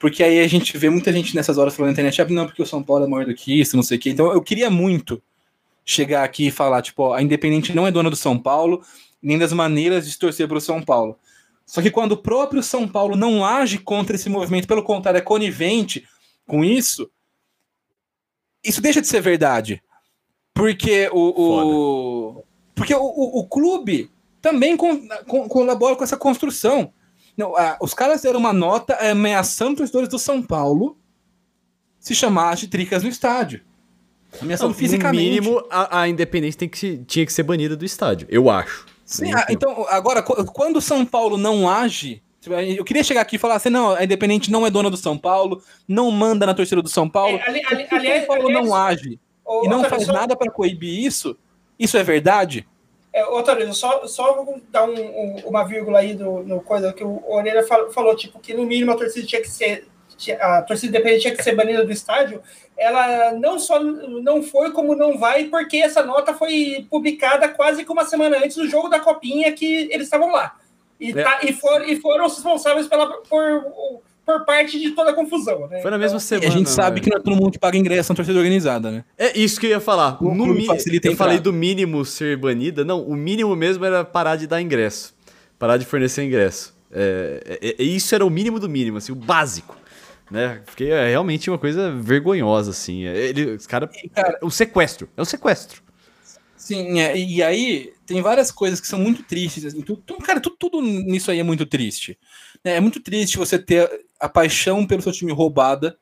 porque 0.00 0.24
aí 0.24 0.40
a 0.40 0.48
gente 0.48 0.76
vê 0.78 0.90
muita 0.90 1.12
gente 1.12 1.36
nessas 1.36 1.58
horas 1.58 1.76
falando 1.76 1.90
na 1.90 1.92
internet, 1.92 2.20
ah, 2.22 2.26
não, 2.28 2.46
porque 2.46 2.62
o 2.62 2.66
São 2.66 2.82
Paulo 2.82 3.04
é 3.04 3.08
maior 3.08 3.26
do 3.26 3.34
que 3.34 3.60
isso, 3.60 3.76
não 3.76 3.82
sei 3.82 3.98
o 3.98 4.00
quê. 4.00 4.10
Então 4.10 4.32
eu 4.32 4.40
queria 4.42 4.70
muito 4.70 5.22
chegar 5.84 6.24
aqui 6.24 6.46
e 6.46 6.50
falar, 6.50 6.80
tipo, 6.80 7.02
ó, 7.02 7.14
a 7.14 7.22
Independente 7.22 7.74
não 7.74 7.86
é 7.86 7.90
dona 7.92 8.08
do 8.08 8.16
São 8.16 8.38
Paulo, 8.38 8.82
nem 9.22 9.38
das 9.38 9.52
maneiras 9.52 10.10
de 10.10 10.18
torcer 10.18 10.48
para 10.48 10.56
o 10.56 10.60
São 10.60 10.82
Paulo. 10.82 11.18
Só 11.66 11.82
que 11.82 11.90
quando 11.90 12.12
o 12.12 12.16
próprio 12.16 12.62
São 12.62 12.88
Paulo 12.88 13.14
não 13.14 13.44
age 13.44 13.78
contra 13.78 14.16
esse 14.16 14.28
movimento, 14.28 14.66
pelo 14.66 14.82
contrário, 14.82 15.18
é 15.18 15.20
conivente 15.22 16.04
com 16.46 16.64
isso, 16.64 17.08
isso 18.64 18.80
deixa 18.80 19.00
de 19.00 19.06
ser 19.06 19.20
verdade. 19.20 19.82
Porque 20.54 21.08
o. 21.12 22.38
o 22.38 22.44
porque 22.74 22.94
o, 22.94 23.02
o, 23.02 23.40
o 23.40 23.46
clube 23.46 24.10
também 24.40 24.76
con- 24.76 25.06
con- 25.26 25.46
colabora 25.48 25.94
com 25.94 26.02
essa 26.02 26.16
construção. 26.16 26.92
Não, 27.40 27.56
a- 27.56 27.76
os 27.80 27.94
caras 27.94 28.20
deram 28.22 28.38
uma 28.38 28.52
nota 28.52 28.94
ameaçando 29.10 29.72
os 29.72 29.78
torcedores 29.90 30.08
do 30.10 30.18
São 30.18 30.42
Paulo 30.42 30.96
se 31.98 32.14
chamar 32.14 32.54
de 32.56 32.68
tricas 32.68 33.02
no 33.02 33.08
estádio. 33.08 33.62
Ameaçando 34.40 34.68
Não, 34.70 34.74
fisicamente. 34.78 35.24
No 35.24 35.30
mínimo, 35.30 35.64
a, 35.70 36.00
a 36.02 36.08
Independência 36.08 36.58
tem 36.60 36.68
que 36.68 36.78
se- 36.78 36.98
tinha 37.06 37.24
que 37.26 37.32
ser 37.32 37.42
banida 37.42 37.74
do 37.76 37.84
estádio, 37.84 38.28
eu 38.30 38.48
acho. 38.50 38.86
Sim, 39.04 39.22
minha 39.24 39.38
ah, 39.38 39.46
então, 39.50 39.84
agora, 39.88 40.22
qu- 40.22 40.44
quando 40.52 40.76
o 40.76 40.80
São 40.80 41.04
Paulo 41.04 41.36
não 41.36 41.68
age, 41.68 42.22
tipo, 42.40 42.54
eu 42.54 42.84
queria 42.84 43.02
chegar 43.02 43.22
aqui 43.22 43.36
e 43.36 43.38
falar 43.38 43.56
assim: 43.56 43.70
não, 43.70 43.90
a 43.92 44.04
Independente 44.04 44.50
não 44.50 44.64
é 44.66 44.70
dona 44.70 44.88
do 44.88 44.96
São 44.96 45.18
Paulo, 45.18 45.60
não 45.88 46.10
manda 46.12 46.46
na 46.46 46.54
torcida 46.54 46.80
do 46.80 46.88
São 46.88 47.08
Paulo. 47.08 47.38
É, 47.38 47.48
ali- 47.48 47.62
ali- 47.70 47.88
Se 47.88 47.94
o 47.94 47.96
aliás- 47.98 48.18
São 48.18 48.26
Paulo 48.28 48.48
aliás, 48.48 48.66
não 48.68 48.74
age 48.76 49.18
Ô, 49.44 49.64
e 49.64 49.68
não 49.68 49.82
faz 49.82 50.04
só- 50.04 50.12
nada 50.12 50.36
para 50.36 50.52
coibir 50.52 51.04
isso, 51.04 51.36
isso 51.78 51.96
é 51.96 52.04
verdade? 52.04 52.64
É, 53.12 53.24
vez, 53.56 53.76
só, 53.76 54.06
só 54.06 54.44
vou 54.44 54.60
dar 54.68 54.84
um- 54.84 54.94
um- 54.94 55.42
uma 55.46 55.64
vírgula 55.64 55.98
aí 55.98 56.14
do, 56.14 56.42
no 56.44 56.60
coisa 56.60 56.92
que 56.92 57.02
o 57.02 57.22
Orelha 57.26 57.62
fal- 57.64 57.90
falou, 57.90 58.14
tipo, 58.14 58.38
que 58.38 58.54
no 58.54 58.64
mínimo 58.64 58.92
a 58.92 58.96
torcida 58.96 59.26
tinha 59.26 59.42
que 59.42 59.50
ser. 59.50 59.86
A 60.38 60.60
torcida 60.62 60.90
independente 60.98 61.22
tinha 61.22 61.34
que 61.36 61.42
ser 61.42 61.56
banida 61.56 61.82
do 61.84 61.90
estádio. 61.90 62.42
Ela 62.76 63.32
não 63.32 63.58
só 63.58 63.80
não 63.80 64.42
foi, 64.42 64.70
como 64.70 64.94
não 64.94 65.16
vai, 65.18 65.44
porque 65.44 65.78
essa 65.78 66.02
nota 66.04 66.34
foi 66.34 66.86
publicada 66.90 67.48
quase 67.48 67.84
que 67.84 67.90
uma 67.92 68.04
semana 68.04 68.36
antes 68.36 68.56
do 68.56 68.68
jogo 68.68 68.88
da 68.88 69.00
Copinha 69.00 69.50
que 69.52 69.88
eles 69.90 70.06
estavam 70.06 70.30
lá. 70.30 70.56
E, 71.00 71.10
É. 71.18 71.22
tá- 71.24 71.40
e, 71.42 71.52
for, 71.54 71.88
e 71.88 71.96
foram 71.96 72.26
os 72.26 72.34
responsáveis 72.34 72.86
pela, 72.86 73.06
por, 73.22 73.62
por 74.38 74.44
parte 74.44 74.78
de 74.78 74.90
toda 74.90 75.10
a 75.10 75.14
confusão. 75.14 75.66
Né? 75.68 75.80
Foi 75.80 75.90
na 75.90 75.98
mesma 75.98 76.18
E 76.18 76.20
semana. 76.20 76.48
a 76.48 76.50
gente 76.50 76.70
sabe 76.70 76.96
né? 77.00 77.04
que 77.04 77.10
não 77.10 77.18
é 77.18 77.20
todo 77.20 77.36
mundo 77.36 77.50
que 77.52 77.58
paga 77.58 77.76
ingresso 77.76 78.12
na 78.12 78.16
torcida 78.16 78.38
organizada, 78.38 78.90
né? 78.90 79.04
É 79.18 79.38
isso 79.38 79.58
que 79.60 79.66
eu 79.66 79.70
ia 79.70 79.80
falar. 79.80 80.22
O 80.22 80.34
No 80.34 80.46
mi- 80.46 80.66
eu 81.02 81.16
falei 81.16 81.38
do 81.38 81.52
mínimo 81.52 82.04
ser 82.04 82.36
banida. 82.36 82.84
Não, 82.84 83.02
o 83.02 83.14
mínimo 83.16 83.54
mesmo 83.56 83.84
era 83.84 84.04
parar 84.04 84.36
de 84.36 84.46
dar 84.46 84.60
ingresso. 84.62 85.14
Parar 85.58 85.76
de 85.76 85.84
fornecer 85.84 86.22
ingresso. 86.24 86.74
É, 86.92 87.58
é- 87.62 87.76
é- 87.78 87.82
isso 87.84 88.14
era 88.14 88.24
o 88.24 88.30
mínimo 88.30 88.58
do 88.58 88.68
mínimo, 88.68 88.96
assim, 88.98 89.12
o 89.12 89.16
básico. 89.16 89.76
Né? 90.30 90.60
Porque 90.64 90.84
é 90.84 91.08
realmente 91.10 91.50
uma 91.50 91.58
coisa 91.58 91.90
vergonhosa, 91.90 92.70
assim. 92.70 93.04
É, 93.04 93.16
Ele, 93.28 93.52
os 93.56 93.66
cara, 93.66 93.90
cara- 94.14 94.38
o 94.42 94.50
sequestro. 94.50 95.08
É 95.16 95.22
um 95.22 95.24
sequestro. 95.24 95.82
Sim, 96.56 97.00
é, 97.00 97.16
e 97.18 97.42
aí 97.42 97.92
tem 98.06 98.20
várias 98.22 98.52
coisas 98.52 98.80
que 98.80 98.86
são 98.86 98.98
muito 98.98 99.22
tristes. 99.24 99.64
Assim, 99.64 99.80
tudo, 99.80 100.02
cara, 100.22 100.38
tudo, 100.40 100.56
tudo 100.58 100.80
nisso 100.80 101.30
aí 101.30 101.40
é 101.40 101.42
muito 101.42 101.66
triste. 101.66 102.16
né? 102.64 102.76
É 102.76 102.80
muito 102.80 103.00
triste 103.00 103.38
você 103.38 103.58
ter 103.58 103.88
a 104.20 104.28
paixão 104.28 104.86
pelo 104.86 105.02
seu 105.02 105.12
time 105.12 105.32
roubada. 105.32 105.96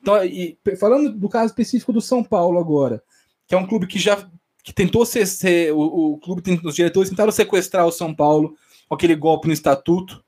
Então, 0.00 0.24
e, 0.24 0.56
falando 0.78 1.12
do 1.12 1.28
caso 1.28 1.46
específico 1.46 1.92
do 1.92 2.00
São 2.00 2.22
Paulo 2.22 2.58
agora, 2.58 3.02
que 3.46 3.54
é 3.54 3.58
um 3.58 3.66
clube 3.66 3.86
que 3.86 3.98
já 3.98 4.28
que 4.62 4.72
tentou 4.72 5.04
ser, 5.06 5.26
ser- 5.26 5.72
o, 5.72 6.12
o 6.14 6.18
clube, 6.18 6.42
os 6.64 6.74
diretores 6.74 7.08
tentaram 7.10 7.30
sequestrar 7.30 7.86
o 7.86 7.92
São 7.92 8.12
Paulo 8.14 8.56
com 8.88 8.94
aquele 8.94 9.14
golpe 9.14 9.46
no 9.48 9.52
estatuto. 9.54 10.24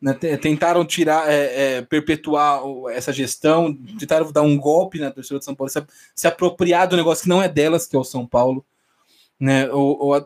né? 0.00 0.14
Te- 0.14 0.36
Tentaram 0.38 0.84
tirar, 0.86 1.30
é, 1.30 1.76
é, 1.76 1.82
perpetuar 1.82 2.62
essa 2.92 3.12
gestão, 3.12 3.74
tentaram 3.98 4.30
dar 4.32 4.42
um 4.42 4.56
golpe 4.58 4.98
na 4.98 5.10
torcida 5.10 5.38
do 5.38 5.44
São 5.44 5.54
Paulo, 5.54 5.70
se, 5.70 5.82
se 6.14 6.26
apropriar 6.26 6.88
do 6.88 6.96
negócio 6.96 7.24
que 7.24 7.28
não 7.28 7.42
é 7.42 7.48
delas, 7.48 7.86
que 7.86 7.94
é 7.96 7.98
o 7.98 8.04
São 8.04 8.26
Paulo 8.26 8.64
né? 9.38 9.64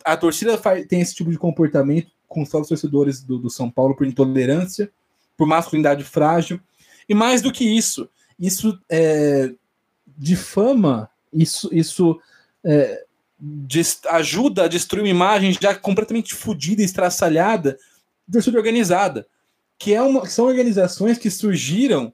A, 0.04 0.12
a 0.12 0.16
torcida 0.16 0.58
faz- 0.58 0.86
tem 0.86 1.00
esse 1.00 1.14
tipo 1.14 1.30
de 1.30 1.38
comportamento 1.38 2.10
com 2.28 2.42
os 2.42 2.50
torcedores 2.50 3.22
do, 3.24 3.38
do 3.38 3.48
São 3.50 3.70
Paulo 3.70 3.96
por 3.96 4.06
intolerância, 4.06 4.90
por 5.38 5.46
masculinidade 5.46 6.02
frágil, 6.02 6.60
e 7.08 7.14
mais 7.14 7.40
do 7.40 7.52
que 7.52 7.64
isso, 7.64 8.10
isso 8.38 8.78
é, 8.90 9.52
difama, 10.16 11.08
isso, 11.32 11.70
isso 11.72 12.20
é, 12.64 13.04
ajuda 14.10 14.64
a 14.64 14.68
destruir 14.68 15.02
uma 15.02 15.08
imagem 15.08 15.56
já 15.58 15.74
completamente 15.76 16.34
fodida, 16.34 16.82
estraçalhada 16.82 17.78
de 18.26 18.32
torcida 18.32 18.58
organizada, 18.58 19.26
que, 19.78 19.94
é 19.94 20.02
uma, 20.02 20.26
são 20.26 20.46
organizações 20.46 21.18
que 21.18 21.30
surgiram, 21.30 22.12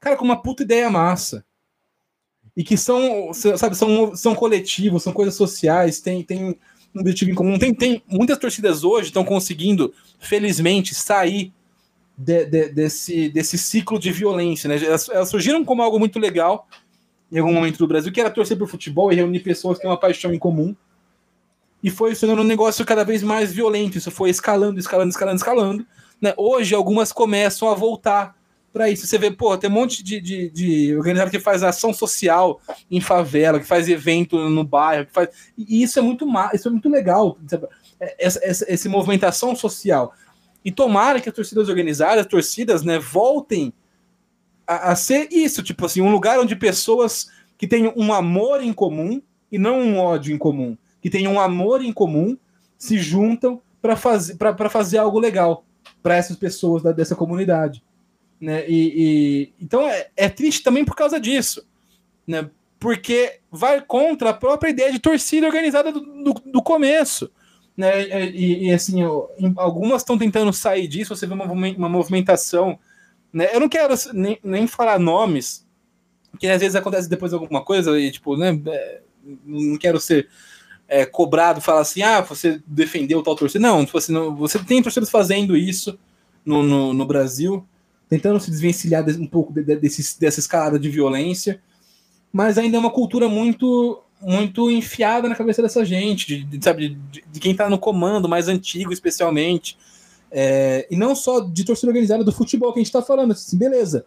cara, 0.00 0.16
com 0.16 0.24
uma 0.24 0.42
puta 0.42 0.64
ideia 0.64 0.90
massa. 0.90 1.44
E 2.56 2.62
que 2.62 2.76
são, 2.76 3.32
sabe, 3.32 3.76
são, 3.76 4.14
são 4.14 4.34
coletivos, 4.34 5.02
são 5.02 5.12
coisas 5.12 5.34
sociais, 5.34 6.00
tem, 6.00 6.22
tem 6.22 6.56
um 6.94 7.00
objetivo 7.00 7.30
em 7.30 7.34
comum. 7.34 7.58
Tem, 7.58 7.74
tem 7.74 8.02
muitas 8.06 8.38
torcidas 8.38 8.84
hoje 8.84 9.08
estão 9.08 9.24
conseguindo, 9.24 9.92
felizmente, 10.20 10.94
sair 10.94 11.52
de- 12.16 12.44
de- 12.46 12.68
desse, 12.68 13.28
desse 13.28 13.58
ciclo 13.58 13.98
de 13.98 14.12
violência. 14.12 14.68
Né? 14.68 14.82
Elas, 14.84 15.08
elas 15.08 15.28
surgiram 15.28 15.64
como 15.64 15.82
algo 15.82 15.98
muito 15.98 16.18
legal 16.18 16.68
em 17.32 17.38
algum 17.38 17.52
momento 17.52 17.78
do 17.78 17.86
Brasil, 17.86 18.12
que 18.12 18.20
era 18.20 18.30
torcer 18.30 18.56
por 18.56 18.68
futebol 18.68 19.12
e 19.12 19.16
reunir 19.16 19.40
pessoas 19.40 19.76
que 19.78 19.82
têm 19.82 19.90
uma 19.90 19.98
paixão 19.98 20.32
em 20.32 20.38
comum. 20.38 20.74
E 21.82 21.90
foi 21.90 22.14
se 22.14 22.20
tornando 22.20 22.42
um 22.42 22.46
negócio 22.46 22.84
cada 22.84 23.04
vez 23.04 23.22
mais 23.22 23.52
violento. 23.52 23.98
Isso 23.98 24.10
foi 24.10 24.30
escalando, 24.30 24.78
escalando, 24.78 25.10
escalando, 25.10 25.36
escalando. 25.36 25.86
Né? 26.20 26.32
Hoje, 26.36 26.74
algumas 26.74 27.12
começam 27.12 27.68
a 27.68 27.74
voltar 27.74 28.36
para 28.72 28.88
isso. 28.88 29.06
Você 29.06 29.18
vê, 29.18 29.30
pô, 29.30 29.56
tem 29.58 29.68
um 29.68 29.72
monte 29.72 30.02
de, 30.02 30.20
de, 30.20 30.50
de 30.50 30.96
organizado 30.96 31.30
que 31.30 31.38
faz 31.38 31.62
ação 31.62 31.92
social 31.92 32.60
em 32.90 33.00
favela, 33.00 33.60
que 33.60 33.66
faz 33.66 33.88
evento 33.88 34.48
no 34.48 34.64
bairro, 34.64 35.06
que 35.06 35.12
faz. 35.12 35.28
E 35.58 35.82
isso 35.82 35.98
é 35.98 36.02
muito 36.02 36.26
ma... 36.26 36.50
isso 36.54 36.68
é 36.68 36.70
muito 36.70 36.88
legal. 36.88 37.36
sabe? 37.46 37.66
Essa, 38.18 38.40
essa, 38.42 38.72
essa 38.72 38.88
movimentação 38.88 39.54
social. 39.54 40.12
E 40.64 40.72
tomara 40.72 41.20
que 41.20 41.28
as 41.28 41.34
torcidas 41.34 41.68
organizadas, 41.68 42.24
as 42.24 42.26
torcidas, 42.26 42.82
né, 42.82 42.98
voltem 42.98 43.72
a, 44.66 44.92
a 44.92 44.96
ser 44.96 45.28
isso, 45.30 45.62
tipo 45.62 45.84
assim, 45.84 46.00
um 46.00 46.10
lugar 46.10 46.38
onde 46.38 46.56
pessoas 46.56 47.28
que 47.58 47.66
têm 47.66 47.92
um 47.96 48.12
amor 48.12 48.62
em 48.62 48.72
comum 48.72 49.20
e 49.52 49.58
não 49.58 49.78
um 49.80 49.98
ódio 49.98 50.34
em 50.34 50.38
comum, 50.38 50.76
que 51.00 51.10
têm 51.10 51.28
um 51.28 51.38
amor 51.38 51.84
em 51.84 51.92
comum, 51.92 52.36
se 52.78 52.98
juntam 52.98 53.60
para 53.80 53.96
fazer, 53.96 54.36
pra 54.36 54.70
fazer 54.70 54.98
algo 54.98 55.18
legal 55.18 55.64
para 56.02 56.16
essas 56.16 56.36
pessoas 56.36 56.82
da, 56.82 56.92
dessa 56.92 57.14
comunidade. 57.14 57.84
Né? 58.40 58.68
E, 58.68 58.72
e- 58.96 59.54
então 59.60 59.82
é, 59.82 60.08
é 60.16 60.28
triste 60.28 60.62
também 60.62 60.84
por 60.84 60.96
causa 60.96 61.20
disso. 61.20 61.66
Né? 62.26 62.48
porque 62.84 63.40
vai 63.50 63.80
contra 63.80 64.28
a 64.28 64.34
própria 64.34 64.68
ideia 64.68 64.92
de 64.92 64.98
torcida 64.98 65.46
organizada 65.46 65.90
do, 65.90 66.00
do, 66.00 66.34
do 66.34 66.62
começo. 66.62 67.32
Né? 67.76 68.30
E, 68.30 68.68
e 68.68 68.72
assim, 68.72 69.00
algumas 69.56 70.02
estão 70.02 70.16
tentando 70.16 70.52
sair 70.52 70.86
disso, 70.86 71.14
você 71.14 71.26
vê 71.26 71.34
uma, 71.34 71.44
uma 71.44 71.88
movimentação. 71.88 72.78
Né? 73.32 73.48
Eu 73.52 73.60
não 73.60 73.68
quero 73.68 73.94
nem, 74.12 74.38
nem 74.42 74.66
falar 74.66 74.98
nomes, 74.98 75.66
que 76.38 76.46
às 76.46 76.60
vezes 76.60 76.76
acontece 76.76 77.08
depois 77.08 77.30
de 77.30 77.36
alguma 77.36 77.64
coisa, 77.64 77.98
e 77.98 78.10
tipo, 78.10 78.36
né? 78.36 78.60
É, 78.66 79.00
não 79.44 79.78
quero 79.78 79.98
ser 79.98 80.28
é, 80.86 81.06
cobrado, 81.06 81.60
falar 81.60 81.80
assim, 81.80 82.02
ah, 82.02 82.20
você 82.20 82.60
defendeu 82.66 83.22
tal 83.22 83.34
torcida. 83.34 83.66
Não, 83.66 83.84
tipo 83.84 83.98
assim, 83.98 84.12
não, 84.12 84.34
você 84.34 84.58
tem 84.58 84.82
torcedores 84.82 85.10
fazendo 85.10 85.56
isso 85.56 85.98
no, 86.44 86.62
no, 86.62 86.92
no 86.92 87.06
Brasil, 87.06 87.66
tentando 88.08 88.38
se 88.38 88.50
desvencilhar 88.50 89.04
um 89.18 89.26
pouco 89.26 89.52
de, 89.52 89.62
de, 89.62 89.76
desse, 89.76 90.20
dessa 90.20 90.40
escalada 90.40 90.78
de 90.78 90.88
violência, 90.88 91.60
mas 92.32 92.58
ainda 92.58 92.76
é 92.76 92.80
uma 92.80 92.90
cultura 92.90 93.28
muito 93.28 94.02
muito 94.24 94.70
enfiada 94.70 95.28
na 95.28 95.34
cabeça 95.34 95.60
dessa 95.60 95.84
gente, 95.84 96.26
de, 96.26 96.44
de 96.44 96.64
sabe, 96.64 96.96
de, 97.10 97.24
de, 97.30 97.40
quem 97.40 97.52
está 97.52 97.68
no 97.68 97.78
comando, 97.78 98.28
mais 98.28 98.48
antigo 98.48 98.92
especialmente. 98.92 99.76
É, 100.30 100.86
e 100.90 100.96
não 100.96 101.14
só 101.14 101.40
de 101.40 101.64
torcida 101.64 101.90
organizada 101.90 102.24
do 102.24 102.32
futebol 102.32 102.72
que 102.72 102.80
a 102.80 102.82
gente 102.82 102.88
está 102.88 103.02
falando, 103.02 103.32
assim, 103.32 103.56
beleza. 103.56 104.04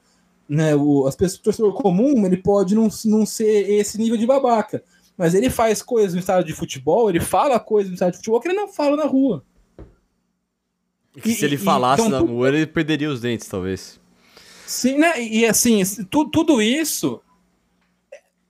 Né, 0.49 0.75
o, 0.75 1.05
as 1.05 1.15
pessoas, 1.15 1.39
o 1.39 1.43
torcedor 1.43 1.73
comum, 1.73 2.25
ele 2.25 2.37
pode 2.37 2.73
não, 2.73 2.89
não 3.05 3.25
ser 3.25 3.69
esse 3.69 3.97
nível 3.97 4.17
de 4.17 4.25
babaca, 4.25 4.81
mas 5.17 5.33
ele 5.33 5.49
faz 5.49 5.81
coisas 5.81 6.13
no 6.13 6.19
estádio 6.19 6.47
de 6.47 6.53
futebol, 6.53 7.09
ele 7.09 7.19
fala 7.19 7.59
coisas 7.59 7.89
no 7.89 7.95
estádio 7.95 8.13
de 8.13 8.17
futebol 8.19 8.39
que 8.39 8.47
ele 8.47 8.57
não 8.57 8.67
fala 8.67 8.95
na 8.95 9.05
rua. 9.05 9.43
E, 11.25 11.33
se 11.33 11.43
ele 11.43 11.57
falasse 11.57 12.03
então, 12.03 12.11
na 12.11 12.25
rua, 12.25 12.47
ele 12.47 12.65
perderia 12.65 13.09
os 13.09 13.19
dentes, 13.19 13.47
talvez. 13.47 13.99
Sim, 14.65 14.97
né? 14.97 15.21
E 15.21 15.45
assim, 15.45 15.81
tu, 16.09 16.25
tudo 16.29 16.61
isso 16.61 17.21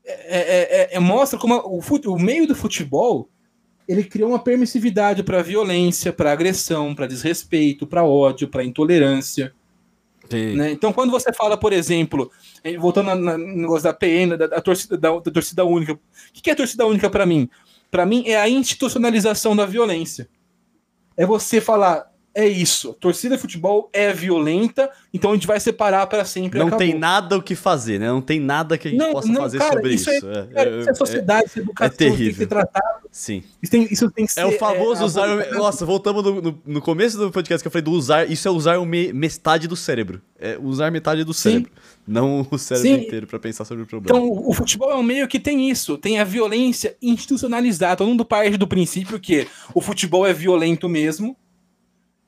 é, 0.08 0.38
é, 0.38 0.82
é, 0.82 0.96
é 0.96 1.00
mostra 1.00 1.38
como 1.38 1.56
o, 1.56 1.80
o, 1.80 2.20
meio 2.20 2.48
do 2.48 2.56
futebol 2.56 3.30
ele 3.88 4.04
criou 4.04 4.30
uma 4.30 4.40
permissividade 4.40 5.24
para 5.24 5.42
violência, 5.42 6.14
para 6.14 6.32
agressão, 6.32 6.96
para 6.96 7.08
desrespeito, 7.08 7.86
para 7.86 8.04
ódio, 8.04 8.48
para 8.48 8.64
intolerância. 8.64 9.54
Né? 10.30 10.72
Então, 10.72 10.92
quando 10.92 11.12
você 11.12 11.32
fala, 11.32 11.58
por 11.58 11.72
exemplo, 11.72 12.30
voltando 12.80 13.16
no 13.16 13.38
negócio 13.38 13.84
da 13.84 13.94
PN, 13.94 14.36
da, 14.38 14.48
da 14.48 14.62
torcida, 14.62 14.98
da, 14.98 15.10
da, 15.12 15.32
torcida 15.32 15.64
única, 15.64 15.94
o 15.94 16.00
que 16.34 16.50
é 16.50 16.56
torcida 16.56 16.86
única 16.86 17.10
para 17.10 17.26
mim? 17.26 17.50
Para 17.90 18.06
mim 18.06 18.24
é 18.28 18.38
a 18.38 18.50
institucionalização 18.50 19.56
da 19.56 19.66
violência. 19.66 20.28
É 21.16 21.26
você 21.26 21.62
falar, 21.62 22.12
é 22.38 22.48
isso. 22.48 22.94
Torcida 22.94 23.36
de 23.36 23.42
futebol 23.42 23.90
é 23.92 24.14
violenta, 24.14 24.92
então 25.12 25.32
a 25.32 25.34
gente 25.34 25.48
vai 25.48 25.60
separar 25.60 26.06
para 26.06 26.24
sempre. 26.24 26.60
Não 26.60 26.68
acabou. 26.68 26.86
tem 26.86 26.96
nada 26.96 27.36
o 27.36 27.42
que 27.42 27.56
fazer, 27.56 28.00
né? 28.00 28.10
Não 28.10 28.22
tem 28.22 28.40
nada 28.40 28.78
que 28.78 28.90
a 28.90 28.92
gente 28.92 29.00
não, 29.00 29.12
possa 29.12 29.28
não, 29.28 29.42
fazer 29.42 29.58
cara, 29.58 29.74
sobre 29.74 29.94
isso. 29.96 30.12
isso. 30.12 30.28
É, 30.28 30.48
é, 30.54 30.80
isso 30.82 30.90
é 30.92 30.94
sociedade, 30.94 31.44
é, 31.44 31.48
isso 31.48 31.58
é 31.58 31.62
educação, 31.64 31.96
é 31.96 31.98
terrível. 31.98 32.18
tem 32.18 32.34
que 32.34 32.38
ser 32.38 32.48
tratado. 32.48 33.08
Sim. 33.12 33.44
Isso 33.60 33.72
tem, 33.72 33.88
isso 33.90 34.12
tem 34.12 34.26
que 34.28 34.32
ser. 34.32 34.42
É 34.42 34.46
o 34.46 34.52
famoso 34.52 35.02
é, 35.02 35.06
usar. 35.06 35.52
Nossa, 35.54 35.84
voltamos 35.84 36.24
no, 36.24 36.40
no, 36.40 36.62
no, 36.64 36.80
começo 36.80 37.18
do 37.18 37.32
podcast 37.32 37.64
que 37.64 37.68
eu 37.68 37.72
falei 37.72 37.82
do 37.82 37.92
usar. 37.92 38.30
Isso 38.30 38.48
é 38.48 38.52
usar 38.52 38.80
me, 38.86 39.12
metade 39.12 39.68
do 39.68 39.76
cérebro. 39.76 40.22
É 40.40 40.60
usar 40.62 40.92
metade 40.92 41.24
do 41.24 41.34
cérebro. 41.34 41.72
Sim. 41.74 42.02
Não 42.08 42.48
o 42.52 42.58
cérebro 42.60 42.88
Sim. 42.88 43.08
inteiro 43.08 43.26
para 43.26 43.40
pensar 43.40 43.66
sobre 43.66 43.84
o 43.84 43.88
problema. 43.88 44.16
Então, 44.16 44.32
o 44.48 44.54
futebol 44.54 44.92
é 44.92 44.96
um 44.96 45.02
meio 45.02 45.28
que 45.28 45.40
tem 45.40 45.72
isso, 45.72 45.98
tem 45.98 46.20
a 46.20 46.24
violência 46.24 46.96
institucionalizada. 47.02 47.96
Todo 47.96 48.08
mundo 48.08 48.24
parte 48.24 48.58
do 48.58 48.68
princípio 48.68 49.20
que 49.20 49.48
o 49.74 49.82
futebol 49.82 50.24
é 50.26 50.32
violento 50.34 50.88
mesmo, 50.88 51.36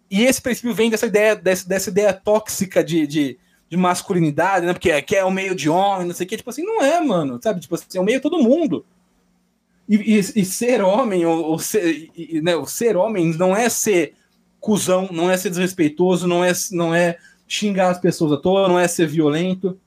e 0.09 0.23
esse 0.23 0.41
princípio 0.41 0.73
vem 0.73 0.89
dessa 0.89 1.05
ideia, 1.05 1.35
dessa, 1.35 1.67
dessa 1.67 1.89
ideia 1.89 2.13
tóxica 2.13 2.83
de, 2.83 3.05
de, 3.05 3.37
de 3.69 3.77
masculinidade, 3.77 4.65
né? 4.65 4.73
Porque 4.73 4.89
é, 4.89 5.01
que 5.01 5.15
é 5.15 5.23
o 5.23 5.31
meio 5.31 5.53
de 5.53 5.69
homem, 5.69 6.07
não 6.07 6.15
sei 6.15 6.25
o 6.25 6.29
que. 6.29 6.37
Tipo 6.37 6.49
assim, 6.49 6.63
não 6.63 6.83
é, 6.83 6.99
mano. 6.99 7.39
Sabe? 7.41 7.59
Tipo 7.59 7.75
assim, 7.75 7.85
é 7.97 8.01
o 8.01 8.03
meio 8.03 8.17
de 8.17 8.23
todo 8.23 8.41
mundo. 8.41 8.85
E, 9.87 9.95
e, 9.95 10.19
e 10.19 10.45
ser 10.45 10.81
homem, 10.81 11.25
ou, 11.25 11.43
ou 11.43 11.59
ser, 11.59 12.09
e, 12.15 12.41
né, 12.41 12.55
o 12.55 12.65
ser 12.65 12.95
homem 12.95 13.33
não 13.35 13.55
é 13.55 13.69
ser 13.69 14.13
cuzão, 14.59 15.09
não 15.11 15.31
é 15.31 15.37
ser 15.37 15.49
desrespeitoso, 15.49 16.27
não 16.27 16.43
é, 16.43 16.51
não 16.71 16.93
é 16.93 17.17
xingar 17.47 17.89
as 17.89 17.99
pessoas 17.99 18.33
à 18.33 18.37
toa, 18.37 18.67
não 18.67 18.79
é 18.79 18.87
ser 18.87 19.07
violento. 19.07 19.79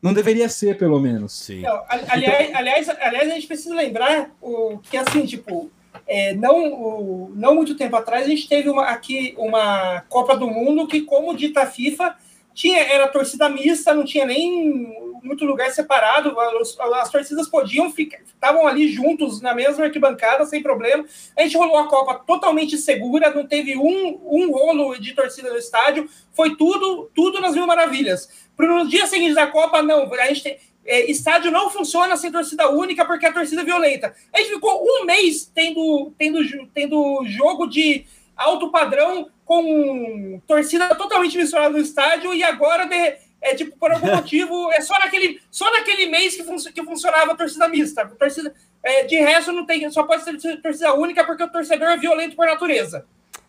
Não 0.00 0.12
deveria 0.12 0.48
ser, 0.48 0.78
pelo 0.78 1.00
menos. 1.00 1.32
Sim. 1.32 1.62
Não, 1.62 1.82
aliás, 1.88 2.54
aliás, 2.54 2.88
aliás, 2.88 3.30
a 3.30 3.34
gente 3.34 3.46
precisa 3.46 3.74
lembrar 3.74 4.30
o, 4.40 4.78
que, 4.78 4.96
assim, 4.96 5.26
tipo, 5.26 5.70
é, 6.06 6.34
não, 6.34 6.72
o, 6.72 7.32
não 7.34 7.54
muito 7.54 7.76
tempo 7.76 7.96
atrás, 7.96 8.26
a 8.26 8.28
gente 8.28 8.48
teve 8.48 8.68
uma, 8.68 8.84
aqui 8.84 9.34
uma 9.38 10.02
Copa 10.08 10.36
do 10.36 10.48
Mundo 10.48 10.86
que, 10.86 11.02
como 11.02 11.36
dita 11.36 11.62
a 11.62 11.66
FIFA, 11.66 12.16
tinha, 12.54 12.80
era 12.80 13.08
torcida 13.08 13.48
mista, 13.48 13.92
não 13.92 14.04
tinha 14.04 14.24
nem 14.24 15.16
muito 15.22 15.44
lugar 15.44 15.70
separado, 15.70 16.38
as, 16.40 16.78
as 16.78 17.10
torcidas 17.10 17.48
podiam 17.48 17.90
ficar, 17.90 18.18
estavam 18.22 18.66
ali 18.66 18.88
juntos 18.88 19.40
na 19.40 19.54
mesma 19.54 19.84
arquibancada, 19.84 20.46
sem 20.46 20.62
problema. 20.62 21.04
A 21.36 21.42
gente 21.42 21.58
rolou 21.58 21.76
a 21.76 21.88
Copa 21.88 22.14
totalmente 22.26 22.78
segura, 22.78 23.34
não 23.34 23.46
teve 23.46 23.76
um, 23.76 24.18
um 24.24 24.50
rolo 24.52 24.96
de 24.98 25.12
torcida 25.12 25.50
no 25.50 25.58
estádio, 25.58 26.08
foi 26.32 26.56
tudo, 26.56 27.10
tudo 27.14 27.40
nas 27.40 27.54
mil 27.54 27.66
maravilhas. 27.66 28.28
No 28.58 28.88
dia 28.88 29.06
seguinte 29.06 29.34
da 29.34 29.48
Copa, 29.48 29.82
não, 29.82 30.10
a 30.10 30.26
gente 30.28 30.42
tem, 30.42 30.58
é, 30.86 31.10
estádio 31.10 31.50
não 31.50 31.70
funciona 31.70 32.16
sem 32.16 32.30
torcida 32.30 32.70
única 32.70 33.04
porque 33.04 33.26
a 33.26 33.32
torcida 33.32 33.62
é 33.62 33.64
violenta. 33.64 34.14
A 34.32 34.38
gente 34.38 34.54
ficou 34.54 34.82
um 34.82 35.04
mês 35.04 35.50
tendo, 35.54 36.12
tendo, 36.16 36.66
tendo 36.74 37.24
jogo 37.26 37.66
de 37.66 38.06
alto 38.36 38.70
padrão 38.70 39.28
com 39.44 40.40
torcida 40.46 40.94
totalmente 40.94 41.36
misturada 41.36 41.70
no 41.70 41.78
estádio 41.78 42.34
e 42.34 42.42
agora 42.42 42.86
de, 42.86 43.16
é 43.40 43.54
tipo 43.54 43.76
por 43.78 43.90
algum 43.92 44.08
motivo 44.14 44.70
é 44.72 44.80
só 44.80 44.98
naquele 44.98 45.40
só 45.50 45.70
naquele 45.70 46.06
mês 46.06 46.36
que, 46.36 46.42
fun 46.42 46.56
que 46.56 46.82
funcionava 46.82 47.32
a 47.32 47.36
torcida 47.36 47.68
mista. 47.68 48.02
A 48.02 48.08
torcida 48.08 48.54
é, 48.82 49.04
de 49.04 49.16
resto 49.16 49.52
não 49.52 49.64
tem, 49.64 49.90
só 49.90 50.02
pode 50.02 50.24
ser 50.24 50.60
torcida 50.60 50.94
única 50.94 51.24
porque 51.24 51.42
o 51.42 51.50
torcedor 51.50 51.88
é 51.88 51.96
violento 51.96 52.36
por 52.36 52.46
natureza. 52.46 53.06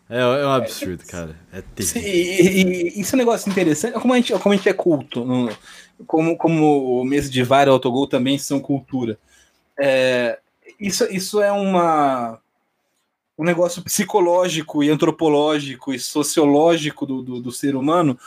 É, 0.08 0.20
é 0.20 0.46
um 0.46 0.52
absurdo, 0.52 1.04
cara. 1.06 1.36
É 1.52 1.62
terrível. 1.62 2.02
E, 2.02 2.96
e, 2.96 3.00
isso 3.00 3.14
é 3.14 3.16
um 3.16 3.18
negócio 3.18 3.50
interessante. 3.50 4.00
Como 4.00 4.14
a 4.14 4.16
gente, 4.16 4.32
como 4.38 4.52
a 4.52 4.56
gente 4.56 4.68
é 4.68 4.72
culto, 4.72 5.26
como, 6.06 6.36
como 6.36 7.00
o 7.00 7.04
mês 7.04 7.30
de 7.30 7.42
VAR 7.42 7.66
e 7.66 7.70
autogol 7.70 8.06
também 8.06 8.38
são 8.38 8.60
cultura. 8.60 9.18
É, 9.78 10.38
isso, 10.80 11.04
isso 11.10 11.42
é 11.42 11.52
uma, 11.52 12.40
um 13.36 13.44
negócio 13.44 13.82
psicológico 13.82 14.82
e 14.82 14.90
antropológico 14.90 15.92
e 15.92 15.98
sociológico 15.98 17.04
do, 17.06 17.22
do, 17.22 17.40
do 17.40 17.52
ser 17.52 17.76
humano 17.76 18.18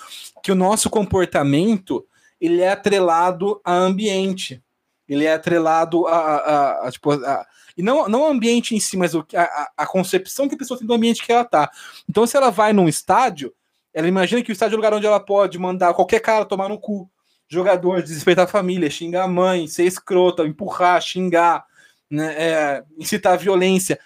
que 0.42 0.52
o 0.52 0.56
nosso 0.56 0.90
comportamento 0.90 2.06
ele 2.40 2.62
é 2.62 2.72
atrelado 2.72 3.60
a 3.64 3.74
ambiente. 3.74 4.62
Ele 5.08 5.26
é 5.26 5.34
atrelado 5.34 6.08
a, 6.08 6.18
a, 6.18 6.88
a, 6.88 6.92
tipo, 6.92 7.12
a 7.12 7.46
e 7.78 7.82
não, 7.84 8.08
não 8.08 8.22
o 8.24 8.28
ambiente 8.28 8.76
em 8.76 8.80
si, 8.80 8.98
mas 8.98 9.14
o, 9.14 9.26
a, 9.36 9.72
a 9.78 9.86
concepção 9.86 10.48
que 10.48 10.56
a 10.56 10.58
pessoa 10.58 10.78
tem 10.78 10.88
do 10.88 10.94
ambiente 10.94 11.24
que 11.24 11.32
ela 11.32 11.46
tá. 11.46 11.70
Então, 12.10 12.26
se 12.26 12.36
ela 12.36 12.50
vai 12.50 12.74
num 12.74 12.88
estádio, 12.88 13.54
ela 13.94 14.08
imagina 14.08 14.42
que 14.42 14.52
o 14.52 14.54
estádio 14.54 14.76
é 14.76 14.78
o 14.78 14.78
lugar 14.78 14.94
onde 14.94 15.06
ela 15.06 15.20
pode 15.20 15.58
mandar 15.60 15.94
qualquer 15.94 16.20
cara 16.20 16.46
tomar 16.46 16.70
no 16.70 16.80
cu 16.80 17.10
jogador, 17.52 18.02
desrespeitar 18.02 18.46
a 18.46 18.48
família, 18.48 18.90
xingar 18.90 19.26
a 19.26 19.28
mãe, 19.28 19.68
ser 19.68 19.84
escrota, 19.84 20.48
empurrar, 20.48 21.02
xingar, 21.02 21.66
né, 22.10 22.34
é, 22.38 22.84
incitar 22.98 23.34
a 23.34 23.38
violência, 23.38 24.00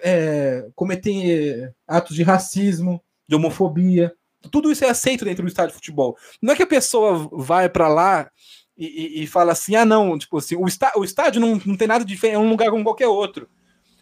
é, 0.00 0.66
cometer 0.74 1.72
atos 1.86 2.16
de 2.16 2.24
racismo, 2.24 3.00
de 3.28 3.36
homofobia. 3.36 4.12
Tudo 4.50 4.72
isso 4.72 4.84
é 4.84 4.88
aceito 4.88 5.24
dentro 5.24 5.44
do 5.44 5.48
estádio 5.48 5.70
de 5.70 5.76
futebol. 5.76 6.16
Não 6.42 6.52
é 6.52 6.56
que 6.56 6.64
a 6.64 6.66
pessoa 6.66 7.28
vai 7.30 7.68
para 7.68 7.86
lá 7.86 8.28
e, 8.86 9.22
e, 9.22 9.26
fala 9.26 9.52
assim: 9.52 9.76
ah, 9.76 9.84
não, 9.84 10.18
tipo 10.18 10.38
assim, 10.38 10.56
o, 10.56 10.66
está, 10.66 10.92
o 10.96 11.04
estádio 11.04 11.40
não, 11.40 11.60
não 11.64 11.76
tem 11.76 11.86
nada 11.86 12.04
diferente, 12.04 12.36
é 12.36 12.38
um 12.38 12.48
lugar 12.48 12.70
como 12.70 12.82
qualquer 12.82 13.06
outro. 13.06 13.48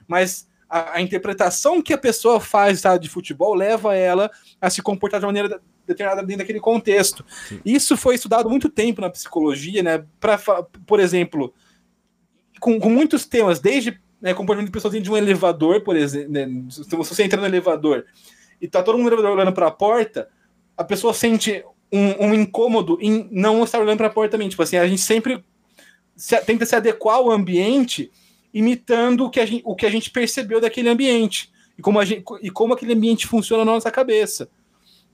Mas 0.09 0.49
a, 0.69 0.97
a, 0.97 1.01
interpretação 1.03 1.83
que 1.83 1.93
a 1.93 1.99
pessoa 1.99 2.41
faz 2.41 2.75
do 2.75 2.77
estádio 2.77 3.01
de 3.01 3.09
futebol 3.09 3.55
leva 3.55 3.95
ela 3.95 4.31
a 4.61 4.71
se 4.71 4.81
comportar 4.81 5.21
de 5.21 5.27
maneira 5.27 5.61
determinada 5.87 6.23
dentro 6.23 6.39
daquele 6.39 6.61
contexto. 6.61 7.25
Sim. 7.49 7.61
Isso 7.65 7.97
foi 7.97 8.15
estudado 8.15 8.49
muito 8.49 8.69
tempo 8.69 9.01
na 9.01 9.11
psicologia, 9.11 9.83
né? 9.83 10.05
Pra, 10.19 10.39
por 10.87 11.01
exemplo, 11.01 11.53
com, 12.61 12.79
com 12.79 12.89
muitos 12.89 13.27
temas, 13.27 13.59
desde 13.59 14.01
né, 14.21 14.33
comportamento 14.35 14.69
de 14.69 14.73
pessoas 14.73 14.93
dentro 14.93 15.05
de 15.05 15.11
um 15.11 15.17
elevador, 15.17 15.83
por 15.83 15.97
exemplo. 15.97 16.33
Né, 16.33 16.47
se 16.71 16.97
você 16.97 17.25
entra 17.25 17.41
no 17.41 17.47
elevador 17.47 18.05
e 18.61 18.69
tá 18.69 18.83
todo 18.83 18.99
mundo 18.99 19.15
olhando 19.15 19.53
para 19.53 19.67
a 19.67 19.71
porta, 19.71 20.29
a 20.77 20.85
pessoa 20.85 21.13
sente 21.13 21.65
um, 21.93 22.27
um, 22.27 22.35
incômodo 22.35 22.99
em 23.01 23.29
não 23.31 23.63
estar 23.65 23.81
olhando 23.81 23.99
para 23.99 24.07
a 24.07 24.11
porta 24.11 24.33
também. 24.33 24.49
Tipo 24.49 24.63
assim, 24.63 24.77
a 24.77 24.87
gente 24.87 25.03
sempre 25.03 25.43
se, 26.17 26.37
tenta 26.43 26.65
se 26.67 26.77
adequar 26.77 27.17
ao 27.17 27.31
ambiente 27.31 28.11
imitando 28.53 29.27
o 29.27 29.31
que, 29.31 29.41
a 29.41 29.47
gente, 29.47 29.63
o 29.65 29.75
que 29.75 29.87
a 29.87 29.91
gente 29.91 30.11
percebeu 30.11 30.61
daquele 30.61 30.89
ambiente 30.89 31.51
e 31.79 31.83
como, 31.83 31.99
a 31.99 32.05
gente, 32.05 32.25
e 32.43 32.51
como 32.51 32.75
aquele 32.75 32.93
ambiente 32.93 33.27
funciona 33.27 33.65
na 33.65 33.73
nossa 33.73 33.91
cabeça. 33.91 34.49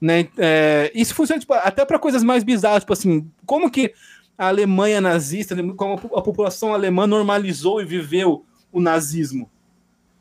Né? 0.01 0.29
É, 0.37 0.91
isso 0.95 1.15
funciona 1.15 1.41
tipo, 1.41 1.53
até 1.55 1.85
para 1.85 1.99
coisas 1.99 2.23
mais 2.23 2.43
bizarras, 2.45 2.83
tipo 2.83 2.93
assim, 2.93 3.31
como 3.45 3.71
que 3.71 3.93
a 4.37 4.49
Alemanha 4.49 5.01
nazista, 5.01 5.57
como 5.75 5.95
a 6.15 6.23
população 6.23 6.75
alemã 6.75 7.07
normalizou 7.07 7.81
e 7.81 7.85
viveu 7.85 8.45
o 8.71 8.81
nazismo 8.81 9.51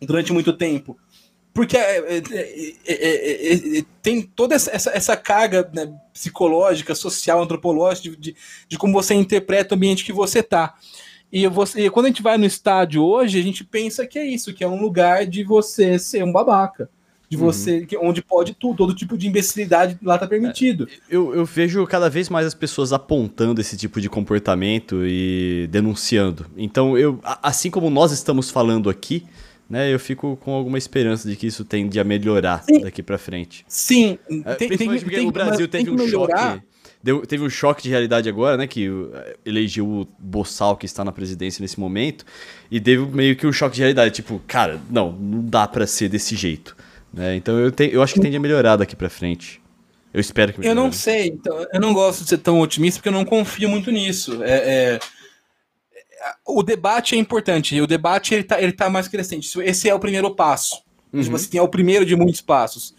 durante 0.01 0.31
muito 0.31 0.53
tempo. 0.53 0.97
Porque 1.55 1.77
é, 1.77 2.17
é, 2.17 3.77
é, 3.77 3.85
tem 4.01 4.21
toda 4.21 4.53
essa, 4.53 4.91
essa 4.91 5.15
carga 5.15 5.67
né, 5.73 5.89
psicológica, 6.13 6.93
social, 6.93 7.41
antropológica 7.41 8.09
de, 8.09 8.17
de, 8.17 8.35
de, 8.67 8.77
como 8.77 8.91
você 8.91 9.13
interpreta 9.13 9.73
o 9.73 9.77
ambiente 9.77 10.03
que 10.03 10.11
você 10.11 10.39
está. 10.39 10.75
E, 11.31 11.47
você, 11.47 11.89
quando 11.89 12.07
a 12.07 12.09
gente 12.09 12.21
vai 12.21 12.37
no 12.37 12.45
estádio 12.45 13.01
hoje, 13.01 13.39
a 13.39 13.41
gente 13.41 13.63
pensa 13.63 14.05
que 14.05 14.19
é 14.19 14.25
isso, 14.25 14.53
que 14.53 14.65
é 14.65 14.67
um 14.67 14.81
lugar 14.81 15.25
de 15.25 15.45
você 15.45 15.97
ser 15.97 16.25
um 16.25 16.31
babaca 16.31 16.89
de 17.29 17.37
você, 17.37 17.79
uhum. 17.79 17.85
que, 17.85 17.97
onde 17.97 18.21
pode 18.21 18.53
tudo, 18.53 18.75
todo 18.75 18.93
tipo 18.93 19.17
de 19.17 19.27
imbecilidade 19.27 19.97
lá 20.03 20.17
tá 20.17 20.27
permitido. 20.27 20.89
É, 20.91 21.15
eu, 21.15 21.33
eu 21.33 21.45
vejo 21.45 21.87
cada 21.87 22.09
vez 22.09 22.27
mais 22.27 22.45
as 22.45 22.53
pessoas 22.53 22.91
apontando 22.91 23.61
esse 23.61 23.77
tipo 23.77 24.01
de 24.01 24.09
comportamento 24.09 25.05
e 25.05 25.67
denunciando. 25.71 26.47
Então, 26.57 26.97
eu, 26.97 27.17
assim 27.41 27.71
como 27.71 27.89
nós 27.89 28.11
estamos 28.11 28.51
falando 28.51 28.89
aqui, 28.89 29.25
né, 29.69 29.93
eu 29.93 29.99
fico 29.99 30.37
com 30.37 30.53
alguma 30.53 30.77
esperança 30.77 31.27
de 31.27 31.35
que 31.35 31.47
isso 31.47 31.65
tende 31.65 31.99
a 31.99 32.03
melhorar 32.03 32.63
Sim. 32.63 32.81
daqui 32.81 33.01
para 33.01 33.17
frente. 33.17 33.65
Sim, 33.67 34.17
é, 34.45 34.55
tem, 34.55 34.67
principalmente 34.67 35.03
porque 35.03 35.17
tem, 35.17 35.27
o 35.27 35.31
Brasil 35.31 35.67
teve 35.67 35.89
um 35.89 36.07
choque. 36.07 36.61
Deu, 37.01 37.21
teve 37.23 37.43
um 37.43 37.49
choque 37.49 37.83
de 37.83 37.89
realidade 37.89 38.27
agora, 38.27 38.57
né? 38.57 38.65
Que 38.65 38.89
elegeu 39.45 39.85
o 39.87 40.07
Bossal, 40.17 40.75
que 40.75 40.87
está 40.87 41.05
na 41.05 41.11
presidência 41.11 41.61
nesse 41.61 41.79
momento, 41.79 42.25
e 42.71 42.81
teve 42.81 43.05
meio 43.05 43.35
que 43.35 43.45
um 43.45 43.51
choque 43.51 43.75
de 43.75 43.81
realidade. 43.81 44.13
Tipo, 44.15 44.41
cara, 44.47 44.79
não, 44.89 45.11
não 45.11 45.45
dá 45.45 45.67
para 45.67 45.85
ser 45.85 46.09
desse 46.09 46.35
jeito. 46.35 46.75
Né? 47.13 47.35
Então 47.35 47.59
eu, 47.59 47.71
te, 47.71 47.89
eu 47.93 48.01
acho 48.01 48.15
que 48.15 48.19
tende 48.19 48.35
a 48.35 48.39
melhorar 48.39 48.75
daqui 48.75 48.95
para 48.95 49.09
frente. 49.09 49.61
Eu 50.13 50.19
espero 50.19 50.53
que 50.53 50.59
melhore. 50.59 50.77
Eu 50.77 50.83
não 50.83 50.91
sei, 50.91 51.27
então, 51.27 51.65
eu 51.73 51.79
não 51.79 51.93
gosto 51.93 52.23
de 52.23 52.29
ser 52.29 52.37
tão 52.37 52.59
otimista 52.59 52.99
porque 52.99 53.09
eu 53.09 53.13
não 53.13 53.25
confio 53.25 53.69
muito 53.69 53.91
nisso. 53.91 54.41
É, 54.43 54.51
é, 54.51 54.99
o 56.45 56.63
debate 56.63 57.15
é 57.15 57.17
importante, 57.17 57.79
o 57.79 57.87
debate 57.87 58.33
ele 58.33 58.43
tá, 58.43 58.61
ele 58.61 58.71
tá 58.71 58.89
mais 58.89 59.07
crescente. 59.07 59.49
Esse 59.61 59.89
é 59.89 59.95
o 59.95 59.99
primeiro 59.99 60.33
passo. 60.35 60.83
Uhum. 61.11 61.21
Tipo 61.21 61.35
assim, 61.35 61.57
é 61.57 61.61
o 61.61 61.67
primeiro 61.67 62.05
de 62.05 62.15
muitos 62.15 62.41
passos. 62.41 62.95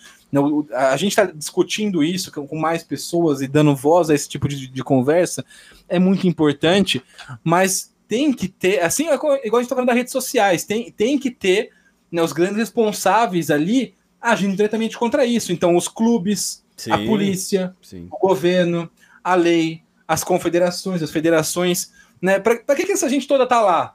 A 0.74 0.96
gente 0.96 1.12
está 1.12 1.24
discutindo 1.24 2.02
isso 2.02 2.30
com 2.30 2.58
mais 2.58 2.82
pessoas 2.82 3.40
e 3.40 3.46
dando 3.46 3.74
voz 3.74 4.10
a 4.10 4.14
esse 4.14 4.28
tipo 4.28 4.48
de, 4.48 4.66
de 4.66 4.84
conversa 4.84 5.44
é 5.88 5.98
muito 5.98 6.26
importante, 6.26 7.02
mas 7.42 7.94
tem 8.08 8.32
que 8.32 8.48
ter, 8.48 8.80
assim, 8.80 9.04
igual 9.04 9.34
a 9.34 9.38
gente 9.38 9.62
está 9.62 9.74
falando 9.74 9.88
das 9.88 9.96
redes 9.96 10.12
sociais, 10.12 10.64
tem, 10.64 10.90
tem 10.90 11.18
que 11.18 11.30
ter 11.30 11.70
né, 12.10 12.22
os 12.22 12.32
grandes 12.32 12.56
responsáveis 12.56 13.50
ali 13.50 13.94
agindo 14.20 14.56
diretamente 14.56 14.98
contra 14.98 15.24
isso. 15.24 15.52
Então, 15.52 15.76
os 15.76 15.88
clubes, 15.88 16.64
sim, 16.76 16.90
a 16.90 16.98
polícia, 16.98 17.74
sim. 17.82 18.08
o 18.10 18.18
governo, 18.18 18.90
a 19.22 19.34
lei, 19.34 19.82
as 20.06 20.22
confederações, 20.22 21.02
as 21.02 21.10
federações. 21.10 21.92
Né? 22.20 22.38
Para 22.38 22.76
que, 22.76 22.84
que 22.84 22.92
essa 22.92 23.08
gente 23.08 23.28
toda 23.28 23.46
tá 23.46 23.60
lá? 23.60 23.94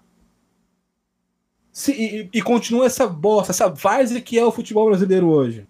Se, 1.72 1.92
e, 1.92 2.30
e, 2.34 2.42
continua 2.42 2.86
essa 2.86 3.08
bosta, 3.08 3.52
essa 3.52 3.70
várzea 3.70 4.20
que 4.20 4.38
é 4.38 4.46
o 4.46 4.52
futebol 4.52 4.88
brasileiro 4.88 5.28
hoje. 5.28 5.66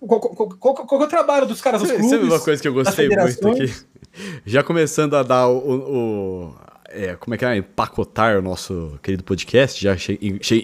Qual, 0.00 0.20
qual, 0.20 0.48
qual, 0.48 0.74
qual 0.74 1.02
é 1.02 1.04
o 1.04 1.08
trabalho 1.08 1.46
dos 1.46 1.60
caras 1.60 1.82
dos 1.82 1.90
clubes? 1.90 2.10
Sabe 2.10 2.24
uma 2.24 2.40
coisa 2.40 2.60
que 2.60 2.68
eu 2.68 2.74
gostei 2.74 3.08
muito 3.08 3.48
aqui? 3.48 3.74
Já 4.46 4.62
começando 4.62 5.14
a 5.14 5.22
dar 5.22 5.48
o, 5.48 5.58
o 5.58 6.54
é, 6.94 7.16
como 7.16 7.34
é 7.34 7.38
que 7.38 7.44
é? 7.44 7.56
Empacotar 7.56 8.38
o 8.38 8.42
nosso 8.42 8.98
querido 9.02 9.24
podcast, 9.24 9.82
já 9.82 9.96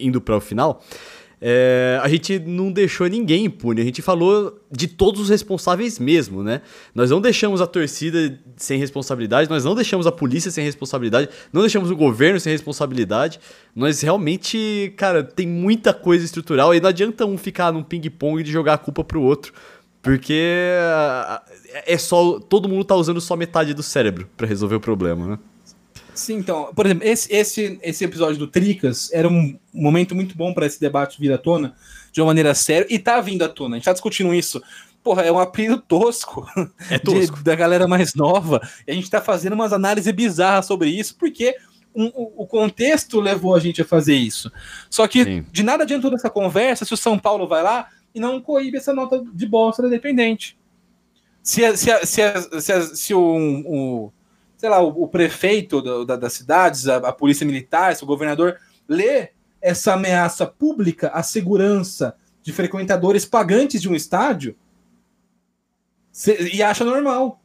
indo 0.00 0.20
para 0.20 0.36
o 0.36 0.40
final 0.40 0.80
é, 1.42 1.98
a 2.02 2.08
gente 2.08 2.38
não 2.38 2.70
deixou 2.70 3.06
ninguém 3.06 3.46
impune, 3.46 3.80
a 3.80 3.84
gente 3.84 4.02
falou 4.02 4.60
de 4.70 4.86
todos 4.86 5.22
os 5.22 5.28
responsáveis 5.30 5.98
mesmo, 5.98 6.42
né? 6.42 6.60
Nós 6.94 7.10
não 7.10 7.20
deixamos 7.20 7.62
a 7.62 7.66
torcida 7.66 8.38
sem 8.56 8.78
responsabilidade, 8.78 9.48
nós 9.48 9.64
não 9.64 9.74
deixamos 9.74 10.06
a 10.06 10.12
polícia 10.12 10.50
sem 10.50 10.62
responsabilidade, 10.62 11.30
não 11.50 11.62
deixamos 11.62 11.90
o 11.90 11.96
governo 11.96 12.38
sem 12.38 12.52
responsabilidade. 12.52 13.40
Nós 13.74 14.02
realmente, 14.02 14.92
cara, 14.96 15.24
tem 15.24 15.46
muita 15.46 15.94
coisa 15.94 16.24
estrutural 16.24 16.74
e 16.74 16.80
não 16.80 16.90
adianta 16.90 17.24
um 17.24 17.38
ficar 17.38 17.72
num 17.72 17.82
ping-pong 17.82 18.42
de 18.42 18.52
jogar 18.52 18.74
a 18.74 18.78
culpa 18.78 19.02
pro 19.02 19.22
outro. 19.22 19.54
Porque 20.02 20.76
é 21.86 21.98
só. 21.98 22.40
Todo 22.40 22.68
mundo 22.68 22.84
tá 22.84 22.94
usando 22.94 23.20
só 23.20 23.36
metade 23.36 23.74
do 23.74 23.82
cérebro 23.82 24.28
para 24.34 24.46
resolver 24.46 24.76
o 24.76 24.80
problema, 24.80 25.26
né? 25.26 25.38
Sim, 26.20 26.36
então, 26.36 26.70
por 26.74 26.84
exemplo, 26.84 27.08
esse, 27.08 27.32
esse, 27.32 27.78
esse 27.82 28.04
episódio 28.04 28.36
do 28.36 28.46
Tricas 28.46 29.10
era 29.10 29.26
um 29.26 29.58
momento 29.72 30.14
muito 30.14 30.36
bom 30.36 30.52
para 30.52 30.66
esse 30.66 30.78
debate 30.78 31.18
vir 31.18 31.32
à 31.32 31.38
tona 31.38 31.74
de 32.12 32.20
uma 32.20 32.26
maneira 32.26 32.54
séria, 32.54 32.86
e 32.90 32.98
tá 32.98 33.18
vindo 33.22 33.42
à 33.42 33.48
tona. 33.48 33.76
A 33.76 33.78
gente 33.78 33.86
tá 33.86 33.92
discutindo 33.94 34.34
isso. 34.34 34.62
Porra, 35.02 35.22
é 35.22 35.32
um 35.32 35.38
apelido 35.38 35.78
tosco, 35.78 36.46
é 36.90 36.98
tosco. 36.98 37.38
De, 37.38 37.44
da 37.44 37.54
galera 37.54 37.88
mais 37.88 38.14
nova. 38.14 38.60
E 38.86 38.90
a 38.90 38.94
gente 38.94 39.08
tá 39.08 39.22
fazendo 39.22 39.54
umas 39.54 39.72
análises 39.72 40.12
bizarras 40.12 40.66
sobre 40.66 40.90
isso, 40.90 41.16
porque 41.16 41.56
um, 41.94 42.08
o, 42.08 42.42
o 42.42 42.46
contexto 42.46 43.18
levou 43.18 43.54
a 43.54 43.58
gente 43.58 43.80
a 43.80 43.84
fazer 43.86 44.14
isso. 44.14 44.52
Só 44.90 45.08
que 45.08 45.24
Sim. 45.24 45.46
de 45.50 45.62
nada 45.62 45.84
adianta 45.84 46.02
toda 46.02 46.16
essa 46.16 46.28
conversa 46.28 46.84
se 46.84 46.92
o 46.92 46.98
São 46.98 47.18
Paulo 47.18 47.48
vai 47.48 47.62
lá 47.62 47.88
e 48.14 48.20
não 48.20 48.42
coíbe 48.42 48.76
essa 48.76 48.92
nota 48.92 49.24
de 49.32 49.46
bosta 49.46 49.80
da 49.80 49.88
Independente. 49.88 50.58
Se, 51.42 51.74
se, 51.78 52.06
se, 52.06 52.60
se, 52.60 52.96
se 52.96 53.14
o, 53.14 53.62
o 53.64 54.12
sei 54.60 54.68
lá, 54.68 54.78
o, 54.78 55.04
o 55.04 55.08
prefeito 55.08 55.80
do, 55.80 56.04
da, 56.04 56.16
das 56.16 56.34
cidades, 56.34 56.86
a, 56.86 56.96
a, 56.98 57.12
polícia 57.14 57.46
militar, 57.46 57.96
se 57.96 58.04
o 58.04 58.06
governador 58.06 58.58
lê 58.86 59.30
essa 59.58 59.94
ameaça 59.94 60.46
pública 60.46 61.08
à 61.08 61.22
segurança 61.22 62.14
de 62.42 62.52
frequentadores 62.52 63.24
pagantes 63.24 63.80
de 63.80 63.88
um 63.88 63.94
estádio 63.94 64.54
e 66.52 66.62
acha 66.62 66.84
normal. 66.84 67.40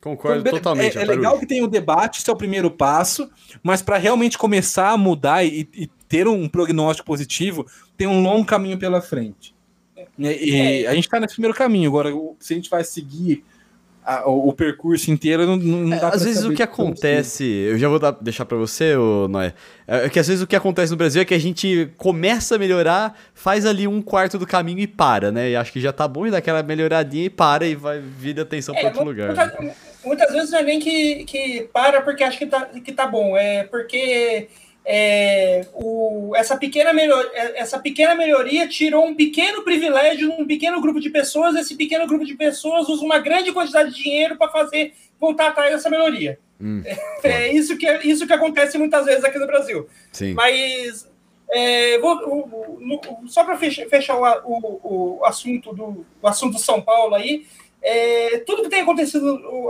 Concordo 0.00 0.38
então, 0.38 0.52
totalmente. 0.52 0.96
É, 0.96 1.02
é 1.02 1.04
legal 1.04 1.36
que 1.36 1.46
tem 1.46 1.64
o 1.64 1.66
debate, 1.66 2.20
isso 2.20 2.30
é 2.30 2.32
o 2.32 2.36
primeiro 2.36 2.70
passo, 2.70 3.28
mas 3.60 3.82
para 3.82 3.98
realmente 3.98 4.38
começar 4.38 4.90
a 4.90 4.96
mudar 4.96 5.44
e, 5.44 5.68
e, 5.74 5.90
ter 6.06 6.28
um 6.28 6.48
prognóstico 6.48 7.06
positivo, 7.06 7.66
tem 7.96 8.06
um 8.06 8.22
longo 8.22 8.46
caminho 8.46 8.78
pela 8.78 9.02
frente. 9.02 9.52
E, 10.16 10.28
e 10.28 10.86
a 10.86 10.94
gente 10.94 11.06
está 11.06 11.18
nesse 11.18 11.34
primeiro 11.34 11.56
caminho. 11.56 11.90
Agora, 11.90 12.10
se 12.38 12.52
a 12.52 12.56
gente 12.56 12.70
vai 12.70 12.84
seguir 12.84 13.44
a, 14.04 14.28
o, 14.28 14.48
o, 14.48 14.52
percurso 14.52 15.10
inteiro 15.10 15.46
não, 15.46 15.56
não 15.56 15.96
é, 15.96 15.98
dá 15.98 16.08
Às 16.08 16.24
vezes 16.24 16.44
o 16.44 16.52
que 16.52 16.62
acontece, 16.62 17.44
eu 17.44 17.78
já 17.78 17.88
vou 17.88 17.98
dar, 17.98 18.10
deixar 18.10 18.44
para 18.44 18.56
você, 18.56 18.94
Noé, 19.30 19.54
é 19.88 20.08
que 20.10 20.18
às 20.18 20.28
vezes 20.28 20.42
o 20.42 20.46
que 20.46 20.54
acontece 20.54 20.92
no 20.92 20.98
Brasil 20.98 21.22
é 21.22 21.24
que 21.24 21.32
a 21.32 21.40
gente 21.40 21.90
começa 21.96 22.56
a 22.56 22.58
melhorar, 22.58 23.18
faz 23.32 23.64
ali 23.64 23.88
um 23.88 24.02
quarto 24.02 24.38
do 24.38 24.46
caminho 24.46 24.80
e 24.80 24.86
para, 24.86 25.32
né? 25.32 25.50
E 25.50 25.56
acho 25.56 25.72
que 25.72 25.80
já 25.80 25.92
tá 25.92 26.06
bom 26.06 26.26
e 26.26 26.30
dá 26.30 26.38
aquela 26.38 26.62
melhoradinha 26.62 27.24
e 27.24 27.30
para 27.30 27.66
e 27.66 27.74
vai 27.74 27.98
vir 28.00 28.38
atenção 28.38 28.74
é, 28.74 28.80
para 28.80 28.88
outro 28.88 29.04
lugar. 29.04 29.28
Muitas, 29.28 29.76
muitas 30.04 30.32
vezes 30.32 30.50
não 30.50 30.58
é 30.58 30.62
nem 30.62 30.78
que, 30.78 31.24
que 31.24 31.68
para 31.72 32.02
porque 32.02 32.22
acha 32.22 32.36
que 32.36 32.46
tá, 32.46 32.66
que 32.66 32.92
tá 32.92 33.06
bom, 33.06 33.36
é 33.36 33.64
porque 33.64 34.48
é, 34.86 35.66
o, 35.72 36.34
essa, 36.36 36.56
pequena 36.56 36.92
melhor, 36.92 37.24
é, 37.32 37.60
essa 37.60 37.78
pequena 37.78 38.14
melhoria 38.14 38.68
tirou 38.68 39.06
um 39.06 39.14
pequeno 39.14 39.62
privilégio 39.62 40.30
um 40.32 40.46
pequeno 40.46 40.80
grupo 40.80 41.00
de 41.00 41.08
pessoas. 41.08 41.56
Esse 41.56 41.74
pequeno 41.74 42.06
grupo 42.06 42.24
de 42.24 42.34
pessoas 42.34 42.88
usa 42.88 43.02
uma 43.02 43.18
grande 43.18 43.52
quantidade 43.52 43.94
de 43.94 44.02
dinheiro 44.02 44.36
para 44.36 44.50
fazer 44.50 44.92
voltar 45.18 45.48
atrás 45.48 45.72
dessa 45.72 45.88
melhoria. 45.88 46.38
Hum, 46.60 46.82
é, 47.24 47.30
é, 47.30 47.52
isso, 47.52 47.78
que, 47.78 47.86
é 47.86 48.06
isso 48.06 48.26
que 48.26 48.32
acontece 48.32 48.76
muitas 48.76 49.06
vezes 49.06 49.24
aqui 49.24 49.38
no 49.38 49.46
Brasil. 49.46 49.88
Sim. 50.12 50.34
Mas 50.34 51.08
é, 51.50 51.98
vou, 51.98 52.16
o, 52.16 53.26
só 53.26 53.42
para 53.42 53.56
fechar, 53.56 53.86
fechar 53.86 54.16
o, 54.16 54.24
o, 54.44 55.18
o, 55.20 55.24
assunto 55.24 55.74
do 55.74 56.04
o 56.20 56.28
assunto 56.28 56.58
São 56.58 56.82
Paulo 56.82 57.14
aí, 57.14 57.46
é, 57.80 58.38
tudo 58.46 58.62
que 58.62 58.68
tem 58.68 58.80
acontecido, 58.80 59.26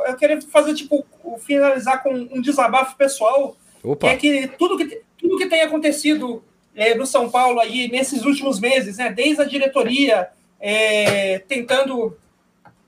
eu 0.07 0.17
queria 0.17 0.41
fazer 0.43 0.75
tipo 0.75 1.05
finalizar 1.41 2.03
com 2.03 2.11
um 2.13 2.41
desabafo 2.41 2.97
pessoal 2.97 3.57
Opa. 3.85 4.09
é 4.09 4.17
que 4.17 4.49
tudo 4.59 4.79
que, 4.79 5.03
tudo 5.19 5.37
que 5.37 5.47
tem 5.47 5.61
acontecido 5.61 6.43
é, 6.75 6.95
no 6.95 7.07
São 7.07 7.31
Paulo 7.31 7.61
aí 7.61 7.89
nesses 7.89 8.25
últimos 8.25 8.59
meses, 8.59 8.97
né, 8.97 9.13
desde 9.13 9.43
a 9.43 9.45
diretoria 9.45 10.29
é, 10.59 11.41
tentando 11.41 12.17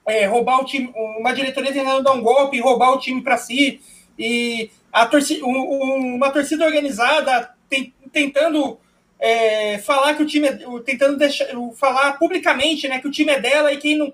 é, 0.06 0.24
roubar 0.26 0.60
o 0.60 0.64
time, 0.64 0.90
uma 1.18 1.32
diretoria 1.32 1.72
tentando 1.72 2.02
dar 2.02 2.12
um 2.12 2.22
golpe, 2.22 2.60
roubar 2.60 2.92
o 2.92 2.98
time 2.98 3.22
para 3.22 3.36
si, 3.36 3.80
e 4.18 4.70
a 4.92 5.04
torcida, 5.04 5.44
um, 5.44 6.14
uma 6.14 6.30
torcida 6.30 6.64
organizada 6.64 7.54
tem, 7.68 7.92
tentando 8.12 8.78
é, 9.18 9.78
falar 9.78 10.14
que 10.14 10.22
o 10.22 10.26
time 10.26 10.48
é, 10.48 10.58
tentando 10.84 11.18
deixar, 11.18 11.48
falar 11.74 12.14
publicamente 12.14 12.88
né, 12.88 13.00
que 13.00 13.08
o 13.08 13.10
time 13.10 13.32
é 13.32 13.40
dela 13.40 13.72
e 13.72 13.76
quem 13.76 13.96
não 13.96 14.12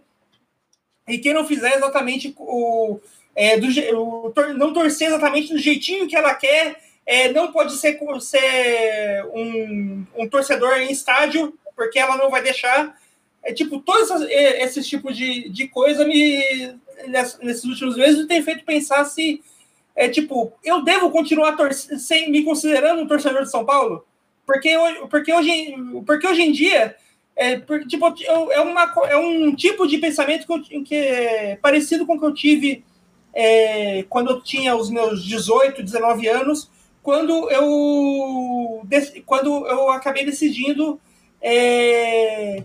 e 1.08 1.18
quem 1.18 1.34
não 1.34 1.44
fizer 1.44 1.74
exatamente 1.74 2.32
o, 2.38 3.00
é, 3.34 3.58
do, 3.58 3.68
não 4.54 4.72
torcer 4.72 5.08
exatamente 5.08 5.52
do 5.52 5.58
jeitinho 5.58 6.06
que 6.06 6.16
ela 6.16 6.34
quer, 6.34 6.76
é, 7.04 7.32
não 7.32 7.50
pode 7.50 7.74
ser, 7.76 7.98
ser 8.20 9.24
um, 9.32 10.04
um, 10.16 10.28
torcedor 10.28 10.78
em 10.78 10.92
estádio, 10.92 11.54
porque 11.74 11.98
ela 11.98 12.16
não 12.16 12.30
vai 12.30 12.42
deixar. 12.42 12.96
É, 13.42 13.52
tipo, 13.52 13.80
todos 13.80 14.08
esses 14.30 14.86
tipos 14.86 15.16
de, 15.16 15.48
de 15.48 15.66
coisa 15.66 16.04
me, 16.04 16.40
nesses 17.42 17.64
últimos 17.64 17.96
meses, 17.96 18.26
tem 18.26 18.42
feito 18.42 18.64
pensar 18.64 19.04
se, 19.04 19.42
é, 19.96 20.08
tipo, 20.08 20.52
eu 20.62 20.82
devo 20.82 21.10
continuar 21.10 21.56
sem 21.72 22.30
me 22.30 22.44
considerando 22.44 23.02
um 23.02 23.06
torcedor 23.06 23.42
de 23.42 23.50
São 23.50 23.64
Paulo? 23.64 24.04
Porque, 24.46 24.76
porque, 25.10 25.32
hoje, 25.32 25.74
porque 26.06 26.26
hoje 26.26 26.42
em 26.42 26.52
dia, 26.52 26.94
é, 27.34 27.58
tipo, 27.88 28.14
é, 28.52 28.60
uma, 28.60 28.92
é 29.08 29.16
um 29.16 29.54
tipo 29.54 29.86
de 29.86 29.98
pensamento 29.98 30.46
que, 30.46 30.76
eu, 30.76 30.84
que 30.84 30.94
é 30.94 31.56
parecido 31.56 32.06
com 32.06 32.14
o 32.14 32.18
que 32.20 32.26
eu 32.26 32.34
tive 32.34 32.84
é, 33.34 34.04
quando 34.08 34.30
eu 34.30 34.40
tinha 34.40 34.76
os 34.76 34.90
meus 34.90 35.24
18, 35.24 35.82
19 35.82 36.28
anos, 36.28 36.70
quando 37.02 37.50
eu, 37.50 38.82
quando 39.26 39.66
eu 39.66 39.90
acabei 39.90 40.24
decidindo 40.24 41.00
é, 41.40 42.62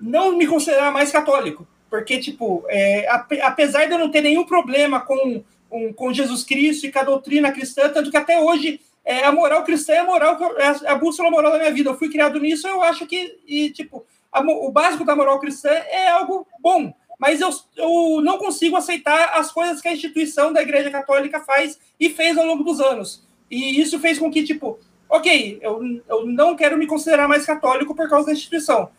não 0.00 0.36
me 0.36 0.46
considerar 0.46 0.90
mais 0.90 1.12
católico. 1.12 1.66
Porque, 1.90 2.18
tipo, 2.18 2.64
é, 2.68 3.06
apesar 3.42 3.86
de 3.86 3.92
eu 3.92 3.98
não 3.98 4.10
ter 4.10 4.22
nenhum 4.22 4.44
problema 4.44 5.00
com, 5.00 5.44
com, 5.68 5.92
com, 5.92 6.12
Jesus 6.12 6.42
Cristo 6.42 6.86
e 6.86 6.92
com 6.92 6.98
a 6.98 7.04
doutrina 7.04 7.52
cristã, 7.52 7.88
tanto 7.88 8.10
que 8.10 8.16
até 8.16 8.40
hoje 8.40 8.80
é, 9.04 9.24
a 9.24 9.30
moral 9.30 9.62
cristã 9.62 9.92
é 9.92 9.98
a 9.98 10.04
moral, 10.04 10.38
é 10.58 10.88
a 10.88 10.96
bússola 10.96 11.30
moral 11.30 11.52
da 11.52 11.58
minha 11.58 11.72
vida. 11.72 11.90
Eu 11.90 11.98
fui 11.98 12.08
criado 12.08 12.40
nisso, 12.40 12.66
eu 12.66 12.82
acho 12.82 13.06
que, 13.06 13.38
e, 13.46 13.70
tipo, 13.70 14.04
a, 14.32 14.40
o 14.40 14.72
básico 14.72 15.04
da 15.04 15.14
moral 15.14 15.38
cristã 15.38 15.70
é 15.70 16.08
algo 16.08 16.46
bom 16.58 16.92
mas 17.24 17.40
eu, 17.40 17.48
eu 17.74 18.20
não 18.20 18.36
consigo 18.36 18.76
aceitar 18.76 19.30
as 19.38 19.50
coisas 19.50 19.80
que 19.80 19.88
a 19.88 19.94
instituição 19.94 20.52
da 20.52 20.60
Igreja 20.60 20.90
Católica 20.90 21.40
faz 21.40 21.80
e 21.98 22.10
fez 22.10 22.36
ao 22.36 22.44
longo 22.44 22.62
dos 22.62 22.82
anos. 22.82 23.26
E 23.50 23.80
isso 23.80 23.98
fez 23.98 24.18
com 24.18 24.30
que, 24.30 24.42
tipo, 24.42 24.78
ok, 25.08 25.58
eu, 25.62 26.02
eu 26.06 26.26
não 26.26 26.54
quero 26.54 26.76
me 26.76 26.86
considerar 26.86 27.26
mais 27.26 27.46
católico 27.46 27.94
por 27.94 28.10
causa 28.10 28.26
da 28.26 28.34
instituição. 28.34 28.90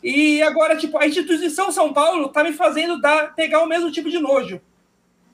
E 0.00 0.40
agora, 0.42 0.76
tipo, 0.76 0.96
a 0.96 1.08
instituição 1.08 1.72
São 1.72 1.92
Paulo 1.92 2.28
tá 2.28 2.44
me 2.44 2.52
fazendo 2.52 3.00
dar, 3.00 3.34
pegar 3.34 3.64
o 3.64 3.68
mesmo 3.68 3.90
tipo 3.90 4.08
de 4.08 4.20
nojo. 4.20 4.60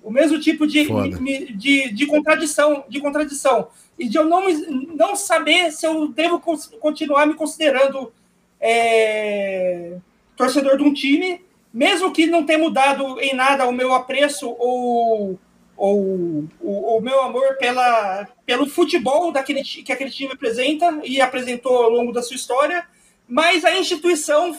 O 0.03 0.11
mesmo 0.11 0.41
tipo 0.41 0.66
de, 0.66 0.87
de, 0.87 1.53
de, 1.53 1.93
de, 1.93 2.07
contradição, 2.07 2.83
de 2.89 2.99
contradição. 2.99 3.69
E 3.99 4.09
de 4.09 4.16
eu 4.16 4.25
não, 4.25 4.49
não 4.97 5.15
saber 5.15 5.70
se 5.70 5.87
eu 5.87 6.09
devo 6.09 6.41
continuar 6.81 7.27
me 7.27 7.35
considerando 7.35 8.11
é, 8.59 9.99
torcedor 10.35 10.79
de 10.79 10.85
um 10.85 10.95
time 10.95 11.47
mesmo 11.73 12.12
que 12.12 12.27
não 12.27 12.45
tenha 12.45 12.59
mudado 12.59 13.20
em 13.20 13.35
nada 13.35 13.66
o 13.66 13.73
meu 13.73 13.95
apreço 13.95 14.49
ou, 14.59 15.39
ou 15.77 16.49
o, 16.61 17.01
meu 17.01 17.23
amor 17.23 17.57
pela, 17.59 18.27
pelo 18.45 18.66
futebol 18.66 19.31
daquele, 19.31 19.62
que 19.62 19.93
aquele 19.93 20.11
time 20.11 20.32
apresenta 20.32 21.01
e 21.05 21.20
apresentou 21.20 21.77
ao 21.77 21.90
longo 21.90 22.12
da 22.12 22.23
sua 22.23 22.36
história, 22.36 22.86
mas 23.28 23.65
a 23.65 23.77
instituição 23.77 24.59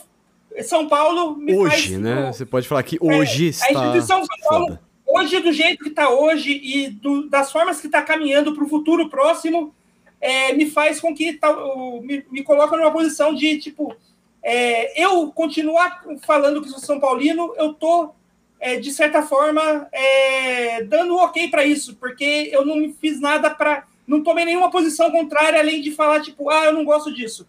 São 0.63 0.87
Paulo 0.87 1.35
me 1.35 1.55
hoje, 1.55 1.89
faz, 1.89 1.99
né? 1.99 2.31
Você 2.31 2.45
pode 2.45 2.67
falar 2.67 2.83
que 2.83 2.97
hoje 3.01 3.47
é, 3.47 3.49
está. 3.49 3.65
A 3.67 3.71
instituição 3.71 4.23
São 4.23 4.49
Paulo, 4.49 4.67
foda. 4.67 4.81
hoje, 5.07 5.39
do 5.39 5.51
jeito 5.51 5.83
que 5.83 5.89
está 5.89 6.09
hoje 6.09 6.51
e 6.51 6.89
do, 6.89 7.27
das 7.27 7.51
formas 7.51 7.81
que 7.81 7.87
está 7.87 8.01
caminhando 8.01 8.53
para 8.53 8.63
o 8.63 8.69
futuro 8.69 9.09
próximo, 9.09 9.73
é, 10.21 10.53
me 10.53 10.69
faz 10.69 10.99
com 10.99 11.15
que 11.15 11.33
tá, 11.33 11.53
me, 12.01 12.23
me 12.29 12.43
coloca 12.43 12.77
numa 12.77 12.91
posição 12.91 13.33
de 13.33 13.57
tipo 13.57 13.95
é, 14.43 15.01
eu 15.01 15.31
continuar 15.31 16.03
falando 16.21 16.61
que 16.61 16.69
sou 16.69 16.79
São 16.79 16.99
Paulino, 16.99 17.53
eu 17.57 17.73
tô 17.73 18.11
é, 18.59 18.77
de 18.77 18.91
certa 18.91 19.21
forma 19.21 19.87
é, 19.91 20.83
dando 20.83 21.15
um 21.15 21.19
ok 21.19 21.47
para 21.49 21.65
isso, 21.65 21.95
porque 21.95 22.49
eu 22.51 22.65
não 22.65 22.93
fiz 22.99 23.19
nada 23.19 23.49
para. 23.49 23.85
Não 24.05 24.23
tomei 24.23 24.43
nenhuma 24.43 24.71
posição 24.71 25.11
contrária, 25.11 25.59
além 25.59 25.81
de 25.81 25.91
falar, 25.91 26.21
tipo, 26.21 26.49
ah, 26.49 26.65
eu 26.65 26.73
não 26.73 26.83
gosto 26.83 27.13
disso. 27.13 27.47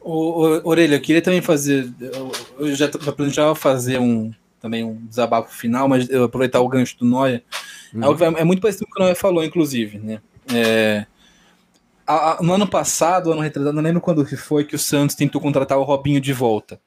O, 0.00 0.58
o, 0.58 0.68
Orelha, 0.68 0.96
eu 0.96 1.00
queria 1.00 1.22
também 1.22 1.40
fazer. 1.40 1.88
Eu 2.58 2.74
já, 2.74 2.90
já 3.00 3.12
planejava 3.12 3.54
fazer 3.54 4.00
um 4.00 4.32
também 4.60 4.84
um 4.84 4.94
desabafo 5.06 5.56
final, 5.56 5.88
mas 5.88 6.08
eu 6.10 6.24
aproveitar 6.24 6.60
o 6.60 6.68
gancho 6.68 6.98
do 6.98 7.06
Noia. 7.06 7.42
Uhum. 7.94 8.36
É, 8.36 8.40
é 8.40 8.44
muito 8.44 8.60
parecido 8.60 8.84
com 8.86 8.90
o 8.90 8.94
que 8.94 9.00
o 9.00 9.04
Noia 9.04 9.14
falou, 9.14 9.42
inclusive, 9.42 9.98
né? 9.98 10.20
É, 10.52 11.06
a, 12.10 12.42
no 12.42 12.52
ano 12.54 12.68
passado, 12.68 13.32
ano 13.32 13.40
retrasado, 13.40 13.74
não 13.74 13.82
lembro 13.82 14.00
quando 14.00 14.24
que 14.24 14.36
foi 14.36 14.64
que 14.64 14.74
o 14.74 14.78
Santos 14.78 15.14
tentou 15.14 15.40
contratar 15.40 15.78
o 15.78 15.82
Robinho 15.82 16.20
de 16.20 16.32
volta. 16.32 16.80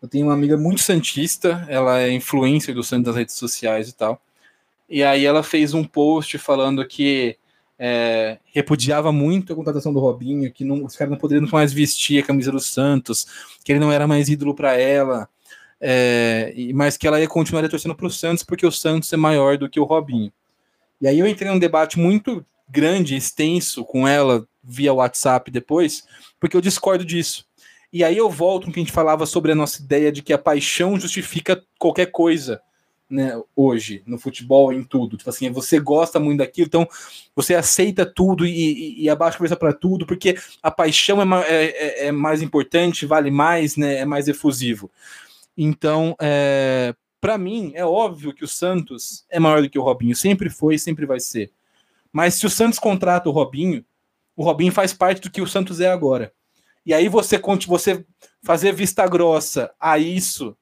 Eu 0.00 0.08
tenho 0.08 0.26
uma 0.26 0.34
amiga 0.34 0.56
muito 0.56 0.82
santista, 0.82 1.64
ela 1.68 2.00
é 2.00 2.10
influencer 2.10 2.74
do 2.74 2.82
Santos 2.82 3.06
das 3.06 3.16
redes 3.16 3.34
sociais 3.34 3.88
e 3.88 3.94
tal. 3.94 4.20
E 4.88 5.02
aí 5.02 5.24
ela 5.24 5.42
fez 5.42 5.72
um 5.72 5.82
post 5.82 6.36
falando 6.38 6.86
que 6.86 7.38
é, 7.78 8.38
repudiava 8.52 9.10
muito 9.10 9.52
a 9.52 9.56
contratação 9.56 9.92
do 9.92 10.00
Robinho, 10.00 10.52
que 10.52 10.64
não, 10.64 10.84
os 10.84 10.96
caras 10.96 11.10
não 11.10 11.18
poderiam 11.18 11.48
mais 11.50 11.72
vestir 11.72 12.22
a 12.22 12.26
camisa 12.26 12.52
do 12.52 12.60
Santos, 12.60 13.26
que 13.64 13.72
ele 13.72 13.80
não 13.80 13.90
era 13.90 14.06
mais 14.06 14.28
ídolo 14.28 14.54
para 14.54 14.76
ela, 14.76 15.28
é, 15.80 16.54
mas 16.74 16.96
que 16.96 17.06
ela 17.06 17.20
ia 17.20 17.28
continuar 17.28 17.68
torcendo 17.68 17.94
para 17.94 18.06
o 18.06 18.10
Santos 18.10 18.44
porque 18.44 18.66
o 18.66 18.72
Santos 18.72 19.12
é 19.12 19.16
maior 19.16 19.58
do 19.58 19.68
que 19.68 19.80
o 19.80 19.84
Robinho. 19.84 20.32
E 21.00 21.08
aí 21.08 21.18
eu 21.18 21.26
entrei 21.26 21.50
num 21.50 21.58
debate 21.58 21.98
muito 21.98 22.44
grande, 22.68 23.16
extenso 23.16 23.84
com 23.84 24.06
ela 24.06 24.46
via 24.64 24.92
WhatsApp 24.92 25.50
depois, 25.50 26.04
porque 26.40 26.56
eu 26.56 26.60
discordo 26.60 27.04
disso. 27.04 27.46
E 27.92 28.02
aí 28.02 28.16
eu 28.16 28.28
volto 28.28 28.66
no 28.66 28.72
que 28.72 28.80
a 28.80 28.82
gente 28.82 28.92
falava 28.92 29.24
sobre 29.24 29.52
a 29.52 29.54
nossa 29.54 29.80
ideia 29.80 30.10
de 30.10 30.22
que 30.22 30.32
a 30.32 30.38
paixão 30.38 30.98
justifica 30.98 31.62
qualquer 31.78 32.06
coisa, 32.06 32.60
né, 33.08 33.40
hoje, 33.54 34.02
no 34.06 34.18
futebol, 34.18 34.72
em 34.72 34.82
tudo. 34.82 35.16
Tipo 35.16 35.30
assim, 35.30 35.48
você 35.50 35.78
gosta 35.78 36.18
muito 36.18 36.38
daquilo, 36.38 36.66
então 36.66 36.88
você 37.36 37.54
aceita 37.54 38.04
tudo 38.04 38.44
e, 38.44 38.50
e, 38.50 39.02
e 39.04 39.08
abaixa 39.08 39.36
a 39.36 39.38
cabeça 39.38 39.56
para 39.56 39.72
tudo, 39.72 40.06
porque 40.06 40.36
a 40.60 40.70
paixão 40.70 41.22
é, 41.22 41.44
é, 41.46 41.64
é, 41.64 42.06
é, 42.06 42.12
mais 42.12 42.42
importante, 42.42 43.06
vale 43.06 43.30
mais, 43.30 43.76
né, 43.76 43.98
é 43.98 44.04
mais 44.04 44.26
efusivo. 44.26 44.90
Então, 45.56 46.16
é, 46.20 46.94
para 47.20 47.38
mim, 47.38 47.70
é 47.74 47.84
óbvio 47.84 48.34
que 48.34 48.44
o 48.44 48.48
Santos 48.48 49.24
é 49.30 49.38
maior 49.38 49.62
do 49.62 49.70
que 49.70 49.78
o 49.78 49.82
Robinho, 49.82 50.16
sempre 50.16 50.50
foi 50.50 50.78
sempre 50.78 51.06
vai 51.06 51.20
ser. 51.20 51.52
Mas 52.12 52.34
se 52.34 52.46
o 52.46 52.50
Santos 52.50 52.78
contrata 52.78 53.28
o 53.28 53.32
Robinho, 53.32 53.84
o 54.36 54.42
Robinho 54.42 54.72
faz 54.72 54.92
parte 54.92 55.20
do 55.20 55.30
que 55.30 55.40
o 55.40 55.46
Santos 55.46 55.80
é 55.80 55.88
agora. 55.88 56.32
E 56.84 56.92
aí 56.92 57.08
você 57.08 57.38
você 57.66 58.04
fazer 58.42 58.72
vista 58.72 59.06
grossa 59.06 59.72
a 59.80 59.98
isso 59.98 60.56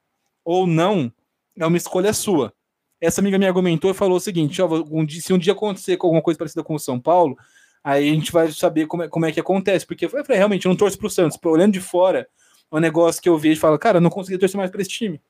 ou 0.44 0.66
não 0.66 1.12
é 1.56 1.66
uma 1.66 1.76
escolha 1.76 2.12
sua. 2.12 2.52
Essa 3.00 3.20
amiga 3.20 3.38
me 3.38 3.46
argumentou 3.46 3.90
e 3.90 3.94
falou 3.94 4.16
o 4.16 4.20
seguinte: 4.20 4.62
ó, 4.62 4.68
um 4.90 5.04
dia, 5.04 5.20
se 5.20 5.32
um 5.32 5.38
dia 5.38 5.52
acontecer 5.52 5.96
com 5.96 6.06
alguma 6.06 6.22
coisa 6.22 6.38
parecida 6.38 6.62
com 6.62 6.74
o 6.74 6.78
São 6.78 7.00
Paulo, 7.00 7.36
aí 7.82 8.08
a 8.08 8.14
gente 8.14 8.30
vai 8.30 8.50
saber 8.52 8.86
como 8.86 9.02
é, 9.02 9.08
como 9.08 9.26
é 9.26 9.32
que 9.32 9.40
acontece. 9.40 9.86
Porque 9.86 10.04
eu 10.04 10.08
falei, 10.08 10.36
realmente, 10.36 10.66
eu 10.66 10.70
não 10.70 10.76
torço 10.76 10.96
para 10.96 11.06
o 11.06 11.10
Santos. 11.10 11.38
Olhando 11.44 11.72
de 11.72 11.80
fora, 11.80 12.28
é 12.70 12.76
um 12.76 12.80
negócio 12.80 13.20
que 13.20 13.28
eu 13.28 13.36
vejo 13.36 13.58
e 13.58 13.60
falo, 13.60 13.78
cara, 13.78 13.98
eu 13.98 14.00
não 14.00 14.10
consegui 14.10 14.38
torcer 14.38 14.56
mais 14.56 14.70
para 14.70 14.80
esse 14.80 14.90
time. 14.90 15.20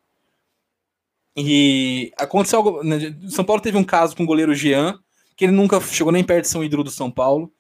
E 1.37 2.13
aconteceu 2.19 2.59
algo. 2.59 2.85
Né, 2.85 3.17
São 3.29 3.45
Paulo 3.45 3.63
teve 3.63 3.79
um 3.79 3.85
caso 3.85 4.15
com 4.15 4.23
o 4.23 4.27
goleiro 4.27 4.55
Jean, 4.55 4.99
que 5.35 5.47
ele 5.47 5.53
nunca 5.53 5.81
chegou 5.81 6.13
nem 6.13 6.23
perto 6.23 6.51
de 6.51 6.59
um 6.59 6.65
ídolo 6.65 6.85
do 6.85 6.91
São 6.91 7.11
Paulo. 7.11 7.51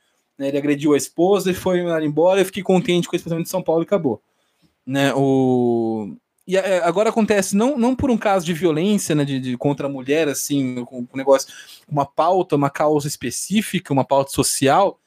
Né, 0.42 0.48
ele 0.48 0.58
agrediu 0.58 0.92
a 0.92 0.96
esposa 0.96 1.52
e 1.52 1.54
foi 1.54 1.78
embora. 2.04 2.40
Eu 2.40 2.44
fiquei 2.44 2.64
contente 2.64 3.06
com 3.06 3.14
esse 3.14 3.22
pensamento 3.22 3.44
de 3.44 3.50
São 3.50 3.62
Paulo 3.62 3.82
e 3.82 3.84
acabou. 3.84 4.20
Né, 4.84 5.14
o... 5.14 6.16
E 6.44 6.56
é, 6.56 6.78
agora 6.78 7.10
acontece 7.10 7.56
não, 7.56 7.78
não 7.78 7.94
por 7.94 8.10
um 8.10 8.18
caso 8.18 8.44
de 8.44 8.52
violência 8.52 9.14
né, 9.14 9.24
de, 9.24 9.38
de 9.38 9.56
contra 9.56 9.86
a 9.86 9.90
mulher, 9.90 10.26
assim, 10.26 10.84
com 10.84 11.02
um 11.02 11.16
negócio, 11.16 11.54
uma 11.88 12.04
pauta, 12.04 12.56
uma 12.56 12.68
causa 12.68 13.06
específica, 13.06 13.92
uma 13.92 14.04
pauta 14.04 14.32
social, 14.32 14.98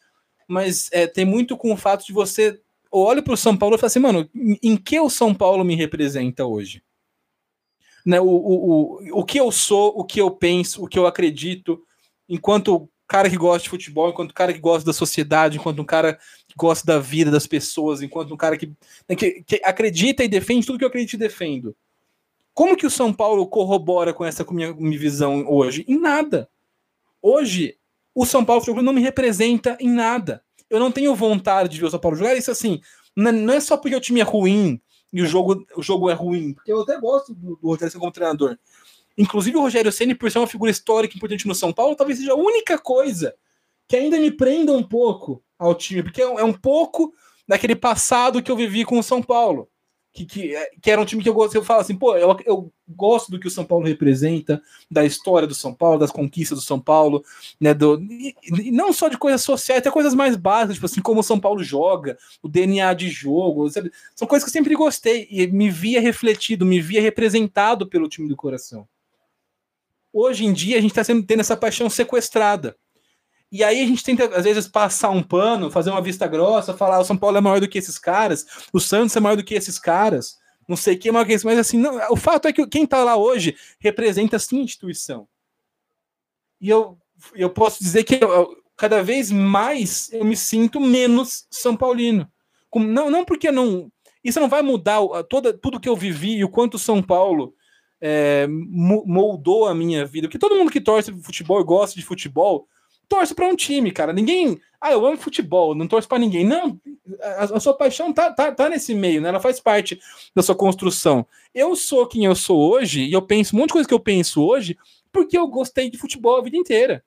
mas 0.48 0.90
é, 0.94 1.06
tem 1.06 1.26
muito 1.26 1.58
com 1.58 1.74
o 1.74 1.78
fato 1.78 2.06
de 2.06 2.14
você 2.14 2.58
olha 2.90 3.22
para 3.22 3.34
o 3.34 3.38
São 3.38 3.58
Paulo 3.58 3.76
e 3.76 3.78
fala 3.78 3.88
assim, 3.88 4.00
mano, 4.00 4.30
em, 4.34 4.58
em 4.64 4.78
que 4.78 4.98
o 4.98 5.10
São 5.10 5.36
Paulo 5.36 5.66
me 5.66 5.76
representa 5.76 6.46
hoje? 6.46 6.82
Né, 8.06 8.22
o, 8.22 8.26
o, 8.26 9.10
o, 9.10 9.20
o 9.20 9.26
que 9.26 9.38
eu 9.38 9.52
sou, 9.52 9.92
o 9.98 10.06
que 10.06 10.22
eu 10.22 10.32
penso, 10.32 10.82
o 10.82 10.88
que 10.88 10.98
eu 10.98 11.06
acredito, 11.06 11.84
enquanto 12.30 12.90
cara 13.08 13.30
que 13.30 13.38
gosta 13.38 13.64
de 13.64 13.70
futebol, 13.70 14.10
enquanto 14.10 14.34
cara 14.34 14.54
que 14.54 14.60
gosta 14.60 14.86
da 14.86 14.94
sociedade, 14.94 15.58
enquanto 15.58 15.82
um 15.82 15.86
cara 15.86 16.16
que 16.48 16.56
gosta 16.58 16.86
da 16.86 17.00
vida 17.00 17.30
das 17.30 17.46
pessoas, 17.46 18.02
enquanto 18.02 18.34
um 18.34 18.38
cara 18.38 18.58
que, 18.58 18.68
né, 19.08 19.16
que, 19.16 19.44
que 19.44 19.62
acredita 19.64 20.24
e 20.24 20.28
defende 20.28 20.66
tudo 20.66 20.78
que 20.78 20.84
eu 20.84 20.90
acredito 20.90 21.14
e 21.14 21.18
defendo. 21.18 21.76
Como 22.54 22.78
que 22.78 22.86
o 22.86 22.90
São 22.90 23.14
Paulo 23.14 23.46
corrobora 23.48 24.14
com 24.14 24.24
essa 24.24 24.46
minha, 24.50 24.74
minha 24.74 24.98
visão 24.98 25.46
hoje? 25.48 25.86
Em 25.88 26.00
nada. 26.00 26.50
Hoje, 27.22 27.78
o 28.14 28.26
São 28.26 28.46
Paulo 28.46 28.82
não 28.82 28.94
me 28.94 29.02
representa 29.02 29.78
em 29.80 29.90
nada. 29.90 30.42
Eu 30.70 30.80
não 30.80 30.92
tenho 30.92 31.14
vontade 31.14 31.70
de 31.70 31.80
ver 31.80 31.88
o 31.88 31.92
São 31.92 32.00
Paulo 32.00 32.18
jogar. 32.18 32.36
Isso 32.36 32.50
assim, 32.50 32.80
não 33.16 33.54
é 33.54 33.60
só 33.60 33.78
porque 33.78 33.96
o 33.96 34.02
time 34.02 34.22
é 34.22 34.24
ruim 34.24 34.82
e 35.12 35.22
o 35.22 35.26
jogo, 35.26 35.66
o 35.76 35.84
jogo 35.84 36.10
é 36.10 36.14
ruim. 36.14 36.56
Eu 36.66 36.82
até 36.82 37.00
gosto 37.00 37.34
do, 37.34 37.56
do 37.58 37.68
Rogério 37.68 38.00
como 38.00 38.12
treinador. 38.12 38.58
Inclusive 39.18 39.58
o 39.58 39.62
Rogério 39.62 39.92
Ceni, 39.92 40.14
por 40.14 40.30
ser 40.30 40.40
uma 40.40 40.48
figura 40.48 40.72
histórica 40.72 41.16
importante 41.16 41.48
no 41.48 41.56
São 41.56 41.72
Paulo, 41.72 41.96
talvez 41.96 42.20
seja 42.20 42.34
a 42.34 42.38
única 42.38 42.78
coisa 42.78 43.34
que 43.88 43.96
ainda 43.96 44.20
me 44.20 44.32
prenda 44.32 44.74
um 44.74 44.84
pouco 44.84 45.44
ao 45.58 45.76
time, 45.76 46.04
porque 46.04 46.22
é 46.22 46.28
um 46.28 46.50
é 46.50 46.54
pouco 46.54 47.14
daquele 47.48 47.76
passado 47.76 48.42
que 48.42 48.52
eu 48.52 48.58
vivi 48.58 48.84
com 48.84 49.00
o 49.00 49.04
São 49.04 49.22
Paulo. 49.22 49.70
Que, 50.12 50.26
que, 50.26 50.56
é, 50.56 50.72
que 50.82 50.90
era 50.90 51.02
um 51.02 51.06
time 51.06 51.22
que 51.22 51.28
eu 51.28 51.34
gosto, 51.34 51.56
eu 51.56 51.64
falo 51.64 51.82
assim, 51.82 51.94
pô, 51.94 52.16
eu, 52.16 52.38
eu 52.46 52.72
gosto 52.88 53.30
do 53.30 53.38
que 53.38 53.50
o 53.50 53.52
São 53.52 53.66
Paulo 53.66 53.86
representa, 53.86 54.62
da 54.90 55.04
história 55.04 55.46
do 55.46 55.54
São 55.54 55.74
Paulo, 55.74 56.00
das 56.00 56.10
conquistas 56.10 56.58
do 56.58 56.64
São 56.64 56.80
Paulo, 56.80 57.22
né, 57.60 57.74
do, 57.74 58.02
e, 58.02 58.34
e 58.50 58.72
não 58.72 58.94
só 58.94 59.10
de 59.10 59.18
coisas 59.18 59.42
sociais, 59.42 59.80
até 59.80 59.92
coisas 59.92 60.14
mais 60.14 60.38
básicas, 60.38 60.76
tipo 60.76 60.86
assim, 60.86 61.02
como 61.02 61.20
o 61.20 61.24
São 61.24 61.38
Paulo 61.38 61.62
joga, 61.62 62.18
o 62.42 62.48
DNA 62.48 62.94
de 62.94 63.10
jogo, 63.10 63.70
sabe? 63.70 63.92
São 64.16 64.26
coisas 64.26 64.46
que 64.46 64.50
eu 64.50 64.54
sempre 64.54 64.74
gostei 64.74 65.28
e 65.30 65.48
me 65.48 65.70
via 65.70 66.00
refletido, 66.00 66.66
me 66.66 66.80
via 66.80 67.02
representado 67.02 67.86
pelo 67.86 68.08
time 68.08 68.30
do 68.30 68.38
coração. 68.38 68.88
Hoje 70.18 70.46
em 70.46 70.54
dia 70.54 70.78
a 70.78 70.82
gente 70.82 70.98
está 70.98 71.04
tendo 71.04 71.42
essa 71.42 71.58
paixão 71.58 71.90
sequestrada. 71.90 72.78
E 73.52 73.62
aí 73.66 73.84
a 73.84 73.86
gente 73.86 74.02
tenta, 74.02 74.24
às 74.34 74.46
vezes, 74.46 74.66
passar 74.66 75.10
um 75.10 75.22
pano, 75.22 75.70
fazer 75.70 75.90
uma 75.90 76.02
vista 76.02 76.26
grossa, 76.26 76.74
falar 76.74 77.00
o 77.00 77.04
São 77.04 77.18
Paulo 77.18 77.36
é 77.36 77.42
maior 77.42 77.60
do 77.60 77.68
que 77.68 77.78
esses 77.78 77.98
caras, 77.98 78.46
o 78.72 78.80
Santos 78.80 79.14
é 79.14 79.20
maior 79.20 79.36
do 79.36 79.44
que 79.44 79.54
esses 79.54 79.78
caras, 79.78 80.38
não 80.70 80.78
sei 80.78 80.96
quem 80.96 81.10
é 81.10 81.12
maior 81.12 81.26
que 81.26 81.34
esse, 81.34 81.44
mas 81.44 81.60
assim, 81.60 81.78
não, 81.78 82.00
o 82.10 82.16
fato 82.16 82.48
é 82.48 82.54
que 82.54 82.66
quem 82.68 82.86
está 82.86 83.04
lá 83.04 83.18
hoje 83.18 83.58
representa 83.78 84.40
sim 84.40 84.62
a 84.62 84.64
instituição. 84.64 85.28
E 86.62 86.70
eu, 86.70 86.98
eu 87.34 87.50
posso 87.50 87.84
dizer 87.84 88.06
que 88.06 88.16
eu, 88.16 88.56
cada 88.78 89.04
vez 89.04 89.30
mais 89.30 90.10
eu 90.14 90.24
me 90.24 90.38
sinto 90.38 90.80
menos 90.80 91.46
São 91.52 91.76
Paulino. 91.76 92.26
Não, 92.74 93.10
não 93.12 93.26
porque 93.26 93.52
não 93.52 93.92
Isso 94.24 94.40
não 94.40 94.48
vai 94.48 94.62
mudar 94.62 95.00
toda, 95.30 95.54
tudo 95.54 95.80
que 95.80 95.90
eu 95.90 95.96
vivi 95.96 96.38
e 96.38 96.46
o 96.46 96.50
quanto 96.50 96.80
São 96.80 97.04
Paulo 97.04 97.54
é, 98.02 98.48
moldou 98.48 99.68
a 99.68 99.76
minha 99.76 100.06
vida. 100.06 100.28
Porque 100.28 100.40
todo 100.40 100.56
mundo 100.56 100.72
que 100.72 100.82
torce 100.82 101.12
futebol 101.22 101.60
e 101.62 101.64
gosta 101.64 101.96
de 102.00 102.06
futebol 102.06 102.68
torce 103.08 103.34
para 103.34 103.48
um 103.48 103.56
time, 103.56 103.92
cara. 103.92 104.14
Ninguém. 104.14 104.60
Ah, 104.82 104.92
eu 104.92 105.06
amo 105.06 105.18
futebol, 105.18 105.74
não 105.74 105.88
torço 105.88 106.08
para 106.08 106.20
ninguém. 106.20 106.46
Não, 106.46 106.80
a, 107.22 107.44
a, 107.44 107.60
sua 107.60 107.74
paixão 107.74 108.14
tá, 108.14 108.32
tá, 108.32 108.52
tá 108.52 108.70
nesse 108.70 108.94
meio, 108.94 109.22
né? 109.22 109.30
Ela 109.30 109.40
faz 109.40 109.60
parte 109.60 110.00
da 110.36 110.44
sua 110.44 110.56
construção. 110.56 111.26
Eu 111.54 111.76
sou 111.76 112.06
quem 112.08 112.26
eu 112.26 112.36
sou 112.36 112.72
hoje 112.72 113.04
e 113.04 113.14
eu 113.14 113.22
penso 113.22 113.56
um 113.56 113.60
monte 113.60 113.70
de 113.70 113.74
coisa 113.74 113.88
que 113.88 113.94
eu 113.94 114.00
penso 114.00 114.44
hoje 114.44 114.78
porque 115.12 115.38
eu 115.38 115.48
gostei 115.48 115.90
de 115.90 115.98
futebol 115.98 116.38
a 116.38 116.44
vida 116.44 116.58
inteira. 116.58 117.04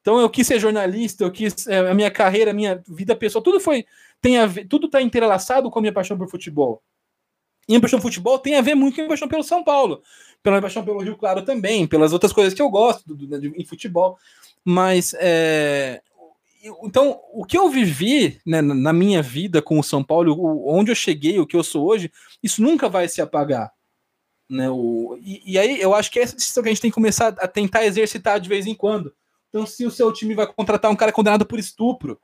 Então 0.00 0.20
eu 0.20 0.28
quis 0.28 0.46
ser 0.46 0.58
jornalista, 0.58 1.24
eu 1.24 1.30
quis 1.30 1.66
é, 1.66 1.78
a 1.78 1.94
minha 1.94 2.10
carreira, 2.10 2.50
a 2.50 2.54
minha 2.54 2.82
vida 2.86 3.16
pessoal, 3.16 3.42
tudo 3.42 3.58
foi 3.58 3.86
tem 4.20 4.38
a 4.38 4.46
ver, 4.46 4.66
tudo 4.66 4.86
está 4.86 5.00
entrelaçado 5.00 5.70
com 5.70 5.78
a 5.78 5.82
minha 5.82 5.92
paixão 5.92 6.16
por 6.18 6.28
futebol. 6.28 6.82
Minha 7.68 7.80
paixão 7.80 7.98
por 7.98 8.08
futebol 8.08 8.38
tem 8.38 8.56
a 8.56 8.60
ver 8.60 8.74
muito 8.74 8.94
com 8.94 9.00
a 9.00 9.04
minha 9.04 9.08
paixão 9.10 9.28
pelo 9.28 9.42
São 9.42 9.62
Paulo, 9.64 10.02
pela 10.42 10.54
minha 10.54 10.62
paixão 10.62 10.84
pelo 10.84 11.00
Rio 11.00 11.16
Claro 11.16 11.42
também, 11.42 11.86
pelas 11.86 12.12
outras 12.12 12.32
coisas 12.32 12.54
que 12.54 12.62
eu 12.62 12.68
gosto 12.68 13.06
do, 13.06 13.14
do, 13.14 13.40
do, 13.40 13.46
em 13.56 13.64
futebol. 13.64 14.18
Mas 14.64 15.14
é, 15.18 16.02
então 16.82 17.20
o 17.32 17.44
que 17.44 17.56
eu 17.56 17.68
vivi 17.68 18.40
né, 18.44 18.60
na 18.60 18.92
minha 18.92 19.22
vida 19.22 19.60
com 19.60 19.78
o 19.78 19.84
São 19.84 20.02
Paulo, 20.02 20.34
o, 20.34 20.74
onde 20.74 20.90
eu 20.90 20.96
cheguei, 20.96 21.38
o 21.38 21.46
que 21.46 21.56
eu 21.56 21.62
sou 21.62 21.86
hoje, 21.86 22.10
isso 22.42 22.62
nunca 22.62 22.88
vai 22.88 23.08
se 23.08 23.20
apagar. 23.20 23.72
Né, 24.48 24.68
o, 24.70 25.18
e, 25.22 25.52
e 25.52 25.58
aí 25.58 25.80
eu 25.80 25.94
acho 25.94 26.10
que 26.10 26.18
é 26.18 26.22
essa 26.22 26.36
decisão 26.36 26.62
que 26.62 26.68
a 26.68 26.72
gente 26.72 26.82
tem 26.82 26.90
que 26.90 26.94
começar 26.94 27.28
a 27.38 27.48
tentar 27.48 27.86
exercitar 27.86 28.38
de 28.38 28.48
vez 28.48 28.66
em 28.66 28.74
quando 28.74 29.12
então, 29.54 29.64
se 29.64 29.86
o 29.86 29.90
seu 29.90 30.10
time 30.10 30.34
vai 30.34 30.48
contratar 30.48 30.90
um 30.90 30.96
cara 30.96 31.12
condenado 31.12 31.46
por 31.46 31.60
estupro, 31.60 32.18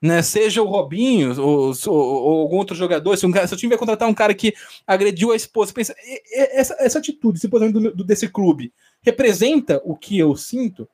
né, 0.00 0.22
seja 0.22 0.62
o 0.62 0.66
Robinho 0.66 1.38
ou, 1.40 1.72
ou, 1.86 1.94
ou 1.94 2.40
algum 2.40 2.56
outro 2.56 2.74
jogador, 2.74 3.16
se 3.16 3.26
o 3.26 3.48
seu 3.48 3.56
time 3.56 3.70
vai 3.70 3.78
contratar 3.78 4.08
um 4.08 4.14
cara 4.14 4.34
que 4.34 4.54
agrediu 4.86 5.32
a 5.32 5.36
esposa, 5.36 5.72
pensa, 5.72 5.94
essa, 6.32 6.76
essa 6.78 6.98
atitude, 6.98 7.38
esse 7.38 7.48
posicionamento 7.48 7.94
do, 7.94 8.04
desse 8.04 8.28
clube 8.28 8.72
representa 9.02 9.80
o 9.84 9.96
que 9.96 10.18
eu 10.18 10.34
sinto? 10.36 10.88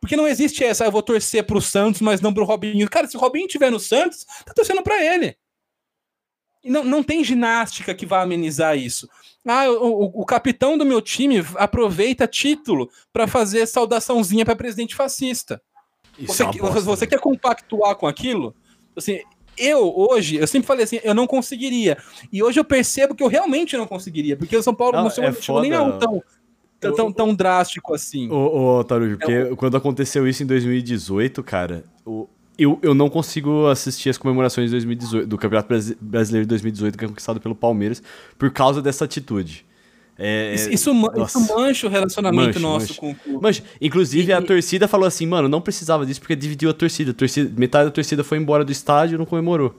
Porque 0.00 0.16
não 0.16 0.26
existe 0.26 0.64
essa, 0.64 0.84
eu 0.84 0.90
vou 0.90 1.02
torcer 1.02 1.44
para 1.44 1.58
o 1.58 1.62
Santos, 1.62 2.00
mas 2.00 2.20
não 2.20 2.32
para 2.32 2.42
o 2.42 2.46
Robinho. 2.46 2.88
Cara, 2.88 3.06
se 3.06 3.16
o 3.16 3.20
Robinho 3.20 3.46
estiver 3.46 3.70
no 3.70 3.78
Santos, 3.78 4.24
tá 4.46 4.54
torcendo 4.54 4.82
para 4.82 5.04
ele. 5.04 5.36
Não, 6.64 6.82
não 6.82 7.02
tem 7.02 7.22
ginástica 7.22 7.94
que 7.94 8.06
vá 8.06 8.22
amenizar 8.22 8.76
isso. 8.76 9.08
Ah, 9.46 9.70
o, 9.70 10.20
o, 10.20 10.26
capitão 10.26 10.76
do 10.76 10.84
meu 10.84 11.00
time 11.00 11.44
aproveita 11.56 12.26
título 12.26 12.90
para 13.12 13.26
fazer 13.26 13.66
saudaçãozinha 13.66 14.44
para 14.44 14.56
presidente 14.56 14.94
fascista. 14.94 15.62
Você, 16.26 16.42
é 16.42 16.46
bosta, 16.46 16.80
você 16.80 17.04
né? 17.04 17.10
quer 17.10 17.20
compactuar 17.20 17.94
com 17.96 18.06
aquilo? 18.06 18.54
Assim, 18.96 19.20
eu 19.56 19.92
hoje, 19.94 20.36
eu 20.36 20.46
sempre 20.46 20.66
falei 20.66 20.84
assim, 20.84 21.00
eu 21.02 21.14
não 21.14 21.26
conseguiria. 21.26 21.98
E 22.32 22.42
hoje 22.42 22.58
eu 22.58 22.64
percebo 22.64 23.14
que 23.14 23.22
eu 23.22 23.28
realmente 23.28 23.76
não 23.76 23.86
conseguiria, 23.86 24.36
porque 24.36 24.56
o 24.56 24.62
São 24.62 24.74
Paulo 24.74 24.96
não, 24.96 25.02
não 25.04 25.24
é 25.24 25.32
chegou 25.32 25.60
nem 25.60 25.72
a 25.72 25.92
tão, 25.92 26.22
tão, 26.80 26.94
tão, 26.94 27.12
tão 27.12 27.34
drástico 27.34 27.94
assim. 27.94 28.30
Ô, 28.30 28.78
ô 28.78 28.84
Tarujo, 28.84 29.18
porque 29.18 29.32
é, 29.32 29.56
quando 29.56 29.76
aconteceu 29.76 30.26
isso 30.26 30.42
em 30.42 30.46
2018, 30.46 31.42
cara, 31.42 31.84
o, 32.04 32.28
eu, 32.58 32.78
eu 32.82 32.94
não 32.94 33.08
consigo 33.08 33.66
assistir 33.68 34.10
as 34.10 34.18
comemorações 34.18 34.66
de 34.66 34.72
2018, 34.72 35.26
do 35.26 35.38
Campeonato 35.38 35.68
Brasileiro 36.00 36.44
de 36.44 36.48
2018 36.48 36.98
que 36.98 37.04
é 37.04 37.08
conquistado 37.08 37.40
pelo 37.40 37.54
Palmeiras 37.54 38.02
por 38.38 38.50
causa 38.50 38.82
dessa 38.82 39.04
atitude. 39.04 39.64
É, 40.22 40.52
isso, 40.52 40.70
isso, 40.70 40.90
isso, 41.16 41.56
mancha 41.56 41.86
o 41.86 41.90
relacionamento 41.90 42.48
mancha, 42.48 42.60
nosso 42.60 42.88
mancha. 42.88 43.00
com 43.00 43.10
o 43.10 43.14
clube. 43.14 43.42
Mancha. 43.42 43.62
Inclusive, 43.80 44.30
e, 44.30 44.34
a 44.34 44.42
torcida 44.42 44.86
falou 44.86 45.06
assim, 45.06 45.24
mano, 45.24 45.48
não 45.48 45.62
precisava 45.62 46.04
disso 46.04 46.20
porque 46.20 46.36
dividiu 46.36 46.68
a 46.68 46.74
torcida. 46.74 47.12
a 47.12 47.14
torcida. 47.14 47.50
Metade 47.58 47.86
da 47.86 47.90
torcida 47.90 48.22
foi 48.22 48.36
embora 48.36 48.62
do 48.62 48.70
estádio 48.70 49.14
e 49.14 49.18
não 49.18 49.24
comemorou. 49.24 49.74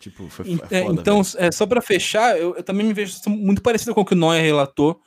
Tipo, 0.00 0.26
foi, 0.30 0.58
é, 0.70 0.84
foda, 0.84 1.00
Então, 1.00 1.20
é, 1.36 1.52
só 1.52 1.66
para 1.66 1.82
fechar, 1.82 2.38
eu, 2.38 2.56
eu, 2.56 2.62
também 2.62 2.86
me 2.86 2.94
vejo 2.94 3.14
muito 3.28 3.60
parecido 3.60 3.94
com 3.94 4.00
o 4.00 4.04
que 4.06 4.14
o 4.14 4.16
Noia 4.16 4.40
relatou. 4.40 4.98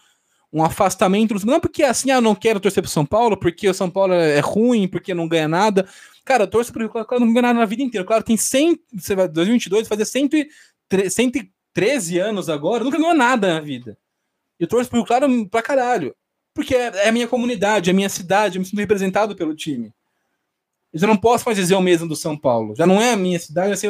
Um 0.53 0.63
afastamento, 0.63 1.35
não 1.43 1.59
porque 1.59 1.83
assim, 1.83 2.11
ah, 2.11 2.21
não 2.21 2.35
quero 2.35 2.61
torcer 2.61 2.81
pro 2.81 2.89
São 2.89 3.05
Paulo, 3.05 3.35
porque 3.35 3.67
o 3.67 3.73
São 3.73 3.89
Paulo 3.89 4.13
é 4.13 4.39
ruim, 4.39 4.87
porque 4.87 5.13
não 5.13 5.27
ganha 5.27 5.47
nada. 5.47 5.87
Cara, 6.23 6.43
eu 6.43 6.47
torço 6.47 6.71
pro 6.71 6.87
Claro, 6.87 7.19
não 7.19 7.33
ganhou 7.33 7.41
nada 7.41 7.59
na 7.59 7.65
vida 7.65 7.81
inteira. 7.81 8.05
Claro, 8.05 8.23
tem 8.23 8.37
100, 8.37 8.79
você 8.93 9.15
vai, 9.15 9.27
2022, 9.27 9.87
fazer 9.87 10.05
113 10.05 12.19
anos 12.19 12.47
agora, 12.47 12.83
nunca 12.83 12.97
ganhou 12.97 13.15
nada 13.15 13.55
na 13.55 13.59
vida. 13.59 13.97
Eu 14.59 14.67
torço 14.67 14.89
pro 14.89 15.05
Claro 15.05 15.49
pra 15.49 15.61
caralho. 15.61 16.15
Porque 16.53 16.73
é, 16.73 16.87
é, 16.87 17.09
a 17.09 17.11
minha 17.11 17.27
comunidade, 17.27 17.89
é 17.89 17.91
a 17.91 17.95
minha 17.95 18.07
cidade, 18.07 18.57
eu 18.57 18.61
me 18.61 18.65
sinto 18.65 18.79
representado 18.79 19.35
pelo 19.35 19.53
time. 19.53 19.93
Eu 20.93 21.09
não 21.09 21.17
posso 21.17 21.43
mais 21.45 21.57
dizer 21.57 21.75
o 21.75 21.81
mesmo 21.81 22.07
do 22.07 22.15
São 22.15 22.37
Paulo. 22.37 22.73
Já 22.73 22.87
não 22.87 23.01
é 23.01 23.11
a 23.11 23.17
minha 23.17 23.37
cidade. 23.37 23.73
Assim, 23.73 23.87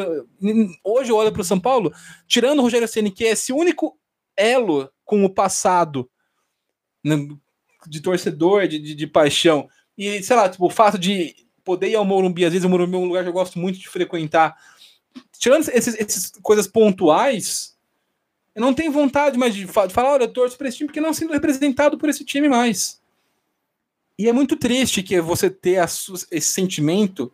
hoje 0.83 1.11
eu 1.11 1.15
olho 1.15 1.31
para 1.31 1.41
o 1.41 1.45
São 1.45 1.59
Paulo, 1.59 1.93
tirando 2.27 2.57
o 2.57 2.61
Rogério 2.63 2.87
Ceni, 2.87 3.11
que 3.11 3.23
é 3.23 3.31
esse 3.31 3.53
único 3.53 3.95
elo 4.35 4.89
com 5.03 5.23
o 5.23 5.29
passado 5.29 6.09
né, 7.03 7.15
de 7.87 8.01
torcedor, 8.01 8.67
de, 8.67 8.79
de, 8.79 8.95
de, 8.95 9.05
paixão. 9.05 9.69
E, 9.95 10.23
sei 10.23 10.35
lá, 10.35 10.49
tipo, 10.49 10.65
o 10.65 10.69
fato 10.71 10.97
de 10.97 11.35
poder 11.63 11.89
ir 11.89 11.95
ao 11.95 12.03
Morumbi, 12.03 12.43
às 12.43 12.51
vezes 12.51 12.65
o 12.65 12.69
Morumbi 12.69 12.95
é 12.95 12.97
um 12.97 13.05
lugar 13.05 13.23
que 13.23 13.29
eu 13.29 13.33
gosto 13.33 13.59
muito 13.59 13.77
de 13.77 13.87
frequentar. 13.87 14.57
Tirando 15.37 15.69
essas, 15.69 15.99
essas 15.99 16.31
coisas 16.41 16.65
pontuais, 16.65 17.74
eu 18.55 18.61
não 18.61 18.73
tenho 18.73 18.91
vontade 18.91 19.37
mais 19.37 19.53
de, 19.53 19.65
de 19.65 19.93
falar, 19.93 20.13
olha, 20.13 20.23
eu 20.23 20.33
torço 20.33 20.57
para 20.57 20.69
esse 20.69 20.77
time, 20.77 20.87
porque 20.87 21.01
não 21.01 21.13
sendo 21.13 21.33
representado 21.33 21.97
por 21.97 22.07
esse 22.07 22.23
time 22.23 22.47
mais. 22.47 23.01
E 24.17 24.29
é 24.29 24.33
muito 24.33 24.55
triste 24.55 25.03
que 25.03 25.19
você 25.19 25.49
ter 25.49 25.83
esse 26.31 26.47
sentimento 26.47 27.31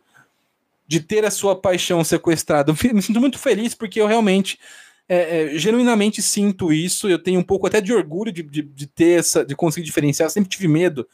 de 0.86 1.00
ter 1.00 1.24
a 1.24 1.30
sua 1.30 1.54
paixão 1.54 2.02
sequestrada. 2.02 2.72
Eu 2.72 2.94
me 2.94 3.00
sinto 3.00 3.20
muito 3.20 3.38
feliz 3.38 3.74
porque 3.74 4.00
eu 4.00 4.06
realmente, 4.06 4.58
é, 5.08 5.54
é, 5.54 5.58
genuinamente 5.58 6.20
sinto 6.20 6.72
isso. 6.72 7.08
Eu 7.08 7.18
tenho 7.18 7.38
um 7.38 7.44
pouco 7.44 7.66
até 7.66 7.80
de 7.80 7.92
orgulho 7.92 8.32
de, 8.32 8.42
de, 8.42 8.62
de 8.62 8.86
ter 8.86 9.20
essa, 9.20 9.44
de 9.44 9.54
conseguir 9.54 9.86
diferenciar. 9.86 10.26
Eu 10.26 10.30
sempre 10.30 10.50
tive 10.50 10.66
medo 10.66 11.06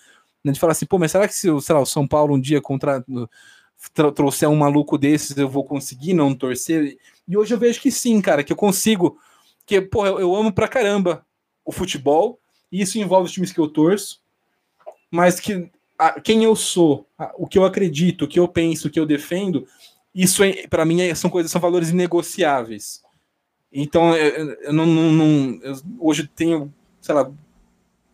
né, 0.43 0.53
de 0.53 0.59
falar 0.59 0.73
assim, 0.73 0.87
pô, 0.87 0.99
mas 0.99 1.13
será 1.13 1.29
que 1.29 1.35
se 1.35 1.49
lá, 1.49 1.81
o 1.81 1.87
São 1.87 2.09
Paulo 2.09 2.35
um 2.35 2.41
dia 2.41 2.63
contra, 2.63 3.05
trouxer 4.15 4.49
um 4.49 4.57
maluco 4.57 4.97
desses, 4.97 5.37
eu 5.37 5.49
vou 5.49 5.65
conseguir 5.65 6.15
não 6.15 6.35
torcer? 6.35 6.97
E 7.29 7.37
hoje 7.37 7.53
eu 7.53 7.59
vejo 7.59 7.81
que 7.81 7.91
sim, 7.91 8.21
cara, 8.21 8.43
que 8.43 8.53
eu 8.53 8.57
consigo. 8.57 9.19
Que, 9.69 9.83
pô, 9.83 10.07
eu, 10.07 10.35
amo 10.35 10.51
pra 10.51 10.67
caramba 10.67 11.27
o 11.63 11.71
futebol, 11.71 12.41
e 12.73 12.81
isso 12.81 12.99
envolve 12.99 13.27
os 13.27 13.33
times 13.33 13.53
que 13.53 13.61
eu 13.61 13.69
torço, 13.69 14.23
mas 15.11 15.39
que 15.39 15.71
a, 15.99 16.19
quem 16.19 16.43
eu 16.43 16.57
sou, 16.57 17.07
a, 17.19 17.35
o 17.37 17.47
que 17.47 17.59
eu 17.59 17.67
acredito, 17.67 18.25
o 18.25 18.29
que 18.29 18.41
eu 18.41 18.49
penso, 18.49 18.89
o 18.89 18.91
que 18.91 18.99
eu 18.99 19.05
defendo, 19.05 19.69
isso 20.15 20.43
é, 20.43 20.67
para 20.67 20.87
mim 20.87 21.03
é, 21.03 21.15
são 21.15 21.29
coisas, 21.29 21.53
são 21.53 21.61
valores 21.61 21.91
inegociáveis. 21.91 23.03
Então 23.71 24.17
eu, 24.17 24.53
eu 24.55 24.73
não, 24.73 24.87
não, 24.87 25.13
não 25.13 25.61
eu 25.63 25.77
hoje 26.01 26.27
tenho, 26.27 26.73
sei 26.99 27.15
lá, 27.15 27.31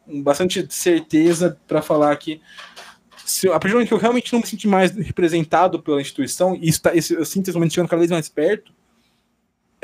bastante 0.06 0.66
certeza 0.68 1.56
para 1.68 1.80
falar 1.80 2.16
que 2.16 2.40
se, 3.24 3.48
a 3.48 3.52
partir 3.52 3.68
do 3.68 3.74
momento 3.74 3.88
que 3.88 3.94
eu 3.94 3.98
realmente 3.98 4.32
não 4.32 4.40
me 4.40 4.46
senti 4.46 4.66
mais 4.66 4.90
representado 4.90 5.80
pela 5.80 6.00
instituição, 6.00 6.56
e 6.56 6.68
está, 6.68 6.94
esse, 6.96 7.14
eu 7.14 7.24
sinto 7.24 7.48
esse 7.48 7.56
momento 7.56 7.74
chegando 7.74 7.88
cada 7.88 8.00
vez 8.00 8.10
mais 8.10 8.28
perto, 8.28 8.72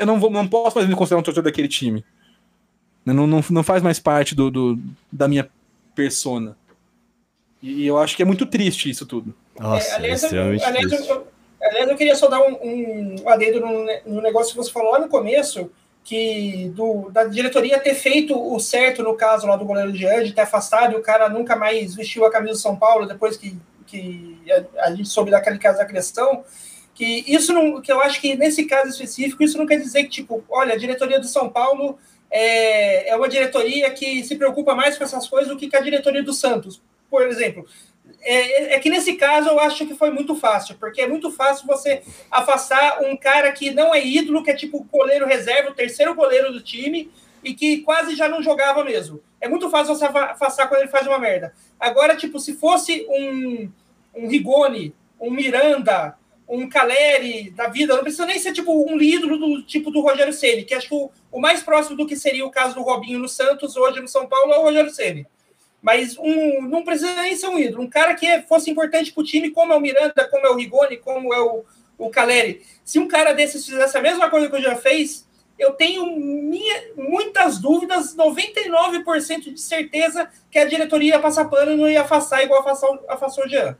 eu 0.01 0.07
não, 0.07 0.19
vou, 0.19 0.31
não 0.31 0.47
posso 0.47 0.77
mais 0.77 0.89
me 0.89 0.95
considerar 0.95 1.19
um 1.19 1.23
torcedor 1.23 1.45
daquele 1.45 1.67
time. 1.67 2.03
Não, 3.05 3.27
não, 3.27 3.43
não 3.49 3.63
faz 3.63 3.81
mais 3.83 3.99
parte 3.99 4.35
do, 4.35 4.49
do 4.49 4.79
da 5.11 5.27
minha 5.27 5.47
persona. 5.95 6.57
E, 7.61 7.85
eu 7.85 7.97
acho 7.97 8.15
que 8.15 8.23
é 8.23 8.25
muito 8.25 8.45
triste 8.45 8.89
isso 8.89 9.05
tudo. 9.05 9.33
Nossa, 9.59 9.91
é, 9.91 9.95
aliás, 9.95 10.23
é 10.23 10.37
eu, 10.37 10.43
aliás, 10.43 10.91
eu, 11.07 11.27
aliás, 11.61 11.89
eu 11.89 11.95
queria 11.95 12.15
só 12.15 12.27
dar 12.27 12.41
um, 12.41 12.57
um 12.63 13.29
adendo 13.29 13.59
no, 13.59 13.85
no 14.07 14.21
negócio 14.21 14.53
que 14.53 14.57
você 14.57 14.71
falou 14.71 14.91
lá 14.91 14.99
no 14.99 15.07
começo, 15.07 15.69
que 16.03 16.71
do, 16.75 17.11
da 17.11 17.25
diretoria 17.25 17.79
ter 17.79 17.93
feito 17.93 18.35
o 18.35 18.59
certo 18.59 19.03
no 19.03 19.15
caso 19.15 19.45
lá 19.45 19.55
do 19.55 19.65
goleiro 19.65 19.91
de 19.91 20.33
ter 20.33 20.41
afastado 20.41 20.93
e 20.93 20.95
o 20.95 21.03
cara 21.03 21.29
nunca 21.29 21.55
mais 21.55 21.93
vestiu 21.93 22.25
a 22.25 22.31
camisa 22.31 22.53
do 22.53 22.59
São 22.59 22.75
Paulo 22.75 23.05
depois 23.05 23.37
que, 23.37 23.55
que 23.85 24.39
a, 24.49 24.87
a 24.87 24.95
gente 24.95 25.09
soube 25.09 25.29
daquele 25.29 25.59
caso 25.59 25.77
da 25.77 25.85
questão, 25.85 26.43
que 26.93 27.23
isso 27.27 27.53
não, 27.53 27.81
que 27.81 27.91
eu 27.91 28.01
acho 28.01 28.19
que 28.19 28.35
nesse 28.35 28.65
caso 28.65 28.89
específico 28.89 29.43
isso 29.43 29.57
não 29.57 29.65
quer 29.65 29.77
dizer 29.77 30.03
que 30.03 30.09
tipo, 30.09 30.43
olha, 30.49 30.73
a 30.73 30.77
diretoria 30.77 31.19
do 31.19 31.27
São 31.27 31.49
Paulo 31.49 31.97
é, 32.29 33.09
é 33.09 33.15
uma 33.15 33.29
diretoria 33.29 33.89
que 33.91 34.23
se 34.23 34.35
preocupa 34.35 34.75
mais 34.75 34.97
com 34.97 35.03
essas 35.03 35.27
coisas 35.27 35.49
do 35.49 35.57
que 35.57 35.75
a 35.75 35.81
diretoria 35.81 36.23
do 36.23 36.33
Santos, 36.33 36.81
por 37.09 37.23
exemplo. 37.27 37.65
É, 38.23 38.75
é, 38.75 38.79
que 38.79 38.89
nesse 38.89 39.13
caso 39.13 39.49
eu 39.49 39.59
acho 39.59 39.85
que 39.85 39.95
foi 39.95 40.11
muito 40.11 40.35
fácil, 40.35 40.75
porque 40.79 41.01
é 41.01 41.07
muito 41.07 41.31
fácil 41.31 41.65
você 41.65 42.03
afastar 42.29 43.01
um 43.01 43.17
cara 43.17 43.51
que 43.51 43.71
não 43.71 43.93
é 43.93 44.05
ídolo, 44.05 44.43
que 44.43 44.51
é 44.51 44.55
tipo 44.55 44.85
goleiro 44.91 45.25
reserva, 45.25 45.71
o 45.71 45.75
terceiro 45.75 46.13
goleiro 46.13 46.51
do 46.51 46.61
time, 46.61 47.11
e 47.43 47.53
que 47.53 47.79
quase 47.79 48.15
já 48.15 48.29
não 48.29 48.43
jogava 48.43 48.83
mesmo. 48.83 49.21
É 49.39 49.47
muito 49.47 49.69
fácil 49.69 49.95
você 49.95 50.05
afastar 50.05 50.67
quando 50.67 50.81
ele 50.81 50.91
faz 50.91 51.07
uma 51.07 51.17
merda. 51.17 51.53
Agora, 51.79 52.15
tipo, 52.15 52.39
se 52.39 52.53
fosse 52.53 53.05
um, 53.09 53.71
um 54.15 54.27
Rigoni, 54.27 54.93
um 55.19 55.31
Miranda, 55.31 56.15
um 56.51 56.67
Caleri 56.67 57.49
da 57.51 57.67
vida, 57.67 57.95
não 57.95 58.03
precisa 58.03 58.25
nem 58.25 58.37
ser 58.37 58.51
tipo 58.51 58.73
um 58.73 58.99
ídolo 59.01 59.37
do 59.37 59.63
tipo 59.63 59.89
do 59.89 60.01
Rogério 60.01 60.33
Ceni, 60.33 60.65
que 60.65 60.73
acho 60.73 60.89
que 60.89 60.93
o, 60.93 61.09
o 61.31 61.39
mais 61.39 61.63
próximo 61.63 61.95
do 61.95 62.05
que 62.05 62.17
seria 62.17 62.45
o 62.45 62.51
caso 62.51 62.75
do 62.75 62.81
Robinho 62.81 63.19
no 63.19 63.29
Santos 63.29 63.77
hoje 63.77 64.01
no 64.01 64.07
São 64.07 64.27
Paulo 64.27 64.51
é 64.51 64.59
o 64.59 64.63
Rogério 64.63 64.91
Ceni. 64.91 65.25
Mas 65.81 66.17
um, 66.17 66.61
não 66.63 66.83
precisa 66.83 67.15
nem 67.15 67.35
ser 67.37 67.47
um 67.47 67.57
ídolo. 67.57 67.83
Um 67.83 67.89
cara 67.89 68.13
que 68.15 68.41
fosse 68.41 68.69
importante 68.69 69.13
para 69.13 69.21
o 69.21 69.25
time, 69.25 69.49
como 69.49 69.71
é 69.71 69.77
o 69.77 69.79
Miranda, 69.79 70.27
como 70.29 70.45
é 70.45 70.49
o 70.49 70.55
Rigoni, 70.55 70.97
como 70.97 71.33
é 71.33 71.39
o, 71.39 71.63
o 71.97 72.09
Caleri. 72.09 72.61
Se 72.83 72.99
um 72.99 73.07
cara 73.07 73.33
desses 73.33 73.65
fizesse 73.65 73.97
a 73.97 74.01
mesma 74.01 74.29
coisa 74.29 74.49
que 74.49 74.55
eu 74.57 74.61
já 74.61 74.75
fez, 74.75 75.25
eu 75.57 75.71
tenho 75.71 76.05
minha, 76.17 76.83
muitas 76.97 77.59
dúvidas, 77.59 78.15
99% 78.15 79.53
de 79.53 79.61
certeza 79.61 80.29
que 80.51 80.59
a 80.59 80.65
diretoria 80.65 81.15
ia 81.15 81.19
passar 81.19 81.45
pano 81.45 81.71
e 81.71 81.77
não 81.77 81.89
ia 81.89 82.01
afastar 82.01 82.43
igual 82.43 82.59
afastou, 82.59 82.99
afastou 83.07 83.45
o 83.45 83.49
Jean. 83.49 83.77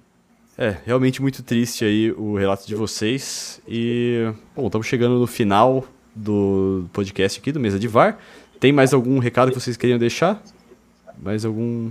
É, 0.62 0.78
realmente 0.86 1.24
muito 1.24 1.42
triste 1.42 1.84
aí 1.84 2.12
o 2.12 2.36
relato 2.36 2.68
de 2.68 2.76
vocês. 2.76 3.60
E, 3.68 4.32
bom, 4.56 4.68
estamos 4.68 4.86
chegando 4.86 5.18
no 5.18 5.26
final 5.26 5.84
do 6.16 6.86
podcast 6.94 7.40
aqui 7.40 7.52
do 7.52 7.60
Mesa 7.60 7.80
de 7.80 7.88
VAR. 7.88 8.20
Tem 8.60 8.72
mais 8.72 8.94
algum 8.94 9.18
recado 9.18 9.52
que 9.52 9.60
vocês 9.60 9.76
queriam 9.76 9.98
deixar? 9.98 10.40
Mais 11.20 11.46
algum. 11.46 11.90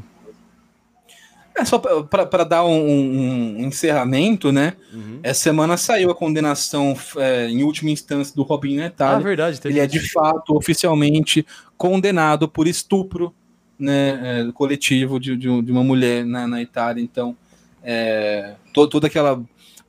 É 1.52 1.64
só 1.64 1.80
para 1.80 2.44
dar 2.44 2.64
um, 2.64 2.80
um, 2.80 3.64
encerramento, 3.66 4.52
né? 4.52 4.74
Uhum. 4.92 5.18
Essa 5.20 5.40
semana 5.40 5.76
saiu 5.76 6.08
a 6.08 6.14
condenação 6.14 6.96
é, 7.16 7.48
em 7.48 7.64
última 7.64 7.90
instância 7.90 8.36
do 8.36 8.44
Robinho 8.44 8.80
Netalha. 8.80 9.16
Ah, 9.16 9.18
verdade. 9.18 9.58
Ele 9.64 9.80
é 9.80 9.86
de 9.88 9.98
fato 9.98 10.56
oficialmente 10.56 11.44
condenado 11.76 12.48
por 12.48 12.68
estupro 12.68 13.34
né, 13.76 14.46
é, 14.48 14.52
coletivo 14.52 15.18
de, 15.18 15.36
de, 15.36 15.60
de, 15.60 15.72
uma 15.72 15.82
mulher 15.82 16.24
na, 16.24 16.46
na 16.46 16.62
Itália. 16.62 17.02
Então, 17.02 17.36
é, 17.82 18.54
to, 18.72 18.86
toda 18.88 19.06
aquela 19.06 19.42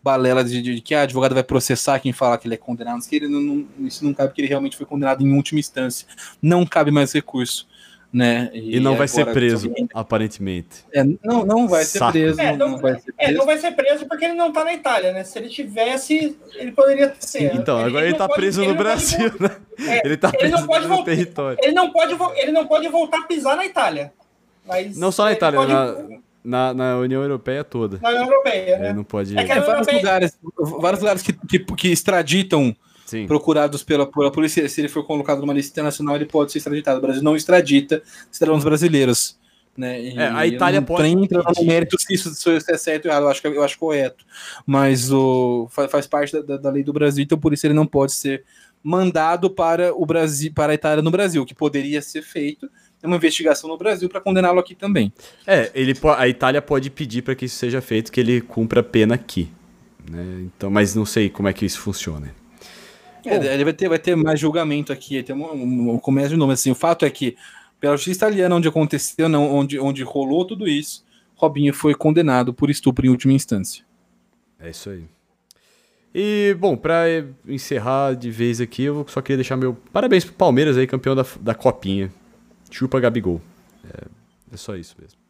balela 0.03 0.43
de, 0.43 0.61
de, 0.61 0.81
que 0.81 0.95
a 0.95 1.03
advogada 1.03 1.34
vai 1.34 1.43
processar 1.43 1.99
quem 1.99 2.11
fala 2.11 2.38
que 2.38 2.47
ele 2.47 2.55
é 2.55 2.57
condenado, 2.57 3.07
que 3.07 3.15
ele 3.15 3.27
não, 3.27 3.39
não, 3.39 3.68
isso 3.88 4.03
não 4.03 4.13
cabe 4.13 4.30
porque 4.30 4.41
ele 4.41 4.47
realmente 4.47 4.76
foi 4.76 4.85
condenado 4.85 5.26
em 5.26 5.34
última 5.34 5.59
instância. 5.59 6.07
Não 6.41 6.65
cabe 6.65 6.91
mais 6.91 7.13
recurso. 7.13 7.69
Né? 8.13 8.49
E, 8.53 8.76
e 8.76 8.80
não 8.81 8.97
vai 8.97 9.07
ser 9.07 9.26
preso, 9.31 9.69
também... 9.69 9.88
aparentemente. 9.93 10.84
É, 10.93 11.01
não, 11.23 11.45
não 11.45 11.65
vai 11.65 11.85
Saco. 11.85 12.11
ser 12.11 12.19
preso. 12.19 12.41
É, 12.41 12.57
não, 12.57 12.72
não, 12.72 12.77
vai 12.77 12.99
ser 12.99 13.13
preso. 13.13 13.31
É, 13.31 13.34
não 13.34 13.45
vai 13.45 13.57
ser 13.57 13.72
preso 13.72 14.05
porque 14.05 14.26
ele 14.26 14.34
não 14.34 14.49
está 14.49 14.65
na 14.65 14.73
Itália, 14.73 15.13
né? 15.13 15.23
Se 15.23 15.39
ele 15.39 15.47
tivesse, 15.47 16.38
ele 16.55 16.73
poderia 16.73 17.15
ser. 17.19 17.55
Então, 17.55 17.80
ele, 17.80 17.88
agora 17.88 18.05
ele, 18.05 18.13
está 18.13 18.27
preso 18.27 18.65
no 18.65 18.76
Brasil, 18.76 19.31
pode, 19.31 19.43
né? 19.43 19.57
É, 19.80 20.05
ele 20.05 20.15
está 20.15 20.30
preso 20.30 20.57
não 20.57 20.68
pode 20.68 20.84
no 20.84 20.89
voltar, 20.89 21.05
território. 21.05 21.57
Ele 21.61 21.72
não, 21.72 21.89
pode, 21.89 22.18
ele 22.35 22.51
não 22.51 22.68
pode 22.68 22.89
voltar 22.89 23.19
a 23.19 23.23
pisar 23.23 23.55
na 23.55 23.65
Itália. 23.65 24.11
Mas 24.68 24.97
não 24.97 25.09
só 25.09 25.23
na 25.23 25.31
Itália, 25.31 25.57
pode... 25.57 25.72
na, 25.72 26.19
na, 26.43 26.73
na, 26.73 26.97
União 26.97 27.22
Europeia 27.22 27.63
toda. 27.63 27.99
Na 28.01 28.09
União 28.09 28.26
Europeia, 28.26 28.80
né? 28.80 28.93
Não 28.93 29.03
pode. 29.03 29.38
É, 29.38 29.41
é 29.41 29.59
vários, 29.59 29.88
lugares, 29.88 30.39
vários 30.80 31.01
lugares 31.01 31.22
que, 31.22 31.34
que, 31.34 31.59
que 31.59 31.88
extraditam 31.89 32.76
Sim. 33.05 33.27
procurados 33.27 33.84
pela, 33.84 34.09
pela 34.09 34.31
polícia. 34.31 34.68
Se 34.68 34.81
ele 34.81 34.89
for 34.89 35.03
colocado 35.03 35.41
numa 35.41 35.53
lista 35.53 35.72
internacional, 35.72 36.15
ele 36.15 36.26
pode 36.26 36.51
ser 36.51 36.59
extraditado. 36.59 36.99
O 36.99 37.01
Brasil 37.01 37.23
não 37.23 37.35
extradita 37.35 38.01
cidadãos 38.31 38.63
brasileiros. 38.63 39.39
Né? 39.77 40.01
E, 40.01 40.18
é, 40.18 40.27
a 40.27 40.45
Itália 40.45 40.81
pode. 40.81 41.03
Nem 41.03 41.23
entra 41.23 41.43
no 41.43 41.65
mérito 41.65 41.99
se 41.99 42.13
isso, 42.13 42.34
se 42.34 42.55
isso 42.55 42.72
é 42.72 42.77
certo 42.77 43.05
ou 43.05 43.11
errado, 43.11 43.23
eu 43.23 43.30
acho, 43.30 43.47
eu 43.47 43.63
acho 43.63 43.80
correto. 43.80 44.26
Mas 44.65 45.11
o, 45.11 45.68
faz, 45.72 45.91
faz 45.91 46.07
parte 46.07 46.41
da, 46.41 46.57
da 46.57 46.69
lei 46.69 46.84
do 46.84 46.93
Brasil, 46.93 47.23
então 47.23 47.38
por 47.38 47.53
isso 47.53 47.65
ele 47.65 47.73
não 47.73 47.85
pode 47.85 48.11
ser 48.11 48.43
mandado 48.84 49.49
para 49.49 49.93
o 49.93 50.05
Brasil, 50.05 50.51
para 50.53 50.72
a 50.72 50.76
Itália 50.76 51.01
no 51.01 51.11
Brasil, 51.11 51.45
que 51.45 51.53
poderia 51.53 52.01
ser 52.01 52.22
feito 52.22 52.69
uma 53.07 53.15
investigação 53.15 53.69
no 53.69 53.78
Brasil 53.78 54.07
para 54.07 54.22
condená-lo 54.22 54.60
aqui 54.60 54.76
também. 54.76 55.11
É, 55.45 55.72
ele, 55.73 55.94
a 56.18 56.28
Itália 56.28 56.61
pode 56.61 56.90
pedir 56.90 57.22
para 57.22 57.36
que 57.36 57.45
isso 57.45 57.56
seja 57.56 57.82
feito, 57.82 58.11
que 58.11 58.19
ele 58.19 58.41
cumpra 58.41 58.84
pena 58.84 59.15
aqui. 59.15 59.49
Né? 60.10 60.44
Então, 60.45 60.69
mas 60.69 60.95
não 60.95 61.06
sei 61.06 61.30
como 61.30 61.48
é 61.48 61.53
que 61.53 61.65
isso 61.65 61.80
funciona. 61.80 62.34
É, 63.26 63.53
ele 63.53 63.64
vai 63.64 63.73
ter, 63.73 63.88
vai 63.88 63.99
ter 63.99 64.15
mais 64.15 64.40
julgamento 64.40 64.91
aqui, 64.91 65.22
tem 65.22 65.36
um, 65.36 65.45
um, 65.45 65.91
um 65.91 65.99
começo 65.99 66.30
de 66.30 66.38
nome. 66.38 66.53
Assim, 66.53 66.72
o 66.72 66.76
fato 66.76 67.06
é 67.06 67.10
que, 67.10 67.36
pela 67.80 67.95
justiça 67.95 68.26
italiana, 68.26 68.56
onde 68.56 68.68
aconteceu, 68.68 69.30
não, 69.30 69.53
onde, 69.53 69.80
onde 69.80 70.03
rolou 70.03 70.45
tudo 70.45 70.68
isso, 70.68 71.06
Robinho 71.36 71.73
foi 71.73 71.94
condenado 71.94 72.53
por 72.53 72.69
estupro 72.69 73.06
em 73.06 73.10
última 73.10 73.34
instância. 73.34 73.84
É 74.60 74.69
isso 74.69 74.90
aí. 74.90 75.06
E, 76.14 76.56
bom, 76.60 76.76
para 76.76 77.06
encerrar 77.48 78.15
de 78.15 78.30
vez 78.30 78.60
aqui, 78.60 78.84
eu 78.84 79.06
só 79.07 79.22
queria 79.22 79.38
deixar 79.38 79.56
meu 79.56 79.73
parabéns 79.94 80.26
pro 80.26 80.34
Palmeiras 80.34 80.78
aí, 80.78 80.86
campeão 80.86 81.15
da, 81.15 81.26
da 81.40 81.56
Copinha. 81.56 82.11
Chupa 82.72 82.99
Gabigol. 82.99 83.39
É, 83.85 84.07
é 84.53 84.57
só 84.57 84.76
isso 84.76 84.95
mesmo. 84.99 85.22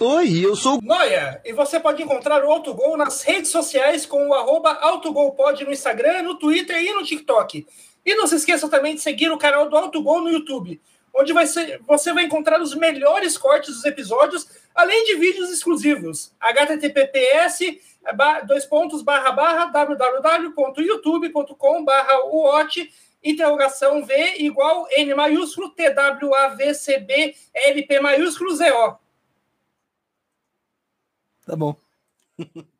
Oi, 0.00 0.46
eu 0.46 0.54
sou 0.54 0.80
Noia, 0.80 1.42
e 1.44 1.52
você 1.52 1.80
pode 1.80 2.00
encontrar 2.00 2.44
o 2.44 2.52
Autogol 2.52 2.96
nas 2.96 3.24
redes 3.24 3.50
sociais 3.50 4.06
com 4.06 4.28
o 4.28 4.34
arroba 4.34 4.70
AutoGolPod 4.74 5.64
no 5.64 5.72
Instagram, 5.72 6.22
no 6.22 6.38
Twitter 6.38 6.80
e 6.80 6.92
no 6.92 7.02
TikTok. 7.02 7.66
E 8.06 8.14
não 8.14 8.28
se 8.28 8.36
esqueça 8.36 8.68
também 8.68 8.94
de 8.94 9.00
seguir 9.00 9.32
o 9.32 9.38
canal 9.38 9.68
do 9.68 9.76
Autogol 9.76 10.20
no 10.20 10.30
YouTube, 10.30 10.80
onde 11.12 11.32
vai 11.32 11.48
ser, 11.48 11.80
você 11.84 12.12
vai 12.12 12.22
encontrar 12.24 12.62
os 12.62 12.76
melhores 12.76 13.36
cortes 13.36 13.74
dos 13.74 13.84
episódios, 13.84 14.46
além 14.72 15.04
de 15.04 15.16
vídeos 15.16 15.50
exclusivos. 15.50 16.32
https 16.40 17.58
dois 18.46 18.64
pontos 18.64 19.02
barra 19.02 19.32
barra 19.32 19.66
www.youtube.com 19.66 21.84
barra 21.84 22.24
interrogação 23.22 24.04
V 24.04 24.36
igual 24.38 24.86
N 24.90 25.14
maiúsculo 25.14 25.70
T 25.70 25.90
W 25.90 26.34
A 26.34 26.48
V 26.48 26.74
C 26.74 26.98
B 26.98 27.34
L 27.52 27.82
P 27.86 28.00
maiúsculo 28.00 28.54
Z 28.54 28.70
O. 28.72 28.98
Tá 31.44 31.56
bom. 31.56 31.74